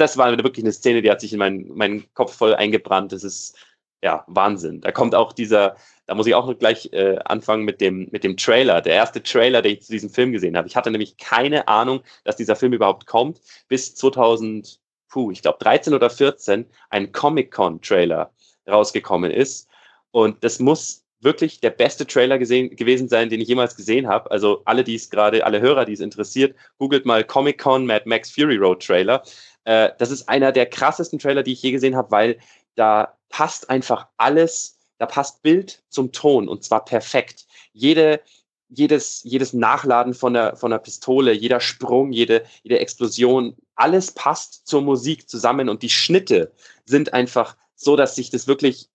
Das 0.00 0.16
war 0.16 0.36
wirklich 0.42 0.64
eine 0.64 0.72
Szene, 0.72 1.02
die 1.02 1.10
hat 1.10 1.20
sich 1.20 1.32
in 1.32 1.38
meinen 1.38 1.76
meinen 1.76 2.06
Kopf 2.14 2.34
voll 2.34 2.54
eingebrannt. 2.54 3.12
Das 3.12 3.22
ist 3.22 3.54
ja 4.02 4.24
Wahnsinn. 4.26 4.80
Da 4.80 4.92
kommt 4.92 5.14
auch 5.14 5.32
dieser 5.32 5.76
da 6.08 6.14
muss 6.14 6.26
ich 6.26 6.34
auch 6.34 6.58
gleich 6.58 6.90
äh, 6.94 7.18
anfangen 7.26 7.66
mit 7.66 7.82
dem, 7.82 8.08
mit 8.10 8.24
dem 8.24 8.38
Trailer. 8.38 8.80
Der 8.80 8.94
erste 8.94 9.22
Trailer, 9.22 9.60
den 9.60 9.74
ich 9.74 9.82
zu 9.82 9.92
diesem 9.92 10.08
Film 10.08 10.32
gesehen 10.32 10.56
habe. 10.56 10.66
Ich 10.66 10.74
hatte 10.74 10.90
nämlich 10.90 11.18
keine 11.18 11.68
Ahnung, 11.68 12.00
dass 12.24 12.36
dieser 12.36 12.56
Film 12.56 12.72
überhaupt 12.72 13.04
kommt, 13.06 13.42
bis 13.68 13.94
2000, 13.94 14.80
puh, 15.10 15.30
ich 15.30 15.42
glaube 15.42 15.58
13 15.60 15.92
oder 15.92 16.08
14 16.08 16.64
ein 16.88 17.12
Comic-Con-Trailer 17.12 18.32
rausgekommen 18.66 19.30
ist. 19.30 19.68
Und 20.10 20.42
das 20.42 20.60
muss 20.60 21.04
wirklich 21.20 21.60
der 21.60 21.70
beste 21.70 22.06
Trailer 22.06 22.38
gesehen, 22.38 22.74
gewesen 22.74 23.08
sein, 23.08 23.28
den 23.28 23.42
ich 23.42 23.48
jemals 23.48 23.76
gesehen 23.76 24.08
habe. 24.08 24.30
Also 24.30 24.62
alle, 24.64 24.84
die 24.84 24.94
es 24.94 25.10
gerade, 25.10 25.44
alle 25.44 25.60
Hörer, 25.60 25.84
die 25.84 25.92
es 25.92 26.00
interessiert, 26.00 26.56
googelt 26.78 27.04
mal 27.04 27.22
Comic-Con 27.22 27.84
Mad 27.84 28.08
Max 28.08 28.30
Fury 28.30 28.56
Road 28.56 28.82
Trailer. 28.82 29.22
Äh, 29.64 29.90
das 29.98 30.10
ist 30.10 30.26
einer 30.26 30.52
der 30.52 30.64
krassesten 30.64 31.18
Trailer, 31.18 31.42
die 31.42 31.52
ich 31.52 31.62
je 31.62 31.72
gesehen 31.72 31.96
habe, 31.96 32.10
weil 32.12 32.38
da 32.76 33.17
passt 33.28 33.70
einfach 33.70 34.08
alles 34.16 34.78
da 34.98 35.06
passt 35.06 35.42
Bild 35.42 35.82
zum 35.88 36.12
Ton 36.12 36.48
und 36.48 36.64
zwar 36.64 36.84
perfekt. 36.84 37.46
Jede, 37.72 38.20
jedes, 38.68 39.22
jedes 39.22 39.52
Nachladen 39.52 40.12
von 40.12 40.34
der, 40.34 40.56
von 40.56 40.72
der 40.72 40.78
Pistole, 40.78 41.32
jeder 41.32 41.60
Sprung, 41.60 42.12
jede, 42.12 42.44
jede 42.62 42.80
Explosion, 42.80 43.56
alles 43.76 44.10
passt 44.12 44.66
zur 44.66 44.82
Musik 44.82 45.28
zusammen 45.28 45.68
und 45.68 45.82
die 45.82 45.88
Schnitte 45.88 46.52
sind 46.84 47.14
einfach 47.14 47.56
so, 47.76 47.96
dass 47.96 48.16
sich 48.16 48.30
das 48.30 48.48
wirklich, 48.48 48.88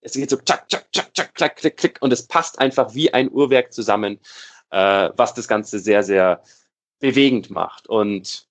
es 0.00 0.12
geht 0.12 0.30
so 0.30 0.36
tschak, 0.36 0.68
tschak, 0.68 0.90
tschak, 0.92 1.12
tschak, 1.12 1.34
tschak, 1.34 1.56
klick, 1.56 1.76
klick 1.76 1.98
und 2.00 2.12
es 2.12 2.26
passt 2.26 2.60
einfach 2.60 2.94
wie 2.94 3.12
ein 3.12 3.30
Uhrwerk 3.30 3.72
zusammen, 3.72 4.20
äh, 4.70 5.10
was 5.16 5.34
das 5.34 5.48
Ganze 5.48 5.80
sehr, 5.80 6.04
sehr 6.04 6.42
bewegend 7.00 7.50
macht. 7.50 7.88
Und 7.88 8.46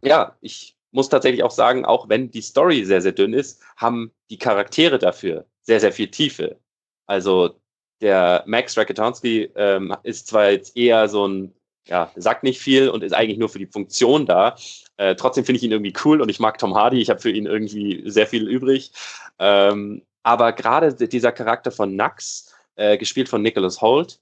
ja, 0.00 0.36
ich 0.40 0.75
muss 0.96 1.10
tatsächlich 1.10 1.44
auch 1.44 1.50
sagen, 1.52 1.84
auch 1.84 2.08
wenn 2.08 2.30
die 2.30 2.40
Story 2.40 2.84
sehr, 2.84 3.02
sehr 3.02 3.12
dünn 3.12 3.34
ist, 3.34 3.62
haben 3.76 4.10
die 4.30 4.38
Charaktere 4.38 4.98
dafür 4.98 5.44
sehr, 5.62 5.78
sehr 5.78 5.92
viel 5.92 6.08
Tiefe. 6.08 6.58
Also 7.06 7.60
der 8.00 8.42
Max 8.46 8.76
Rakotonski 8.76 9.50
ähm, 9.54 9.94
ist 10.04 10.26
zwar 10.26 10.50
jetzt 10.50 10.74
eher 10.76 11.08
so 11.08 11.28
ein, 11.28 11.54
ja, 11.86 12.10
sagt 12.16 12.42
nicht 12.42 12.60
viel 12.60 12.88
und 12.88 13.04
ist 13.04 13.12
eigentlich 13.12 13.38
nur 13.38 13.50
für 13.50 13.58
die 13.58 13.66
Funktion 13.66 14.24
da. 14.24 14.56
Äh, 14.96 15.14
trotzdem 15.16 15.44
finde 15.44 15.58
ich 15.58 15.64
ihn 15.64 15.72
irgendwie 15.72 15.94
cool 16.04 16.22
und 16.22 16.30
ich 16.30 16.40
mag 16.40 16.56
Tom 16.58 16.74
Hardy. 16.74 17.00
Ich 17.00 17.10
habe 17.10 17.20
für 17.20 17.30
ihn 17.30 17.46
irgendwie 17.46 18.02
sehr 18.06 18.26
viel 18.26 18.48
übrig. 18.48 18.90
Ähm, 19.38 20.02
aber 20.22 20.52
gerade 20.52 20.94
dieser 20.94 21.30
Charakter 21.30 21.70
von 21.70 21.94
Nax, 21.94 22.54
äh, 22.76 22.96
gespielt 22.96 23.28
von 23.28 23.42
Nicholas 23.42 23.82
Holt, 23.82 24.18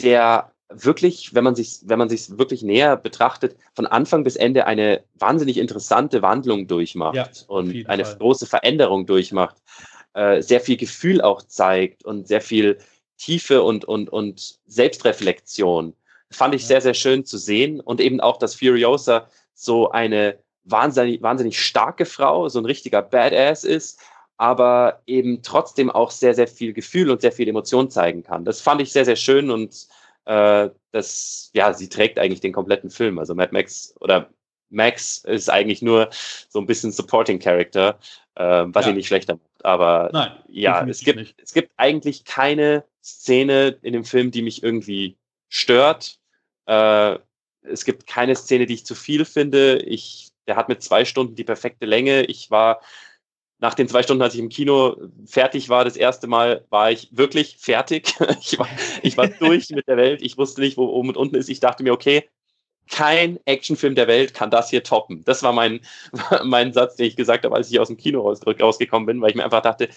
der 0.00 0.50
wirklich, 0.70 1.34
wenn 1.34 1.44
man 1.44 1.54
sich, 1.54 1.80
wenn 1.84 1.98
man 1.98 2.08
sich 2.08 2.38
wirklich 2.38 2.62
näher 2.62 2.96
betrachtet, 2.96 3.56
von 3.74 3.86
Anfang 3.86 4.24
bis 4.24 4.36
Ende 4.36 4.66
eine 4.66 5.02
wahnsinnig 5.18 5.58
interessante 5.58 6.22
Wandlung 6.22 6.66
durchmacht 6.66 7.16
ja, 7.16 7.28
und 7.48 7.88
eine 7.88 8.04
Fall. 8.04 8.16
große 8.18 8.46
Veränderung 8.46 9.06
durchmacht 9.06 9.56
äh, 10.14 10.42
sehr 10.42 10.60
viel 10.60 10.76
Gefühl 10.76 11.20
auch 11.20 11.42
zeigt 11.42 12.04
und 12.04 12.26
sehr 12.26 12.40
viel 12.40 12.78
Tiefe 13.16 13.62
und, 13.62 13.84
und, 13.84 14.10
und 14.10 14.58
Selbstreflexion. 14.66 15.94
Fand 16.30 16.54
ich 16.54 16.62
ja. 16.62 16.68
sehr, 16.68 16.80
sehr 16.80 16.94
schön 16.94 17.24
zu 17.24 17.38
sehen. 17.38 17.80
Und 17.80 18.00
eben 18.00 18.20
auch, 18.20 18.38
dass 18.38 18.54
Furiosa 18.54 19.28
so 19.54 19.90
eine 19.90 20.38
wahnsinnig, 20.64 21.22
wahnsinnig 21.22 21.60
starke 21.60 22.06
Frau, 22.06 22.48
so 22.48 22.58
ein 22.58 22.64
richtiger 22.64 23.02
Badass 23.02 23.64
ist, 23.64 24.00
aber 24.36 25.02
eben 25.06 25.42
trotzdem 25.42 25.90
auch 25.90 26.10
sehr, 26.10 26.34
sehr 26.34 26.48
viel 26.48 26.72
Gefühl 26.72 27.10
und 27.10 27.20
sehr 27.20 27.32
viel 27.32 27.48
Emotion 27.48 27.90
zeigen 27.90 28.22
kann. 28.22 28.44
Das 28.44 28.60
fand 28.60 28.80
ich 28.80 28.92
sehr, 28.92 29.04
sehr 29.04 29.16
schön 29.16 29.50
und 29.50 29.86
äh, 30.24 30.70
das, 30.92 31.50
ja, 31.54 31.72
sie 31.72 31.88
trägt 31.88 32.18
eigentlich 32.18 32.40
den 32.40 32.52
kompletten 32.52 32.90
Film. 32.90 33.18
Also 33.18 33.34
Mad 33.34 33.52
Max 33.52 33.94
oder 34.00 34.30
Max 34.70 35.18
ist 35.18 35.50
eigentlich 35.50 35.82
nur 35.82 36.10
so 36.48 36.60
ein 36.60 36.66
bisschen 36.66 36.92
Supporting 36.92 37.38
Character, 37.38 37.98
äh, 38.36 38.64
was 38.68 38.86
ja. 38.86 38.90
ihn 38.90 38.96
nicht 38.96 39.08
schlechter 39.08 39.34
macht. 39.34 39.64
Aber 39.64 40.10
Nein, 40.12 40.32
ja, 40.48 40.86
es 40.86 41.00
gibt, 41.00 41.18
nicht. 41.18 41.40
es 41.42 41.52
gibt 41.52 41.72
eigentlich 41.76 42.24
keine 42.24 42.84
Szene 43.02 43.78
in 43.82 43.92
dem 43.92 44.04
Film, 44.04 44.30
die 44.30 44.42
mich 44.42 44.62
irgendwie 44.62 45.16
stört. 45.48 46.18
Äh, 46.66 47.18
es 47.62 47.84
gibt 47.84 48.06
keine 48.06 48.36
Szene, 48.36 48.66
die 48.66 48.74
ich 48.74 48.86
zu 48.86 48.94
viel 48.94 49.24
finde. 49.24 49.78
Ich, 49.78 50.30
der 50.46 50.56
hat 50.56 50.68
mit 50.68 50.82
zwei 50.82 51.04
Stunden 51.04 51.34
die 51.34 51.44
perfekte 51.44 51.86
Länge. 51.86 52.22
Ich 52.24 52.50
war 52.50 52.80
nach 53.60 53.74
den 53.74 53.88
zwei 53.88 54.02
Stunden, 54.02 54.22
als 54.22 54.34
ich 54.34 54.40
im 54.40 54.48
Kino 54.48 54.96
fertig 55.26 55.68
war, 55.68 55.84
das 55.84 55.96
erste 55.96 56.26
Mal, 56.26 56.64
war 56.70 56.90
ich 56.90 57.08
wirklich 57.12 57.56
fertig. 57.58 58.14
ich, 58.40 58.58
war, 58.58 58.68
ich 59.02 59.16
war 59.16 59.28
durch 59.28 59.68
mit 59.70 59.86
der 59.86 59.98
Welt. 59.98 60.22
Ich 60.22 60.38
wusste 60.38 60.62
nicht, 60.62 60.78
wo 60.78 60.86
oben 60.86 61.10
und 61.10 61.16
unten 61.16 61.36
ist. 61.36 61.50
Ich 61.50 61.60
dachte 61.60 61.82
mir, 61.82 61.92
okay, 61.92 62.28
kein 62.88 63.38
Actionfilm 63.44 63.94
der 63.94 64.08
Welt 64.08 64.34
kann 64.34 64.50
das 64.50 64.70
hier 64.70 64.82
toppen. 64.82 65.22
Das 65.24 65.42
war 65.42 65.52
mein, 65.52 65.80
mein 66.44 66.72
Satz, 66.72 66.96
den 66.96 67.06
ich 67.06 67.16
gesagt 67.16 67.44
habe, 67.44 67.54
als 67.54 67.70
ich 67.70 67.78
aus 67.78 67.88
dem 67.88 67.98
Kino 67.98 68.22
raus, 68.22 68.40
rausgekommen 68.46 69.06
bin, 69.06 69.20
weil 69.20 69.30
ich 69.30 69.36
mir 69.36 69.44
einfach 69.44 69.62
dachte, 69.62 69.90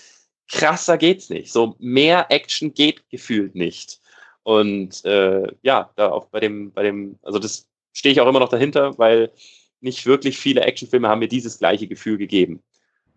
krasser 0.49 0.97
geht's 0.97 1.29
nicht. 1.29 1.51
So 1.51 1.75
mehr 1.79 2.27
Action 2.29 2.73
geht 2.73 3.09
gefühlt 3.09 3.55
nicht. 3.55 4.01
Und 4.43 5.05
äh, 5.05 5.47
ja, 5.61 5.89
da 5.95 6.11
auch 6.11 6.25
bei 6.25 6.41
dem, 6.41 6.71
bei 6.73 6.83
dem, 6.83 7.17
also 7.23 7.39
das 7.39 7.69
stehe 7.93 8.11
ich 8.11 8.19
auch 8.19 8.27
immer 8.27 8.41
noch 8.41 8.49
dahinter, 8.49 8.97
weil 8.97 9.31
nicht 9.79 10.05
wirklich 10.05 10.37
viele 10.37 10.61
Actionfilme 10.61 11.07
haben 11.07 11.19
mir 11.19 11.29
dieses 11.29 11.59
gleiche 11.59 11.87
Gefühl 11.87 12.17
gegeben. 12.17 12.61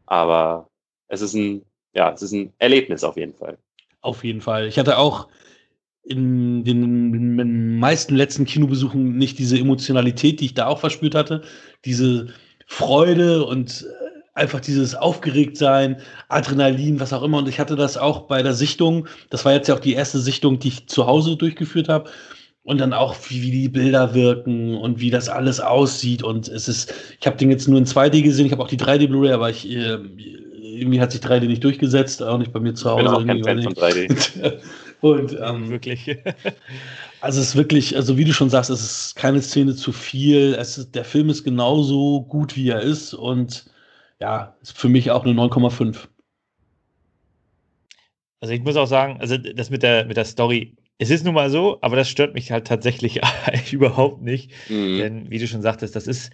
Aber 0.06 0.68
es 1.08 1.20
ist 1.20 1.34
ein, 1.34 1.62
ja, 1.92 2.12
es 2.12 2.22
ist 2.22 2.32
ein 2.32 2.52
Erlebnis 2.58 3.04
auf 3.04 3.16
jeden 3.16 3.34
Fall. 3.34 3.58
Auf 4.00 4.24
jeden 4.24 4.40
Fall. 4.40 4.66
Ich 4.66 4.78
hatte 4.78 4.98
auch 4.98 5.28
in 6.02 6.62
den 6.64 7.78
meisten 7.78 8.14
letzten 8.14 8.44
Kinobesuchen 8.44 9.18
nicht 9.18 9.38
diese 9.38 9.58
Emotionalität, 9.58 10.40
die 10.40 10.46
ich 10.46 10.54
da 10.54 10.68
auch 10.68 10.78
verspürt 10.78 11.16
hatte, 11.16 11.42
diese 11.84 12.28
Freude 12.66 13.44
und 13.44 13.82
äh, 13.82 14.16
einfach 14.34 14.60
dieses 14.60 14.94
Aufgeregtsein, 14.94 16.00
Adrenalin, 16.28 17.00
was 17.00 17.12
auch 17.12 17.22
immer. 17.22 17.38
Und 17.38 17.48
ich 17.48 17.58
hatte 17.58 17.74
das 17.74 17.96
auch 17.96 18.22
bei 18.28 18.42
der 18.42 18.52
Sichtung. 18.52 19.08
Das 19.30 19.44
war 19.44 19.52
jetzt 19.52 19.66
ja 19.66 19.74
auch 19.74 19.80
die 19.80 19.94
erste 19.94 20.20
Sichtung, 20.20 20.58
die 20.58 20.68
ich 20.68 20.88
zu 20.88 21.06
Hause 21.06 21.36
durchgeführt 21.36 21.88
habe. 21.88 22.10
Und 22.66 22.78
dann 22.80 22.92
auch, 22.92 23.14
wie, 23.28 23.42
wie 23.42 23.52
die 23.52 23.68
Bilder 23.68 24.12
wirken 24.12 24.76
und 24.76 24.98
wie 24.98 25.10
das 25.10 25.28
alles 25.28 25.60
aussieht. 25.60 26.24
Und 26.24 26.48
es 26.48 26.66
ist, 26.66 26.92
ich 27.20 27.26
habe 27.26 27.36
den 27.36 27.48
jetzt 27.48 27.68
nur 27.68 27.78
in 27.78 27.86
2D 27.86 28.22
gesehen, 28.22 28.44
ich 28.44 28.52
habe 28.52 28.62
auch 28.62 28.68
die 28.68 28.76
3D 28.76 29.06
Blu-ray, 29.06 29.30
aber 29.30 29.50
ich, 29.50 29.70
äh, 29.70 29.98
irgendwie 30.76 31.00
hat 31.00 31.12
sich 31.12 31.20
3D 31.20 31.46
nicht 31.46 31.62
durchgesetzt, 31.62 32.22
auch 32.24 32.38
nicht 32.38 32.52
bei 32.52 32.58
mir 32.58 32.74
zu 32.74 32.90
Hause. 32.90 33.04
Ich 33.04 33.08
bin 33.08 33.14
auch 33.14 33.26
kein 33.26 33.44
Fan 33.44 33.62
von 33.62 33.74
3D. 33.74 34.60
Und 35.00 35.36
ähm, 35.40 35.70
wirklich. 35.70 36.08
also 37.20 37.40
es 37.40 37.50
ist 37.50 37.56
wirklich, 37.56 37.94
also 37.94 38.18
wie 38.18 38.24
du 38.24 38.32
schon 38.32 38.50
sagst, 38.50 38.70
es 38.70 38.80
ist 38.82 39.14
keine 39.14 39.40
Szene 39.40 39.76
zu 39.76 39.92
viel. 39.92 40.54
Es 40.58 40.76
ist, 40.76 40.92
der 40.96 41.04
Film 41.04 41.30
ist 41.30 41.44
genauso 41.44 42.22
gut, 42.22 42.56
wie 42.56 42.70
er 42.70 42.80
ist. 42.80 43.14
Und 43.14 43.66
ja, 44.20 44.56
ist 44.60 44.76
für 44.76 44.88
mich 44.88 45.12
auch 45.12 45.24
eine 45.24 45.34
9,5. 45.40 46.08
Also 48.40 48.54
ich 48.54 48.62
muss 48.62 48.76
auch 48.76 48.86
sagen, 48.86 49.18
also 49.20 49.36
das 49.36 49.70
mit 49.70 49.84
der, 49.84 50.04
mit 50.06 50.16
der 50.16 50.24
Story, 50.24 50.74
es 50.98 51.10
ist 51.10 51.24
nun 51.24 51.34
mal 51.34 51.50
so, 51.50 51.78
aber 51.82 51.96
das 51.96 52.08
stört 52.08 52.34
mich 52.34 52.50
halt 52.50 52.66
tatsächlich 52.66 53.20
überhaupt 53.72 54.22
nicht. 54.22 54.52
Mhm. 54.68 54.98
Denn 54.98 55.30
wie 55.30 55.38
du 55.38 55.46
schon 55.46 55.62
sagtest, 55.62 55.94
das 55.94 56.06
ist, 56.06 56.30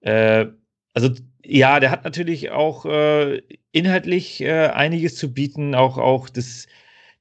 äh, 0.00 0.46
also 0.92 1.10
ja, 1.44 1.80
der 1.80 1.90
hat 1.90 2.04
natürlich 2.04 2.50
auch 2.50 2.86
äh, 2.86 3.42
inhaltlich 3.72 4.40
äh, 4.40 4.68
einiges 4.68 5.16
zu 5.16 5.32
bieten, 5.32 5.74
auch, 5.74 5.98
auch 5.98 6.28
das, 6.28 6.66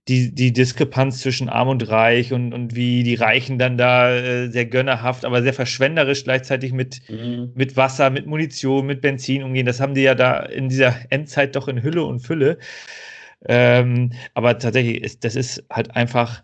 die, 0.08 0.36
die 0.36 0.52
Diskrepanz 0.52 1.22
zwischen 1.22 1.50
Arm 1.50 1.70
und 1.70 1.88
Reich 1.90 2.34
und, 2.34 2.54
und 2.54 2.76
wie 2.76 3.04
die 3.04 3.16
Reichen 3.16 3.58
dann 3.58 3.78
da 3.78 4.14
äh, 4.14 4.50
sehr 4.50 4.66
gönnerhaft, 4.66 5.24
aber 5.26 5.42
sehr 5.42 5.54
verschwenderisch 5.54 6.26
gleichzeitig 6.26 6.74
mit, 6.74 7.02
mhm. 7.10 7.52
mit 7.56 7.78
Wasser, 7.78 8.10
mit 8.10 8.28
Munition, 8.28 8.86
mit 8.86 9.02
Benzin 9.02 9.44
umgehen. 9.44 9.66
Das 9.66 9.80
haben 9.80 9.96
die 9.96 10.02
ja 10.02 10.16
da 10.16 10.40
in 10.40 10.70
dieser 10.70 10.96
Endzeit 11.10 11.56
doch 11.56 11.68
in 11.70 11.82
Hülle 11.82 12.04
und 12.04 12.20
Fülle. 12.20 12.58
Ähm, 13.46 14.12
aber 14.34 14.60
tatsächlich, 14.60 15.04
ist, 15.04 15.24
das 15.24 15.36
ist 15.36 15.64
halt 15.70 15.96
einfach 15.96 16.44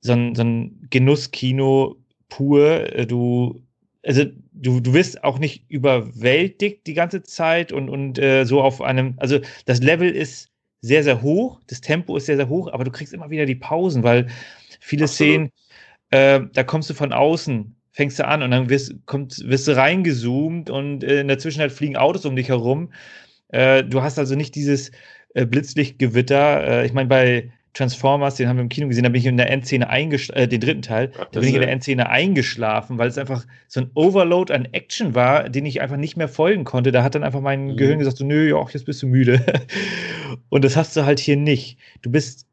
so 0.00 0.12
ein, 0.12 0.34
so 0.34 0.42
ein 0.42 0.86
Genusskino 0.90 1.96
pur. 2.28 2.94
Äh, 2.94 3.06
du, 3.06 3.62
also 4.04 4.24
du, 4.52 4.80
du 4.80 4.92
wirst 4.92 5.24
auch 5.24 5.38
nicht 5.38 5.64
überwältigt 5.68 6.86
die 6.86 6.94
ganze 6.94 7.22
Zeit 7.22 7.72
und, 7.72 7.88
und 7.88 8.18
äh, 8.18 8.44
so 8.44 8.62
auf 8.62 8.80
einem, 8.80 9.14
also 9.18 9.38
das 9.66 9.80
Level 9.80 10.10
ist 10.10 10.50
sehr, 10.80 11.02
sehr 11.02 11.22
hoch, 11.22 11.60
das 11.66 11.80
Tempo 11.80 12.16
ist 12.16 12.26
sehr, 12.26 12.36
sehr 12.36 12.48
hoch, 12.48 12.72
aber 12.72 12.84
du 12.84 12.90
kriegst 12.90 13.12
immer 13.12 13.30
wieder 13.30 13.46
die 13.46 13.56
Pausen, 13.56 14.02
weil 14.02 14.28
viele 14.80 15.04
Absolut. 15.04 15.32
Szenen, 15.32 15.50
äh, 16.10 16.40
da 16.52 16.62
kommst 16.62 16.88
du 16.88 16.94
von 16.94 17.12
außen, 17.12 17.74
fängst 17.92 18.18
du 18.18 18.26
an 18.26 18.42
und 18.42 18.52
dann 18.52 18.68
wirst, 18.68 18.94
kommt, 19.06 19.42
wirst 19.44 19.66
du 19.66 19.76
reingezoomt 19.76 20.70
und 20.70 21.02
äh, 21.02 21.20
in 21.20 21.28
der 21.28 21.38
Zwischenzeit 21.38 21.72
fliegen 21.72 21.96
Autos 21.96 22.24
um 22.24 22.36
dich 22.36 22.48
herum. 22.48 22.92
Äh, 23.48 23.82
du 23.82 24.02
hast 24.02 24.18
also 24.18 24.36
nicht 24.36 24.54
dieses 24.54 24.92
äh, 25.34 25.44
Blitzlichtgewitter. 25.44 26.84
Ich 26.84 26.92
meine, 26.92 27.08
bei 27.08 27.52
Transformers, 27.78 28.34
den 28.34 28.48
haben 28.48 28.56
wir 28.56 28.62
im 28.62 28.68
Kino 28.68 28.88
gesehen, 28.88 29.04
da 29.04 29.08
bin 29.08 29.20
ich 29.20 29.26
in 29.26 29.36
der 29.36 29.50
Endszene 29.50 29.88
eingeschlafen, 29.88 30.42
äh, 30.42 30.48
den 30.48 30.60
dritten 30.60 30.82
Teil, 30.82 31.12
Ach, 31.14 31.26
da 31.30 31.38
bin 31.38 31.48
ich 31.48 31.54
in 31.54 31.60
der 31.60 31.70
Endszene 31.70 32.10
eingeschlafen, 32.10 32.98
weil 32.98 33.06
es 33.06 33.18
einfach 33.18 33.46
so 33.68 33.80
ein 33.80 33.90
Overload 33.94 34.52
an 34.52 34.66
Action 34.72 35.14
war, 35.14 35.48
den 35.48 35.64
ich 35.64 35.80
einfach 35.80 35.96
nicht 35.96 36.16
mehr 36.16 36.26
folgen 36.26 36.64
konnte. 36.64 36.90
Da 36.90 37.04
hat 37.04 37.14
dann 37.14 37.22
einfach 37.22 37.40
mein 37.40 37.68
mhm. 37.68 37.76
Gehirn 37.76 38.00
gesagt, 38.00 38.16
so, 38.16 38.24
nö, 38.24 38.48
ja, 38.48 38.66
jetzt 38.72 38.84
bist 38.84 39.00
du 39.02 39.06
müde. 39.06 39.44
Und 40.48 40.64
das 40.64 40.76
hast 40.76 40.96
du 40.96 41.04
halt 41.04 41.20
hier 41.20 41.36
nicht. 41.36 41.78
Du 42.02 42.10
bist 42.10 42.46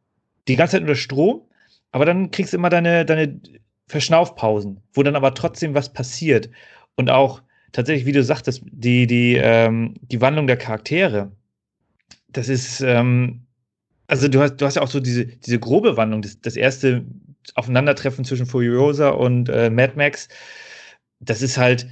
die 0.48 0.56
ganze 0.56 0.74
Zeit 0.74 0.82
unter 0.82 0.96
Strom, 0.96 1.42
aber 1.92 2.06
dann 2.06 2.30
kriegst 2.30 2.54
du 2.54 2.58
immer 2.58 2.70
deine, 2.70 3.04
deine 3.04 3.40
Verschnaufpausen, 3.88 4.82
wo 4.94 5.02
dann 5.02 5.16
aber 5.16 5.34
trotzdem 5.34 5.74
was 5.74 5.92
passiert. 5.92 6.52
Und 6.96 7.10
auch 7.10 7.42
tatsächlich, 7.72 8.06
wie 8.06 8.12
du 8.12 8.24
sagtest, 8.24 8.62
die, 8.72 9.08
die, 9.08 9.40
ähm, 9.42 9.96
die 10.02 10.22
Wandlung 10.22 10.46
der 10.46 10.58
Charaktere, 10.58 11.32
das 12.28 12.48
ist, 12.48 12.82
ähm, 12.82 13.45
also 14.08 14.28
du 14.28 14.42
hast, 14.42 14.58
du 14.58 14.66
hast 14.66 14.76
ja 14.76 14.82
auch 14.82 14.90
so 14.90 15.00
diese, 15.00 15.26
diese 15.26 15.60
grobe 15.60 15.98
Wandlung, 15.98 16.22
das, 16.22 16.40
das 16.40 16.56
erste 16.56 17.06
Aufeinandertreffen 17.56 18.26
zwischen 18.26 18.46
Furiosa 18.46 19.10
und 19.10 19.50
äh, 19.50 19.70
Mad 19.70 19.94
Max, 19.96 20.28
das 21.20 21.42
ist 21.42 21.58
halt, 21.58 21.88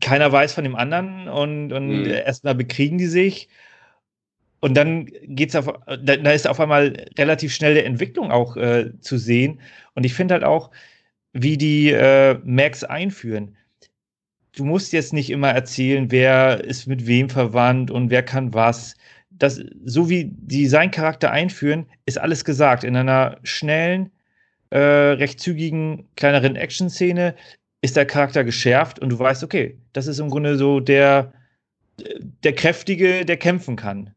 keiner 0.00 0.32
weiß 0.32 0.54
von 0.54 0.64
dem 0.64 0.76
anderen 0.76 1.28
und, 1.28 1.72
und 1.72 1.88
mhm. 1.88 2.06
erstmal 2.06 2.54
bekriegen 2.54 2.98
die 2.98 3.06
sich. 3.06 3.48
Und 4.60 4.74
dann 4.74 5.10
geht's 5.24 5.54
auf, 5.54 5.66
da, 5.86 6.16
da, 6.16 6.30
ist 6.32 6.48
auf 6.48 6.58
einmal 6.58 7.06
relativ 7.18 7.54
schnell 7.54 7.74
der 7.74 7.84
Entwicklung 7.84 8.30
auch 8.30 8.56
äh, 8.56 8.98
zu 9.00 9.18
sehen. 9.18 9.60
Und 9.94 10.06
ich 10.06 10.14
finde 10.14 10.34
halt 10.34 10.44
auch, 10.44 10.70
wie 11.34 11.58
die 11.58 11.90
äh, 11.90 12.38
Max 12.44 12.82
einführen. 12.82 13.56
Du 14.56 14.64
musst 14.64 14.94
jetzt 14.94 15.12
nicht 15.12 15.28
immer 15.28 15.50
erzählen, 15.50 16.10
wer 16.10 16.64
ist 16.64 16.86
mit 16.86 17.06
wem 17.06 17.28
verwandt 17.28 17.90
und 17.90 18.08
wer 18.08 18.22
kann 18.22 18.54
was 18.54 18.96
das, 19.38 19.60
so 19.84 20.08
wie 20.08 20.30
die 20.32 20.66
seinen 20.66 20.90
Charakter 20.90 21.30
einführen, 21.30 21.86
ist 22.06 22.18
alles 22.18 22.44
gesagt. 22.44 22.84
In 22.84 22.96
einer 22.96 23.38
schnellen, 23.42 24.10
äh, 24.70 24.78
recht 24.78 25.40
zügigen, 25.40 26.08
kleineren 26.16 26.56
Action-Szene 26.56 27.34
ist 27.82 27.96
der 27.96 28.06
Charakter 28.06 28.44
geschärft 28.44 28.98
und 28.98 29.10
du 29.10 29.18
weißt, 29.18 29.44
okay, 29.44 29.78
das 29.92 30.06
ist 30.06 30.18
im 30.18 30.30
Grunde 30.30 30.56
so 30.56 30.80
der, 30.80 31.32
der 32.42 32.54
Kräftige, 32.54 33.24
der 33.24 33.36
kämpfen 33.36 33.76
kann. 33.76 34.14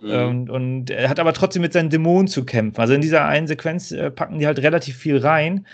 Mhm. 0.00 0.10
Und, 0.10 0.50
und, 0.50 0.90
er 0.90 1.08
hat 1.08 1.18
aber 1.18 1.32
trotzdem 1.32 1.62
mit 1.62 1.72
seinen 1.72 1.90
Dämonen 1.90 2.28
zu 2.28 2.44
kämpfen. 2.44 2.80
Also 2.80 2.94
in 2.94 3.00
dieser 3.00 3.24
einen 3.24 3.48
Sequenz 3.48 3.90
äh, 3.90 4.10
packen 4.10 4.38
die 4.38 4.46
halt 4.46 4.60
relativ 4.60 4.96
viel 4.96 5.18
rein. 5.18 5.66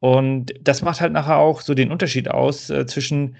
Und 0.00 0.52
das 0.60 0.82
macht 0.82 1.00
halt 1.00 1.12
nachher 1.12 1.38
auch 1.38 1.62
so 1.62 1.74
den 1.74 1.90
Unterschied 1.90 2.28
aus 2.28 2.68
äh, 2.68 2.86
zwischen 2.86 3.36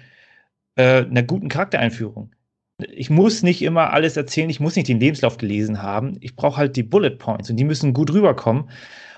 äh, 0.75 1.03
einer 1.03 1.23
guten 1.23 1.49
Charaktereinführung 1.49 2.31
ich 2.79 3.09
muss 3.09 3.43
nicht 3.43 3.61
immer 3.61 3.91
alles 3.91 4.17
erzählen, 4.17 4.49
ich 4.49 4.59
muss 4.59 4.75
nicht 4.75 4.87
den 4.87 4.99
Lebenslauf 4.99 5.37
gelesen 5.37 5.81
haben. 5.81 6.17
Ich 6.21 6.35
brauche 6.35 6.57
halt 6.57 6.75
die 6.75 6.83
Bullet 6.83 7.11
Points 7.11 7.49
und 7.49 7.57
die 7.57 7.63
müssen 7.63 7.93
gut 7.93 8.13
rüberkommen. 8.13 8.69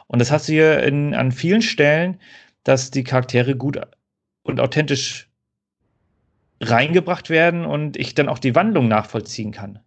Und 0.08 0.20
das 0.20 0.32
hast 0.32 0.48
du 0.48 0.54
hier 0.54 0.82
in, 0.84 1.14
an 1.14 1.32
vielen 1.32 1.62
Stellen, 1.62 2.20
dass 2.64 2.92
die 2.92 3.04
Charaktere 3.04 3.56
gut 3.56 3.80
und 4.44 4.60
authentisch 4.60 5.30
reingebracht 6.62 7.30
werden 7.30 7.66
und 7.66 7.98
ich 7.98 8.16
dann 8.16 8.30
auch 8.30 8.40
die 8.40 8.56
Wandlung 8.56 8.88
nachvollziehen 8.88 9.52
kann. 9.52 9.80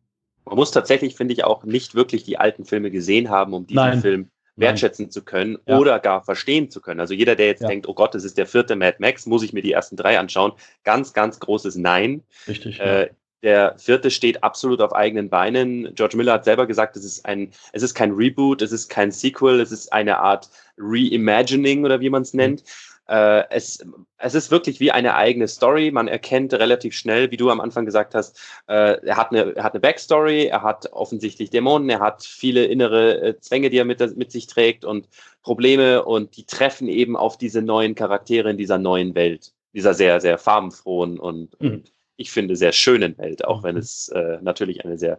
Man 0.44 0.56
muss 0.56 0.70
tatsächlich, 0.70 1.16
finde 1.16 1.34
ich, 1.34 1.44
auch 1.44 1.64
nicht 1.64 1.94
wirklich 1.94 2.24
die 2.24 2.38
alten 2.38 2.64
Filme 2.64 2.90
gesehen 2.90 3.30
haben, 3.30 3.54
um 3.54 3.66
diesen 3.66 3.76
Nein. 3.76 4.00
Film 4.00 4.30
wertschätzen 4.56 5.06
Nein. 5.06 5.10
zu 5.10 5.24
können 5.24 5.58
ja. 5.66 5.78
oder 5.78 5.98
gar 5.98 6.22
verstehen 6.22 6.70
zu 6.70 6.80
können. 6.80 7.00
Also 7.00 7.14
jeder, 7.14 7.36
der 7.36 7.46
jetzt 7.46 7.62
ja. 7.62 7.68
denkt, 7.68 7.88
oh 7.88 7.94
Gott, 7.94 8.14
das 8.14 8.24
ist 8.24 8.36
der 8.36 8.46
vierte 8.46 8.76
Mad 8.76 8.98
Max, 9.00 9.26
muss 9.26 9.42
ich 9.42 9.52
mir 9.52 9.62
die 9.62 9.72
ersten 9.72 9.96
drei 9.96 10.18
anschauen. 10.18 10.52
Ganz, 10.84 11.12
ganz 11.12 11.40
großes 11.40 11.76
Nein. 11.76 12.22
Richtig. 12.46 12.78
Äh, 12.80 13.10
der 13.42 13.74
vierte 13.78 14.10
steht 14.10 14.42
absolut 14.44 14.80
auf 14.80 14.94
eigenen 14.94 15.28
Beinen. 15.28 15.94
George 15.94 16.16
Miller 16.16 16.34
hat 16.34 16.44
selber 16.44 16.66
gesagt, 16.66 16.96
es 16.96 17.04
ist 17.04 17.26
ein, 17.26 17.52
es 17.72 17.82
ist 17.82 17.94
kein 17.94 18.12
Reboot, 18.12 18.62
es 18.62 18.72
ist 18.72 18.88
kein 18.88 19.10
Sequel, 19.10 19.60
es 19.60 19.72
ist 19.72 19.92
eine 19.92 20.18
Art 20.18 20.48
Reimagining 20.78 21.84
oder 21.84 22.00
wie 22.00 22.10
man 22.10 22.22
es 22.22 22.34
nennt. 22.34 22.64
Äh, 23.08 23.44
es, 23.50 23.84
es 24.18 24.34
ist 24.34 24.50
wirklich 24.50 24.78
wie 24.80 24.92
eine 24.92 25.16
eigene 25.16 25.48
Story. 25.48 25.90
Man 25.90 26.08
erkennt 26.08 26.54
relativ 26.54 26.94
schnell, 26.94 27.30
wie 27.30 27.36
du 27.36 27.50
am 27.50 27.60
Anfang 27.60 27.84
gesagt 27.84 28.14
hast, 28.14 28.38
äh, 28.68 29.04
er, 29.04 29.16
hat 29.16 29.32
eine, 29.32 29.56
er 29.56 29.64
hat 29.64 29.74
eine 29.74 29.80
Backstory, 29.80 30.46
er 30.46 30.62
hat 30.62 30.92
offensichtlich 30.92 31.50
Dämonen, 31.50 31.90
er 31.90 32.00
hat 32.00 32.24
viele 32.24 32.64
innere 32.64 33.20
äh, 33.20 33.40
Zwänge, 33.40 33.70
die 33.70 33.78
er 33.78 33.84
mit, 33.84 34.16
mit 34.16 34.30
sich 34.30 34.46
trägt 34.46 34.84
und 34.84 35.08
Probleme 35.42 36.04
und 36.04 36.36
die 36.36 36.46
treffen 36.46 36.88
eben 36.88 37.16
auf 37.16 37.36
diese 37.36 37.60
neuen 37.60 37.96
Charaktere 37.96 38.50
in 38.50 38.56
dieser 38.56 38.78
neuen 38.78 39.14
Welt, 39.16 39.52
dieser 39.74 39.94
sehr, 39.94 40.20
sehr 40.20 40.38
farbenfrohen 40.38 41.18
und, 41.18 41.60
mhm. 41.60 41.68
und 41.68 41.91
ich 42.16 42.30
finde, 42.30 42.56
sehr 42.56 42.72
schönen 42.72 43.16
Welt, 43.18 43.44
auch 43.44 43.62
wenn 43.62 43.74
mhm. 43.74 43.80
es 43.80 44.08
äh, 44.08 44.38
natürlich 44.42 44.84
eine 44.84 44.98
sehr, 44.98 45.18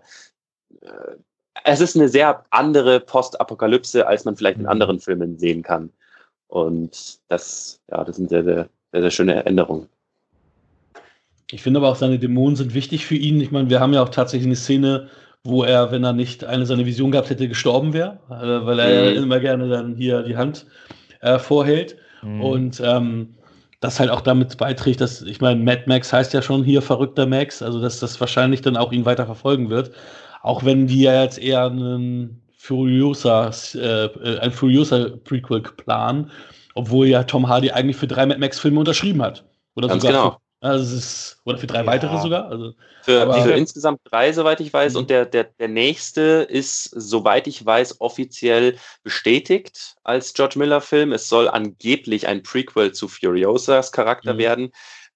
äh, 0.82 1.16
es 1.66 1.82
ist 1.82 1.96
eine 1.96 2.10
sehr 2.10 2.46
andere 2.50 3.00
Postapokalypse, 3.00 4.08
als 4.08 4.26
man 4.26 4.36
vielleicht 4.36 4.58
in 4.58 4.64
mhm. 4.64 4.70
anderen 4.70 5.00
Filmen 5.00 5.38
sehen 5.38 5.62
kann. 5.62 5.91
Und 6.48 7.20
das, 7.30 7.82
ja, 7.89 8.04
das 8.04 8.18
sind 8.18 8.30
sehr, 8.30 8.44
sehr, 8.44 8.70
sehr, 8.91 9.02
sehr 9.02 9.12
schöne 9.12 9.46
Änderungen. 9.46 9.88
Ich 11.52 11.62
finde 11.62 11.80
aber 11.80 11.89
auch, 11.89 11.96
seine 11.96 12.20
Dämonen 12.20 12.56
sind 12.56 12.74
wichtig 12.74 13.06
für 13.06 13.16
ihn. 13.16 13.39
Ich 13.41 13.52
meine, 13.52 13.70
wir 13.70 13.80
haben 13.80 13.94
ja 13.94 14.02
auch 14.02 14.10
tatsächlich 14.10 14.48
eine 14.48 14.56
Szene, 14.56 15.10
wo 15.44 15.64
er, 15.64 15.91
wenn 15.91 16.04
er 16.04 16.14
nicht 16.14 16.44
eine 16.44 16.66
seine 16.66 16.86
Vision 16.86 17.12
gehabt 17.12 17.30
hätte, 17.30 17.48
gestorben 17.48 17.94
wäre, 17.94 18.20
weil 18.28 18.80
er 18.80 19.12
mhm. 19.12 19.24
immer 19.24 19.39
gerne 19.39 19.68
dann 19.68 19.96
hier 19.96 20.24
die 20.24 20.38
Hand 20.38 20.66
äh, 21.22 21.38
vorhält. 21.38 21.98
Mhm. 22.22 22.41
Und 22.41 22.82
ähm, 22.84 23.36
das 23.84 23.99
halt 23.99 24.09
auch 24.09 24.21
damit 24.21 24.57
beiträgt, 24.57 25.01
dass, 25.01 25.21
ich 25.21 25.41
meine, 25.41 25.61
Mad 25.61 25.84
Max 25.88 26.13
heißt 26.13 26.34
ja 26.34 26.41
schon 26.41 26.63
hier 26.63 26.81
verrückter 26.81 27.25
Max, 27.25 27.61
also 27.61 27.81
dass 27.81 27.99
das 27.99 28.19
wahrscheinlich 28.19 28.61
dann 28.61 28.77
auch 28.77 28.93
ihn 28.93 29.05
weiter 29.05 29.25
verfolgen 29.25 29.69
wird. 29.69 29.91
Auch 30.41 30.63
wenn 30.63 30.88
die 30.88 31.01
ja 31.01 31.21
jetzt 31.21 31.38
eher 31.38 31.65
einen 31.65 32.41
Furiosa, 32.57 33.51
äh, 33.75 34.39
ein 34.39 34.51
Furiosa 34.51 35.09
Prequel 35.25 35.61
planen, 35.61 36.31
obwohl 36.75 37.07
ja 37.07 37.23
Tom 37.23 37.49
Hardy 37.49 37.71
eigentlich 37.71 37.97
für 37.97 38.07
drei 38.07 38.25
Mad 38.25 38.39
Max-Filme 38.39 38.79
unterschrieben 38.79 39.21
hat. 39.21 39.43
Oder 39.75 39.89
Ganz 39.89 40.01
sogar 40.01 40.23
genau. 40.23 40.38
Also 40.64 40.95
ist, 40.95 41.41
oder 41.43 41.57
für 41.57 41.68
drei 41.68 41.80
ja. 41.80 41.86
weitere 41.86 42.18
sogar. 42.22 42.47
Also, 42.47 42.74
für, 43.01 43.34
für 43.34 43.51
insgesamt 43.51 43.99
drei, 44.05 44.32
soweit 44.32 44.61
ich 44.61 44.72
weiß. 44.72 44.93
Mhm. 44.93 44.99
Und 44.99 45.09
der, 45.09 45.26
der, 45.26 45.43
der 45.43 45.68
nächste 45.68 46.47
ist, 46.49 46.86
soweit 46.86 47.47
ich 47.47 47.66
weiß, 47.66 47.99
offiziell 47.99 48.78
bestätigt 49.03 49.97
als 50.05 50.34
George 50.34 50.57
Miller-Film. 50.57 51.11
Es 51.11 51.28
soll 51.28 51.49
angeblich 51.49 52.28
ein 52.28 52.43
Prequel 52.43 52.93
zu 52.93 53.09
Furiosas 53.09 53.91
Charakter 53.91 54.36
mhm. 54.36 54.38
werden 54.38 54.72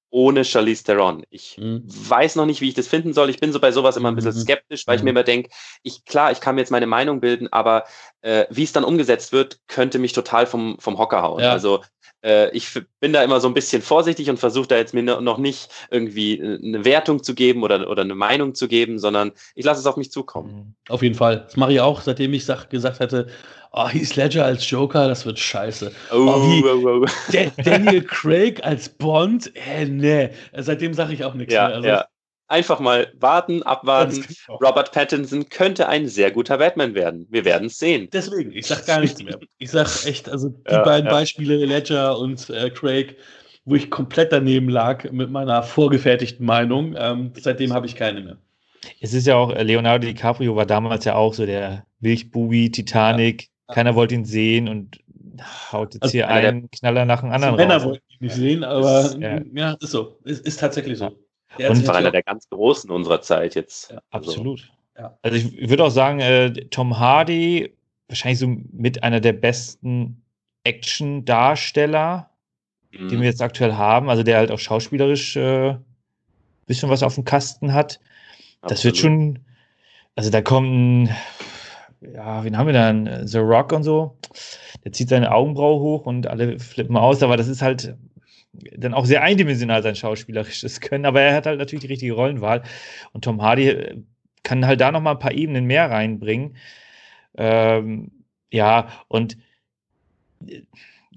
ohne 0.10 0.46
Charlize 0.46 0.84
Theron. 0.84 1.24
Ich 1.30 1.58
mhm. 1.58 1.84
weiß 1.86 2.38
noch 2.38 2.46
nicht, 2.46 2.62
wie 2.62 2.70
ich 2.70 2.74
das 2.74 2.88
finden 2.88 3.14
soll. 3.14 3.30
Ich 3.30 3.40
bin 3.40 3.52
so 3.52 3.60
bei 3.60 3.72
sowas 3.72 3.98
immer 3.98 4.10
ein 4.10 4.16
bisschen 4.16 4.36
mhm. 4.36 4.40
skeptisch, 4.40 4.88
weil 4.88 4.98
ich 4.98 5.04
mir 5.04 5.12
mhm. 5.12 5.18
immer 5.18 5.24
denke, 5.24 5.50
ich, 5.84 6.06
klar, 6.06 6.32
ich 6.32 6.40
kann 6.40 6.56
mir 6.56 6.62
jetzt 6.62 6.72
meine 6.72 6.88
Meinung 6.88 7.20
bilden, 7.20 7.52
aber 7.52 7.84
äh, 8.22 8.46
wie 8.50 8.64
es 8.64 8.72
dann 8.72 8.86
umgesetzt 8.86 9.34
wird, 9.34 9.60
könnte 9.68 10.00
mich 10.00 10.14
total 10.14 10.46
vom, 10.46 10.78
vom 10.80 10.98
Hocker 10.98 11.22
hauen. 11.22 11.44
Ja. 11.44 11.52
Also 11.52 11.84
äh, 12.24 12.50
ich 12.52 12.70
bin 13.00 13.14
da 13.14 13.24
immer 13.24 13.40
so 13.40 13.48
ein 13.48 13.54
bisschen 13.54 13.82
vorsichtig 13.82 14.30
und 14.30 14.38
versuche 14.38 14.68
da 14.68 14.78
jetzt 14.78 14.94
mir 14.94 15.04
noch 15.04 15.38
nicht 15.38 15.70
irgendwie 15.92 16.40
äh, 16.40 16.60
eine 16.64 16.86
Wertung 16.86 17.24
zu 17.24 17.36
geben 17.36 17.64
oder, 17.64 17.90
oder 17.90 18.02
eine 18.02 18.16
Meinung 18.16 18.56
zu 18.56 18.68
geben, 18.68 19.00
sondern 19.00 19.32
ich 19.56 19.66
lasse 19.66 19.80
es 19.80 19.86
auf 19.86 19.98
mich 19.98 20.12
zukommen. 20.12 20.54
Mhm. 20.54 20.76
Auf 20.90 21.04
jeden 21.04 21.16
Fall. 21.16 21.42
Das 21.46 21.58
mache 21.58 21.74
ich 21.74 21.82
auch, 21.82 22.02
seitdem 22.02 22.34
ich 22.34 22.46
sag, 22.46 22.70
gesagt 22.70 23.00
hätte, 23.00 23.28
oh, 23.72 23.88
Heath 23.88 24.16
Ledger 24.16 24.46
als 24.46 24.70
Joker, 24.70 25.08
das 25.08 25.26
wird 25.26 25.40
scheiße. 25.40 25.92
Oh, 26.12 26.16
oh, 26.16 26.42
wie, 26.48 26.64
oh, 26.64 27.06
oh. 27.06 27.62
Daniel 27.64 28.04
Craig 28.04 28.64
als 28.64 28.90
Bond, 28.90 29.52
äh, 29.56 29.86
nee. 29.86 30.30
Seitdem 30.56 30.94
sage 30.94 31.14
ich 31.14 31.24
auch 31.24 31.34
nichts 31.34 31.54
ja, 31.54 31.68
mehr. 31.68 31.76
Also, 31.76 31.88
ja. 31.88 32.06
Einfach 32.50 32.80
mal 32.80 33.12
warten, 33.20 33.62
abwarten. 33.64 34.26
Robert 34.50 34.94
Pattinson 34.94 35.50
könnte 35.50 35.90
ein 35.90 36.08
sehr 36.08 36.32
guter 36.32 36.58
Batman 36.58 36.96
werden. 36.96 37.28
Wir 37.30 37.44
werden 37.44 37.68
es 37.68 37.78
sehen. 37.78 38.08
Deswegen, 38.14 38.54
ich 38.54 38.68
sage 38.68 38.86
gar 38.86 39.02
nichts 39.02 39.22
mehr. 39.22 39.38
Ich 39.58 39.72
sage 39.72 39.90
echt, 40.06 40.30
also 40.30 40.50
die 40.50 40.72
ja, 40.72 40.84
beiden 40.84 41.08
ja. 41.08 41.12
Beispiele, 41.12 41.66
Ledger 41.66 42.18
und 42.18 42.50
äh, 42.50 42.70
Craig, 42.70 43.18
wo 43.66 43.76
ich 43.76 43.90
komplett 43.90 44.32
daneben 44.32 44.70
lag 44.70 45.12
mit 45.12 45.30
meiner 45.30 45.62
vorgefertigten 45.62 46.46
Meinung, 46.46 46.96
ähm, 46.98 47.34
seitdem 47.38 47.74
habe 47.74 47.86
ich 47.86 47.96
keine 47.96 48.22
mehr. 48.22 48.38
Es 49.02 49.14
ist 49.14 49.28
ja 49.28 49.36
auch, 49.36 49.52
äh, 49.52 49.64
Leonardo 49.64 50.08
DiCaprio 50.08 50.56
war 50.56 50.66
damals 50.66 51.04
ja 51.04 51.16
auch 51.16 51.34
so 51.34 51.46
der 51.46 51.86
Milchbubi, 52.00 52.72
Titanic, 52.72 53.50
keiner 53.68 53.96
wollte 53.96 54.16
ihn 54.16 54.24
sehen 54.24 54.70
und 54.70 55.00
haut 55.72 55.94
jetzt 55.94 56.04
also 56.04 56.12
hier 56.14 56.30
einen 56.30 56.72
Knaller 56.72 57.06
nach 57.06 57.22
dem 57.22 57.32
anderen 57.32 57.56
Männer 57.56 57.84
wollten 57.84 58.04
ihn 58.10 58.18
nicht 58.22 58.36
sehen, 58.36 58.64
aber 58.64 59.02
ist, 59.02 59.18
ja. 59.20 59.42
ja, 59.54 59.78
ist 59.80 59.92
so. 59.92 60.18
Ist, 60.24 60.46
ist 60.46 60.60
tatsächlich 60.60 60.98
so. 60.98 61.12
Der 61.58 61.72
und 61.72 61.88
war 61.88 61.96
einer 61.96 62.12
der 62.12 62.24
ganz 62.24 62.50
Großen 62.50 62.90
unserer 62.90 63.22
Zeit 63.22 63.56
jetzt. 63.56 63.92
Ja, 63.92 64.02
also. 64.12 64.32
absolut. 64.32 64.72
Ja. 64.98 65.18
Also 65.22 65.38
ich 65.38 65.70
würde 65.70 65.84
auch 65.84 65.92
sagen, 65.92 66.20
äh, 66.20 66.52
Tom 66.70 66.98
Hardy, 66.98 67.74
wahrscheinlich 68.08 68.40
so 68.40 68.48
mit 68.72 69.04
einer 69.04 69.20
der 69.20 69.34
besten 69.34 70.24
Action-Darsteller, 70.64 72.30
mhm. 72.92 73.08
die 73.10 73.20
wir 73.20 73.26
jetzt 73.26 73.42
aktuell 73.42 73.74
haben, 73.74 74.10
also 74.10 74.24
der 74.24 74.38
halt 74.38 74.52
auch 74.52 74.60
schauspielerisch 74.60 75.36
äh, 75.36 75.76
bisschen 76.66 76.90
was 76.90 77.04
auf 77.04 77.16
dem 77.16 77.26
Kasten 77.26 77.74
hat. 77.74 78.00
Absolut. 78.62 78.72
Das 78.72 78.84
wird 78.84 78.98
schon, 78.98 79.40
also 80.16 80.30
da 80.30 80.42
kommt 80.42 80.68
ein 80.68 81.16
ja, 82.02 82.44
wen 82.44 82.58
haben 82.58 82.68
wir 82.68 82.74
dann? 82.74 83.28
The 83.28 83.40
Rock 83.40 83.72
und 83.72 83.84
so. 83.84 84.18
Der 84.84 84.92
zieht 84.92 85.10
seine 85.10 85.32
Augenbraue 85.32 85.80
hoch 85.80 86.06
und 86.06 86.28
alle 86.28 86.60
flippen 86.60 86.96
aus, 86.96 87.24
aber 87.24 87.38
das 87.38 87.48
ist 87.48 87.62
halt 87.62 87.96
dann 88.76 88.94
auch 88.94 89.06
sehr 89.06 89.24
eindimensional 89.24 89.84
sein 89.84 89.96
schauspielerisches 89.96 90.80
Können, 90.82 91.06
aber 91.06 91.22
er 91.22 91.36
hat 91.36 91.46
halt 91.46 91.60
natürlich 91.60 91.84
die 91.84 91.92
richtige 91.92 92.14
Rollenwahl 92.14 92.64
und 93.14 93.24
Tom 93.24 93.42
Hardy 93.42 93.70
äh, 93.70 93.98
kann 94.44 94.66
halt 94.66 94.82
da 94.82 94.92
noch 94.92 95.02
mal 95.02 95.12
ein 95.12 95.20
paar 95.20 95.34
Ebenen 95.34 95.66
mehr 95.66 95.90
reinbringen. 95.90 96.56
Ähm, 97.38 98.12
ja, 98.52 98.88
und 99.08 99.38
äh, 100.48 100.62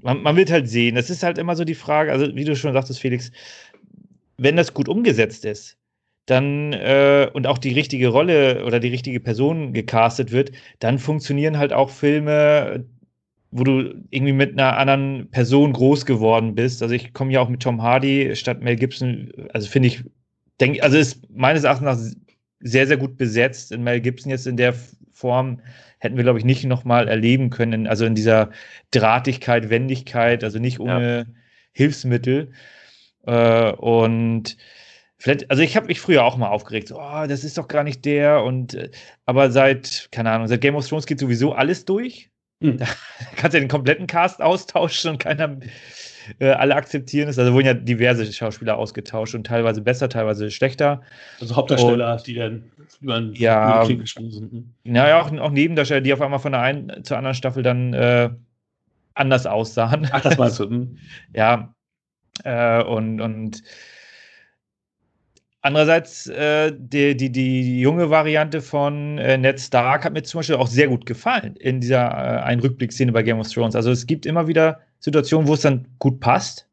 man, 0.03 0.23
man 0.23 0.37
wird 0.37 0.51
halt 0.51 0.69
sehen, 0.69 0.95
das 0.95 1.11
ist 1.11 1.23
halt 1.23 1.39
immer 1.39 1.57
so 1.57 1.65
die 1.65 1.75
Frage, 1.75 2.13
also 2.13 2.35
wie 2.35 2.45
du 2.45 2.57
schon 2.57 2.73
sagtest, 2.73 3.01
Felix, 3.01 3.31
wenn 4.39 4.57
das 4.57 4.75
gut 4.75 4.89
umgesetzt 4.89 5.45
ist, 5.45 5.77
dann 6.27 6.73
äh, 6.73 7.29
und 7.33 7.47
auch 7.47 7.59
die 7.59 7.73
richtige 7.73 8.09
Rolle 8.09 8.65
oder 8.65 8.81
die 8.81 8.89
richtige 8.89 9.21
Person 9.21 9.73
gecastet 9.73 10.33
wird, 10.33 10.53
dann 10.79 10.99
funktionieren 10.99 11.59
halt 11.59 11.73
auch 11.73 11.91
Filme, 11.91 12.87
wo 13.51 13.65
du 13.65 13.95
irgendwie 14.11 14.33
mit 14.33 14.53
einer 14.53 14.77
anderen 14.77 15.29
Person 15.31 15.73
groß 15.73 16.07
geworden 16.07 16.55
bist. 16.55 16.83
Also 16.83 16.95
ich 16.95 17.13
komme 17.13 17.33
ja 17.33 17.41
auch 17.41 17.49
mit 17.49 17.63
Tom 17.63 17.83
Hardy 17.83 18.35
statt 18.37 18.61
Mel 18.61 18.77
Gibson, 18.77 19.33
also 19.53 19.69
finde 19.69 19.89
ich, 19.89 20.05
denke, 20.61 20.83
also 20.83 20.97
ist 20.97 21.29
meines 21.31 21.65
Erachtens 21.65 21.85
nach 21.85 21.99
sehr, 22.61 22.87
sehr 22.87 22.97
gut 22.97 23.17
besetzt. 23.17 23.73
In 23.73 23.83
Mel 23.83 24.01
Gibson 24.01 24.31
jetzt 24.31 24.47
in 24.47 24.57
der 24.57 24.75
Form 25.13 25.61
hätten 25.99 26.17
wir, 26.17 26.25
glaube 26.25 26.39
ich, 26.39 26.45
nicht 26.45 26.65
nochmal 26.65 27.09
erleben 27.09 27.51
können, 27.51 27.87
also 27.87 28.05
in 28.05 28.15
dieser 28.15 28.51
Drahtigkeit, 28.91 29.69
Wendigkeit, 29.69 30.45
also 30.45 30.59
nicht 30.59 30.81
ohne 30.81 31.19
ja. 31.19 31.25
Hilfsmittel. 31.73 32.53
Äh, 33.27 33.73
und 33.73 34.57
Vielleicht, 35.23 35.51
also 35.51 35.63
ich 35.63 35.77
habe 35.77 35.89
mich 35.89 36.01
früher 36.01 36.25
auch 36.25 36.39
mal 36.39 36.49
aufgeregt, 36.49 36.89
so, 36.89 36.99
oh, 36.99 37.27
das 37.29 37.45
ist 37.45 37.59
doch 37.59 37.69
gar 37.69 37.85
nicht 37.85 38.07
der 38.07 38.43
und 38.43 38.73
äh, 38.73 38.91
aber 39.27 39.51
seit, 39.51 40.09
keine 40.11 40.31
Ahnung, 40.31 40.49
seit 40.49 40.63
Game 40.63 40.75
of 40.77 40.89
Thrones 40.89 41.05
geht 41.05 41.21
sowieso 41.21 41.53
alles 41.53 41.85
durch. 41.85 42.31
Hm. 42.61 42.79
Da 42.79 42.87
kannst 43.37 43.55
du 43.55 43.59
ja 43.59 43.65
den 43.65 43.69
kompletten 43.69 44.07
Cast 44.07 44.41
austauschen 44.43 45.13
und 45.13 45.19
keiner 45.19 45.57
äh, 46.39 46.51
alle 46.51 46.75
akzeptieren 46.75 47.29
es. 47.29 47.39
Also 47.39 47.53
wurden 47.53 47.67
ja 47.67 47.75
diverse 47.75 48.31
Schauspieler 48.33 48.77
ausgetauscht 48.77 49.35
und 49.35 49.47
teilweise 49.47 49.81
besser, 49.81 50.09
teilweise 50.09 50.51
schlechter. 50.51 51.03
Also 51.41 51.57
Hauptdarsteller, 51.57 52.13
und, 52.13 52.27
die 52.27 52.35
dann 52.35 52.71
über 53.01 53.21
den 53.21 53.35
ja, 53.35 53.85
gesprungen 53.85 54.31
sind. 54.31 54.53
Hm. 54.53 54.75
Naja, 54.85 55.21
auch, 55.21 55.33
auch 55.39 55.51
Nebendarsteller, 55.51 56.01
die 56.01 56.13
auf 56.13 56.21
einmal 56.21 56.41
von 56.41 56.53
der 56.53 56.61
einen 56.61 57.05
zur 57.05 57.17
anderen 57.17 57.35
Staffel 57.35 57.63
dann 57.63 57.95
äh, 57.95 58.31
anders 59.15 59.47
aussahen. 59.47 60.09
Ach, 60.13 60.21
das 60.21 60.39
meinst 60.39 60.59
du? 60.61 60.65
Hm. 60.71 60.99
ja. 61.35 61.75
Äh, 62.45 62.83
und, 62.85 63.21
und 63.21 63.63
Andererseits, 65.63 66.27
äh, 66.27 66.73
die, 66.75 67.15
die, 67.17 67.31
die 67.31 67.81
junge 67.81 68.09
Variante 68.09 68.63
von 68.63 69.19
äh, 69.19 69.37
Ned 69.37 69.61
Stark 69.61 70.05
hat 70.05 70.15
mir 70.15 70.23
zum 70.23 70.39
Beispiel 70.39 70.57
auch 70.57 70.67
sehr 70.67 70.89
gut 70.89 71.05
gefallen 71.05 71.57
in 71.57 71.81
dieser 71.81 72.09
äh, 72.09 72.43
einen 72.43 72.63
Rückblick-Szene 72.63 73.13
bei 73.13 73.23
Game 73.23 73.39
of 73.39 73.53
Thrones. 73.53 73.77
Also 73.77 73.91
es 73.91 74.07
gibt 74.07 74.25
immer 74.25 74.49
wieder 74.49 74.81
Situationen, 75.01 75.47
wo 75.47 75.55
es 75.55 75.61
dann 75.61 75.87
gut 75.99 76.21
passt 76.21 76.67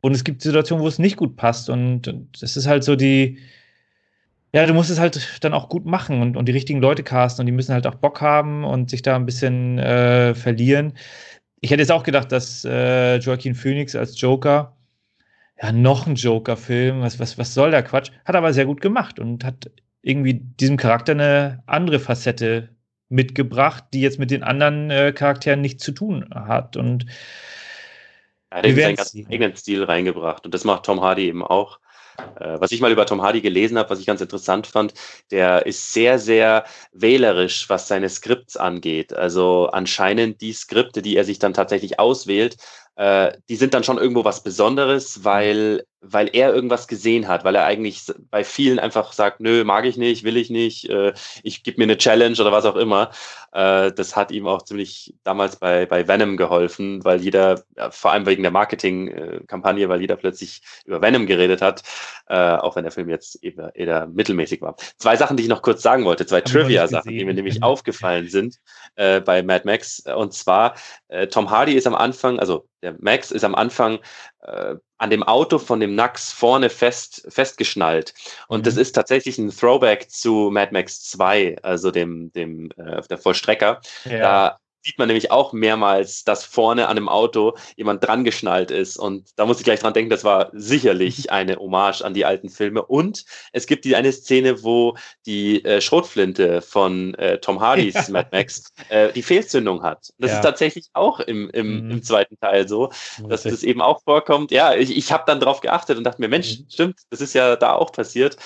und 0.00 0.12
es 0.12 0.24
gibt 0.24 0.40
Situationen, 0.40 0.82
wo 0.82 0.88
es 0.88 0.98
nicht 0.98 1.16
gut 1.16 1.36
passt 1.36 1.68
und 1.68 2.14
es 2.40 2.56
ist 2.56 2.66
halt 2.66 2.82
so 2.82 2.96
die, 2.96 3.38
ja, 4.54 4.64
du 4.64 4.72
musst 4.72 4.88
es 4.88 4.98
halt 4.98 5.38
dann 5.42 5.52
auch 5.52 5.68
gut 5.68 5.84
machen 5.84 6.22
und, 6.22 6.36
und 6.38 6.46
die 6.46 6.52
richtigen 6.52 6.80
Leute 6.80 7.02
casten 7.02 7.42
und 7.42 7.46
die 7.46 7.52
müssen 7.52 7.74
halt 7.74 7.86
auch 7.86 7.96
Bock 7.96 8.22
haben 8.22 8.64
und 8.64 8.88
sich 8.88 9.02
da 9.02 9.16
ein 9.16 9.26
bisschen 9.26 9.78
äh, 9.78 10.34
verlieren. 10.34 10.94
Ich 11.60 11.70
hätte 11.70 11.82
jetzt 11.82 11.92
auch 11.92 12.04
gedacht, 12.04 12.32
dass 12.32 12.64
äh, 12.64 13.18
Joaquin 13.18 13.54
Phoenix 13.54 13.94
als 13.94 14.18
Joker 14.18 14.77
ja, 15.60 15.72
noch 15.72 16.06
ein 16.06 16.14
Joker-Film, 16.14 17.00
was, 17.00 17.18
was, 17.18 17.38
was 17.38 17.54
soll 17.54 17.70
der 17.70 17.82
Quatsch? 17.82 18.10
Hat 18.24 18.36
aber 18.36 18.52
sehr 18.52 18.66
gut 18.66 18.80
gemacht 18.80 19.18
und 19.18 19.44
hat 19.44 19.70
irgendwie 20.02 20.34
diesem 20.34 20.76
Charakter 20.76 21.12
eine 21.12 21.62
andere 21.66 21.98
Facette 21.98 22.70
mitgebracht, 23.08 23.84
die 23.92 24.00
jetzt 24.00 24.18
mit 24.18 24.30
den 24.30 24.42
anderen 24.42 24.90
äh, 24.90 25.12
Charakteren 25.12 25.60
nichts 25.60 25.82
zu 25.82 25.92
tun 25.92 26.28
hat. 26.32 26.76
Und 26.76 27.06
er 28.50 28.58
hat 28.58 28.76
seinen 28.76 28.96
ganz 28.96 29.14
eigenen 29.14 29.56
Stil 29.56 29.84
reingebracht 29.84 30.44
und 30.44 30.54
das 30.54 30.64
macht 30.64 30.84
Tom 30.84 31.00
Hardy 31.00 31.26
eben 31.26 31.44
auch. 31.44 31.80
Äh, 32.40 32.60
was 32.60 32.72
ich 32.72 32.80
mal 32.80 32.92
über 32.92 33.06
Tom 33.06 33.22
Hardy 33.22 33.40
gelesen 33.40 33.78
habe, 33.78 33.90
was 33.90 34.00
ich 34.00 34.06
ganz 34.06 34.20
interessant 34.20 34.66
fand, 34.66 34.94
der 35.30 35.66
ist 35.66 35.92
sehr, 35.92 36.18
sehr 36.18 36.64
wählerisch, 36.92 37.68
was 37.68 37.88
seine 37.88 38.08
Skripts 38.08 38.56
angeht. 38.56 39.12
Also 39.12 39.68
anscheinend 39.72 40.40
die 40.40 40.52
Skripte, 40.52 41.02
die 41.02 41.16
er 41.16 41.24
sich 41.24 41.38
dann 41.38 41.54
tatsächlich 41.54 41.98
auswählt, 41.98 42.56
äh, 42.98 43.32
die 43.48 43.54
sind 43.54 43.74
dann 43.74 43.84
schon 43.84 43.96
irgendwo 43.96 44.24
was 44.24 44.42
Besonderes, 44.42 45.24
weil 45.24 45.84
weil 46.00 46.30
er 46.32 46.54
irgendwas 46.54 46.86
gesehen 46.86 47.26
hat, 47.26 47.44
weil 47.44 47.56
er 47.56 47.64
eigentlich 47.64 48.02
bei 48.30 48.44
vielen 48.44 48.78
einfach 48.78 49.12
sagt, 49.12 49.40
nö, 49.40 49.64
mag 49.64 49.84
ich 49.84 49.96
nicht, 49.96 50.22
will 50.22 50.36
ich 50.36 50.48
nicht, 50.48 50.88
äh, 50.88 51.12
ich 51.42 51.64
gebe 51.64 51.78
mir 51.78 51.84
eine 51.84 51.98
Challenge 51.98 52.40
oder 52.40 52.52
was 52.52 52.64
auch 52.64 52.76
immer. 52.76 53.10
Äh, 53.52 53.92
das 53.92 54.14
hat 54.14 54.30
ihm 54.30 54.46
auch 54.46 54.62
ziemlich 54.62 55.14
damals 55.24 55.56
bei, 55.56 55.86
bei 55.86 56.06
Venom 56.06 56.36
geholfen, 56.36 57.04
weil 57.04 57.20
jeder, 57.20 57.64
vor 57.90 58.12
allem 58.12 58.26
wegen 58.26 58.42
der 58.42 58.52
Marketingkampagne, 58.52 59.88
weil 59.88 60.00
jeder 60.00 60.16
plötzlich 60.16 60.62
über 60.84 61.02
Venom 61.02 61.26
geredet 61.26 61.62
hat, 61.62 61.82
äh, 62.28 62.36
auch 62.36 62.76
wenn 62.76 62.84
der 62.84 62.92
Film 62.92 63.08
jetzt 63.08 63.42
eher, 63.42 63.74
eher 63.74 64.06
mittelmäßig 64.06 64.60
war. 64.60 64.76
Zwei 64.98 65.16
Sachen, 65.16 65.36
die 65.36 65.42
ich 65.42 65.48
noch 65.48 65.62
kurz 65.62 65.82
sagen 65.82 66.04
wollte, 66.04 66.26
zwei 66.26 66.42
Trivia-Sachen, 66.42 67.10
die 67.10 67.24
mir 67.24 67.34
nämlich 67.34 67.62
aufgefallen 67.62 68.28
sind 68.28 68.58
äh, 68.94 69.20
bei 69.20 69.42
Mad 69.42 69.62
Max. 69.64 70.00
Und 70.00 70.32
zwar, 70.32 70.74
äh, 71.08 71.26
Tom 71.26 71.50
Hardy 71.50 71.72
ist 71.72 71.88
am 71.88 71.96
Anfang, 71.96 72.38
also 72.38 72.68
der 72.82 72.96
Max 73.00 73.30
ist 73.30 73.44
am 73.44 73.54
Anfang 73.54 73.98
äh, 74.42 74.76
an 74.98 75.10
dem 75.10 75.22
Auto 75.22 75.58
von 75.58 75.80
dem 75.80 75.94
Nax 75.94 76.32
vorne 76.32 76.70
fest, 76.70 77.26
festgeschnallt. 77.28 78.14
Und 78.48 78.60
mhm. 78.60 78.64
das 78.64 78.76
ist 78.76 78.92
tatsächlich 78.92 79.38
ein 79.38 79.50
Throwback 79.50 80.10
zu 80.10 80.50
Mad 80.50 80.72
Max 80.72 81.02
2, 81.04 81.58
also 81.62 81.90
dem, 81.90 82.32
dem 82.32 82.70
äh, 82.76 83.00
der 83.08 83.18
Vollstrecker. 83.18 83.80
Ja. 84.04 84.18
Da 84.18 84.58
sieht 84.82 84.98
man 84.98 85.08
nämlich 85.08 85.30
auch 85.30 85.52
mehrmals, 85.52 86.24
dass 86.24 86.44
vorne 86.44 86.88
an 86.88 86.96
einem 86.96 87.08
Auto 87.08 87.54
jemand 87.76 88.04
dran 88.04 88.24
geschnallt 88.24 88.70
ist. 88.70 88.96
Und 88.96 89.28
da 89.36 89.46
muss 89.46 89.58
ich 89.58 89.64
gleich 89.64 89.80
dran 89.80 89.92
denken, 89.92 90.10
das 90.10 90.24
war 90.24 90.50
sicherlich 90.52 91.30
eine 91.32 91.56
Hommage 91.56 92.02
an 92.02 92.14
die 92.14 92.24
alten 92.24 92.48
Filme. 92.48 92.82
Und 92.84 93.24
es 93.52 93.66
gibt 93.66 93.84
die 93.84 93.96
eine 93.96 94.12
Szene, 94.12 94.62
wo 94.62 94.96
die 95.26 95.64
äh, 95.64 95.80
Schrotflinte 95.80 96.62
von 96.62 97.14
äh, 97.14 97.38
Tom 97.38 97.60
Hardys 97.60 97.94
ja. 97.94 98.04
Mad 98.10 98.28
Max 98.32 98.72
äh, 98.88 99.12
die 99.12 99.22
Fehlzündung 99.22 99.82
hat. 99.82 100.10
Das 100.18 100.30
ja. 100.30 100.36
ist 100.38 100.42
tatsächlich 100.42 100.88
auch 100.92 101.20
im, 101.20 101.50
im, 101.50 101.84
mhm. 101.84 101.90
im 101.90 102.02
zweiten 102.02 102.38
Teil 102.38 102.68
so, 102.68 102.90
dass 103.28 103.42
das 103.42 103.62
eben 103.62 103.82
auch 103.82 104.02
vorkommt. 104.02 104.50
Ja, 104.50 104.74
ich, 104.74 104.96
ich 104.96 105.12
habe 105.12 105.24
dann 105.26 105.40
drauf 105.40 105.60
geachtet 105.60 105.98
und 105.98 106.04
dachte 106.04 106.20
mir, 106.20 106.28
Mensch, 106.28 106.60
mhm. 106.60 106.66
stimmt, 106.70 107.00
das 107.10 107.20
ist 107.20 107.34
ja 107.34 107.56
da 107.56 107.74
auch 107.74 107.92
passiert. 107.92 108.36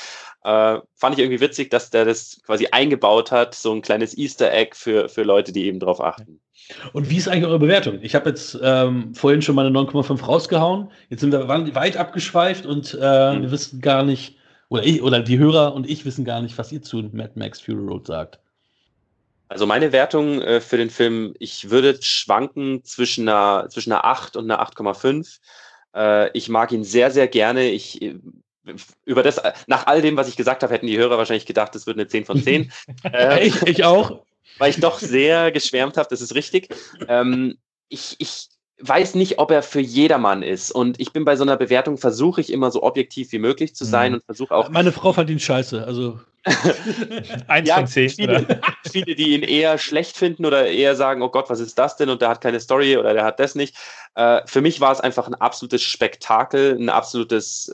Äh, 0.45 0.81
fand 0.97 1.15
ich 1.15 1.21
irgendwie 1.21 1.41
witzig, 1.41 1.71
dass 1.71 1.91
der 1.91 2.05
das 2.05 2.41
quasi 2.45 2.69
eingebaut 2.73 3.31
hat, 3.31 3.55
so 3.55 3.73
ein 3.73 3.83
kleines 3.83 4.17
Easter 4.17 4.53
Egg 4.53 4.75
für, 4.75 5.09
für 5.09 5.23
Leute, 5.23 5.53
die 5.53 5.67
eben 5.67 5.79
drauf 5.79 6.01
achten. 6.01 6.41
Und 6.93 7.11
wie 7.11 7.17
ist 7.17 7.29
eigentlich 7.29 7.47
eure 7.47 7.59
Bewertung? 7.59 7.99
Ich 8.03 8.15
habe 8.15 8.31
jetzt 8.31 8.59
ähm, 8.63 9.15
vorhin 9.15 9.43
schon 9.43 9.55
meine 9.55 9.71
9,5 9.71 10.25
rausgehauen. 10.25 10.91
Jetzt 11.11 11.21
sind 11.21 11.33
wir 11.33 11.49
weit 11.49 11.97
abgeschweift 11.97 12.67
und 12.67 12.97
äh, 13.01 13.35
mhm. 13.35 13.43
wir 13.43 13.51
wissen 13.51 13.81
gar 13.81 14.03
nicht, 14.03 14.37
oder 14.69 14.85
ich, 14.85 15.03
oder 15.03 15.21
die 15.21 15.39
Hörer 15.39 15.75
und 15.75 15.89
ich 15.89 16.05
wissen 16.05 16.25
gar 16.25 16.41
nicht, 16.41 16.59
was 16.59 16.73
ihr 16.73 16.83
zu 16.83 16.99
Mad 17.13 17.33
Max 17.37 17.61
Fury 17.61 17.87
Road 17.87 18.07
sagt. 18.07 18.41
Also 19.49 19.67
meine 19.67 19.93
Wertung 19.93 20.41
äh, 20.41 20.61
für 20.61 20.79
den 20.79 20.91
Film, 20.91 21.35
ich 21.39 21.71
würde 21.71 21.99
schwanken 22.01 22.83
zwischen 22.85 23.29
einer, 23.29 23.69
zwischen 23.69 23.93
einer 23.93 24.05
8 24.05 24.37
und 24.37 24.51
einer 24.51 24.63
8,5. 24.67 25.41
Äh, 25.95 26.31
ich 26.37 26.49
mag 26.49 26.73
ihn 26.73 26.85
sehr, 26.85 27.11
sehr 27.11 27.29
gerne. 27.29 27.69
Ich 27.69 28.01
über 29.05 29.23
das, 29.23 29.41
nach 29.67 29.87
all 29.87 30.03
dem, 30.03 30.17
was 30.17 30.29
ich 30.29 30.37
gesagt 30.37 30.63
habe, 30.63 30.73
hätten 30.73 30.87
die 30.87 30.99
Hörer 30.99 31.19
wahrscheinlich 31.19 31.47
gedacht, 31.47 31.75
das 31.75 31.87
wird 31.87 31.99
eine 31.99 32.07
10 32.07 32.25
von 32.25 32.43
10. 32.43 32.73
ähm, 33.13 33.39
ich, 33.43 33.63
ich 33.63 33.85
auch. 33.85 34.25
Weil 34.59 34.71
ich 34.71 34.81
doch 34.81 34.99
sehr 34.99 35.51
geschwärmt 35.51 35.97
habe, 35.97 36.09
das 36.11 36.21
ist 36.21 36.35
richtig. 36.35 36.69
Ähm, 37.09 37.57
ich, 37.89 38.17
ich 38.19 38.49
weiß 38.81 39.15
nicht, 39.15 39.39
ob 39.39 39.51
er 39.51 39.63
für 39.63 39.81
jedermann 39.81 40.43
ist. 40.43 40.73
Und 40.73 41.01
ich 41.01 41.13
bin 41.13 41.25
bei 41.25 41.37
so 41.37 41.45
einer 41.45 41.57
Bewertung, 41.57 41.97
versuche 41.97 42.41
ich 42.41 42.53
immer 42.53 42.71
so 42.71 42.83
objektiv 42.83 43.33
wie 43.33 43.39
möglich 43.39 43.75
zu 43.75 43.85
sein 43.85 44.13
mhm. 44.13 44.17
und 44.17 44.25
versuche 44.25 44.55
auch. 44.55 44.69
Meine 44.71 44.93
Frau 44.93 45.13
fand 45.13 45.31
ihn 45.31 45.41
scheiße. 45.41 45.85
Also 45.85 46.21
Eins 47.47 47.69
ja, 47.69 47.77
von 47.77 47.87
zehn. 47.87 48.11
Viele, 48.11 48.61
viele, 48.91 49.15
die 49.15 49.35
ihn 49.35 49.43
eher 49.43 49.79
schlecht 49.79 50.17
finden 50.17 50.45
oder 50.45 50.67
eher 50.67 50.97
sagen, 50.97 51.23
oh 51.23 51.29
Gott, 51.29 51.49
was 51.51 51.61
ist 51.61 51.79
das 51.79 51.97
denn? 51.97 52.11
Und 52.11 52.21
der 52.21 52.31
hat 52.31 52.41
keine 52.41 52.61
Story 52.61 52.97
oder 52.97 53.15
der 53.15 53.25
hat 53.25 53.39
das 53.39 53.55
nicht. 53.55 53.77
Äh, 54.15 54.41
für 54.47 54.61
mich 54.61 54.81
war 54.81 54.93
es 54.93 55.01
einfach 55.01 55.27
ein 55.29 55.35
absolutes 55.35 55.83
Spektakel, 55.83 56.77
ein 56.79 56.89
absolutes, 56.89 57.73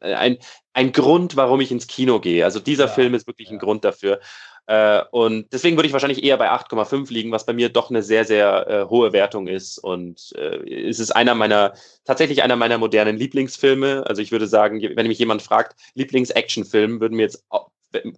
äh, 0.00 0.14
ein, 0.14 0.38
ein 0.74 0.92
Grund, 0.92 1.36
warum 1.36 1.60
ich 1.60 1.70
ins 1.70 1.86
Kino 1.86 2.20
gehe. 2.20 2.44
Also 2.44 2.60
dieser 2.60 2.86
ja, 2.86 2.92
Film 2.92 3.14
ist 3.14 3.26
wirklich 3.26 3.48
ja. 3.48 3.54
ein 3.54 3.58
Grund 3.58 3.84
dafür. 3.84 4.20
Äh, 4.66 5.02
und 5.10 5.52
deswegen 5.52 5.76
würde 5.76 5.88
ich 5.88 5.92
wahrscheinlich 5.92 6.22
eher 6.22 6.36
bei 6.36 6.50
8,5 6.50 7.12
liegen, 7.12 7.32
was 7.32 7.46
bei 7.46 7.52
mir 7.52 7.70
doch 7.70 7.90
eine 7.90 8.02
sehr, 8.02 8.24
sehr 8.24 8.68
äh, 8.68 8.84
hohe 8.88 9.12
Wertung 9.12 9.48
ist. 9.48 9.78
Und 9.78 10.32
äh, 10.36 10.88
es 10.88 11.00
ist 11.00 11.10
einer 11.10 11.34
meiner, 11.34 11.72
tatsächlich 12.04 12.42
einer 12.42 12.54
meiner 12.54 12.78
modernen 12.78 13.16
Lieblingsfilme. 13.16 14.04
Also 14.06 14.22
ich 14.22 14.30
würde 14.30 14.46
sagen, 14.46 14.80
wenn 14.80 15.08
mich 15.08 15.18
jemand 15.18 15.42
fragt, 15.42 15.74
Lieblings-Action-Film, 15.94 17.00
würden 17.00 17.16
mir 17.16 17.22
jetzt 17.22 17.44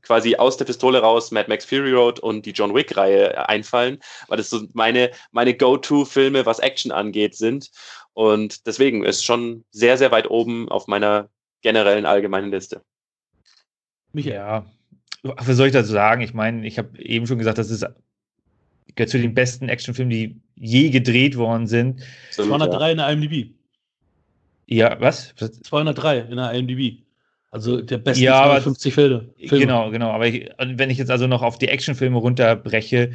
quasi 0.02 0.36
aus 0.36 0.56
der 0.56 0.64
Pistole 0.64 1.00
raus 1.00 1.30
Mad 1.30 1.48
Max 1.48 1.64
Fury 1.64 1.92
Road 1.92 2.20
und 2.20 2.46
die 2.46 2.50
John 2.50 2.74
Wick-Reihe 2.74 3.48
einfallen, 3.48 3.98
weil 4.28 4.36
das 4.36 4.50
so 4.50 4.62
meine, 4.72 5.10
meine 5.30 5.56
Go-To-Filme, 5.56 6.46
was 6.46 6.58
Action 6.58 6.92
angeht, 6.92 7.34
sind. 7.34 7.70
Und 8.14 8.66
deswegen 8.66 9.04
ist 9.04 9.24
schon 9.24 9.64
sehr, 9.70 9.96
sehr 9.96 10.10
weit 10.10 10.28
oben 10.30 10.68
auf 10.68 10.86
meiner 10.86 11.28
generellen 11.62 12.06
allgemeinen 12.06 12.50
Liste. 12.50 12.82
Ja, 14.12 14.66
was 15.22 15.56
soll 15.56 15.68
ich 15.68 15.72
dazu 15.72 15.92
sagen? 15.92 16.20
Ich 16.20 16.34
meine, 16.34 16.66
ich 16.66 16.78
habe 16.78 16.98
eben 16.98 17.26
schon 17.26 17.38
gesagt, 17.38 17.58
das 17.58 17.70
ist 17.70 17.86
gehört 18.94 19.10
zu 19.10 19.18
den 19.18 19.34
besten 19.34 19.68
Actionfilmen, 19.68 20.10
die 20.10 20.40
je 20.56 20.90
gedreht 20.90 21.36
worden 21.36 21.66
sind. 21.66 22.02
203 22.32 22.92
in 22.92 22.98
der 22.98 23.08
IMDb. 23.10 23.54
Ja, 24.66 25.00
was? 25.00 25.34
203 25.36 26.18
in 26.18 26.36
der 26.36 26.52
IMDb. 26.52 27.02
Also 27.52 27.82
der 27.82 27.98
beste 27.98 28.24
ja, 28.24 28.44
250 28.44 28.94
Filme. 28.94 29.28
Filme. 29.36 29.66
Genau, 29.66 29.90
genau. 29.90 30.10
Aber 30.10 30.26
ich, 30.26 30.48
wenn 30.58 30.88
ich 30.88 30.96
jetzt 30.96 31.10
also 31.10 31.26
noch 31.26 31.42
auf 31.42 31.58
die 31.58 31.68
Actionfilme 31.68 32.16
runterbreche, 32.18 33.12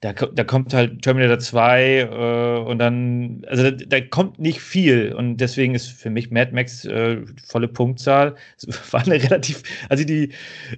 da, 0.00 0.12
da 0.12 0.44
kommt 0.44 0.74
halt 0.74 1.00
Terminator 1.02 1.38
2 1.38 2.00
äh, 2.00 2.68
und 2.68 2.78
dann, 2.78 3.44
also 3.46 3.70
da, 3.70 3.70
da, 3.70 4.00
kommt 4.00 4.40
nicht 4.40 4.60
viel 4.60 5.12
und 5.12 5.36
deswegen 5.38 5.76
ist 5.76 5.88
für 5.88 6.10
mich 6.10 6.32
Mad 6.32 6.52
Max 6.52 6.84
äh, 6.86 7.24
volle 7.46 7.68
Punktzahl. 7.68 8.34
Es 8.56 8.66
war 8.92 9.00
eine 9.00 9.22
relativ, 9.22 9.62
als 9.88 10.00
ich 10.00 10.06
die 10.06 10.32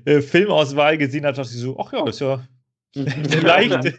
äh, 0.05 0.21
Filmauswahl 0.21 0.99
gesehen 0.99 1.25
habe, 1.25 1.37
dachte 1.37 1.51
ich 1.51 1.59
so, 1.59 1.79
ach 1.79 1.95
ja, 1.95 2.07
ist 2.07 2.21
ja 2.21 2.47
leicht. 3.43 3.85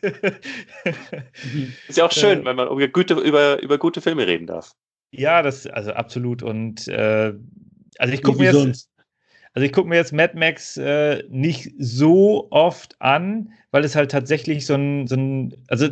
ist 1.87 1.97
ja 1.97 2.05
auch 2.05 2.11
schön, 2.11 2.41
äh, 2.41 2.45
wenn 2.45 2.55
man 2.55 2.67
über 2.67 2.87
gute, 2.87 3.15
über, 3.15 3.59
über 3.63 3.79
gute 3.79 3.99
Filme 3.99 4.27
reden 4.27 4.45
darf. 4.45 4.75
Ja, 5.09 5.41
das, 5.41 5.65
also 5.65 5.91
absolut 5.93 6.43
und 6.43 6.87
äh, 6.87 7.33
also 7.97 8.13
ich 8.13 8.23
gucke 8.23 8.39
mir 8.39 8.51
jetzt, 8.51 8.89
also 9.53 9.65
ich 9.65 9.73
gucke 9.73 9.89
mir 9.89 9.95
jetzt 9.95 10.13
Mad 10.13 10.37
Max 10.37 10.77
äh, 10.77 11.23
nicht 11.29 11.71
so 11.77 12.47
oft 12.51 12.95
an, 13.01 13.51
weil 13.71 13.83
es 13.83 13.95
halt 13.95 14.11
tatsächlich 14.11 14.65
so 14.65 14.75
ein, 14.75 15.07
so 15.07 15.15
ein, 15.15 15.55
also 15.67 15.89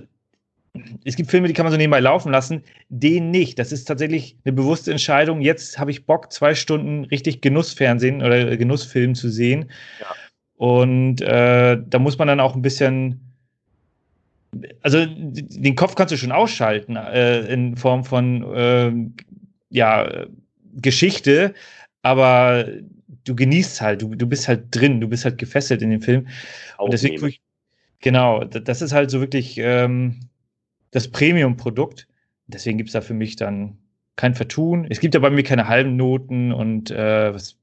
es 1.04 1.16
gibt 1.16 1.30
Filme, 1.30 1.48
die 1.48 1.54
kann 1.54 1.66
man 1.66 1.72
so 1.72 1.78
nebenbei 1.78 2.00
laufen 2.00 2.32
lassen, 2.32 2.64
den 2.90 3.32
nicht. 3.32 3.60
Das 3.60 3.72
ist 3.72 3.86
tatsächlich 3.86 4.38
eine 4.46 4.54
bewusste 4.54 4.92
Entscheidung. 4.92 5.42
Jetzt 5.42 5.80
habe 5.80 5.92
ich 5.92 6.06
Bock, 6.06 6.32
zwei 6.32 6.56
Stunden 6.56 7.06
richtig 7.06 7.42
Genussfernsehen 7.42 8.22
oder 8.22 8.56
Genussfilm 8.56 9.16
zu 9.16 9.30
sehen. 9.30 9.72
Ja. 10.00 10.08
Und 10.56 11.22
äh, 11.22 11.78
da 11.86 12.00
muss 12.00 12.18
man 12.18 12.28
dann 12.28 12.40
auch 12.40 12.56
ein 12.56 12.62
bisschen, 12.62 13.20
also 14.82 15.06
den 15.06 15.76
Kopf 15.76 15.96
kannst 15.96 16.14
du 16.14 16.18
schon 16.18 16.32
ausschalten 16.32 16.96
äh, 16.96 17.52
in 17.52 17.76
Form 17.76 18.04
von 18.04 18.44
äh, 18.54 18.92
ja, 19.70 20.28
Geschichte, 20.76 21.54
aber 22.04 22.66
du 23.24 23.36
genießt 23.36 23.82
halt, 23.82 24.02
du, 24.02 24.16
du 24.16 24.28
bist 24.28 24.48
halt 24.48 24.68
drin, 24.72 25.02
du 25.02 25.08
bist 25.08 25.26
halt 25.26 25.38
gefesselt 25.38 25.82
in 25.82 25.90
dem 25.90 26.02
Film. 26.02 26.28
Und 26.78 26.94
deswegen, 26.94 27.34
genau, 28.00 28.44
das 28.44 28.82
ist 28.82 28.94
halt 28.94 29.12
so 29.12 29.20
wirklich 29.20 29.58
ähm, 29.58 30.20
das 30.92 31.08
Premium-Produkt. 31.10 32.08
Deswegen 32.48 32.78
gibt 32.78 32.90
es 32.90 32.94
da 32.94 33.02
für 33.02 33.14
mich 33.14 33.36
dann 33.36 33.78
kein 34.16 34.36
Vertun. 34.36 34.86
Es 34.90 35.00
gibt 35.00 35.14
ja 35.14 35.20
bei 35.20 35.30
mir 35.30 35.44
keine 35.44 35.68
halben 35.68 35.96
Noten 35.96 36.52
und 36.52 36.92
äh, 36.92 37.34
was. 37.34 37.58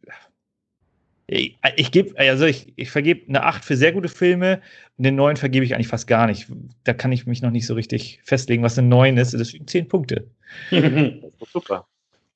Ich, 1.29 1.59
ich 1.75 1.91
gebe, 1.91 2.17
also 2.19 2.47
ich, 2.47 2.73
ich 2.77 2.91
vergebe 2.91 3.29
eine 3.29 3.43
8 3.43 3.65
für 3.65 3.77
sehr 3.77 3.91
gute 3.91 4.09
Filme 4.09 4.63
und 4.97 5.05
den 5.05 5.17
9 5.17 5.37
vergebe 5.37 5.65
ich 5.65 5.75
eigentlich 5.75 5.89
fast 5.89 6.07
gar 6.07 6.29
nicht. 6.29 6.47
Da 6.85 6.95
kann 6.95 7.11
ich 7.11 7.27
mich 7.27 7.43
noch 7.43 7.51
nicht 7.51 7.67
so 7.67 7.75
richtig 7.75 8.21
festlegen, 8.23 8.63
was 8.63 8.79
eine 8.79 8.87
9 8.87 9.17
ist. 9.17 9.33
Deswegen 9.33 9.67
10 9.67 9.89
Punkte. 9.89 10.29
super. 11.53 11.87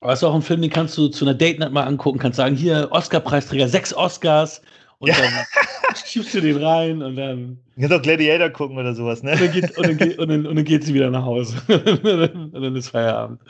Aber 0.01 0.13
es 0.13 0.21
ist 0.21 0.25
auch 0.25 0.35
ein 0.35 0.43
Film, 0.43 0.63
den 0.63 0.71
kannst 0.71 0.97
du 0.97 1.09
zu 1.09 1.25
einer 1.25 1.35
Date 1.35 1.59
Night 1.59 1.73
mal 1.73 1.85
angucken, 1.85 2.19
kannst 2.19 2.37
sagen, 2.37 2.57
hier 2.57 2.89
Oscar-Preisträger, 2.91 3.69
sechs 3.69 3.95
Oscars 3.95 4.63
und 4.99 5.09
ja. 5.09 5.15
dann 5.17 5.97
schiebst 6.07 6.35
du 6.35 6.41
den 6.41 6.63
rein 6.63 7.03
und 7.03 7.17
dann. 7.17 7.59
Du 7.75 7.81
kannst 7.81 7.97
auch 7.97 8.03
Gladiator 8.03 8.51
gucken 8.51 8.79
oder 8.79 8.95
sowas, 8.95 9.23
ne? 9.23 9.33
Und 9.33 9.41
dann 9.41 9.53
geht, 9.53 9.77
und 9.77 9.87
dann 9.87 9.97
geht, 9.97 10.19
und 10.19 10.29
dann, 10.29 10.47
und 10.47 10.57
dann 10.57 10.65
geht 10.65 10.85
sie 10.85 10.95
wieder 10.95 11.11
nach 11.11 11.25
Hause. 11.25 11.57
und 11.69 12.53
dann 12.53 12.77
ist 12.77 12.89
Feierabend. 12.89 13.41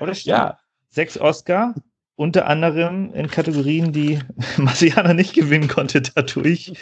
Oder 0.00 0.12
ja. 0.12 0.58
Sechs 0.90 1.18
Oscar, 1.18 1.74
unter 2.16 2.46
anderem 2.46 3.12
in 3.14 3.28
Kategorien, 3.28 3.92
die 3.92 4.18
Marciana 4.58 5.14
nicht 5.14 5.34
gewinnen 5.34 5.68
konnte 5.68 6.02
dadurch. 6.02 6.72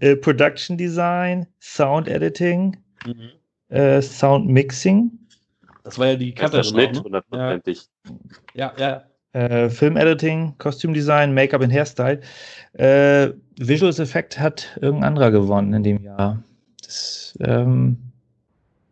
äh, 0.00 0.16
Production 0.16 0.76
Design, 0.76 1.46
Sound 1.60 2.08
Editing, 2.08 2.76
mhm. 3.06 3.74
äh, 3.74 4.00
Sound 4.00 4.48
Mixing. 4.48 5.10
Das 5.86 6.00
war 6.00 6.08
ja 6.08 6.16
die 6.16 6.34
Cutter. 6.34 6.64
Schnitt, 6.64 6.94
ne? 6.94 7.02
hundertprozentig. 7.04 7.86
Ja, 8.54 8.72
ja. 8.76 9.04
ja. 9.32 9.40
Äh, 9.40 9.70
Film-Editing, 9.70 10.58
Kostümdesign, 10.58 11.32
Make-up 11.32 11.62
und 11.62 11.70
Hairstyle. 11.70 12.20
Äh, 12.72 13.28
Visuals 13.56 14.00
Effect 14.00 14.36
hat 14.40 14.76
irgendein 14.80 15.10
anderer 15.10 15.30
gewonnen 15.30 15.72
in 15.74 15.84
dem 15.84 16.02
Jahr. 16.02 16.42
Das 16.82 17.38
ähm, 17.40 17.98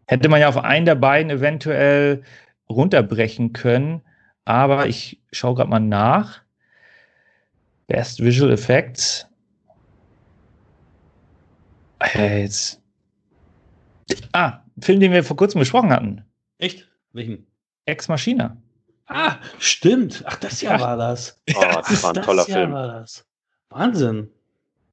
hätte 0.07 0.29
man 0.29 0.41
ja 0.41 0.49
auf 0.49 0.57
einen 0.57 0.87
der 0.87 0.95
beiden 0.95 1.33
eventuell 1.33 2.23
runterbrechen 2.71 3.53
können, 3.53 4.01
aber 4.45 4.87
ich 4.87 5.21
schaue 5.33 5.57
gerade 5.57 5.71
mal 5.71 5.81
nach. 5.81 6.43
Best 7.89 8.23
Visual 8.23 8.53
Effects. 8.53 9.27
Äh, 12.15 12.43
jetzt. 12.43 12.81
Ah, 14.31 14.61
Film, 14.79 15.01
den 15.01 15.11
wir 15.11 15.25
vor 15.25 15.37
kurzem 15.37 15.59
besprochen 15.59 15.91
hatten. 15.91 16.25
Echt? 16.65 16.89
Welchen? 17.13 17.47
Ex 17.85 18.09
Machina. 18.09 18.57
Ah, 19.07 19.37
stimmt. 19.59 20.23
Ach, 20.27 20.37
das 20.37 20.63
Jahr 20.63 20.81
war 20.81 20.97
das. 20.97 21.39
Oh, 21.55 21.61
das 21.61 22.03
war 22.03 22.11
ein 22.11 22.15
das 22.15 22.25
toller 22.25 22.49
Jahr 22.49 22.59
Film. 22.59 22.73
War 22.73 23.01
das. 23.01 23.27
Wahnsinn. 23.69 24.31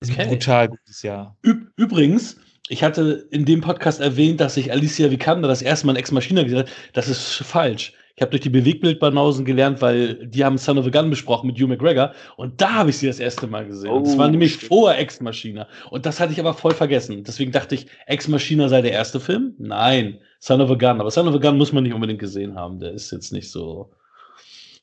Okay. 0.04 0.22
Ein 0.22 0.30
brutal 0.32 0.68
gutes 0.68 1.02
Jahr. 1.02 1.38
Übrigens, 1.78 2.36
ich 2.68 2.84
hatte 2.84 3.28
in 3.32 3.46
dem 3.46 3.62
Podcast 3.62 4.02
erwähnt, 4.02 4.42
dass 4.42 4.58
ich 4.58 4.72
Alicia 4.72 5.12
Vikander 5.12 5.48
das 5.48 5.62
erste 5.62 5.86
Mal 5.86 5.94
in 5.94 6.00
Ex 6.00 6.12
Machina 6.12 6.44
gesagt 6.44 6.70
habe. 6.70 6.78
Das 6.92 7.08
ist 7.08 7.36
falsch. 7.38 7.94
Ich 8.16 8.22
habe 8.22 8.32
durch 8.32 8.42
die 8.42 8.50
Bewegbildbanausen 8.50 9.46
gelernt, 9.46 9.82
weil 9.82 10.28
die 10.28 10.44
haben 10.44 10.58
Son 10.58 10.78
of 10.78 10.86
a 10.86 10.90
Gun 10.90 11.10
besprochen 11.10 11.48
mit 11.48 11.56
Hugh 11.56 11.68
McGregor 11.68 12.14
und 12.36 12.60
da 12.60 12.74
habe 12.74 12.90
ich 12.90 12.98
sie 12.98 13.08
das 13.08 13.20
erste 13.20 13.48
Mal 13.48 13.66
gesehen. 13.66 13.90
Oh, 13.90 14.02
das 14.02 14.18
war 14.18 14.28
nämlich 14.28 14.56
stimmt. 14.56 14.68
vor 14.68 14.94
Ex 14.94 15.22
Machina. 15.22 15.68
Und 15.90 16.06
das 16.06 16.20
hatte 16.20 16.34
ich 16.34 16.40
aber 16.40 16.54
voll 16.54 16.74
vergessen. 16.74 17.24
Deswegen 17.24 17.54
dachte 17.54 17.76
ich, 17.76 17.88
Ex 18.08 18.28
Machina 18.28 18.68
sei 18.68 18.82
der 18.82 18.92
erste 18.92 19.22
Film. 19.22 19.56
Nein, 19.58 20.20
Son 20.42 20.60
of 20.60 20.72
a 20.72 20.76
Gun. 20.76 21.00
Aber 21.00 21.12
Son 21.12 21.28
of 21.28 21.36
a 21.36 21.38
Gun 21.38 21.58
muss 21.58 21.72
man 21.72 21.84
nicht 21.84 21.94
unbedingt 21.94 22.20
gesehen 22.20 22.56
haben. 22.56 22.80
Der 22.80 22.92
ist 22.92 23.12
jetzt 23.12 23.32
nicht 23.32 23.50
so 23.50 23.92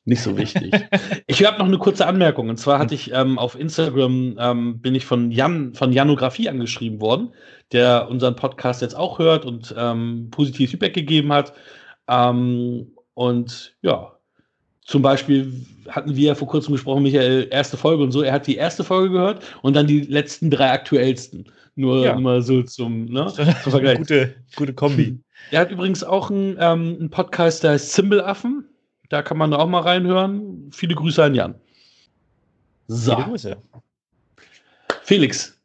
nicht 0.05 0.21
so 0.21 0.37
wichtig. 0.37 0.73
ich 1.27 1.45
habe 1.45 1.59
noch 1.59 1.67
eine 1.67 1.77
kurze 1.77 2.07
Anmerkung. 2.07 2.49
Und 2.49 2.57
zwar 2.57 2.79
hatte 2.79 2.95
ich 2.95 3.11
ähm, 3.13 3.37
auf 3.37 3.59
Instagram 3.59 4.37
ähm, 4.39 4.79
bin 4.79 4.95
ich 4.95 5.05
von 5.05 5.31
Jan 5.31 5.73
von 5.73 5.91
Janografie 5.91 6.47
angeschrieben 6.49 7.01
worden, 7.01 7.33
der 7.73 8.07
unseren 8.09 8.37
Podcast 8.37 8.81
jetzt 8.81 8.95
auch 8.95 9.19
hört 9.19 9.45
und 9.45 9.75
ähm, 9.77 10.29
positives 10.31 10.71
Feedback 10.71 10.93
gegeben 10.93 11.33
hat. 11.33 11.53
Ähm, 12.07 12.93
und 13.13 13.75
ja, 13.81 14.13
zum 14.81 15.01
Beispiel 15.01 15.53
hatten 15.89 16.15
wir 16.15 16.35
vor 16.35 16.47
kurzem 16.47 16.71
gesprochen, 16.71 17.03
Michael, 17.03 17.49
erste 17.51 17.75
Folge 17.75 18.01
und 18.01 18.13
so. 18.13 18.21
Er 18.21 18.31
hat 18.31 18.47
die 18.47 18.55
erste 18.55 18.85
Folge 18.85 19.11
gehört 19.11 19.43
und 19.61 19.75
dann 19.75 19.87
die 19.87 20.01
letzten 20.01 20.49
drei 20.49 20.71
aktuellsten. 20.71 21.51
Nur 21.75 22.05
ja. 22.05 22.13
immer 22.13 22.41
so 22.41 22.63
zum, 22.63 23.05
ne, 23.05 23.27
zum 23.35 23.71
Vergleich. 23.71 23.97
Gute, 23.99 24.35
gute 24.55 24.73
Kombi. 24.73 25.19
Er 25.51 25.61
hat 25.61 25.71
übrigens 25.71 26.03
auch 26.03 26.29
einen, 26.29 26.57
ähm, 26.59 26.97
einen 26.99 27.09
Podcast, 27.09 27.63
der 27.63 27.71
heißt 27.71 27.91
Zimbelaffen. 27.93 28.69
Da 29.09 29.21
kann 29.21 29.37
man 29.37 29.53
auch 29.53 29.67
mal 29.67 29.81
reinhören. 29.81 30.69
Viele 30.71 30.95
Grüße 30.95 31.23
an 31.23 31.33
Jan. 31.33 31.55
So. 32.87 33.15
Viele 33.15 33.27
Grüße. 33.27 33.57
Felix, 35.03 35.59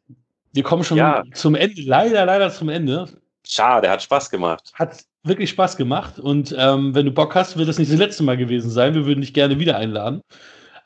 wir 0.53 0.63
kommen 0.63 0.83
schon 0.83 0.97
ja. 0.97 1.23
zum 1.33 1.53
Ende. 1.53 1.81
Leider, 1.83 2.25
leider 2.25 2.49
zum 2.49 2.69
Ende. 2.69 3.07
Schade, 3.45 3.89
hat 3.89 4.01
Spaß 4.01 4.29
gemacht. 4.31 4.71
Hat 4.73 5.03
wirklich 5.23 5.51
Spaß 5.51 5.77
gemacht. 5.77 6.17
Und 6.17 6.55
ähm, 6.57 6.95
wenn 6.95 7.05
du 7.05 7.11
Bock 7.11 7.35
hast, 7.35 7.57
wird 7.57 7.67
das 7.67 7.77
nicht 7.77 7.91
das 7.91 7.99
letzte 7.99 8.23
Mal 8.23 8.37
gewesen 8.37 8.71
sein. 8.71 8.95
Wir 8.95 9.05
würden 9.05 9.21
dich 9.21 9.33
gerne 9.33 9.59
wieder 9.59 9.77
einladen. 9.77 10.21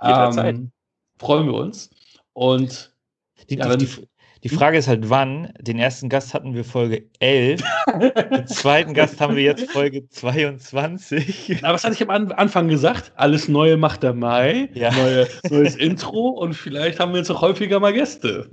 Ähm, 0.01 0.71
freuen 1.17 1.45
wir 1.45 1.53
uns. 1.53 1.89
Und 2.33 2.93
die, 3.49 3.55
ja, 3.55 3.75
die, 3.75 3.85
die 3.85 4.07
Frage 4.47 4.77
ist 4.77 4.87
halt, 4.87 5.09
wann? 5.09 5.51
Den 5.59 5.79
ersten 5.79 6.07
Gast 6.07 6.33
hatten 6.33 6.53
wir 6.53 6.63
Folge 6.63 7.03
11. 7.19 7.61
Den 8.31 8.47
zweiten 8.47 8.93
Gast 8.93 9.19
haben 9.19 9.35
wir 9.35 9.43
jetzt 9.43 9.69
Folge 9.69 10.07
22. 10.07 11.57
Aber 11.61 11.73
was 11.73 11.83
hatte 11.83 11.95
ich 11.95 12.01
am 12.01 12.31
Anfang 12.31 12.69
gesagt? 12.69 13.11
Alles 13.15 13.49
Neue 13.49 13.75
macht 13.75 14.03
der 14.03 14.13
Mai. 14.13 14.69
Ja. 14.73 14.91
Neue, 14.93 15.27
neues 15.49 15.75
Intro 15.75 16.29
und 16.29 16.53
vielleicht 16.53 17.01
haben 17.01 17.11
wir 17.11 17.17
jetzt 17.17 17.29
auch 17.29 17.41
häufiger 17.41 17.81
mal 17.81 17.91
Gäste. 17.91 18.47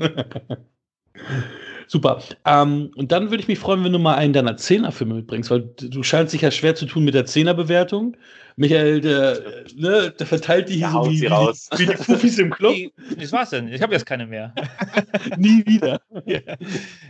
Super. 1.89 2.21
Ähm, 2.45 2.91
und 2.97 3.13
dann 3.13 3.31
würde 3.31 3.43
ich 3.43 3.49
mich 3.49 3.59
freuen, 3.59 3.85
wenn 3.85 3.93
du 3.93 3.99
mal 3.99 4.17
einen 4.17 4.33
deiner 4.33 4.57
Zehnerfilme 4.57 5.15
mitbringst, 5.15 5.51
weil 5.51 5.71
du 5.77 6.03
scheinst 6.03 6.33
sich 6.33 6.43
ja 6.43 6.51
schwer 6.51 6.75
zu 6.75 6.87
tun 6.87 7.05
mit 7.05 7.15
der 7.15 7.27
Zehnerbewertung. 7.27 8.17
Michael, 8.57 9.01
der, 9.01 9.39
ne, 9.77 10.13
der 10.19 10.27
verteilt 10.27 10.69
die 10.69 10.77
hier 10.77 10.91
so 10.91 11.05
wie, 11.11 11.23
wie, 11.23 11.79
wie, 11.79 11.87
die 11.87 11.97
Fufis 11.97 12.39
im 12.39 12.51
Club. 12.51 12.75
das 13.19 13.31
war's 13.33 13.51
denn. 13.51 13.69
Ich 13.69 13.83
habe 13.83 13.93
jetzt 13.93 14.07
keine 14.07 14.27
mehr. 14.27 14.55
Nie 15.37 15.65
wieder. 15.67 16.01
Ja. 16.25 16.41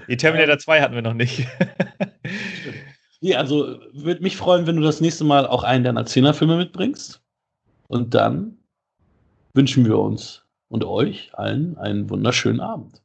Die 0.09 0.17
Terminator 0.17 0.59
2 0.59 0.81
hatten 0.81 0.95
wir 0.95 1.03
noch 1.03 1.15
nicht. 1.15 1.47
ja, 3.21 3.39
also 3.39 3.79
würde 3.93 4.23
mich 4.23 4.37
freuen, 4.37 4.67
wenn 4.67 4.77
du 4.77 4.83
das 4.83 5.01
nächste 5.01 5.25
Mal 5.25 5.47
auch 5.47 5.63
einen 5.63 5.85
deiner 5.85 6.05
Zehnerfilme 6.05 6.57
mitbringst. 6.57 7.23
Und 7.89 8.15
dann 8.15 8.59
wünschen 9.55 9.85
wir 9.87 9.99
uns 9.99 10.45
und 10.69 10.85
euch 10.85 11.31
allen 11.33 11.79
einen 11.79 12.11
wunderschönen 12.11 12.61
Abend. 12.61 13.03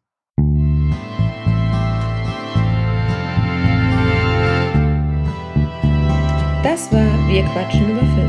Das 6.72 6.90
war 6.90 7.28
Wir 7.28 7.44
quatschen 7.44 7.92
über 7.92 8.00
Film. 8.00 8.21